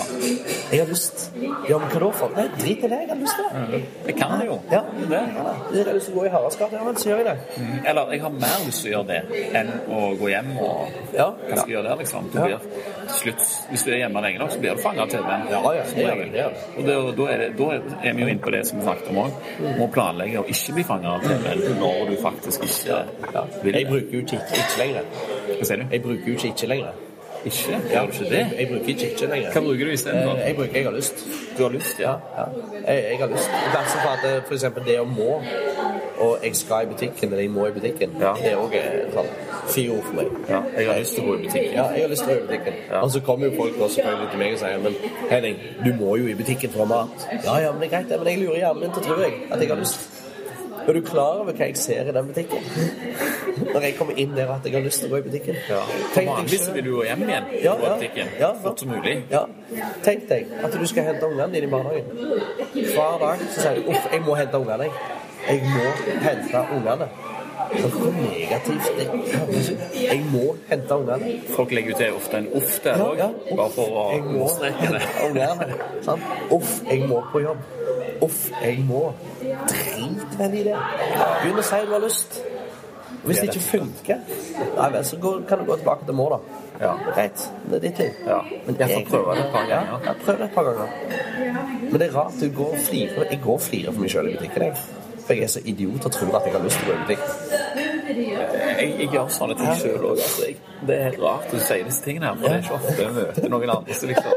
Jeg 0.73 0.83
har 0.83 0.91
lyst. 0.91 1.25
Ja, 1.69 1.79
men 1.79 1.89
hva 1.93 2.03
da 2.03 2.11
for? 2.21 2.35
Nei, 2.37 2.47
drit 2.59 2.85
i 2.85 2.91
det. 2.93 3.01
Jeg 3.05 3.11
har 3.13 3.21
lyst 3.23 3.39
til 3.39 3.49
det. 3.49 3.81
Jeg 4.09 4.17
kan 4.19 4.35
det 4.39 4.49
jo. 4.49 4.59
Ja. 4.73 4.83
Det. 4.99 5.23
Jeg 5.75 5.87
har 5.89 5.99
lyst 5.99 6.11
til 6.11 6.17
å 6.17 6.19
gå 6.19 6.27
i 6.27 6.33
Haraldsgata, 6.35 6.79
ja, 6.79 6.85
men 6.87 7.01
så 7.01 7.11
gjør 7.11 7.23
jeg 7.23 7.29
det. 7.31 7.65
Eller 7.93 8.13
jeg 8.15 8.23
har 8.25 8.35
mer 8.37 8.59
lyst 8.67 8.85
til 8.85 8.91
å 8.91 8.95
gjøre 8.97 9.09
det 9.13 9.43
enn 9.63 9.73
å 9.89 10.05
gå 10.21 10.33
hjem 10.35 10.53
og 10.59 10.97
Ja. 11.15 11.29
Hva 11.49 11.57
skal 11.57 11.71
jeg 11.71 11.77
gjøre 11.77 11.89
der, 11.89 12.01
liksom? 12.03 12.29
Du 12.33 12.39
blir, 12.43 12.59
slutt, 13.19 13.45
hvis 13.71 13.85
du 13.87 13.91
er 13.93 14.01
hjemme 14.03 14.23
lenge 14.25 14.43
nok, 14.43 14.53
så 14.53 14.61
blir 14.63 14.77
du 14.77 14.83
fanget 14.83 15.03
av 15.07 15.13
TV-en. 15.15 15.47
Ja, 15.53 15.63
ja, 15.79 15.87
det 15.95 16.05
gjør 16.05 16.23
det 16.25 16.43
gjør. 16.43 16.61
Og 16.77 16.89
det, 16.89 16.97
da, 17.19 17.29
er 17.33 17.43
det, 17.45 17.51
da 17.59 17.71
er 18.11 18.15
vi 18.19 18.25
jo 18.25 18.31
inne 18.35 18.45
på 18.45 18.55
det 18.55 18.63
som 18.69 18.79
vi 18.79 18.87
snakket 18.87 19.11
om 19.13 19.21
òg. 19.25 19.43
Må 19.81 19.91
planlegge 19.95 20.43
å 20.43 20.47
ikke 20.55 20.77
bli 20.79 20.87
fanget 20.89 21.11
av 21.15 21.27
TV-en 21.27 21.83
når 21.83 22.13
du 22.13 22.17
faktisk 22.23 22.69
ikke 22.69 23.03
vil 23.65 23.81
Jeg 23.81 23.91
bruker 23.91 24.19
jo 24.19 24.25
ikke 24.25 24.65
lenger. 24.79 25.13
Hva 25.59 25.69
sier 25.69 25.83
du? 25.85 25.87
Jeg 25.93 26.05
bruker 26.05 26.33
jo 26.33 26.41
ikke 26.53 26.73
lenger. 26.75 27.08
Ikke? 27.45 27.79
Gjør 27.91 28.07
du 28.07 28.13
ikke 28.13 28.31
det? 28.31 28.47
Jeg, 28.59 28.69
bruker 28.69 28.89
ikke 28.89 29.11
ikke 29.11 29.27
lenger. 29.31 29.51
Hva 29.53 29.61
bruker 29.61 29.85
du 29.85 29.91
istedenfor? 29.91 30.33
Eh, 30.39 30.47
Jeg 30.49 30.57
bruker 30.57 30.75
jeg 30.75 30.85
har 30.85 30.93
lyst. 30.97 31.25
Du 31.59 31.63
har 31.63 31.71
lyst, 31.71 32.01
ja? 32.01 32.13
Ja. 32.39 32.45
Jeg, 32.89 33.05
jeg 33.11 33.19
har 33.19 33.27
lyst. 33.35 33.49
I 33.49 33.71
hvert 33.75 33.87
fall 33.93 34.03
for 34.05 34.29
at 34.29 34.53
eksempel 34.59 34.85
det 34.87 34.97
å 35.01 35.05
må, 35.05 35.43
og 36.19 36.39
jeg 36.45 36.57
skal 36.57 36.83
i 36.83 36.89
butikken, 36.93 37.29
eller 37.31 37.43
jeg 37.45 37.51
må 37.55 37.67
i 37.69 37.71
butikken, 37.77 38.11
Ja. 38.21 38.33
det 38.43 38.53
er 38.53 38.57
òg 38.59 38.75
sånn 39.15 39.31
fire 39.69 39.91
ord 39.97 40.05
for 40.05 40.15
meg. 40.19 40.27
ja. 40.49 40.61
Jeg 40.79 40.87
har 40.89 40.99
lyst 40.99 41.15
til 41.15 41.23
å 41.23 41.27
gå 41.27 41.35
i 41.39 41.43
butikken. 41.47 41.73
Ja, 41.79 41.85
jeg 41.95 42.03
har 42.03 42.09
lyst 42.15 42.25
til 42.25 42.33
å 42.33 42.37
gå 42.37 42.43
i 42.43 42.47
butikken. 42.47 42.75
Ja. 42.91 43.01
Og 43.03 43.11
så 43.11 43.21
kommer 43.21 43.47
jo 43.47 43.53
folk 43.57 43.81
også, 43.81 43.95
selvfølgelig 43.95 44.31
til 44.31 44.39
meg 44.39 44.53
og 44.53 44.59
sier 44.59 44.79
men 44.79 44.95
Henning, 45.31 45.57
du 45.85 45.91
må 46.05 46.17
jo 46.17 46.27
i 46.27 46.35
butikken 46.35 46.71
for 46.75 46.83
å 46.83 46.87
ha 46.87 46.95
mat. 46.97 47.29
Ja, 47.45 47.59
ja, 47.67 47.73
men 47.73 47.81
det 47.81 47.93
er 47.93 47.97
greit, 47.97 48.09
det, 48.11 48.19
men 48.19 48.33
jeg 48.33 48.39
lurer 48.47 48.59
hjernen 48.65 48.81
min 48.83 48.91
til 48.97 49.03
å 49.03 49.07
tro 49.07 49.21
jeg, 49.23 49.33
at 49.51 49.61
jeg 49.61 49.69
har 49.69 49.77
lyst. 49.85 50.09
Er 50.89 50.93
du 50.93 51.01
klar 51.05 51.43
over 51.43 51.53
hva 51.53 51.67
jeg 51.69 51.77
ser 51.77 52.07
i 52.09 52.13
den 52.17 52.29
butikken? 52.31 52.63
Når 53.75 53.83
jeg 53.85 53.97
kommer 53.99 54.17
inn 54.17 54.31
der 54.37 54.49
at 54.55 54.65
jeg 54.65 54.73
har 54.73 54.85
lyst 54.87 55.03
til 55.03 55.11
å 55.11 55.13
gå 55.13 55.19
i 55.21 55.25
butikken. 55.27 55.59
Ja. 55.69 55.83
Vanligvis 56.15 56.65
vil 56.73 56.87
du 56.87 56.95
gå 56.95 57.03
hjem 57.05 57.25
igjen 57.27 57.51
Ja, 57.61 57.75
på 57.77 57.91
butikken 57.93 58.31
Ja, 58.41 58.53
fort 58.63 58.81
som 58.81 58.95
mulig. 58.95 59.19
Ja. 59.29 59.43
Tenk 60.07 60.25
deg 60.31 60.49
at 60.65 60.73
du 60.73 60.87
skal 60.89 61.11
hente 61.11 61.29
ungene 61.29 61.53
dine 61.53 61.69
i 61.69 61.73
barnehagen. 61.75 62.09
Hver 62.73 63.19
dag 63.21 63.45
så 63.51 63.61
sier 63.61 63.75
du 63.83 63.91
'uff, 63.91 64.09
jeg 64.13 64.23
må 64.25 64.39
hente 64.41 64.63
ungene'. 64.63 64.89
jeg. 64.89 64.93
Jeg 65.49 65.61
må 65.77 65.85
hente 66.25 66.65
ungene. 66.77 67.09
Hvor 67.69 68.13
negativt 68.17 68.89
det. 68.99 69.09
Jeg 70.03 70.25
må 70.33 70.57
hente 70.71 70.95
ungene. 70.95 71.41
Folk 71.57 71.71
legger 71.71 71.91
jo 71.91 71.97
til 71.97 72.13
ofte 72.17 72.37
en 72.39 72.49
uff 72.55 72.81
der 72.85 72.95
òg, 72.95 73.21
bare 73.57 73.71
for 73.71 73.87
å 73.93 74.07
understreke 74.17 74.89
det. 74.97 75.03
Uff, 76.51 76.81
jeg 76.91 77.09
må 77.09 77.23
på 77.33 77.45
jobb. 77.45 77.78
Uff, 78.25 78.49
jeg 78.63 78.85
må. 78.89 79.03
Drit 79.41 80.39
vel 80.39 80.57
i 80.59 80.63
det. 80.67 80.79
Begynn 81.43 81.61
å 81.61 81.67
si 81.67 81.83
du 81.87 81.93
har 81.95 82.03
lyst. 82.05 82.41
Hvis 83.25 83.41
det 83.43 83.49
ikke 83.51 83.65
funker, 83.67 84.21
nei 84.77 84.89
vel, 84.95 85.05
så 85.05 85.17
går, 85.21 85.41
kan 85.49 85.59
du 85.59 85.65
gå 85.69 85.77
tilbake 85.81 86.07
til 86.07 86.15
mor, 86.17 86.37
da. 86.37 86.61
Ja. 86.81 86.93
Greit. 87.09 87.43
Det 87.67 87.81
er 87.81 87.83
ditt 87.83 87.99
liv. 87.99 88.21
Ja. 88.27 88.39
Men 88.67 88.77
Jeg 88.79 88.95
får 88.95 89.09
prøve 89.11 89.35
det 89.35 89.45
et 89.45 89.53
par 89.53 89.67
ganger. 89.67 89.91
Ja, 89.91 89.99
jeg 90.07 90.23
prøv 90.25 90.39
det 90.39 90.47
et 90.47 90.55
par 90.55 90.69
ganger. 90.69 90.89
Men 91.91 92.01
det 92.01 92.09
er 92.09 92.15
rart. 92.15 92.39
Du 92.41 92.49
går 92.61 92.73
og 92.77 92.87
flirer. 92.87 93.27
Jeg 93.31 93.41
går 93.45 93.53
og 93.59 93.65
flirer 93.67 93.93
for 93.93 94.05
meg 94.05 94.15
sjøl 94.15 94.31
i 94.31 94.37
butikken. 94.37 94.63
Jeg. 94.63 95.08
For 95.29 95.37
jeg 95.37 95.45
er 95.45 95.51
så 95.53 95.61
idiot 95.69 96.07
og 96.09 96.13
tror 96.15 96.37
at 96.39 96.47
jeg 96.49 96.55
har 96.55 96.63
lyst 96.65 96.79
til 96.81 96.89
å 96.89 96.95
i 96.95 97.01
butikk. 97.05 97.25
Jeg, 98.79 98.93
jeg 99.03 99.09
gjør 99.13 99.27
sånne 99.35 99.57
ting 99.59 99.75
sjøl 99.77 100.07
òg. 100.09 100.23
Altså. 100.25 100.47
Det 100.89 100.95
er 100.95 101.03
helt 101.11 101.21
rart 101.21 101.51
du 101.53 101.59
sier 101.61 101.85
disse 101.85 102.05
tingene 102.05 102.31
her, 102.31 102.39
for 102.39 102.49
det 102.49 102.55
er 102.55 102.63
ikke 102.63 102.77
ofte 102.79 103.03
jeg 103.03 103.15
møter 103.19 103.53
noen 103.53 103.73
andre 103.75 103.97
som 103.99 104.09
liksom 104.09 104.33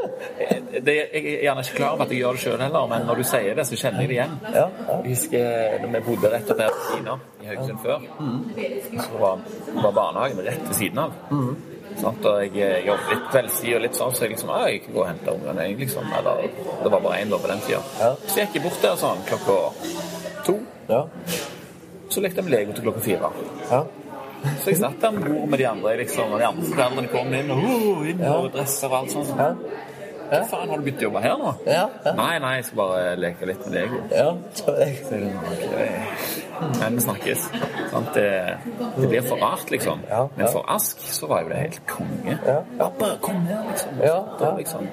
det, 0.84 0.94
Jeg 0.98 1.22
er 1.22 1.42
gjerne 1.46 1.64
ikke 1.64 1.76
klar 1.78 1.94
over 1.94 2.04
at 2.04 2.12
jeg 2.12 2.20
gjør 2.22 2.36
det 2.36 2.42
sjøl 2.44 2.62
heller, 2.66 2.86
men 2.92 3.04
når 3.08 3.20
du 3.22 3.24
sier 3.32 3.56
det, 3.56 3.66
så 3.68 3.78
kjenner 3.78 4.04
jeg 4.04 4.10
det 4.12 4.16
igjen. 4.18 4.38
Jeg 4.52 5.02
husker 5.08 5.76
da 5.82 5.92
vi 5.96 6.02
bodde 6.10 6.32
rett 6.36 6.52
og 6.52 6.60
slett 6.60 6.80
Kina 6.90 7.18
i 7.42 7.50
Haugesund 7.50 7.82
før, 7.84 8.08
så 9.06 9.20
var, 9.24 9.44
var 9.78 9.94
barnehagen 10.00 10.44
rett 10.48 10.64
ved 10.68 10.80
siden 10.80 11.04
av. 11.06 11.16
Sant? 12.00 12.24
Og 12.24 12.38
jeg, 12.40 12.54
jeg 12.56 12.86
jobbet 12.88 13.10
litt 13.12 13.26
kveldstid 13.32 13.74
og 13.76 13.82
litt 13.84 13.98
sånn, 13.98 14.14
så 14.16 14.24
jeg 14.24 14.34
liksom 14.34 14.52
ah, 14.54 14.64
jeg 14.70 14.80
kan 14.86 14.96
gå 14.96 15.02
og 15.02 15.08
hente 15.10 15.34
ungene, 15.36 15.66
jeg, 15.68 15.78
liksom. 15.82 16.08
Eller 16.18 16.46
det 16.48 16.92
var 16.94 17.04
bare 17.04 17.20
én 17.20 17.34
på 17.36 17.50
den 17.50 17.62
tida. 17.66 17.82
Så 18.24 18.38
gikk 18.40 18.56
jeg 18.58 18.64
bort 18.64 18.80
der 18.84 18.96
sånn 19.00 19.20
klokka. 19.28 19.58
Ja. 20.88 21.02
Så 22.12 22.20
lekte 22.20 22.42
jeg 22.42 22.48
med 22.50 22.52
Lego 22.58 22.72
til 22.76 22.82
klokka 22.88 23.00
fire. 23.00 23.32
ja. 23.70 23.82
Så 24.58 24.72
jeg 24.72 24.76
satt 24.80 24.96
der 25.00 25.10
med 25.14 25.22
bord 25.30 25.48
med 25.52 25.58
de 25.60 25.66
andre, 25.68 25.96
liksom, 26.00 26.32
og 26.34 26.40
de 26.40 26.46
andre 26.48 26.64
foreldrene 26.66 27.08
kom 27.12 27.28
inn, 27.38 27.50
og 27.54 27.58
uh, 27.62 28.08
inn 28.10 28.22
og 28.26 28.48
dresser 28.56 28.90
og 28.90 28.96
alt 29.04 29.12
sånt. 29.14 29.28
ja. 29.38 29.52
Hva 30.32 30.40
faen, 30.48 30.70
har 30.72 30.80
du 30.80 30.82
begynt 30.86 31.02
å 31.02 31.04
jobbe 31.04 31.20
her 31.22 31.34
nå? 31.38 31.50
Ja, 31.68 31.82
ja. 32.06 32.12
Nei, 32.16 32.38
nei, 32.40 32.52
jeg 32.56 32.64
skal 32.70 32.78
bare 32.80 33.12
leke 33.20 33.46
litt 33.50 33.66
med 33.68 33.76
Lego. 33.76 34.00
ja. 34.10 34.30
Så 34.58 34.74
jeg, 34.80 34.96
Så 35.06 35.20
ok. 35.20 36.41
Men 36.80 36.94
vi 36.96 37.00
snakkes. 37.00 37.46
Sant? 37.90 38.14
Det, 38.14 38.58
det 38.96 39.08
blir 39.08 39.22
for 39.26 39.36
rart, 39.42 39.70
liksom. 39.70 40.00
Men 40.36 40.48
for 40.52 40.64
Ask 40.70 41.00
så 41.00 41.26
var 41.30 41.42
jo 41.42 41.48
det 41.52 41.56
helt 41.62 41.80
konge. 41.90 42.36
Ja, 42.46 42.58
ja. 42.78 42.90
Bare 43.00 43.16
kom 43.20 43.40
her, 43.46 43.64
liksom. 43.70 44.00
Ja, 44.02 44.18
Da, 44.40 44.52
liksom. 44.58 44.86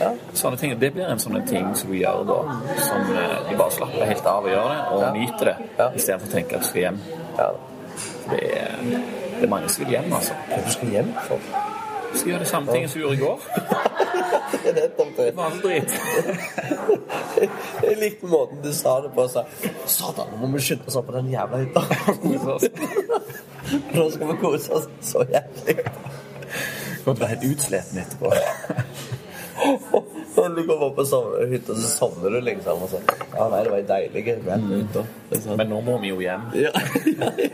Ja. 0.00 0.10
Sånne 0.34 0.56
ting, 0.60 0.78
Det 0.80 0.90
blir 0.94 1.06
en 1.10 1.18
sånn 1.22 1.38
ting 1.48 1.70
som 1.78 1.90
du 1.90 1.96
gjør 2.00 2.24
da, 2.28 2.40
som 2.82 3.12
eh, 3.14 3.36
du 3.50 3.56
bare 3.56 3.70
slapper 3.70 4.08
helt 4.10 4.26
av 4.26 4.44
og 4.44 4.50
gjør 4.50 4.72
det, 4.72 4.80
og 4.90 5.04
nyter 5.18 5.44
det, 5.52 5.56
Ja. 5.78 5.90
istedenfor 5.94 6.28
å 6.28 6.32
tenke 6.38 6.56
at 6.56 6.62
du 6.62 6.68
skal 6.72 6.80
hjem. 6.82 6.98
ja. 7.38 7.50
Det 8.30 8.40
er, 8.56 8.70
det 9.38 9.42
er 9.44 9.48
mange 9.52 9.68
som 9.68 9.84
vil 9.84 9.92
hjem, 9.94 10.12
altså. 10.16 10.34
Hva 10.48 10.70
skal 10.72 10.88
hjem 10.96 11.12
for? 11.28 11.38
Skal 12.14 12.30
gjøre 12.30 12.38
det 12.44 12.48
samme 12.48 12.72
ting 12.72 12.88
som 12.88 13.00
vi 13.00 13.04
gjorde 13.04 13.16
i 13.16 13.24
går. 13.24 13.38
Det 14.64 14.72
nettopp 14.72 15.16
det. 15.16 15.34
Masse 15.36 15.60
dritt. 15.60 15.92
Jeg 17.84 17.96
likte 18.00 18.26
måten 18.30 18.62
du 18.64 18.72
sa 18.72 19.00
det 19.04 19.10
på. 19.16 19.26
Så. 19.28 19.42
Satan, 19.90 20.26
nå 20.32 20.36
må 20.46 20.56
vi 20.56 20.62
skynde 20.64 20.86
oss 20.88 20.96
opp 21.00 21.06
på 21.10 21.16
den 21.16 21.28
jævla 21.32 21.56
hytta. 21.60 21.82
Nå 23.94 24.02
skal 24.14 24.26
vi 24.30 24.34
kose 24.40 24.68
oss 24.78 24.86
så 25.04 25.20
jævlig. 25.28 25.76
For 27.04 27.12
du 27.12 27.18
være 27.20 27.32
helt 27.34 27.46
utsliten 27.50 27.96
etterpå. 28.04 28.28
Når 30.34 30.48
du 30.56 30.62
kommer 30.66 30.86
opp 30.88 30.96
på 30.96 31.04
hytta, 31.50 31.72
så 31.76 31.88
sovner 31.90 32.30
du 32.38 32.40
liksom. 32.48 32.76
Og 32.86 32.90
så, 32.94 32.98
ja, 33.34 33.44
nei, 33.52 33.60
det 33.64 33.70
var 33.74 33.80
ei 33.82 33.88
deilig 33.92 34.20
kveld 34.30 34.42
på 34.48 34.52
hytta. 34.80 35.02
Liksom. 35.34 35.52
Men 35.60 35.66
nå 35.74 35.78
må 35.84 35.94
vi 36.02 36.08
jo 36.14 36.18
hjem. 36.24 36.42
Ja, 36.62 36.72
ja, 37.18 37.28
ja. 37.44 37.50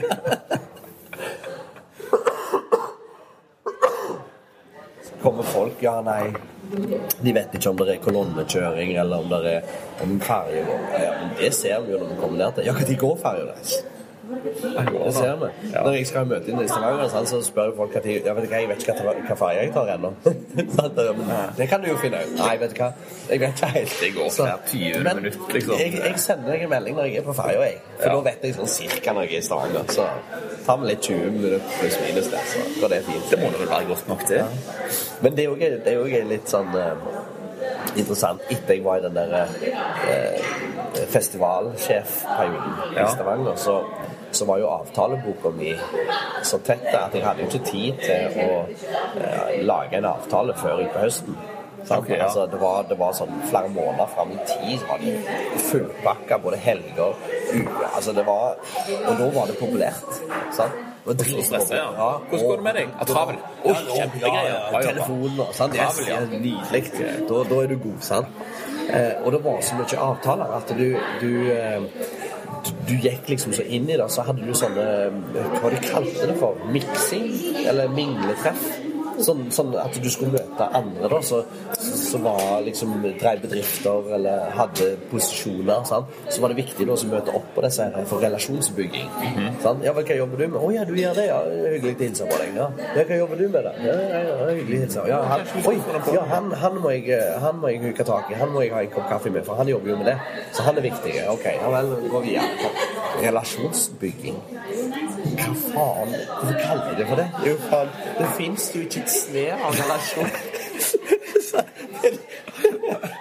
Kommer 5.23 5.43
folk, 5.43 5.83
ja, 5.85 6.01
nei. 6.05 6.33
De 7.21 7.33
vet 7.35 7.55
ikke 7.57 7.73
om 7.73 7.79
det 7.81 7.95
er 7.95 8.03
kolonnekjøring, 8.05 8.93
eller 9.03 9.25
om 9.25 9.31
det 9.33 9.55
er 9.55 10.05
om 10.05 10.19
ferje. 10.23 10.65
Ja, 10.95 11.15
det 11.39 11.55
ser 11.57 11.81
vi 11.87 11.95
jo 11.95 12.03
når 12.03 12.13
vi 12.13 12.21
kommer 12.21 12.45
ned 12.45 12.59
til. 12.59 12.69
Ja, 12.71 12.77
når 12.89 12.99
går 13.01 13.17
ferja 13.23 13.49
deres? 13.51 13.81
Det 14.31 15.15
ser 15.15 15.37
vi. 15.41 15.49
Når 15.75 15.93
jeg 15.97 16.07
skal 16.07 16.19
ha 16.25 16.29
møte 16.31 16.51
inn 16.53 16.61
i 16.63 16.67
Stavanger, 16.69 17.09
så 17.27 17.41
spør 17.43 17.73
folk 17.77 17.97
at 17.99 18.05
jeg, 18.07 18.23
ja, 18.25 18.35
vet 18.37 18.47
hva, 18.51 18.61
jeg 18.63 18.69
vet 18.71 18.85
ikke 18.85 18.95
hva, 19.05 19.15
hva 19.29 19.37
farge 19.41 19.65
jeg 19.65 19.73
tar 19.75 19.91
ennå. 19.97 20.11
Det 21.61 21.67
kan 21.71 21.83
du 21.83 21.89
jo 21.91 21.97
finne 22.01 22.21
ut. 22.25 22.35
Nei, 22.39 22.53
vet 22.61 22.75
du 22.75 22.81
hva, 22.83 22.91
jeg 23.31 23.41
vet 23.43 23.59
ikke 23.61 23.71
helt. 23.75 23.97
Det 24.01 24.11
går 24.17 24.29
Så- 24.31 24.45
flere 24.47 24.59
20 24.71 25.03
men 25.05 25.17
minutter, 25.23 25.55
liksom. 25.57 25.75
Jeg, 25.81 25.95
jeg 26.05 26.19
sender 26.23 26.53
deg 26.55 26.63
en 26.67 26.73
melding 26.75 26.97
når 26.97 27.09
jeg 27.11 27.17
er 27.23 27.27
på 27.27 27.35
ferja, 27.41 27.61
jeg. 27.67 27.81
For 28.01 28.09
Ja. 28.09 28.15
da 28.15 28.21
vet 28.31 28.45
jeg 28.49 28.55
sånn 28.61 28.71
cirka 28.77 29.13
når 29.17 29.23
jeg 29.29 29.35
er 29.35 29.39
i 29.39 29.49
Stavanger. 29.49 29.85
Så 29.97 30.07
tar 30.67 30.77
vi 30.83 30.87
litt 30.93 31.03
20 31.11 31.31
minutter 31.37 31.61
pluss 31.81 31.99
minus 32.07 32.31
der, 32.35 32.47
så 32.55 32.67
går 32.81 32.89
det 32.95 33.03
fint. 33.11 33.31
Det 33.31 33.39
må 33.43 33.51
vel 33.59 33.69
være 33.75 33.91
godt 33.91 34.09
nok. 34.09 34.27
Men 35.23 35.35
det 35.37 35.45
jo 35.45 35.55
ikke- 35.57 35.85
det 35.85 35.93
er 35.95 35.99
jo 35.99 36.29
litt 36.29 36.47
sånn 36.49 36.71
eh, 36.75 36.95
interessant 37.97 38.43
etter 38.51 38.75
jeg 38.77 38.85
var 38.85 39.01
i 39.01 39.05
den 39.07 39.15
der 39.17 39.35
eh, 40.11 40.51
festivalsjefperioden 41.11 42.97
i 42.97 43.07
Stavanger, 43.13 43.57
så, 43.57 43.85
så 44.33 44.47
var 44.49 44.61
jo 44.63 44.73
avtaleboka 44.73 45.53
mi 45.55 45.73
så 46.43 46.59
tett 46.67 46.87
at 46.95 47.15
jeg 47.15 47.25
hadde 47.27 47.45
jo 47.45 47.51
ikke 47.51 47.65
tid 47.71 48.05
til 48.05 48.45
å 48.45 48.51
eh, 48.67 49.57
lage 49.67 49.99
en 49.99 50.11
avtale 50.13 50.57
før 50.59 50.85
utpå 50.87 51.07
høsten. 51.07 51.41
Okay, 51.81 52.17
ja. 52.17 52.27
altså, 52.27 52.45
det, 52.47 52.59
var, 52.61 52.83
det 52.91 52.97
var 53.01 53.15
sånn 53.17 53.33
flere 53.49 53.71
måneder 53.73 54.11
fram 54.13 54.35
i 54.35 54.39
tid. 54.45 54.83
så 54.83 54.91
var 54.91 55.01
de 55.01 55.15
fullpakka, 55.71 56.39
både 56.45 56.61
helger, 56.61 57.17
uker 57.55 57.87
altså 57.89 58.13
det 58.13 58.27
var, 58.27 58.61
Og 59.01 59.15
da 59.17 59.31
var 59.35 59.49
det 59.49 59.57
populært. 59.59 60.21
Sant? 60.53 60.90
Dritpopulært. 61.07 61.45
stresset, 61.47 61.77
ja. 61.77 62.09
Hvordan 62.29 62.47
går 62.47 62.57
det 62.57 62.65
med 62.65 62.75
deg? 62.75 62.89
Travel. 63.07 63.37
Oi, 63.65 63.75
kjempegreier. 63.97 64.83
Telefonen 64.89 65.41
og 65.41 65.55
sånn. 65.57 65.75
Yes. 65.75 66.01
Nydelig. 66.31 66.83
Da, 67.29 67.43
da 67.51 67.61
er 67.63 67.67
du 67.73 67.77
god, 67.79 68.01
sant? 68.01 68.27
Eh, 68.91 69.13
og 69.25 69.33
det 69.33 69.41
var 69.45 69.61
så 69.63 69.79
mye 69.79 69.99
avtaler 70.09 70.57
at 70.57 70.73
du, 70.77 70.87
du 71.21 71.31
eh, 71.53 71.81
du- 71.81 72.77
du 72.89 72.95
gikk 73.01 73.29
liksom 73.31 73.53
så 73.57 73.63
inn 73.65 73.87
i 73.89 73.97
det, 73.97 74.07
så 74.13 74.23
hadde 74.27 74.45
du 74.45 74.53
sånne 74.53 74.83
eh, 75.07 75.45
Hva 75.63 75.71
de 75.73 75.79
kalte 75.87 76.27
det 76.29 76.37
for? 76.39 76.59
Miksing? 76.75 77.31
Eller 77.67 77.89
mingletreff? 77.89 78.61
Sånn, 79.21 79.43
sånn 79.53 79.75
at 79.77 79.97
du 80.01 80.09
skulle 80.13 80.39
møte 80.39 80.67
andre 80.77 81.09
da, 81.13 81.21
så, 81.25 81.43
som 81.77 82.25
var 82.25 82.63
liksom 82.67 82.95
drev 83.21 83.43
bedrifter 83.45 84.09
eller 84.17 84.53
hadde 84.57 84.93
posisjoner. 85.11 85.85
Sant? 85.89 86.15
Så 86.29 86.43
var 86.43 86.53
det 86.53 86.61
viktig 86.63 86.87
da, 86.89 86.97
å 86.97 87.11
møte 87.11 87.35
opp 87.37 87.51
på 87.57 87.65
disse 87.65 87.87
her 87.87 88.09
for 88.09 88.25
relasjonsbygging. 88.25 89.11
sant? 89.65 89.85
Ja, 89.85 89.95
vel, 89.97 90.07
hva 90.09 90.19
jobber 90.23 90.41
du 90.41 90.47
med? 90.47 90.59
Å 90.61 90.73
ja, 90.75 90.87
du 90.89 90.95
gjør 90.97 91.19
det, 91.19 91.27
ja. 91.31 91.41
Hyggelig 91.75 91.95
å 91.97 92.03
hilse 92.05 92.29
på 92.31 92.41
deg. 92.41 92.57
Ja. 92.61 92.69
ja, 92.97 93.07
hva 93.11 93.21
jobber 93.23 93.43
du 93.43 93.47
med, 93.49 93.69
da? 93.69 93.75
Ja, 93.85 93.97
ja, 94.01 94.23
ja 94.29 94.51
hyggelig 94.51 94.81
å 94.81 94.85
hilse. 94.85 95.07
Ja, 95.11 95.21
han, 95.31 95.47
oi, 95.71 95.77
ja, 96.15 96.25
han, 96.31 96.51
han, 96.63 96.81
må 96.83 96.95
jeg, 96.97 97.21
han 97.45 97.61
må 97.63 97.73
jeg 97.73 97.85
huke 97.89 98.07
tak 98.09 98.33
i. 98.33 98.39
Han 98.41 98.55
må 98.55 98.65
jeg 98.65 98.75
ha 98.77 98.85
en 98.87 98.95
kopp 98.95 99.09
kaffe 99.13 99.33
med, 99.35 99.45
for 99.47 99.61
han 99.61 99.71
jobber 99.71 99.95
jo 99.95 100.01
med 100.01 100.13
det. 100.13 100.17
Så 100.57 100.67
han 100.67 100.81
er 100.81 100.89
viktig. 100.89 101.17
Ok, 101.33 101.47
ja 101.57 101.75
vel, 101.77 101.95
gå 102.11 102.25
videre. 102.27 102.73
Relasjonsbygging. 103.21 104.39
Hva 105.41 105.55
faen? 105.75 106.15
Hvorfor 106.29 106.57
kaller 106.61 106.91
de 106.91 106.97
det 107.01 107.07
for 107.09 107.17
det? 107.21 107.29
Jo, 107.47 107.55
faen, 107.71 107.93
det 108.19 108.29
fins 108.37 108.71
jo 108.75 108.81
ikke 108.87 109.05
et 109.05 109.13
snev 109.15 109.65
av 109.69 109.79
relasjon. 109.81 110.31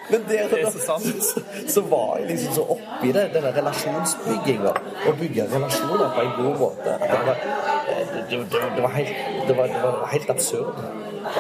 Men 0.09 0.23
der, 0.29 0.47
Det 0.49 0.61
er 0.61 0.71
så 0.71 0.79
sant. 0.79 1.23
så, 1.23 1.41
så 1.67 1.81
var 1.81 2.17
jeg 2.19 2.27
liksom 2.31 2.53
så 2.53 2.63
oppi 2.75 3.11
det, 3.13 3.25
denne 3.33 3.51
relasjonsbygginga. 3.55 4.73
Å 5.09 5.13
bygge 5.19 5.45
relasjoner 5.53 6.07
på 6.15 6.23
en 6.23 6.31
god 6.39 6.55
måte. 6.63 6.95
At 6.95 7.09
det, 7.13 7.19
var, 7.27 7.43
det, 7.89 8.23
det, 8.31 8.63
det, 8.75 8.81
var 8.85 8.95
helt, 8.95 9.13
det, 9.47 9.57
var, 9.57 9.73
det 9.75 9.83
var 9.85 10.07
helt 10.13 10.33
absurd. 10.33 10.81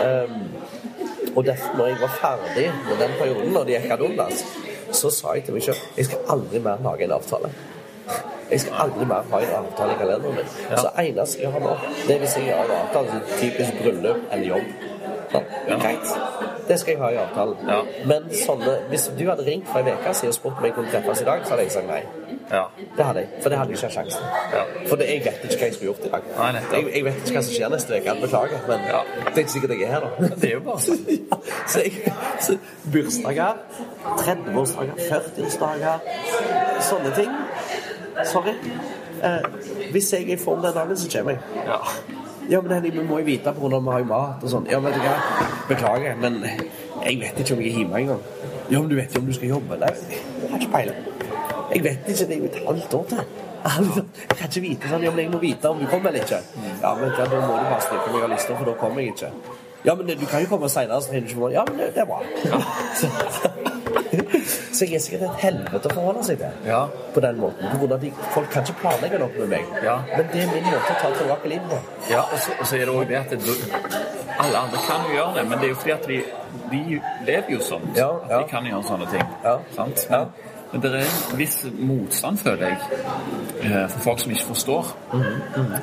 Um, 0.03 0.37
og 1.35 1.45
derfor, 1.45 1.77
når 1.77 1.91
jeg 1.91 2.01
var 2.01 2.15
ferdig 2.21 2.67
med 2.85 2.95
den 3.01 3.17
perioden, 3.17 3.51
når 3.57 3.67
det 3.67 3.75
gikk 3.77 3.95
ad 3.97 4.05
undas, 4.05 4.45
så 4.91 5.11
sa 5.13 5.35
jeg 5.37 5.45
til 5.47 5.57
meg 5.57 5.65
sjøl 5.65 5.81
jeg 5.97 6.07
skal 6.07 6.31
aldri 6.33 6.61
mer 6.65 6.81
lage 6.85 7.05
en 7.05 7.17
avtale. 7.17 7.51
Jeg 8.51 8.59
skal 8.63 8.73
aldri 8.85 9.05
mer 9.05 9.25
ha 9.31 9.39
en 9.45 9.55
avtale 9.59 9.93
i 9.93 9.99
kalenderen 9.99 10.35
min. 10.39 10.53
Så 10.77 10.89
eneste 11.03 11.41
jeg 11.43 11.51
har 11.53 11.59
nå, 11.65 11.75
det 12.07 12.15
er 12.15 12.23
hvis 12.23 12.37
jeg 12.37 12.55
har 12.55 12.65
en 12.65 12.77
avtale 12.81 13.21
typisk 13.39 13.81
bryllup 13.83 14.23
eller 14.31 14.47
jobb. 14.47 14.71
Greit. 15.69 16.07
Det 16.67 16.79
skal 16.79 16.91
jeg 16.95 17.01
ha 17.01 17.09
i 17.13 17.17
avtalen. 17.21 17.55
Ja. 17.69 17.79
Men 18.09 18.25
sånne, 18.33 18.75
hvis 18.89 19.07
du 19.17 19.23
hadde 19.29 19.45
ringt 19.45 19.67
for 19.69 19.79
en 19.81 19.87
uke 19.93 20.13
siden 20.17 20.33
og 20.33 20.37
spurt 20.37 20.57
om 20.57 20.65
jeg 20.65 20.73
kunne 20.73 20.89
treffes 20.93 21.21
i 21.21 21.25
dag, 21.27 21.45
så 21.45 21.53
hadde 21.55 21.63
jeg 21.67 21.71
sagt 21.75 21.87
nei. 21.89 22.01
Ja. 22.49 22.63
Det 22.97 23.05
hadde 23.05 23.19
jeg. 23.23 23.29
For 23.43 23.49
det 23.53 23.57
hadde 23.59 23.73
jeg 23.73 23.77
ikke 23.77 23.87
hatt 23.87 23.95
sjansen. 23.97 24.23
Ja. 24.53 24.63
For 24.89 24.97
det, 25.01 25.07
jeg 25.11 25.21
vet 25.25 25.43
ikke 25.45 25.57
hva 25.59 25.67
jeg 25.69 25.75
skulle 25.77 25.91
gjort 25.91 26.05
i 26.05 26.11
dag. 26.13 26.29
Nei, 26.39 26.61
jeg, 26.73 26.87
jeg 26.95 27.05
vet 27.05 27.19
ikke 27.21 27.35
hva 27.37 27.43
som 27.45 27.53
skjer 27.57 27.73
neste 27.75 27.99
uke. 27.99 28.15
Beklager. 28.23 28.63
Men 28.71 28.85
Ja. 28.89 29.01
det 29.25 29.33
er 29.35 29.43
ikke 29.43 29.53
sikkert 29.55 29.73
jeg 29.75 29.81
er 29.85 29.93
her, 29.93 30.05
da. 30.07 30.29
Det 30.41 30.49
er 30.49 30.55
jo 30.55 30.63
bare 30.65 30.81
sånn. 30.85 31.03
Så 31.73 31.83
jeg, 31.85 32.13
så 32.41 32.55
bursdager, 32.93 33.61
30-årsdager, 34.23 34.95
40-årsdager, 35.11 35.99
sånne 36.89 37.11
ting. 37.17 37.33
Sorry. 38.25 38.55
Eh, 39.23 39.45
hvis 39.91 40.13
jeg 40.13 40.27
er 40.29 40.33
i 40.33 40.39
form 40.39 40.61
den 40.63 40.73
dagen, 40.73 40.97
så 40.97 41.09
kommer 41.17 41.31
jeg. 41.31 41.39
Ja. 41.67 41.79
Ja, 42.49 42.61
men 42.61 42.71
Henning, 42.71 42.93
vi 42.93 43.03
må 43.05 43.19
jo 43.19 43.25
vite 43.25 43.51
på 43.53 43.59
hvordan 43.61 43.83
vi 43.85 43.91
har 43.93 44.05
mat 44.09 44.43
og 44.43 44.49
sånn. 44.49 44.65
Ja, 44.71 44.79
vet 44.81 44.95
du 44.97 45.03
hva? 45.03 45.17
Beklager, 45.69 46.15
men 46.17 46.39
jeg 47.03 47.19
vet 47.21 47.43
ikke 47.43 47.53
om 47.53 47.61
jeg 47.61 47.73
er 47.73 47.77
hjemme 47.83 47.99
engang. 47.99 48.23
Ja, 48.71 48.79
men 48.79 48.89
du 48.89 48.95
vet 48.97 49.13
jo 49.13 49.21
om 49.21 49.27
du 49.29 49.33
skal 49.37 49.53
jobbe. 49.53 49.77
Nei, 49.83 49.91
jeg 50.09 50.49
har 50.49 50.63
ikke 50.63 50.71
peiling. 50.73 51.05
Jeg 51.69 51.83
vet 51.85 52.09
ikke. 52.09 52.25
Det 52.25 52.35
er 52.35 52.41
jo 52.41 52.49
et 52.49 52.59
halvt 52.65 52.97
år 52.99 53.05
til. 53.11 53.21
Altså, 53.69 54.03
Jeg 54.29 54.37
kan 54.37 54.49
ikke 54.49 54.61
vite 54.63 54.89
sånn, 54.89 55.03
ja, 55.03 55.11
men 55.11 55.23
jeg 55.25 55.31
må 55.33 55.39
vite 55.43 55.69
om 55.69 55.79
du 55.81 55.87
kommer 55.91 56.09
eller 56.13 56.25
ikke. 56.25 56.39
Ja, 56.81 56.93
men 56.95 57.11
da 57.17 57.25
må 57.27 57.41
du 57.59 57.65
bare 57.69 57.81
stryke 57.85 58.13
meg 58.13 58.23
av 58.23 58.31
lista, 58.33 58.55
for 58.55 58.65
da 58.71 58.75
kommer 58.79 59.03
jeg 59.03 59.13
ikke. 59.13 59.31
Ja, 59.85 59.95
men 59.95 60.07
du 60.07 60.25
kan 60.25 60.43
jo 60.43 60.49
komme 60.51 60.69
seinere, 60.71 61.01
så 61.01 61.11
finner 61.11 61.27
du 61.27 61.33
ikke 61.33 61.43
på 61.43 61.51
Ja, 61.53 61.65
men 61.67 61.77
det, 61.79 61.91
er 61.95 62.05
bra. 62.09 62.19
Så, 62.95 63.07
så 64.79 64.87
jeg 64.87 64.95
er 64.99 65.03
sikkert 65.05 65.25
et 65.29 65.41
helvete 65.43 65.89
å 65.91 65.95
forholde 65.97 66.23
seg 66.27 66.39
til 66.41 66.67
Ja. 66.69 66.81
på 67.13 67.23
den 67.25 67.39
måten. 67.43 67.71
På 67.81 67.87
de, 68.01 68.11
folk 68.35 68.49
kan 68.53 68.63
ikke 68.63 68.79
planlegge 68.81 69.19
noe 69.21 69.31
med 69.39 69.49
meg. 69.55 69.73
Ja. 69.83 69.97
Men 70.15 70.29
det 70.33 70.43
er 70.45 70.53
min 70.53 70.69
måte 70.69 70.93
å 70.95 70.99
ta 71.01 71.11
tilbake 71.19 71.51
livet 71.51 71.69
på. 71.73 71.79
Ja, 72.09 72.21
og 72.25 72.37
så, 72.39 72.55
og 72.59 72.65
så 72.69 72.79
er 72.79 72.85
det 72.87 72.95
òg 72.95 73.07
det 73.09 73.17
at 73.19 73.33
det, 73.35 73.57
alle 74.39 74.57
andre 74.63 74.83
kan 74.87 75.03
jo 75.09 75.17
gjøre 75.17 75.33
det, 75.35 75.43
men 75.49 75.59
det 75.59 75.67
er 75.67 75.73
jo 75.73 75.79
fordi 75.81 75.91
at 75.97 76.07
de, 76.07 76.19
de 76.71 77.01
lever 77.27 77.51
jo 77.57 77.59
sånn. 77.65 77.89
Ja, 77.97 78.09
At 78.23 78.31
de 78.37 78.45
kan 78.53 78.65
gjøre 78.71 78.83
sånne 78.87 79.09
ting. 79.11 79.27
Ja. 79.43 79.57
Sant? 79.75 80.05
Ja. 80.09 80.23
Men, 80.23 80.31
men 80.71 80.81
det 80.83 80.89
er 80.99 81.05
en 81.05 81.37
viss 81.39 81.55
motstand, 81.73 82.37
føler 82.37 82.67
jeg, 82.67 82.99
eh, 83.63 83.87
for 83.89 84.03
folk 84.03 84.19
som 84.21 84.33
ikke 84.35 84.45
forstår. 84.51 84.91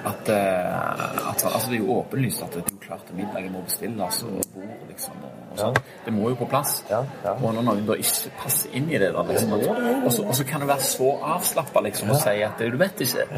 At, 0.06 0.28
eh, 0.30 1.30
at 1.30 1.42
altså, 1.46 1.70
Det 1.70 1.74
er 1.80 1.82
jo 1.82 1.96
åpenlyst 1.98 2.42
at 2.46 2.54
det 2.54 2.62
er 2.62 2.78
klart 2.84 3.02
at 3.08 3.16
middagen 3.16 3.52
må 3.52 3.64
bestilles 3.66 4.22
og 4.22 4.46
bord, 4.54 4.86
liksom. 4.88 5.18
Og, 5.26 5.58
sånn. 5.58 5.80
Det 6.04 6.14
må 6.14 6.30
jo 6.30 6.38
på 6.38 6.48
plass. 6.52 6.84
Ja, 6.90 7.02
ja. 7.24 7.34
Og 7.34 7.54
når 7.56 7.66
noen 7.66 7.84
da 7.88 7.98
ikke 7.98 8.30
passer 8.44 8.78
inn 8.78 8.88
i 8.92 8.98
det, 9.02 9.10
da, 9.16 9.26
liksom, 9.26 9.52
og, 9.58 10.10
så, 10.12 10.22
og 10.22 10.34
så 10.38 10.46
kan 10.46 10.62
det 10.62 10.70
være 10.70 10.88
så 10.92 11.12
avslappa 11.34 11.82
liksom, 11.88 12.14
og 12.14 12.22
si 12.22 12.38
at 12.46 12.62
du 12.62 12.78
vet 12.80 13.06
ikke. 13.06 13.28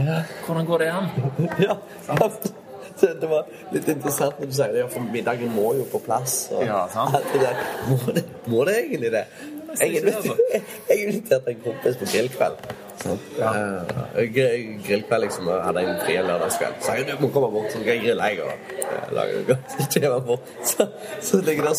Hvordan 0.47 0.73
går 0.73 0.85
det 0.85 0.95
an? 0.95 1.13
Ja, 1.69 1.77
det 3.21 3.29
var 3.31 3.47
litt 3.73 3.89
interessant 3.89 4.41
når 4.41 4.51
du 4.51 4.57
sier 4.57 4.73
det, 4.75 4.89
for 4.93 5.07
middagen 5.13 5.53
må 5.55 5.73
jo 5.79 5.87
på 5.91 6.01
plass. 6.03 6.49
Og 6.53 6.65
Ja, 6.67 6.85
sant. 6.93 7.15
alt 7.15 7.33
det 7.33 7.45
der. 7.45 7.63
Må, 7.89 7.99
det, 8.17 8.25
må 8.51 8.65
det 8.69 8.77
egentlig 8.83 9.13
det? 9.15 9.25
Jeg 9.81 10.03
jeg 10.89 10.99
inviterte 11.07 11.53
en 11.53 11.61
kompis 11.65 11.97
på 12.01 12.07
grillkveld. 12.13 12.61
Sant? 12.99 13.27
Ja. 13.39 13.51
Eh, 13.55 14.25
gr- 14.35 14.63
grillkveld 14.87 15.23
liksom, 15.27 15.51
hadde 15.63 15.83
en 15.87 15.99
fri 16.03 16.17
lørdagskveld. 16.27 16.79
Så 16.83 16.97
jeg 16.99 17.07
du 17.07 17.13
må 17.23 17.29
komme 17.35 17.51
bort, 17.55 17.69
så 17.73 17.79
skal 17.83 17.93
jeg 17.95 18.03
grille 18.07 18.31
jeg 18.33 18.41
og 18.43 18.49
eh, 18.79 19.13
lage 19.15 19.37
noe 19.37 19.45
godt. 19.53 19.77
Så 20.65 21.37
jeg 21.39 21.45
ligger 21.49 21.69
det 21.69 21.77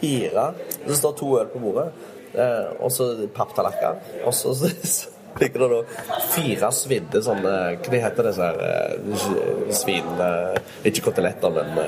fire, 0.00 0.44
så 0.86 0.98
står 1.00 1.16
to 1.18 1.32
øl 1.40 1.48
på 1.54 1.62
bordet, 1.64 1.88
eh, 2.34 2.68
og 2.78 2.92
så 2.94 3.08
papptallerkener. 3.34 4.22
Og 4.28 4.34
så, 4.36 4.54
ligger 5.40 5.64
det 5.64 5.70
da 5.72 6.18
fire 6.34 6.68
svidde 6.76 7.22
sånne 7.24 7.52
Hva 7.80 7.88
de 7.94 8.00
heter 8.02 8.26
disse 8.28 8.48
her 8.50 9.72
svinene 9.72 10.26
Ikke 10.84 11.06
koteletter, 11.06 11.48
men 11.56 11.80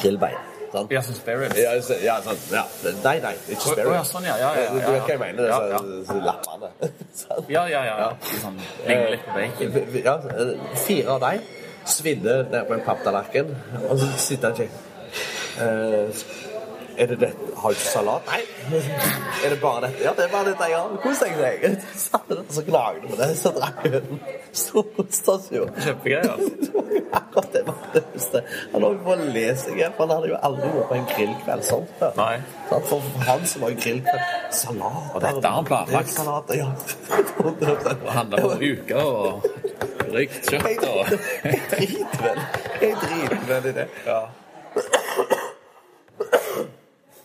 grillbein. 0.00 0.38
Sant? 0.72 0.90
Ja, 0.94 1.00
som 1.04 1.14
spare 1.14 1.40
ribs. 1.44 1.58
Ja, 1.60 1.72
så- 1.84 1.98
ja, 2.02 2.14
sånn, 2.24 2.38
ja. 2.52 2.62
Nei, 3.04 3.18
nei, 3.20 3.32
ikke 3.48 3.60
spare 3.60 3.88
å, 3.90 3.94
ja, 3.98 4.02
sånn, 4.08 4.24
ja. 4.24 4.36
Ja, 4.40 4.52
ja, 4.56 4.62
ja, 4.62 4.70
Du 4.72 4.92
vet 4.92 5.02
hva 5.02 5.08
jeg 5.12 5.20
mener? 5.20 5.48
Ja, 5.50 5.58
ja. 5.68 5.80
ja. 5.80 6.04
så 6.08 6.20
lappene. 6.24 6.70
Sant? 7.22 7.50
Ja, 7.52 7.64
ja, 7.68 7.82
ja. 7.84 7.96
Ja. 8.06 8.12
Sånn, 8.40 8.56
litt 8.88 9.26
på 9.26 9.34
bacon. 9.36 10.00
Ja, 10.04 10.14
eh, 10.32 10.54
fire 10.86 11.16
av 11.18 11.20
dem 11.26 11.40
svidde 11.92 12.38
ned 12.52 12.68
på 12.68 12.76
en 12.78 12.84
papptallerken, 12.86 13.50
og 13.88 13.98
så 13.98 14.08
sitter 14.16 14.52
han 14.52 14.62
ikke 14.62 14.70
eh, 15.60 16.24
Er 17.02 17.06
det 17.08 17.16
det? 17.20 17.30
Har 17.56 17.72
du 17.72 17.76
ikke 17.76 17.88
salat? 17.88 18.26
Nei. 18.28 18.40
Er 19.44 19.48
det 19.54 19.60
bare 19.62 19.86
dette? 19.86 20.02
Ja, 20.04 20.12
det 20.16 20.26
er 20.26 20.32
bare 20.32 20.50
dette 20.50 20.66
jeg 20.68 20.76
har. 20.76 20.96
Kos 21.02 21.22
deg, 21.22 21.32
sier 21.38 21.54
jeg. 21.62 21.78
Så 21.96 22.02
satt 22.10 22.26
der 22.28 22.42
og 22.42 22.50
så 22.52 22.64
gnagde 22.66 23.08
på 23.08 23.16
det, 23.16 23.28
så 23.40 23.52
drakk 23.56 23.78
jeg 23.86 24.00
en 24.02 24.20
stor 24.52 25.06
stasjon. 25.16 25.72
Kjempegreier. 25.86 26.91
Akkurat 27.32 27.52
det 27.52 27.62
var. 27.66 28.42
Han 28.72 28.82
holdt 28.82 29.04
på 29.04 29.12
å 29.14 29.28
le 29.32 29.44
seg 29.56 29.76
i 29.76 29.82
hjel, 29.82 29.92
for 29.96 30.06
han 30.06 30.16
hadde 30.16 30.30
jo 30.32 30.38
aldri 30.48 30.70
vært 30.74 30.88
på 30.90 30.98
en 30.98 31.06
grillkveld 31.12 31.64
sånn 31.66 31.86
før. 31.98 32.12
Nei. 32.18 32.34
For 32.68 33.08
han 33.28 33.46
som 33.48 33.64
var 33.64 33.76
grillkveld 33.76 34.28
Salat 34.52 35.14
Og 35.14 35.22
dette 35.24 35.48
har 35.48 35.56
han 35.56 35.68
planlagt. 35.68 36.12
Salat, 36.12 36.52
ja. 36.56 36.68
Det 37.62 38.12
handler 38.16 38.46
om 38.48 38.62
uker 38.62 39.02
og 39.02 39.46
røykt 40.12 40.50
kjøtt 40.50 40.86
og 40.88 41.12
Jeg 41.48 41.60
driter 41.72 42.24
vel 42.26 42.40
Jeg 42.82 42.96
driter 43.00 43.44
vel 43.48 43.70
i 43.72 43.74
det. 43.80 43.88
Ja. 44.06 44.20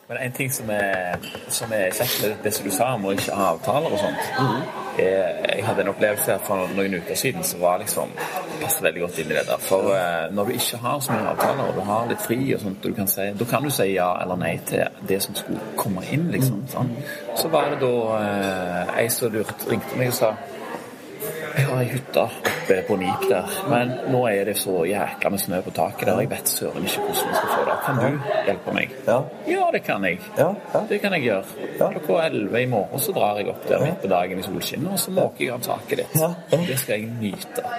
Men 0.07 0.17
en 0.17 0.31
ting 0.31 0.51
som 0.51 0.69
er, 0.71 1.17
som 1.51 1.71
er 1.75 1.89
kjekt 1.91 2.21
med 2.23 2.37
det 2.43 2.53
som 2.55 2.67
du 2.67 2.71
sa 2.71 2.85
om 2.95 3.09
å 3.09 3.11
ikke 3.11 3.35
ha 3.35 3.49
avtaler 3.57 3.91
og 3.91 3.99
sånt 3.99 4.99
er, 5.03 5.33
Jeg 5.51 5.65
hadde 5.67 5.83
en 5.83 5.89
opplevelse 5.91 6.31
her 6.31 6.45
for 6.47 6.71
noen 6.77 6.95
uker 7.01 7.19
siden 7.19 7.43
som 7.43 7.59
var 7.59 7.81
liksom 7.81 8.13
passer 8.61 8.87
veldig 8.87 9.03
godt 9.03 9.19
inn 9.21 9.33
i 9.33 9.35
det 9.35 9.43
der. 9.49 9.59
For 9.67 9.91
uh, 9.91 10.31
når 10.33 10.47
du 10.47 10.55
ikke 10.55 10.79
har 10.81 11.03
så 11.03 11.11
mye 11.11 11.33
avtaler, 11.33 11.67
og 11.67 11.75
du 11.75 11.83
har 11.89 12.07
litt 12.09 12.23
fri 12.23 12.39
og 12.55 12.63
sånt, 12.63 12.79
og 12.85 12.95
du 12.95 12.97
kan 12.97 13.11
si, 13.11 13.27
da 13.41 13.47
kan 13.51 13.67
du 13.67 13.73
si 13.73 13.87
ja 13.91 14.07
eller 14.23 14.39
nei 14.41 14.53
til 14.69 15.03
det 15.11 15.19
som 15.27 15.35
skulle 15.37 15.73
komme 15.77 16.05
inn, 16.15 16.29
liksom. 16.33 16.63
Sånn. 16.71 16.93
Så 17.37 17.51
var 17.53 17.69
det 17.73 17.81
da 17.83 17.93
uh, 18.15 18.95
ei 18.97 19.09
som 19.13 19.35
lurte- 19.35 19.69
ringte 19.69 19.99
meg 19.99 20.15
og 20.15 20.17
sa 20.21 20.31
jeg 21.57 21.65
har 21.65 21.79
ei 21.81 21.87
hytte 21.89 22.21
oppe 22.21 22.75
på 22.87 22.95
Nik 23.01 23.23
der, 23.31 23.53
men 23.71 23.93
nå 24.13 24.19
er 24.29 24.45
det 24.45 24.53
så 24.61 24.83
jækla 24.85 25.31
med 25.33 25.41
snø 25.41 25.61
på 25.65 25.71
taket 25.73 26.05
der. 26.09 26.19
Jeg 26.21 26.29
vet 26.29 26.51
søren 26.51 26.85
ikke 26.85 27.05
hvordan 27.05 27.31
jeg 27.31 27.39
skal 27.39 27.49
få 27.53 27.63
det. 27.69 27.77
Kan 27.85 28.01
du 28.01 28.29
hjelpe 28.45 28.75
meg? 28.77 28.93
Ja. 29.07 29.17
Ja, 29.49 29.69
det 29.73 29.81
kan 29.87 30.05
jeg. 30.05 30.19
Ja, 30.37 30.49
ja. 30.73 30.83
Det 30.89 30.99
kan 31.01 31.15
jeg 31.17 31.25
gjøre. 31.25 31.67
Klokka 31.79 32.19
elleve 32.27 32.61
i 32.61 32.69
morgen 32.69 33.01
så 33.01 33.15
drar 33.15 33.41
jeg 33.41 33.49
opp 33.53 33.65
der 33.69 33.85
midt 33.85 34.01
på 34.03 34.11
dagen 34.13 34.43
i 34.43 34.45
solskinnet, 34.45 34.91
og 34.93 35.01
så 35.01 35.15
måker 35.17 35.45
jeg 35.45 35.55
av 35.55 35.65
taket 35.65 36.03
ditt. 36.03 36.61
Det 36.67 36.79
skal 36.83 36.99
jeg 36.99 37.09
nyte. 37.21 37.65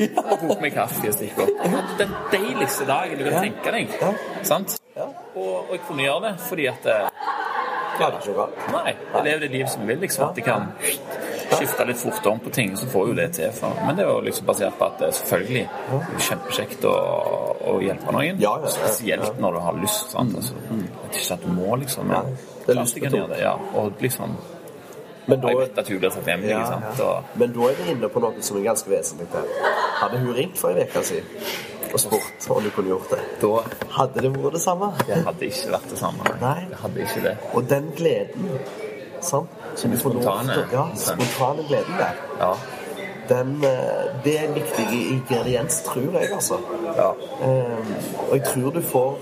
Jeg 0.00 0.56
meg 0.62 0.72
kaffe 0.74 1.08
og 1.08 1.14
stikke 1.14 1.44
opp. 1.44 1.50
Jeg 1.62 1.72
hadde 1.74 1.96
den 2.00 2.12
deiligste 2.32 2.86
dagen 2.88 3.20
du 3.20 3.26
kan 3.28 3.44
tenke 3.44 3.72
deg. 3.74 3.94
Sant? 4.46 4.76
Ja. 4.96 5.06
Og, 5.34 5.52
og 5.68 5.74
jeg 5.76 5.82
kunne 5.86 6.04
gjøre 6.04 6.22
det 6.26 6.32
fordi 6.48 6.66
at 6.70 6.88
eh, 8.00 8.06
Klarer 8.06 8.18
ikke 8.20 8.34
noe. 8.36 8.66
Nei, 8.74 8.92
jeg 9.14 9.24
lever 9.26 9.40
det 9.44 9.50
livet 9.54 9.72
som 9.74 9.86
vil, 9.88 9.98
liksom. 10.04 10.28
At 10.30 10.40
jeg 10.40 10.44
kan 10.46 10.68
skifte 11.50 11.84
litt 11.88 11.98
fort 12.00 12.26
om 12.30 12.38
på 12.44 12.52
ting, 12.54 12.76
så 12.78 12.86
får 12.90 13.08
jo 13.10 13.16
det 13.18 13.26
til. 13.36 13.50
For. 13.56 13.74
Men 13.86 13.96
det 13.98 14.04
er 14.04 14.10
jo 14.12 14.20
liksom 14.26 14.46
basert 14.48 14.76
på 14.78 14.86
at 14.86 15.00
det 15.02 15.10
selvfølgelig 15.18 15.64
er 15.66 16.22
kjempekjekt 16.28 16.86
å, 16.90 16.94
å 17.72 17.74
hjelpe 17.84 18.14
noen. 18.16 18.38
Ja, 18.42 18.54
ja, 18.60 18.68
ja. 18.68 18.72
Spesielt 18.76 19.40
når 19.42 19.58
du 19.58 19.60
har 19.66 19.80
lyst. 19.82 20.14
Sant? 20.14 20.36
Altså, 20.40 20.54
det 20.70 20.78
er 21.10 21.20
ikke 21.20 21.36
at 21.36 21.44
du 21.44 21.52
må, 21.58 21.74
liksom. 21.82 22.08
Men 22.14 22.32
det 22.66 22.74
er 22.76 22.80
lyst 22.80 22.98
til 23.00 23.18
det, 23.18 23.40
ja. 23.42 23.56
Og 23.74 23.92
liksom 24.00 24.38
Men 25.30 25.36
Jeg 25.36 25.42
da, 25.54 25.58
vet 25.60 25.76
at 25.78 25.88
hun 25.92 25.98
blir 26.00 26.10
takknemlig, 26.10 26.48
ja, 26.50 26.62
sant. 26.66 26.86
ja. 26.98 27.04
Og, 27.04 27.34
Men 27.38 27.52
da 27.54 27.66
er 27.68 27.76
vi 27.78 27.90
inne 27.92 28.08
på 28.10 28.22
noe 28.24 28.42
som 28.42 28.56
er 28.58 28.64
ganske 28.64 28.90
vesentlig. 28.90 29.42
Hadde 30.00 30.18
hun 30.24 30.32
ringt 30.34 30.56
for 30.58 30.72
en 30.74 30.88
uke 30.88 31.02
siden 31.06 31.28
og 31.92 32.00
spurt 32.00 32.50
om 32.50 32.62
du 32.62 32.70
kunne 32.70 32.88
gjort 32.88 33.10
det, 33.10 33.18
da 33.42 33.62
hadde 33.96 34.22
det 34.22 34.30
vært 34.34 34.52
det 34.52 34.60
samme? 34.62 34.92
det 35.06 35.16
hadde 35.26 35.46
ikke 35.46 35.72
vært 35.72 35.90
det 35.90 35.98
samme. 35.98 36.34
Nei. 36.40 36.60
Det 36.70 36.76
hadde 36.82 37.00
ikke 37.06 37.22
det. 37.28 37.36
Og 37.54 37.70
den 37.70 37.92
gleden 37.96 38.50
sant? 39.20 39.48
Som 39.76 39.90
du 39.90 39.96
får 39.96 40.10
lov 40.14 40.22
spontane. 40.22 40.54
til- 40.54 40.72
Ja, 40.72 40.84
spontane 40.94 41.64
gleden 41.68 41.94
der. 41.98 42.14
Ja. 42.40 42.52
Den, 43.28 43.64
eh, 43.64 44.24
det 44.24 44.40
er 44.40 44.44
en 44.48 44.54
viktig 44.54 44.86
ingrediens, 45.10 45.82
tror 45.82 46.18
jeg, 46.20 46.32
altså. 46.32 46.56
ja. 46.96 47.10
Um, 47.46 47.94
Og 48.30 48.36
jeg 48.36 48.44
tror 48.44 48.70
du 48.70 48.82
får 48.82 49.18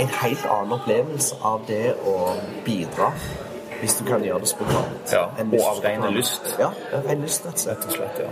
en 0.00 0.06
helt 0.22 0.46
annen 0.50 0.72
opplevelse 0.72 1.34
av 1.44 1.60
det 1.68 1.94
å 2.06 2.32
bidra 2.64 3.12
hvis 3.80 3.94
du 3.98 4.04
kan 4.04 4.22
gjøre 4.24 4.40
det 4.40 4.48
spontant. 4.48 5.12
Ja, 5.12 5.24
og 5.38 5.76
av 5.76 5.84
ren 5.84 6.14
lyst. 6.14 6.56
Ja, 6.58 6.70
ren 7.08 7.22
lyst, 7.22 7.44
og. 7.44 7.66
Rett 7.68 7.84
og 7.84 7.92
slett, 7.92 8.18
ja. 8.18 8.30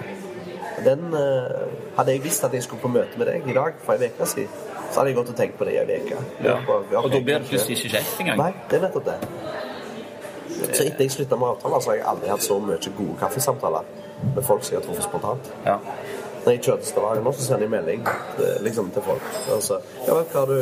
Den, 0.85 1.15
eh, 1.15 1.97
hadde 1.97 2.15
jeg 2.15 2.23
visst 2.25 2.45
at 2.45 2.55
jeg 2.55 2.63
skulle 2.63 2.83
på 2.83 2.89
møte 2.89 3.19
med 3.19 3.27
deg 3.27 3.49
i 3.49 3.57
dag 3.57 3.75
for 3.85 3.93
en 3.93 4.07
uke 4.09 4.27
siden, 4.27 4.49
så 4.91 5.01
hadde 5.01 5.11
jeg 5.11 5.17
gått 5.17 5.33
og 5.33 5.37
tenkt 5.37 5.59
på 5.59 5.69
det 5.69 5.75
i 5.75 5.83
ei 5.83 6.01
uke. 6.07 6.23
ja. 6.45 6.57
Og 7.03 7.11
da 7.13 7.21
blir 7.21 7.39
det 7.39 7.49
plutselig 7.49 7.77
ikke 7.79 7.97
kjekt 7.97 8.21
engang. 8.21 8.39
Nei, 8.39 8.53
det 8.71 8.79
er 8.79 8.87
nettopp 8.87 9.05
det. 9.05 9.19
Så 10.63 10.85
etter 10.85 11.05
jeg 11.05 11.11
slutta 11.11 11.37
med 11.37 11.49
avtaler, 11.49 11.81
så 11.81 11.91
har 11.91 11.97
jeg 11.97 12.07
aldri 12.07 12.29
hatt 12.31 12.45
så 12.45 12.59
mye 12.63 12.93
gode 12.99 13.19
kaffesamtaler 13.21 13.93
med 14.35 14.43
folk 14.47 14.65
som 14.65 14.75
jeg 14.75 14.81
har 14.81 14.87
truffet 14.87 15.09
spontant. 15.09 15.53
Ja. 15.67 15.77
Når 16.45 16.53
jeg 16.53 16.63
kjører 16.63 16.83
til 16.83 16.87
Stavanger 16.87 17.23
nå, 17.23 17.33
så 17.33 17.45
sender 17.45 17.67
jeg 17.67 17.71
melding 17.71 18.09
liksom, 18.67 18.91
til 18.91 19.03
folk. 19.07 19.29
Altså, 19.55 19.79
ja, 20.07 20.15
vet 20.19 20.35
hva, 20.35 20.45
du, 20.51 20.57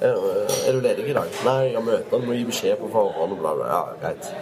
er, 0.00 0.16
er 0.66 0.72
du 0.72 0.80
ledig 0.82 1.08
i 1.10 1.14
dag? 1.18 1.36
Nei, 1.46 1.58
jeg 1.68 1.76
har 1.76 1.84
møter. 1.86 2.22
du 2.22 2.26
må 2.26 2.38
gi 2.38 2.46
beskjed 2.48 2.80
på 2.80 2.90
forhånd. 2.92 3.36
Bla, 3.38 3.54
bla. 3.58 3.68
Ja, 3.70 3.82
greit. 4.02 4.32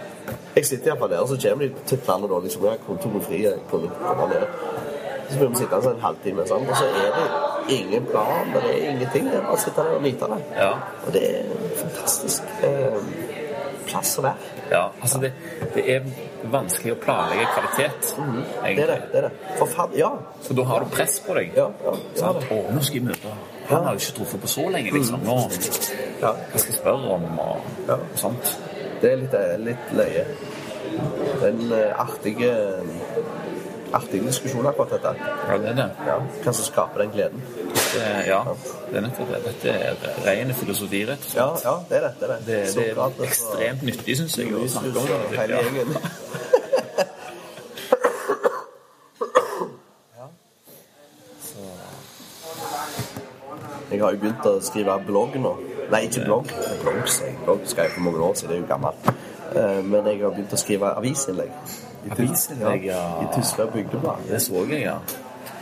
Jeg 0.55 0.65
sitter 0.65 0.91
iallfall 0.91 1.13
der, 1.13 1.21
og 1.21 1.29
så 1.29 1.37
kommer 1.43 1.67
de 1.67 1.85
titlende 1.85 2.31
da, 2.31 2.39
liksom, 2.45 2.65
jeg 2.65 2.75
har 2.75 2.81
kontoret 2.87 3.27
fri, 3.27 3.43
jeg 3.45 3.61
kunne 3.69 3.91
komme 4.07 4.27
ned. 4.33 4.47
Så 5.31 5.37
blir 5.39 5.49
vi 5.53 5.61
sittende 5.61 5.83
sånn 5.85 5.95
en 5.97 6.05
halvtime, 6.05 6.45
sånn, 6.49 6.65
og 6.67 6.75
så 6.75 6.87
er 6.91 7.13
det 7.17 7.75
ingen 7.77 8.05
plan, 8.09 8.49
det 8.53 8.63
er 8.67 8.79
ingenting. 8.91 9.29
Det 9.31 9.37
er 9.37 9.45
bare 9.45 9.55
å 9.55 9.61
sitte 9.61 9.85
der 9.85 9.95
og 9.95 10.01
nyte 10.03 10.27
det. 10.33 10.39
Ja. 10.57 10.71
Og 11.05 11.13
det 11.15 11.21
er 11.29 11.37
en 11.45 11.77
fantastisk 11.79 12.49
eh, 12.67 12.97
plass 13.87 14.11
å 14.19 14.25
være. 14.25 14.49
Ja, 14.71 14.81
altså 15.03 15.19
det, 15.23 15.31
det 15.75 15.85
er 15.95 16.05
vanskelig 16.51 16.93
å 16.95 16.99
planlegge 17.03 17.47
kvalitet. 17.53 18.11
Mhm. 18.17 18.43
Det 18.63 18.83
er 18.85 18.91
det. 18.93 18.99
det 19.13 19.19
er 19.21 19.27
det. 19.29 19.31
For 19.59 19.71
faen, 19.71 19.95
ja. 19.99 20.11
For 20.45 20.57
da 20.59 20.67
har 20.71 20.83
du 20.85 20.91
press 20.95 21.17
på 21.25 21.35
deg. 21.37 21.55
Ja, 21.59 21.69
ja, 21.85 21.95
ja, 22.21 22.33
det. 22.37 22.45
Å, 22.51 22.59
nå 22.75 22.83
skal 22.83 22.99
jeg 23.01 23.07
møte 23.09 23.33
Han 23.71 23.85
har 23.87 23.95
jo 23.95 24.03
ikke 24.03 24.15
truffet 24.19 24.41
på 24.43 24.51
så 24.51 24.67
lenge, 24.73 24.91
liksom. 24.95 25.21
Nå, 25.27 25.37
ja. 26.21 26.31
hva 26.33 26.59
skal 26.59 26.73
jeg 26.73 26.79
spørre 26.81 27.15
om, 27.17 27.27
og 27.39 27.87
Ja. 27.87 27.99
sånt. 28.19 28.55
Det 29.01 29.11
er 29.13 29.21
litt, 29.23 29.35
litt 29.63 29.93
løye. 29.97 30.25
den 31.41 31.71
artige 31.97 32.49
en 32.81 32.89
eh, 33.91 33.97
artig, 33.97 34.21
artig 34.21 34.23
diskusjon 34.27 34.67
akkurat 34.67 34.89
dette. 34.95 35.13
Ja, 35.19 35.57
det 35.57 35.69
er 35.69 35.75
det. 35.75 35.89
Ja. 36.07 36.17
Hva 36.43 36.53
som 36.53 36.65
skaper 36.65 37.03
den 37.03 37.11
gleden. 37.11 37.43
det 37.93 38.07
ja, 38.27 38.41
det 38.89 38.97
er 38.97 39.05
nettopp 39.07 39.31
det. 39.33 39.41
Dette 39.45 39.75
er 39.75 39.95
ren 40.25 40.53
filosofi, 40.55 41.03
rett 41.09 41.25
og 41.25 41.31
slett. 41.35 41.65
Ja, 41.65 41.71
ja 41.71 41.77
det 41.89 41.97
er 41.97 42.07
det. 42.07 42.13
Det 42.19 42.29
er, 42.29 42.37
det. 42.37 42.59
Det, 42.75 42.85
det 42.95 43.05
er 43.05 43.29
ekstremt 43.29 43.83
nyttig, 43.91 44.17
syns 44.17 44.37
jeg, 44.39 44.53
å 44.55 44.67
snakke 44.67 44.95
om 44.99 45.09
det. 45.11 45.39
hele 45.39 45.63
gjengen. 45.67 45.95
Jeg 53.91 53.99
har 53.99 54.13
jo 54.15 54.19
begynt 54.21 54.45
å 54.47 54.53
skrive 54.63 54.93
blogg 55.03 55.35
nå. 55.43 55.51
Nei, 55.91 56.05
ikke 56.07 56.23
blogg. 56.23 56.53
Blogg. 56.79 57.01
Blogg 57.43 57.65
skrev 57.67 57.89
jeg 57.89 57.93
for 57.97 58.05
mange 58.07 58.23
år 58.23 58.37
siden, 58.39 58.53
det 58.53 58.55
er 58.55 58.61
jo 58.61 58.69
gammelt. 58.69 59.30
Eh, 59.55 59.81
Men 59.83 60.05
jeg 60.07 60.21
har 60.23 60.31
begynt 60.35 60.53
å 60.53 60.59
skrive 60.59 60.93
avisinnlegg. 60.97 61.51
I 62.05 62.11
Avisinnlegg, 62.15 62.85
ja. 62.89 63.01
I 63.21 63.27
Tysvær 63.35 63.69
Bygdeblad. 63.73 64.23
Det 64.29 64.39
så 64.41 64.63
jeg, 64.69 64.81
ja. 64.87 64.95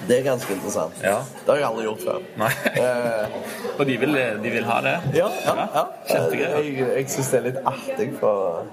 Det 0.08 0.20
er 0.20 0.24
ganske 0.24 0.54
interessant. 0.56 0.96
Ja. 1.04 1.18
Det 1.46 1.50
har 1.52 1.58
jeg 1.60 1.68
aldri 1.68 1.84
gjort 1.90 2.04
før. 2.06 2.22
Nei. 2.40 2.52
Eh, 2.80 3.40
Og 3.80 3.86
de 3.88 3.98
vil, 4.00 4.14
de 4.44 4.50
vil 4.54 4.64
ha 4.68 4.78
det? 4.86 4.94
Ja, 5.18 5.28
ja, 5.46 5.56
ja. 5.76 5.84
Kjempegreier. 6.08 6.64
Jeg, 6.64 6.88
jeg 6.96 7.10
syns 7.12 7.30
det 7.34 7.40
er 7.40 7.46
litt 7.50 7.60
artig 7.68 8.10
for 8.20 8.64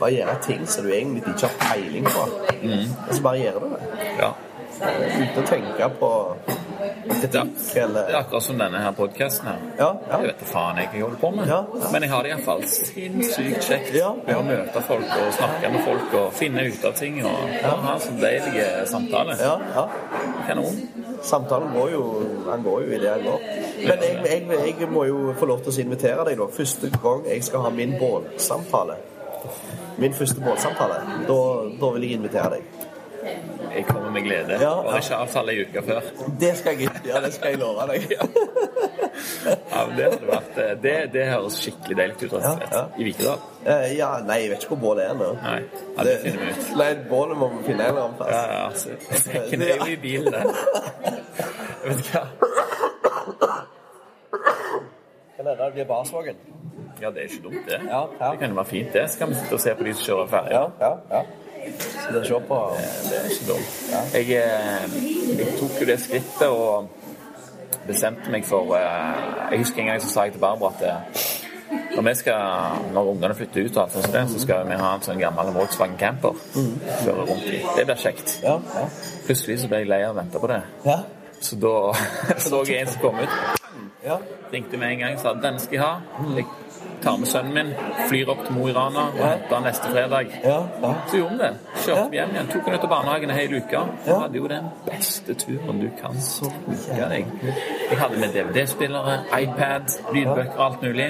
bare 0.00 0.10
gjøre 0.16 0.34
ting 0.46 0.62
som 0.70 0.86
du 0.86 0.92
egentlig 0.96 1.22
ikke 1.34 1.46
har 1.50 1.56
peiling 1.60 2.06
på. 2.08 2.22
Og 2.24 3.10
så 3.14 3.22
bare 3.22 3.38
gjør 3.42 3.58
du 3.60 3.66
det. 3.74 3.80
Ja. 4.22 4.30
Uten 4.80 5.42
å 5.42 5.46
tenke 5.50 5.88
på 6.00 6.10
kritikk 6.80 7.60
Det 7.74 7.82
er 7.82 8.16
akkurat 8.20 8.44
som 8.44 8.58
denne 8.60 8.82
her 8.82 8.94
podkasten 8.96 9.50
her. 9.50 9.60
Ja, 9.78 9.90
ja. 10.08 10.20
Jeg 10.20 10.30
vet 10.30 10.40
da 10.42 10.48
faen 10.50 10.80
jeg 10.80 10.88
jeg 10.94 11.04
holder 11.04 11.20
på 11.20 11.30
med. 11.36 11.50
Ja. 11.50 11.60
Men 11.92 12.06
jeg 12.06 12.12
har 12.12 12.26
det 12.26 12.32
iallfall 12.32 12.64
sinnssykt 12.68 13.68
kjekt 13.68 13.92
med 13.94 14.34
å 14.36 14.42
møte 14.46 14.82
folk 14.88 15.14
og 15.18 15.30
snakke 15.36 15.72
med 15.74 15.84
folk 15.86 16.16
og 16.22 16.32
finne 16.38 16.66
ut 16.68 16.88
av 16.88 16.96
ting. 16.98 17.20
Og 17.24 17.54
ha 17.64 17.76
en 17.94 18.02
sånn 18.06 18.18
samtaler. 18.20 18.90
samtale. 18.94 19.38
ja, 19.40 19.56
ja. 19.76 19.86
Kanon. 20.48 20.82
Samtalen 21.22 21.72
går 21.74 21.90
jo 21.92 22.02
Han 22.46 22.62
går 22.64 22.82
jo 22.82 22.92
i 22.96 22.98
det 22.98 23.10
han 23.10 23.24
går. 23.24 23.46
Men 23.86 24.04
jeg, 24.04 24.42
jeg, 24.48 24.74
jeg 24.80 24.90
må 24.90 25.04
jo 25.04 25.34
få 25.38 25.48
lov 25.50 25.64
til 25.64 25.72
å 25.74 25.84
invitere 25.84 26.24
deg, 26.28 26.38
da. 26.40 26.48
Første 26.56 26.90
gang 26.96 27.26
jeg 27.28 27.44
skal 27.46 27.66
ha 27.66 27.72
min 27.74 27.96
bålsamtale. 28.00 28.96
Min 30.00 30.14
første 30.16 30.40
bålsamtale. 30.44 31.02
Da, 31.28 31.40
da 31.80 31.92
vil 31.96 32.08
jeg 32.08 32.20
invitere 32.20 32.56
deg. 32.56 32.79
Jeg 33.74 33.84
kommer 33.86 34.10
med 34.10 34.22
glede. 34.26 34.56
Ja, 34.60 34.70
Bare 34.82 34.98
ikke 35.02 35.16
avtale 35.22 35.52
ei 35.52 35.64
uke 35.66 35.82
før. 35.86 36.00
Det 36.40 36.50
skal 36.58 36.72
jeg 36.78 36.88
ikke 36.88 37.02
gjøre. 37.04 37.20
Det 37.26 37.32
skal 37.36 37.52
jeg 37.54 37.58
love 37.60 37.86
deg. 37.90 38.00
Ja, 39.70 39.82
men 39.86 39.96
det 39.98 40.04
hadde 40.06 40.26
vært 40.28 40.58
eh, 40.62 40.70
Det, 40.82 40.92
det 41.12 41.24
høres 41.28 41.56
skikkelig 41.60 41.96
deilig 41.98 42.14
ut, 42.16 42.22
rett 42.22 42.32
og 42.32 42.42
slett. 42.44 42.62
Ja, 42.72 42.78
ja. 42.78 42.84
I 42.96 43.04
Vikedal. 43.04 43.42
Eh, 43.66 43.84
Ja, 43.98 44.08
nei, 44.24 44.36
jeg 44.42 44.50
vet 44.52 44.62
ikke 44.64 44.72
hvor 44.74 44.80
bålet 44.84 45.04
er 45.10 45.18
nå. 45.18 45.28
Nei, 45.42 45.58
ja, 45.96 46.06
det 46.08 46.14
finner 46.22 46.40
vi 46.46 46.54
ut. 46.54 46.70
Nei, 46.80 46.88
bålet 47.10 47.40
må 47.40 47.48
vi 47.52 47.60
finne 47.66 47.84
en 47.84 47.90
eller 47.90 48.06
annen 48.06 48.16
plass. 48.16 48.32
Ja, 48.32 48.42
ja. 48.52 48.62
altså. 48.68 48.88
Det 49.50 49.68
er 49.74 49.84
jo 49.84 49.90
i 49.92 49.98
bilen, 50.00 50.32
det. 50.32 50.42
Vet 51.84 52.00
du 52.00 52.08
hva? 52.14 52.24
Kan 55.36 55.46
hende 55.46 55.56
det 55.64 55.72
blir 55.76 55.84
Barsvågen. 55.92 56.36
Ja, 57.00 57.10
det 57.10 57.18
er 57.22 57.28
ikke 57.28 57.42
dumt, 57.48 57.62
det. 57.68 57.78
Ja, 57.88 58.00
ja. 58.20 58.30
Det 58.32 58.38
kan 58.40 58.48
jo 58.50 58.54
være 58.60 58.70
fint, 58.72 58.92
det. 58.92 59.06
Så 59.10 59.18
kan 59.18 59.28
vi 59.28 59.34
sitte 59.40 59.54
og 59.56 59.60
se 59.60 59.74
på 59.78 59.86
de 59.86 59.94
som 59.94 60.04
kjører 60.08 60.26
ferja. 60.34 60.64
Ja, 60.80 60.88
ja, 60.88 61.16
ja. 61.16 61.22
Så 61.80 62.12
det 62.12 62.20
er 62.20 62.24
se 62.24 62.40
på 62.48 62.58
Det 62.76 63.18
er 63.18 63.28
ikke 63.30 63.48
dumt. 63.52 63.68
Jeg, 64.14 64.22
eh, 64.22 65.38
jeg 65.38 65.58
tok 65.58 65.80
jo 65.80 65.86
det 65.86 65.98
skrittet 66.00 66.48
og 66.48 66.88
bestemte 67.86 68.32
meg 68.32 68.44
for 68.46 68.74
eh, 68.76 69.52
Jeg 69.52 69.62
husker 69.64 69.82
en 69.82 69.92
gang 69.92 70.02
så 70.02 70.08
sa 70.08 70.26
jeg 70.26 70.36
til 70.36 70.42
Barbara 70.42 70.72
at 70.74 70.82
eh, 70.88 71.28
når, 71.94 72.02
vi 72.08 72.14
skal, 72.14 72.82
når 72.94 73.10
ungene 73.12 73.34
flytter 73.34 73.66
ut, 73.66 73.76
og 73.76 73.82
alt 73.82 73.92
sånt, 73.92 74.30
så 74.32 74.40
skal 74.42 74.66
vi 74.66 74.78
ha 74.78 74.90
en 74.96 75.04
sånn 75.06 75.20
gammel 75.22 75.52
Volkswagen 75.54 75.94
camper. 75.98 76.34
Kjøre 77.04 77.26
rundt 77.28 77.46
i. 77.46 77.60
Det 77.76 77.84
blir 77.86 78.00
kjekt. 78.02 78.32
Plutselig 79.26 79.60
så 79.62 79.70
ble 79.70 79.82
jeg 79.84 79.90
lei 79.90 80.00
av 80.06 80.16
å 80.16 80.18
vente 80.18 80.42
på 80.42 80.50
det. 80.50 80.60
Så 81.40 81.58
da 81.62 81.74
så 82.46 82.64
jeg 82.66 82.82
en 82.82 82.90
som 82.90 83.04
kom 83.04 83.22
ut. 83.22 83.38
Ringte 84.50 84.80
med 84.82 84.96
en 84.96 85.04
gang 85.04 85.14
og 85.14 85.22
sa 85.22 85.34
'den 85.34 85.58
skal 85.62 85.78
jeg 85.78 85.84
ha. 85.84 85.94
Tar 87.00 87.16
med 87.16 87.28
sønnen 87.28 87.54
min, 87.54 87.70
flyr 88.08 88.28
opp 88.28 88.42
til 88.44 88.56
Mo 88.58 88.66
i 88.68 88.72
Rana 88.76 89.06
og 89.08 89.20
henter 89.24 89.54
han 89.56 89.64
neste 89.64 89.88
fredag. 89.88 90.34
Ja. 90.44 90.56
ja. 90.82 90.90
Så 91.08 91.16
gjorde 91.16 91.32
vi 91.32 91.38
det. 91.42 91.52
Kjørte 91.84 92.00
ja. 92.00 92.08
hjem 92.18 92.34
igjen. 92.36 92.50
Tok 92.52 92.68
han 92.68 92.76
ut 92.76 92.84
av 92.84 92.92
barnehagen 92.92 93.32
en 93.32 93.38
hel 93.38 93.54
uke. 93.56 93.84
Ja. 94.06 94.18
Hadde 94.24 94.40
jo 94.42 94.50
den 94.52 94.68
beste 94.84 95.36
turen 95.40 95.80
du 95.80 95.88
kan 96.00 96.18
tenke 96.20 97.08
deg. 97.14 97.30
Jeg 97.90 98.00
hadde 98.02 98.20
med 98.20 98.36
DVD-spillere, 98.36 99.20
iPad, 99.40 99.94
lydbøker, 100.12 100.58
og 100.58 100.66
alt 100.66 100.84
mulig. 100.84 101.08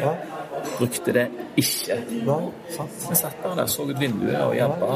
Brukte 0.78 1.12
det 1.12 1.26
ikke. 1.60 1.96
Nei, 2.26 2.50
sant. 2.74 2.90
Vi 3.10 3.16
satt 3.18 3.36
bare 3.42 3.56
der, 3.56 3.66
så 3.70 3.84
ut 3.88 3.98
vinduet 4.00 4.40
og 4.40 4.54
jobba 4.56 4.90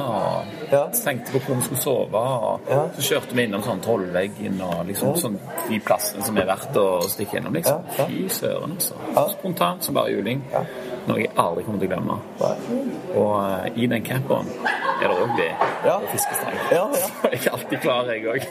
Ja. 0.73 0.83
tenkte 1.05 1.33
på 1.33 1.41
hvor 1.47 1.55
vi 1.57 1.63
skulle 1.63 1.81
sove. 1.83 2.15
Og 2.15 2.61
Ja. 2.71 2.83
Så 2.97 3.03
kjørte 3.11 3.35
vi 3.37 3.43
innom 3.47 3.63
sånn 3.63 3.81
Trollveggen 3.85 4.61
og 4.63 4.87
liksom 4.87 5.15
sånn 5.17 5.39
de 5.69 5.79
plassene 5.81 6.25
som 6.25 6.37
er 6.39 6.47
verdt 6.47 6.77
å 6.77 7.03
stikke 7.09 7.37
innom. 7.39 7.53
liksom. 7.55 7.83
Fy 7.97 8.29
søren, 8.29 8.77
altså. 8.77 8.95
Spontant 9.39 9.85
som 9.85 9.95
bare 9.95 10.11
juling. 10.13 10.43
Noe 11.07 11.19
jeg 11.19 11.31
aldri 11.37 11.65
kommer 11.65 11.81
til 11.81 11.89
å 11.89 11.93
glemme. 11.93 12.19
Og 13.15 13.67
eh, 13.67 13.83
i 13.83 13.87
den 13.87 14.03
camperen 14.03 14.47
er 15.03 15.09
det 15.09 15.17
òg 15.17 15.37
det. 15.37 15.51
Ja. 15.85 15.99
fiskestang. 16.13 16.55
Ja, 16.73 16.89
ja. 16.95 17.09
Jeg 17.33 17.47
er 17.47 17.51
alltid 17.53 17.81
klar, 17.81 18.05
jeg 18.05 18.25
òg. 18.25 18.47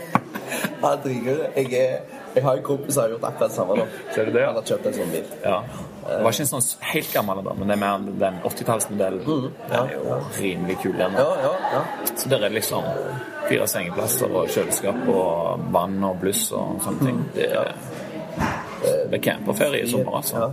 Ja, 0.84 0.96
dritgøy. 0.96 1.40
Jeg, 1.56 1.74
er- 1.74 2.02
jeg 2.36 2.44
har 2.44 2.58
en 2.60 2.64
kompis 2.66 2.94
som 2.96 3.04
har 3.04 3.10
gjort 3.14 3.24
akkurat 3.30 3.50
det 3.50 3.56
samme 3.58 3.76
nå. 3.80 3.86
Ser 4.16 4.26
du 4.26 4.32
det? 4.36 4.46
Han 4.46 4.56
har 4.60 4.66
kjøpt 4.70 4.88
en 4.90 4.96
sånn 4.98 5.12
bil. 5.14 5.28
Ja. 5.44 5.58
Det 6.04 6.18
var 6.26 6.34
ikke 6.36 6.44
en 6.44 6.50
sånn 6.52 6.66
helt 6.92 7.12
gammel, 7.14 7.44
da, 7.46 7.54
men 7.60 7.70
det 7.72 7.76
er 7.78 7.82
mer 7.84 8.08
den 8.24 8.40
80-tallsmodellen. 8.50 9.22
Den 9.70 9.78
er 9.80 9.94
jo 9.96 10.18
rimelig 10.40 10.78
kul. 10.84 10.98
den. 10.98 11.16
Mm, 11.16 11.22
Ja, 11.22 11.30
ja, 11.46 11.54
ja. 11.78 11.84
Så 12.16 12.30
der 12.30 12.38
er 12.42 12.50
det 12.50 12.58
liksom 12.58 12.84
fire 13.48 13.68
sengeplasser 13.72 14.36
og 14.36 14.50
kjøleskap 14.52 15.08
og 15.14 15.64
vann 15.76 16.04
og 16.04 16.20
bluss 16.24 16.50
og 16.52 16.82
sånne 16.84 17.08
ting. 17.08 17.24
Det 17.38 17.48
er, 17.54 17.74
det 18.84 19.18
er 19.20 19.24
camperferie 19.32 19.86
i 19.86 19.92
sommer, 19.92 20.20
altså. 20.20 20.38
Ja. 20.44 20.52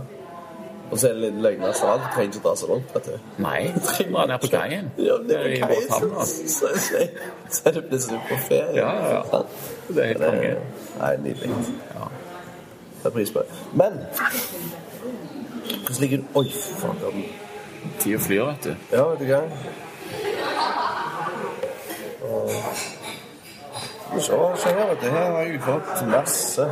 Og 0.91 0.99
så 0.99 1.07
er 1.07 1.13
det 1.15 1.21
litt 1.23 1.37
løgner 1.43 1.71
så 1.75 1.87
alt. 1.93 2.01
Du 2.03 2.15
trenger 2.15 2.33
ikke 2.33 2.41
dra 2.43 2.55
så 2.59 2.67
langt, 2.67 2.89
vet 2.95 3.05
du. 3.07 3.27
Nei, 3.43 3.59
dra 4.11 4.25
ned 4.27 4.41
på 4.43 4.49
kaien. 4.51 4.89
Ja, 4.99 5.13
det 5.27 5.37
jo 5.37 5.51
på 5.61 5.69
kaien, 5.69 6.15
altså. 6.19 6.47
så, 6.51 6.71
så, 6.83 7.03
så 7.47 7.69
er 7.69 7.77
det 7.77 7.83
plutselig 7.87 8.19
på 8.27 8.39
ferie. 8.49 8.73
Ja, 8.75 8.89
ja, 9.07 9.21
ja. 9.31 9.43
Det 9.95 10.03
er 10.03 10.07
helt 10.07 10.19
Det 10.19 10.31
konge. 10.31 10.55
nei, 10.99 11.13
nydelig. 11.25 11.49
Ja. 11.95 12.09
Det 13.01 13.05
er 13.05 13.15
pris 13.15 13.31
på 13.31 13.39
det. 13.39 13.61
Men 13.73 13.91
hvordan 15.81 15.99
ligger 15.99 16.17
du 16.17 16.23
Oi, 16.39 16.45
faen. 16.81 17.23
Tida 17.99 18.17
flyr, 18.21 18.43
vet 18.45 18.63
du. 18.63 18.75
Ja, 18.91 19.07
vet 19.09 19.19
du 19.19 19.25
hva? 19.25 19.41
Så, 24.11 24.19
så, 24.19 24.37
se 24.59 24.69
her, 24.69 24.87
vet 24.89 25.01
du. 25.01 25.07
Her 25.09 25.31
har 25.31 25.45
jeg 25.47 25.61
fått 25.63 26.01
masse. 26.11 26.65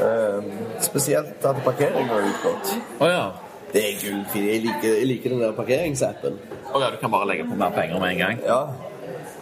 Um, 0.00 0.50
spesielt 0.82 1.44
at 1.46 1.60
parkering 1.64 2.08
har 2.10 2.26
utgått. 2.26 2.74
Å 3.00 3.10
ja. 3.10 3.24
Det 3.70 3.82
er 3.86 3.98
gullfint. 4.02 4.46
Jeg 4.50 4.62
liker, 4.64 4.88
jeg 4.98 5.06
liker 5.06 5.34
den 5.34 5.44
der 5.44 5.52
parkeringsappen. 5.54 6.38
Å 6.74 6.80
ja, 6.82 6.90
du 6.90 6.96
kan 7.02 7.12
bare 7.12 7.28
legge 7.30 7.46
på 7.46 7.58
mer 7.58 7.70
penger 7.74 8.02
med 8.02 8.16
en 8.16 8.22
gang? 8.24 8.40
Ja. 8.46 8.89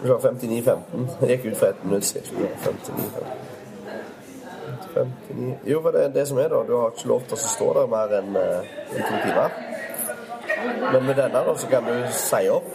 Det 0.03 0.09
var 0.11 0.19
59,15. 0.19 1.07
Jeg 1.21 1.29
gikk 1.39 1.47
ut 1.53 1.57
for 1.59 1.67
ett 1.73 1.85
minutt 1.85 2.05
siden. 2.05 2.49
59,15. 2.65 3.57
59. 4.95 5.55
Jo, 5.67 5.81
for 5.83 5.91
det 5.95 6.05
er 6.05 6.13
det 6.15 6.27
som 6.29 6.39
er 6.39 6.49
da. 6.53 6.63
Du 6.69 6.75
har 6.79 6.93
ikke 6.95 7.09
lov 7.11 7.25
til 7.29 7.37
å 7.39 7.41
stå 7.43 7.69
der 7.79 7.91
mer 7.93 8.15
enn 8.19 8.37
eh, 8.39 8.71
i 8.95 9.03
to 9.03 9.19
timer. 9.25 9.57
Men 10.93 11.05
med 11.07 11.15
denne 11.19 11.43
da, 11.47 11.55
så 11.59 11.69
kan 11.71 11.87
du 11.87 11.95
si 12.15 12.49
opp, 12.51 12.67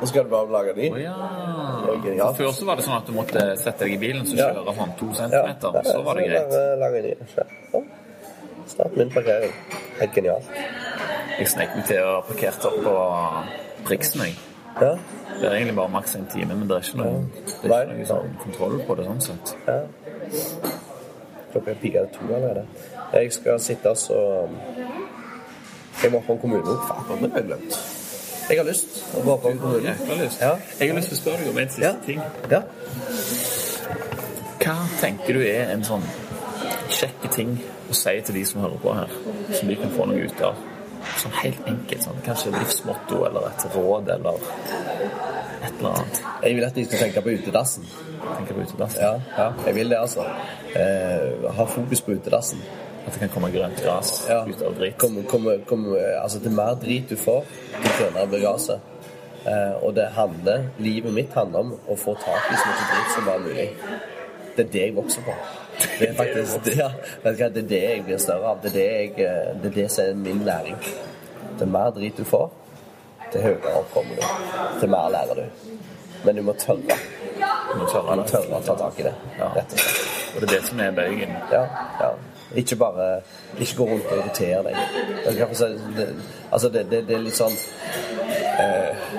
og 0.00 0.08
så 0.08 0.14
kan 0.14 0.24
du 0.26 0.30
bare 0.32 0.50
lage 0.50 0.74
ny. 0.78 0.88
Oh, 0.90 2.06
ja. 2.16 2.30
Før 2.38 2.50
så 2.56 2.66
var 2.66 2.80
det 2.80 2.86
sånn 2.86 2.96
at 2.96 3.06
du 3.06 3.14
måtte 3.14 3.44
sette 3.60 3.84
deg 3.86 3.94
i 3.94 4.00
bilen 4.02 4.26
så 4.26 4.36
Ja. 4.38 4.48
kjøre 4.54 4.74
sånn 4.80 4.94
to 4.98 5.10
centimeter. 5.14 5.80
Så 5.86 6.02
var 6.06 6.18
det 6.18 6.26
greit. 6.30 6.58
Lage 6.82 7.02
ny. 7.06 7.14
Sånn. 7.34 7.88
Start 8.70 8.96
min 8.96 9.10
parkering. 9.10 9.52
Helt 10.00 10.14
genialt. 10.14 10.50
Jeg 11.38 11.48
snek 11.48 11.76
meg 11.76 11.86
til 11.86 12.02
å 12.04 12.20
parkere 12.26 12.70
opp 12.70 12.82
på 12.84 12.94
Priksen, 13.86 14.20
jeg. 14.26 14.34
Ja. 14.80 14.92
Det 15.40 15.48
er 15.48 15.54
egentlig 15.54 15.76
bare 15.76 15.88
maks 15.88 16.14
en 16.14 16.26
time, 16.32 16.54
men 16.54 16.68
det 16.68 16.76
er 16.76 16.80
ikke 16.84 16.98
noe, 17.00 17.24
det 17.62 17.70
er 17.70 17.82
ikke 17.82 17.96
noe 17.98 18.06
sånn 18.06 18.34
kontroll 18.42 18.76
på 18.86 18.94
det 18.98 19.06
sånn 19.08 19.20
sett. 19.20 19.54
ja. 19.66 19.80
Klokka 21.52 21.70
er 21.72 21.78
pika 21.82 22.04
to 22.14 22.28
allerede. 22.34 22.62
Jeg 23.12 23.32
skal 23.34 23.58
sitte 23.60 23.94
så 23.98 24.18
Jeg 26.02 26.12
må 26.12 26.20
på 26.26 26.32
en 26.32 26.38
kommune. 26.38 26.76
Faen, 26.88 27.22
det 27.22 27.30
har 27.32 27.38
jeg 27.40 27.46
glemt. 27.48 27.78
Jeg 28.50 28.58
har 28.58 28.64
lyst 28.64 28.88
Jeg. 29.14 29.56
Jækla 29.84 30.14
lyst. 30.24 30.40
Ja. 30.40 30.52
Jeg 30.80 30.88
har 30.90 30.96
lyst 30.96 31.08
til 31.08 31.16
å 31.16 31.20
spørre 31.20 31.38
deg 31.42 31.48
om 31.50 31.58
en 31.58 31.68
siste 31.68 31.84
Ja. 31.86 31.92
ting. 32.06 32.20
Ja. 32.50 32.60
Hva 34.60 34.76
tenker 35.00 35.34
du 35.34 35.40
er 35.46 35.70
en 35.74 35.82
sånn 35.84 36.02
kjekk 36.88 37.30
ting 37.34 37.58
å 37.90 37.94
si 37.94 38.20
til 38.20 38.34
de 38.34 38.44
som 38.44 38.60
hører 38.60 38.78
på 38.82 38.94
her, 38.94 39.08
som 39.52 39.68
de 39.68 39.76
kan 39.76 39.90
få 39.90 40.06
noe 40.06 40.24
ut 40.24 40.40
av? 40.46 40.54
Sånn 41.20 41.32
helt 41.42 41.66
enkelt. 41.68 42.04
Sånn. 42.04 42.20
Kanskje 42.26 42.52
livsmotto 42.54 43.24
eller 43.28 43.48
et 43.50 43.64
råd 43.74 44.08
eller 44.16 44.38
et 44.40 45.72
eller 45.78 45.90
annet. 45.90 46.20
Jeg 46.42 46.54
vil 46.56 46.64
at 46.66 46.74
de 46.78 46.84
skal 46.88 46.98
tenke 47.04 47.22
på 47.24 47.34
utedassen. 47.40 47.84
Tenke 48.36 48.54
på 48.56 48.64
utedassen. 48.66 49.00
Ja, 49.02 49.12
ja. 49.38 49.48
Jeg 49.66 49.74
vil 49.74 49.90
det, 49.92 49.98
altså. 49.98 50.24
Eh, 50.76 51.50
ha 51.56 51.66
fokus 51.66 52.00
på 52.06 52.12
utedassen. 52.16 52.62
At 53.06 53.12
det 53.14 53.20
kan 53.22 53.32
komme 53.32 53.50
grønt 53.52 53.80
gras 53.82 54.26
Ja. 54.28 54.42
ut 54.44 54.62
av 54.62 54.74
dritt. 54.76 54.98
Kom, 54.98 55.22
kom, 55.24 55.48
kom, 55.66 55.86
altså, 56.22 56.40
til 56.40 56.52
mer 56.52 56.74
drit 56.82 57.08
du 57.08 57.16
får, 57.16 57.44
til 57.82 57.90
grønnere 57.98 58.28
blir 58.28 58.44
gresset. 58.44 58.80
Eh, 59.46 59.84
og 59.84 59.94
det 59.96 60.10
handler, 60.12 60.66
livet 60.78 61.12
mitt 61.16 61.32
handler 61.34 61.58
om 61.64 61.72
å 61.88 61.96
få 61.96 62.12
tak 62.20 62.50
i 62.52 62.56
så 62.60 62.66
mye 62.68 62.88
dritt 62.92 63.14
som 63.14 63.24
bare 63.24 63.40
mulig. 63.46 63.68
Det 64.56 64.66
er 64.66 64.72
det 64.72 64.82
jeg 64.84 64.96
vokser 64.96 65.24
på. 65.24 65.32
Det 65.80 66.08
er 66.08 66.14
faktisk 66.14 66.64
det, 66.64 66.76
ja, 66.78 66.90
det 67.24 67.46
er 67.46 67.68
det 67.68 67.82
jeg 67.82 68.04
blir 68.04 68.18
større 68.20 68.52
av. 68.52 68.62
Det 68.62 68.70
er 68.70 68.76
det, 68.78 68.86
jeg, 68.86 69.10
eh, 69.26 69.52
det 69.62 69.70
er 69.70 69.76
det 69.76 69.88
som 69.92 70.04
er 70.04 70.14
min 70.14 70.44
læring. 70.46 70.76
Det 71.58 71.66
er 71.66 71.72
mer 71.72 71.90
drit 71.96 72.16
du 72.16 72.24
får, 72.24 72.50
til 73.32 73.42
høyere 73.42 73.82
kommer 73.94 74.16
du. 74.16 74.22
Til 74.80 74.90
mer 74.90 75.10
lærer 75.12 75.34
du. 75.34 75.44
Men 76.24 76.36
du 76.36 76.42
må 76.42 76.52
tørre. 76.52 76.98
Du 77.72 77.78
må 77.78 77.86
tørre 77.86 78.16
Du 78.16 78.22
må 78.22 78.26
tørre 78.28 78.58
å 78.58 78.64
ta 78.64 78.76
tak 78.76 79.00
i 79.00 79.06
det. 79.08 79.14
Ja. 79.38 79.52
Rett 79.56 79.76
og 79.76 79.78
slett. 79.84 80.06
Og 80.34 80.40
det 80.40 80.48
er 80.48 80.52
det 80.56 80.66
som 80.68 80.80
er 80.80 80.90
bøygen. 80.94 81.32
Ja, 81.52 81.62
ja. 82.00 82.10
Ikke 82.56 82.76
bare 82.76 83.20
Ikke 83.58 83.76
gå 83.76 83.86
rundt 83.92 84.06
og 84.10 84.18
irritere 84.18 84.62
deg. 84.62 84.76
Det, 85.96 86.08
altså 86.52 86.68
det, 86.68 86.86
det, 86.90 87.04
det 87.08 87.14
er 87.14 87.22
litt 87.22 87.38
sånn 87.38 87.54
eh, 88.58 89.10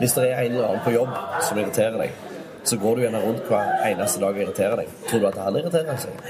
Hvis 0.00 0.16
det 0.16 0.26
er 0.28 0.40
en 0.40 0.56
eller 0.56 0.68
annen 0.68 0.84
på 0.84 0.94
jobb 0.94 1.12
som 1.46 1.60
irriterer 1.62 1.98
deg, 2.02 2.31
så 2.64 2.76
går 2.78 2.94
du 2.94 3.02
gjerne 3.04 3.22
rundt 3.22 3.48
hver 3.50 3.72
eneste 3.88 4.20
dag 4.22 4.36
og 4.36 4.42
irriterer 4.44 4.76
deg. 4.82 4.90
Tror 5.08 5.20
du 5.22 5.26
at 5.30 5.38
han 5.44 5.56
irriterer 5.58 5.98
seg? 6.02 6.28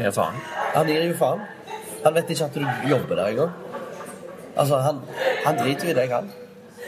Ja, 0.00 0.12
faen. 0.14 0.38
Han 0.74 0.88
gir 0.88 1.04
jo 1.04 1.16
faen. 1.18 1.42
Han 2.04 2.14
vet 2.16 2.30
ikke 2.34 2.48
at 2.48 2.56
du 2.56 2.88
jobber 2.90 3.20
der 3.20 3.26
engang. 3.34 3.50
Altså, 4.56 4.78
han, 4.84 5.02
han 5.44 5.58
driter 5.58 5.88
jo 5.88 5.94
i 5.94 5.98
deg, 6.00 6.12
han. 6.12 6.30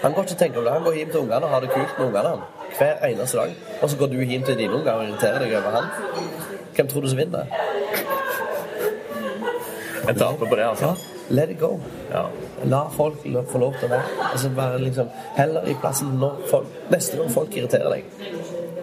Han 0.03 0.12
går 0.12 0.27
ikke 0.27 0.36
og 0.36 0.39
tenker 0.39 0.59
på 0.61 0.65
det. 0.65 0.73
Han 0.73 0.82
går 0.85 0.97
hjem 0.99 1.11
til 1.11 1.20
ungene 1.20 1.47
og 1.47 1.51
har 1.55 1.61
det 1.61 1.70
kult 1.70 1.99
med 1.99 2.07
ungene. 2.07 2.28
han. 2.28 2.41
Hver 2.78 3.07
eneste 3.09 3.39
dag. 3.39 3.55
Og 3.82 3.91
så 3.91 3.97
går 3.97 4.07
du 4.12 4.20
hjem 4.20 4.43
til 4.43 4.59
dine 4.59 4.74
unger 4.74 4.93
og 4.93 5.05
irriterer 5.09 5.39
deg 5.45 5.57
over 5.61 5.78
han. 5.78 5.91
Hvem 6.74 6.89
tror 6.89 7.01
du 7.01 7.09
som 7.09 7.19
vinner? 7.19 7.47
Jeg 10.07 10.16
taper 10.16 10.47
på 10.47 10.57
det, 10.57 10.65
altså. 10.69 10.86
Ja, 10.86 10.95
let 11.35 11.51
it 11.51 11.61
go. 11.61 11.78
Ja. 12.11 12.24
La 12.65 12.82
folk 12.93 13.23
få 13.53 13.59
lov 13.59 13.78
til 13.78 13.89
å 13.89 13.95
være. 13.95 14.27
Altså 14.32 14.51
bare 14.57 14.81
liksom, 14.82 15.09
Heller 15.39 15.69
i 15.69 15.77
plassen 15.81 16.12
når 16.20 16.43
folk, 16.51 16.66
neste 16.93 17.16
gang 17.20 17.31
folk 17.32 17.57
irriterer 17.57 17.95
deg, 17.95 18.05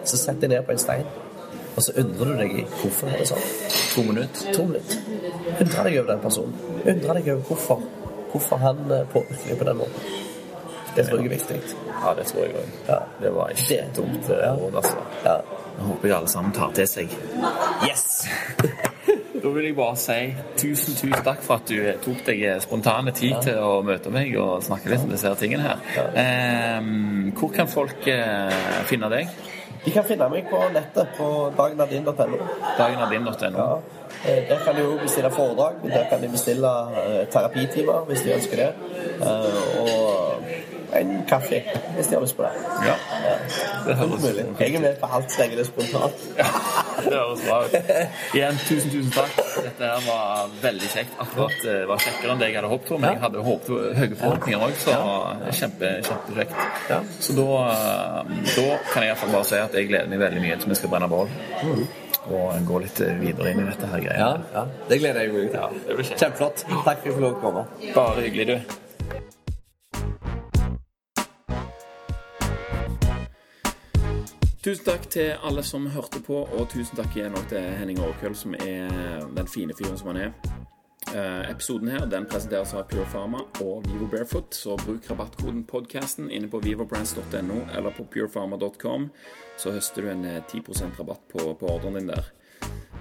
så 0.08 0.16
sett 0.20 0.40
deg 0.42 0.50
ned 0.50 0.64
på 0.66 0.72
en 0.74 0.78
stein, 0.82 1.06
og 1.76 1.82
så 1.86 1.92
undrer 2.02 2.32
du 2.32 2.40
deg 2.42 2.56
i 2.58 2.64
hvorfor 2.80 3.08
er 3.12 3.22
det 3.22 3.28
sånn. 3.30 3.46
To 3.94 4.02
minutter. 4.08 4.52
To 4.56 4.64
minutter. 4.68 4.98
Undre 5.60 5.84
deg 5.88 5.98
over 6.02 6.10
den 6.12 6.20
personen. 6.26 6.54
Undre 6.84 7.16
deg 7.18 7.30
over 7.34 7.42
hvorfor, 7.48 7.86
hvorfor 8.32 8.62
han 8.66 8.82
eh, 8.90 9.06
påvirker 9.14 9.48
deg 9.52 9.58
på 9.62 9.68
den 9.70 9.80
måten. 9.80 10.20
Det 10.92 11.06
tror 11.08 11.22
jeg 11.22 11.30
er 11.30 11.32
viktig. 11.38 11.58
Ja, 11.88 12.10
det 12.18 12.26
tror 12.28 12.42
jeg 12.44 12.52
òg. 12.60 12.72
Ja. 12.90 12.98
Det 13.22 13.30
var 13.32 13.52
ikke 13.54 13.68
Det- 13.68 13.96
dumt 13.96 14.28
eh, 14.28 14.48
råd, 14.60 14.74
altså. 14.82 14.96
Ja. 15.24 15.36
Jeg 15.72 15.84
håper 15.88 16.08
jeg 16.08 16.16
alle 16.18 16.28
sammen 16.28 16.52
tar 16.52 16.72
til 16.76 16.86
seg. 16.90 17.18
Yes! 17.88 18.26
Da 19.42 19.50
vil 19.50 19.64
jeg 19.66 19.74
bare 19.74 19.96
si 19.98 20.16
tusen, 20.60 20.94
tusen 20.94 21.24
takk 21.26 21.40
for 21.42 21.56
at 21.58 21.66
du 21.66 21.80
tok 22.04 22.20
deg 22.28 22.44
spontane 22.62 23.10
tid 23.16 23.32
til 23.42 23.56
å 23.58 23.80
møte 23.82 24.12
meg 24.14 24.36
og 24.38 24.60
snakke 24.62 24.92
litt 24.92 25.02
om 25.02 25.10
disse 25.10 25.32
tingene 25.40 25.64
her. 25.66 25.80
Ehm, 26.14 27.32
hvor 27.34 27.50
kan 27.56 27.66
folk 27.66 28.06
eh, 28.06 28.52
finne 28.86 29.08
deg? 29.10 29.32
De 29.84 29.90
kan 29.90 30.04
finne 30.06 30.28
meg 30.30 30.46
på 30.50 30.58
nettet 30.74 31.08
på 31.16 31.28
dagnadin.no. 31.58 32.38
Dagenadin.no. 32.78 33.50
Ja. 33.58 33.78
Eh, 34.24 34.48
Der 34.48 34.58
kan 34.64 34.76
de 34.76 34.82
jo 34.84 34.98
bestille 35.02 35.30
foredrag. 35.30 35.80
Der 35.82 36.04
kan 36.10 36.22
de 36.22 36.28
bestille 36.28 36.70
eh, 37.02 37.26
terapitimer 37.32 38.04
hvis 38.08 38.22
de 38.22 38.34
ønsker 38.34 38.56
det. 38.56 38.70
Eh, 39.22 39.80
Og 39.82 40.31
en 40.98 41.12
kaffe 41.28 41.62
hvis 41.96 42.08
de 42.10 42.16
har 42.16 42.22
lyst 42.24 42.36
på 42.36 42.46
det. 42.46 42.52
Ja. 42.86 42.96
Det 43.86 43.96
høres 43.98 44.22
mulig. 44.22 44.44
Jeg 44.60 44.74
er 44.74 44.84
med 44.84 44.98
på 45.00 45.08
alt 45.16 45.32
så 45.32 45.42
lenge 45.42 45.58
det 45.58 45.64
er 45.64 45.70
spontant. 45.70 46.26
Det 47.02 47.18
høres 47.18 47.40
bra 47.48 47.56
ut. 47.64 47.72
Igjen, 48.36 48.58
tusen, 48.68 48.90
tusen 48.92 49.10
takk. 49.14 49.38
Dette 49.64 49.88
her 49.88 50.04
var 50.06 50.52
veldig 50.62 50.90
kjekt. 50.92 51.16
Akkurat 51.24 51.64
eh, 51.66 51.80
var 51.90 52.02
kjekkere 52.04 52.34
enn 52.34 52.42
det 52.42 52.50
jeg 52.52 52.58
hadde 52.60 52.70
håpet 52.70 52.92
på. 52.92 52.98
Men 53.02 53.16
jeg 53.16 53.22
hadde 53.24 53.42
håpet 53.48 53.96
høye 53.98 54.18
forhåpninger 54.20 54.62
òg, 54.68 54.76
så 54.84 54.98
kjempe, 55.58 55.90
kjempekjekt. 56.06 56.54
Ja. 56.92 57.00
Så 57.26 57.34
da, 57.38 57.48
eh, 57.72 58.36
da 58.52 58.68
kan 58.92 59.02
jeg 59.06 59.10
iallfall 59.10 59.34
bare 59.34 59.48
si 59.50 59.58
at 59.58 59.74
jeg 59.80 59.90
gleder 59.90 60.12
meg 60.12 60.22
veldig 60.22 60.44
mye 60.46 60.60
til 60.62 60.72
vi 60.72 60.78
skal 60.78 60.94
brenne 60.94 61.10
bål. 61.10 61.34
Og 62.22 62.62
gå 62.68 62.84
litt 62.84 63.02
videre 63.18 63.50
inn 63.50 63.64
i 63.64 63.66
dette 63.66 63.90
her 63.90 64.04
greia. 64.04 64.20
Ja, 64.20 64.30
ja. 64.54 64.64
Det 64.92 65.00
gleder 65.02 65.26
jeg 65.26 65.34
meg 65.34 65.50
til. 65.50 65.58
Ja. 65.58 66.06
Kjempeflott. 66.12 66.64
Takk 66.68 66.78
for 66.78 66.94
at 66.94 67.02
jeg 67.02 67.08
fikk 67.08 67.26
lov 67.26 67.34
å 67.34 67.42
komme. 67.42 67.66
Bare 67.96 68.28
hyggelig, 68.28 68.46
du. 68.52 68.81
Tusen 74.62 74.84
takk 74.86 75.08
til 75.10 75.32
alle 75.42 75.64
som 75.66 75.88
hørte 75.90 76.20
på, 76.22 76.36
og 76.46 76.68
tusen 76.70 76.94
takk 76.94 77.16
igjen 77.16 77.34
til 77.50 77.64
Henning 77.80 77.98
Aarkøll, 77.98 78.36
som 78.38 78.54
er 78.54 78.92
den 79.34 79.48
fine 79.50 79.74
fyren 79.74 79.96
som 79.98 80.12
han 80.12 80.20
er. 80.28 80.36
Eh, 81.10 81.50
episoden 81.50 81.90
her 81.90 82.04
den 82.06 82.28
presenteres 82.30 82.70
av 82.78 82.84
Pure 82.86 83.08
Pharma 83.10 83.40
og 83.64 83.88
Vivo 83.88 84.06
Barefoot, 84.06 84.54
så 84.54 84.76
bruk 84.84 85.08
rabattkoden 85.10 85.64
podcasten 85.66 86.30
inne 86.30 86.46
på 86.48 86.60
vivobrands.no 86.62 87.58
eller 87.74 87.96
på 87.96 88.06
purepharma.com, 88.14 89.08
så 89.58 89.74
høster 89.74 90.06
du 90.06 90.12
en 90.14 90.22
10% 90.46 90.94
rabatt 91.00 91.26
på, 91.34 91.42
på 91.58 91.72
ordren 91.74 91.98
din 91.98 92.12
der. 92.12 92.30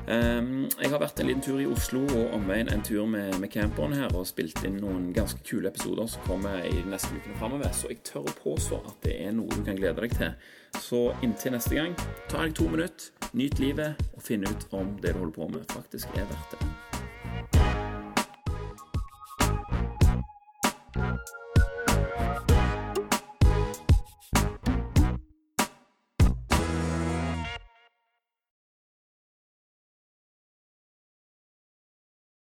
Um, 0.07 0.65
jeg 0.81 0.89
har 0.89 0.99
vært 1.01 1.19
en 1.21 1.27
liten 1.29 1.43
tur 1.45 1.59
i 1.61 1.67
Oslo 1.69 2.01
og 2.09 2.33
omveien 2.33 2.71
en 2.73 2.81
tur 2.83 3.05
med, 3.05 3.35
med 3.39 3.51
camperen 3.53 3.93
her 3.93 4.15
og 4.17 4.25
spilt 4.27 4.57
inn 4.65 4.79
noen 4.81 5.11
ganske 5.13 5.43
kule 5.45 5.69
episoder 5.69 6.09
som 6.09 6.25
kommer 6.25 6.65
i 6.65 6.73
de 6.73 6.89
neste 6.89 7.13
ukene 7.13 7.37
framover. 7.37 7.69
Så 7.75 7.91
jeg 7.91 8.01
tør 8.07 8.25
å 8.25 8.37
påstå 8.39 8.81
at 8.81 8.97
det 9.05 9.19
er 9.27 9.35
noe 9.37 9.51
du 9.53 9.61
kan 9.67 9.77
glede 9.77 10.01
deg 10.01 10.17
til. 10.17 10.33
Så 10.81 11.03
inntil 11.21 11.53
neste 11.55 11.77
gang, 11.77 11.93
ta 12.31 12.41
deg 12.41 12.55
to 12.57 12.65
minutter, 12.71 13.11
nyt 13.37 13.61
livet 13.61 14.01
og 14.15 14.25
finn 14.25 14.47
ut 14.47 14.65
om 14.73 14.95
det 15.03 15.13
du 15.13 15.21
holder 15.21 15.37
på 15.37 15.51
med, 15.53 15.67
faktisk 15.75 16.17
er 16.17 16.25
verdt 16.31 16.57
det. 16.57 16.61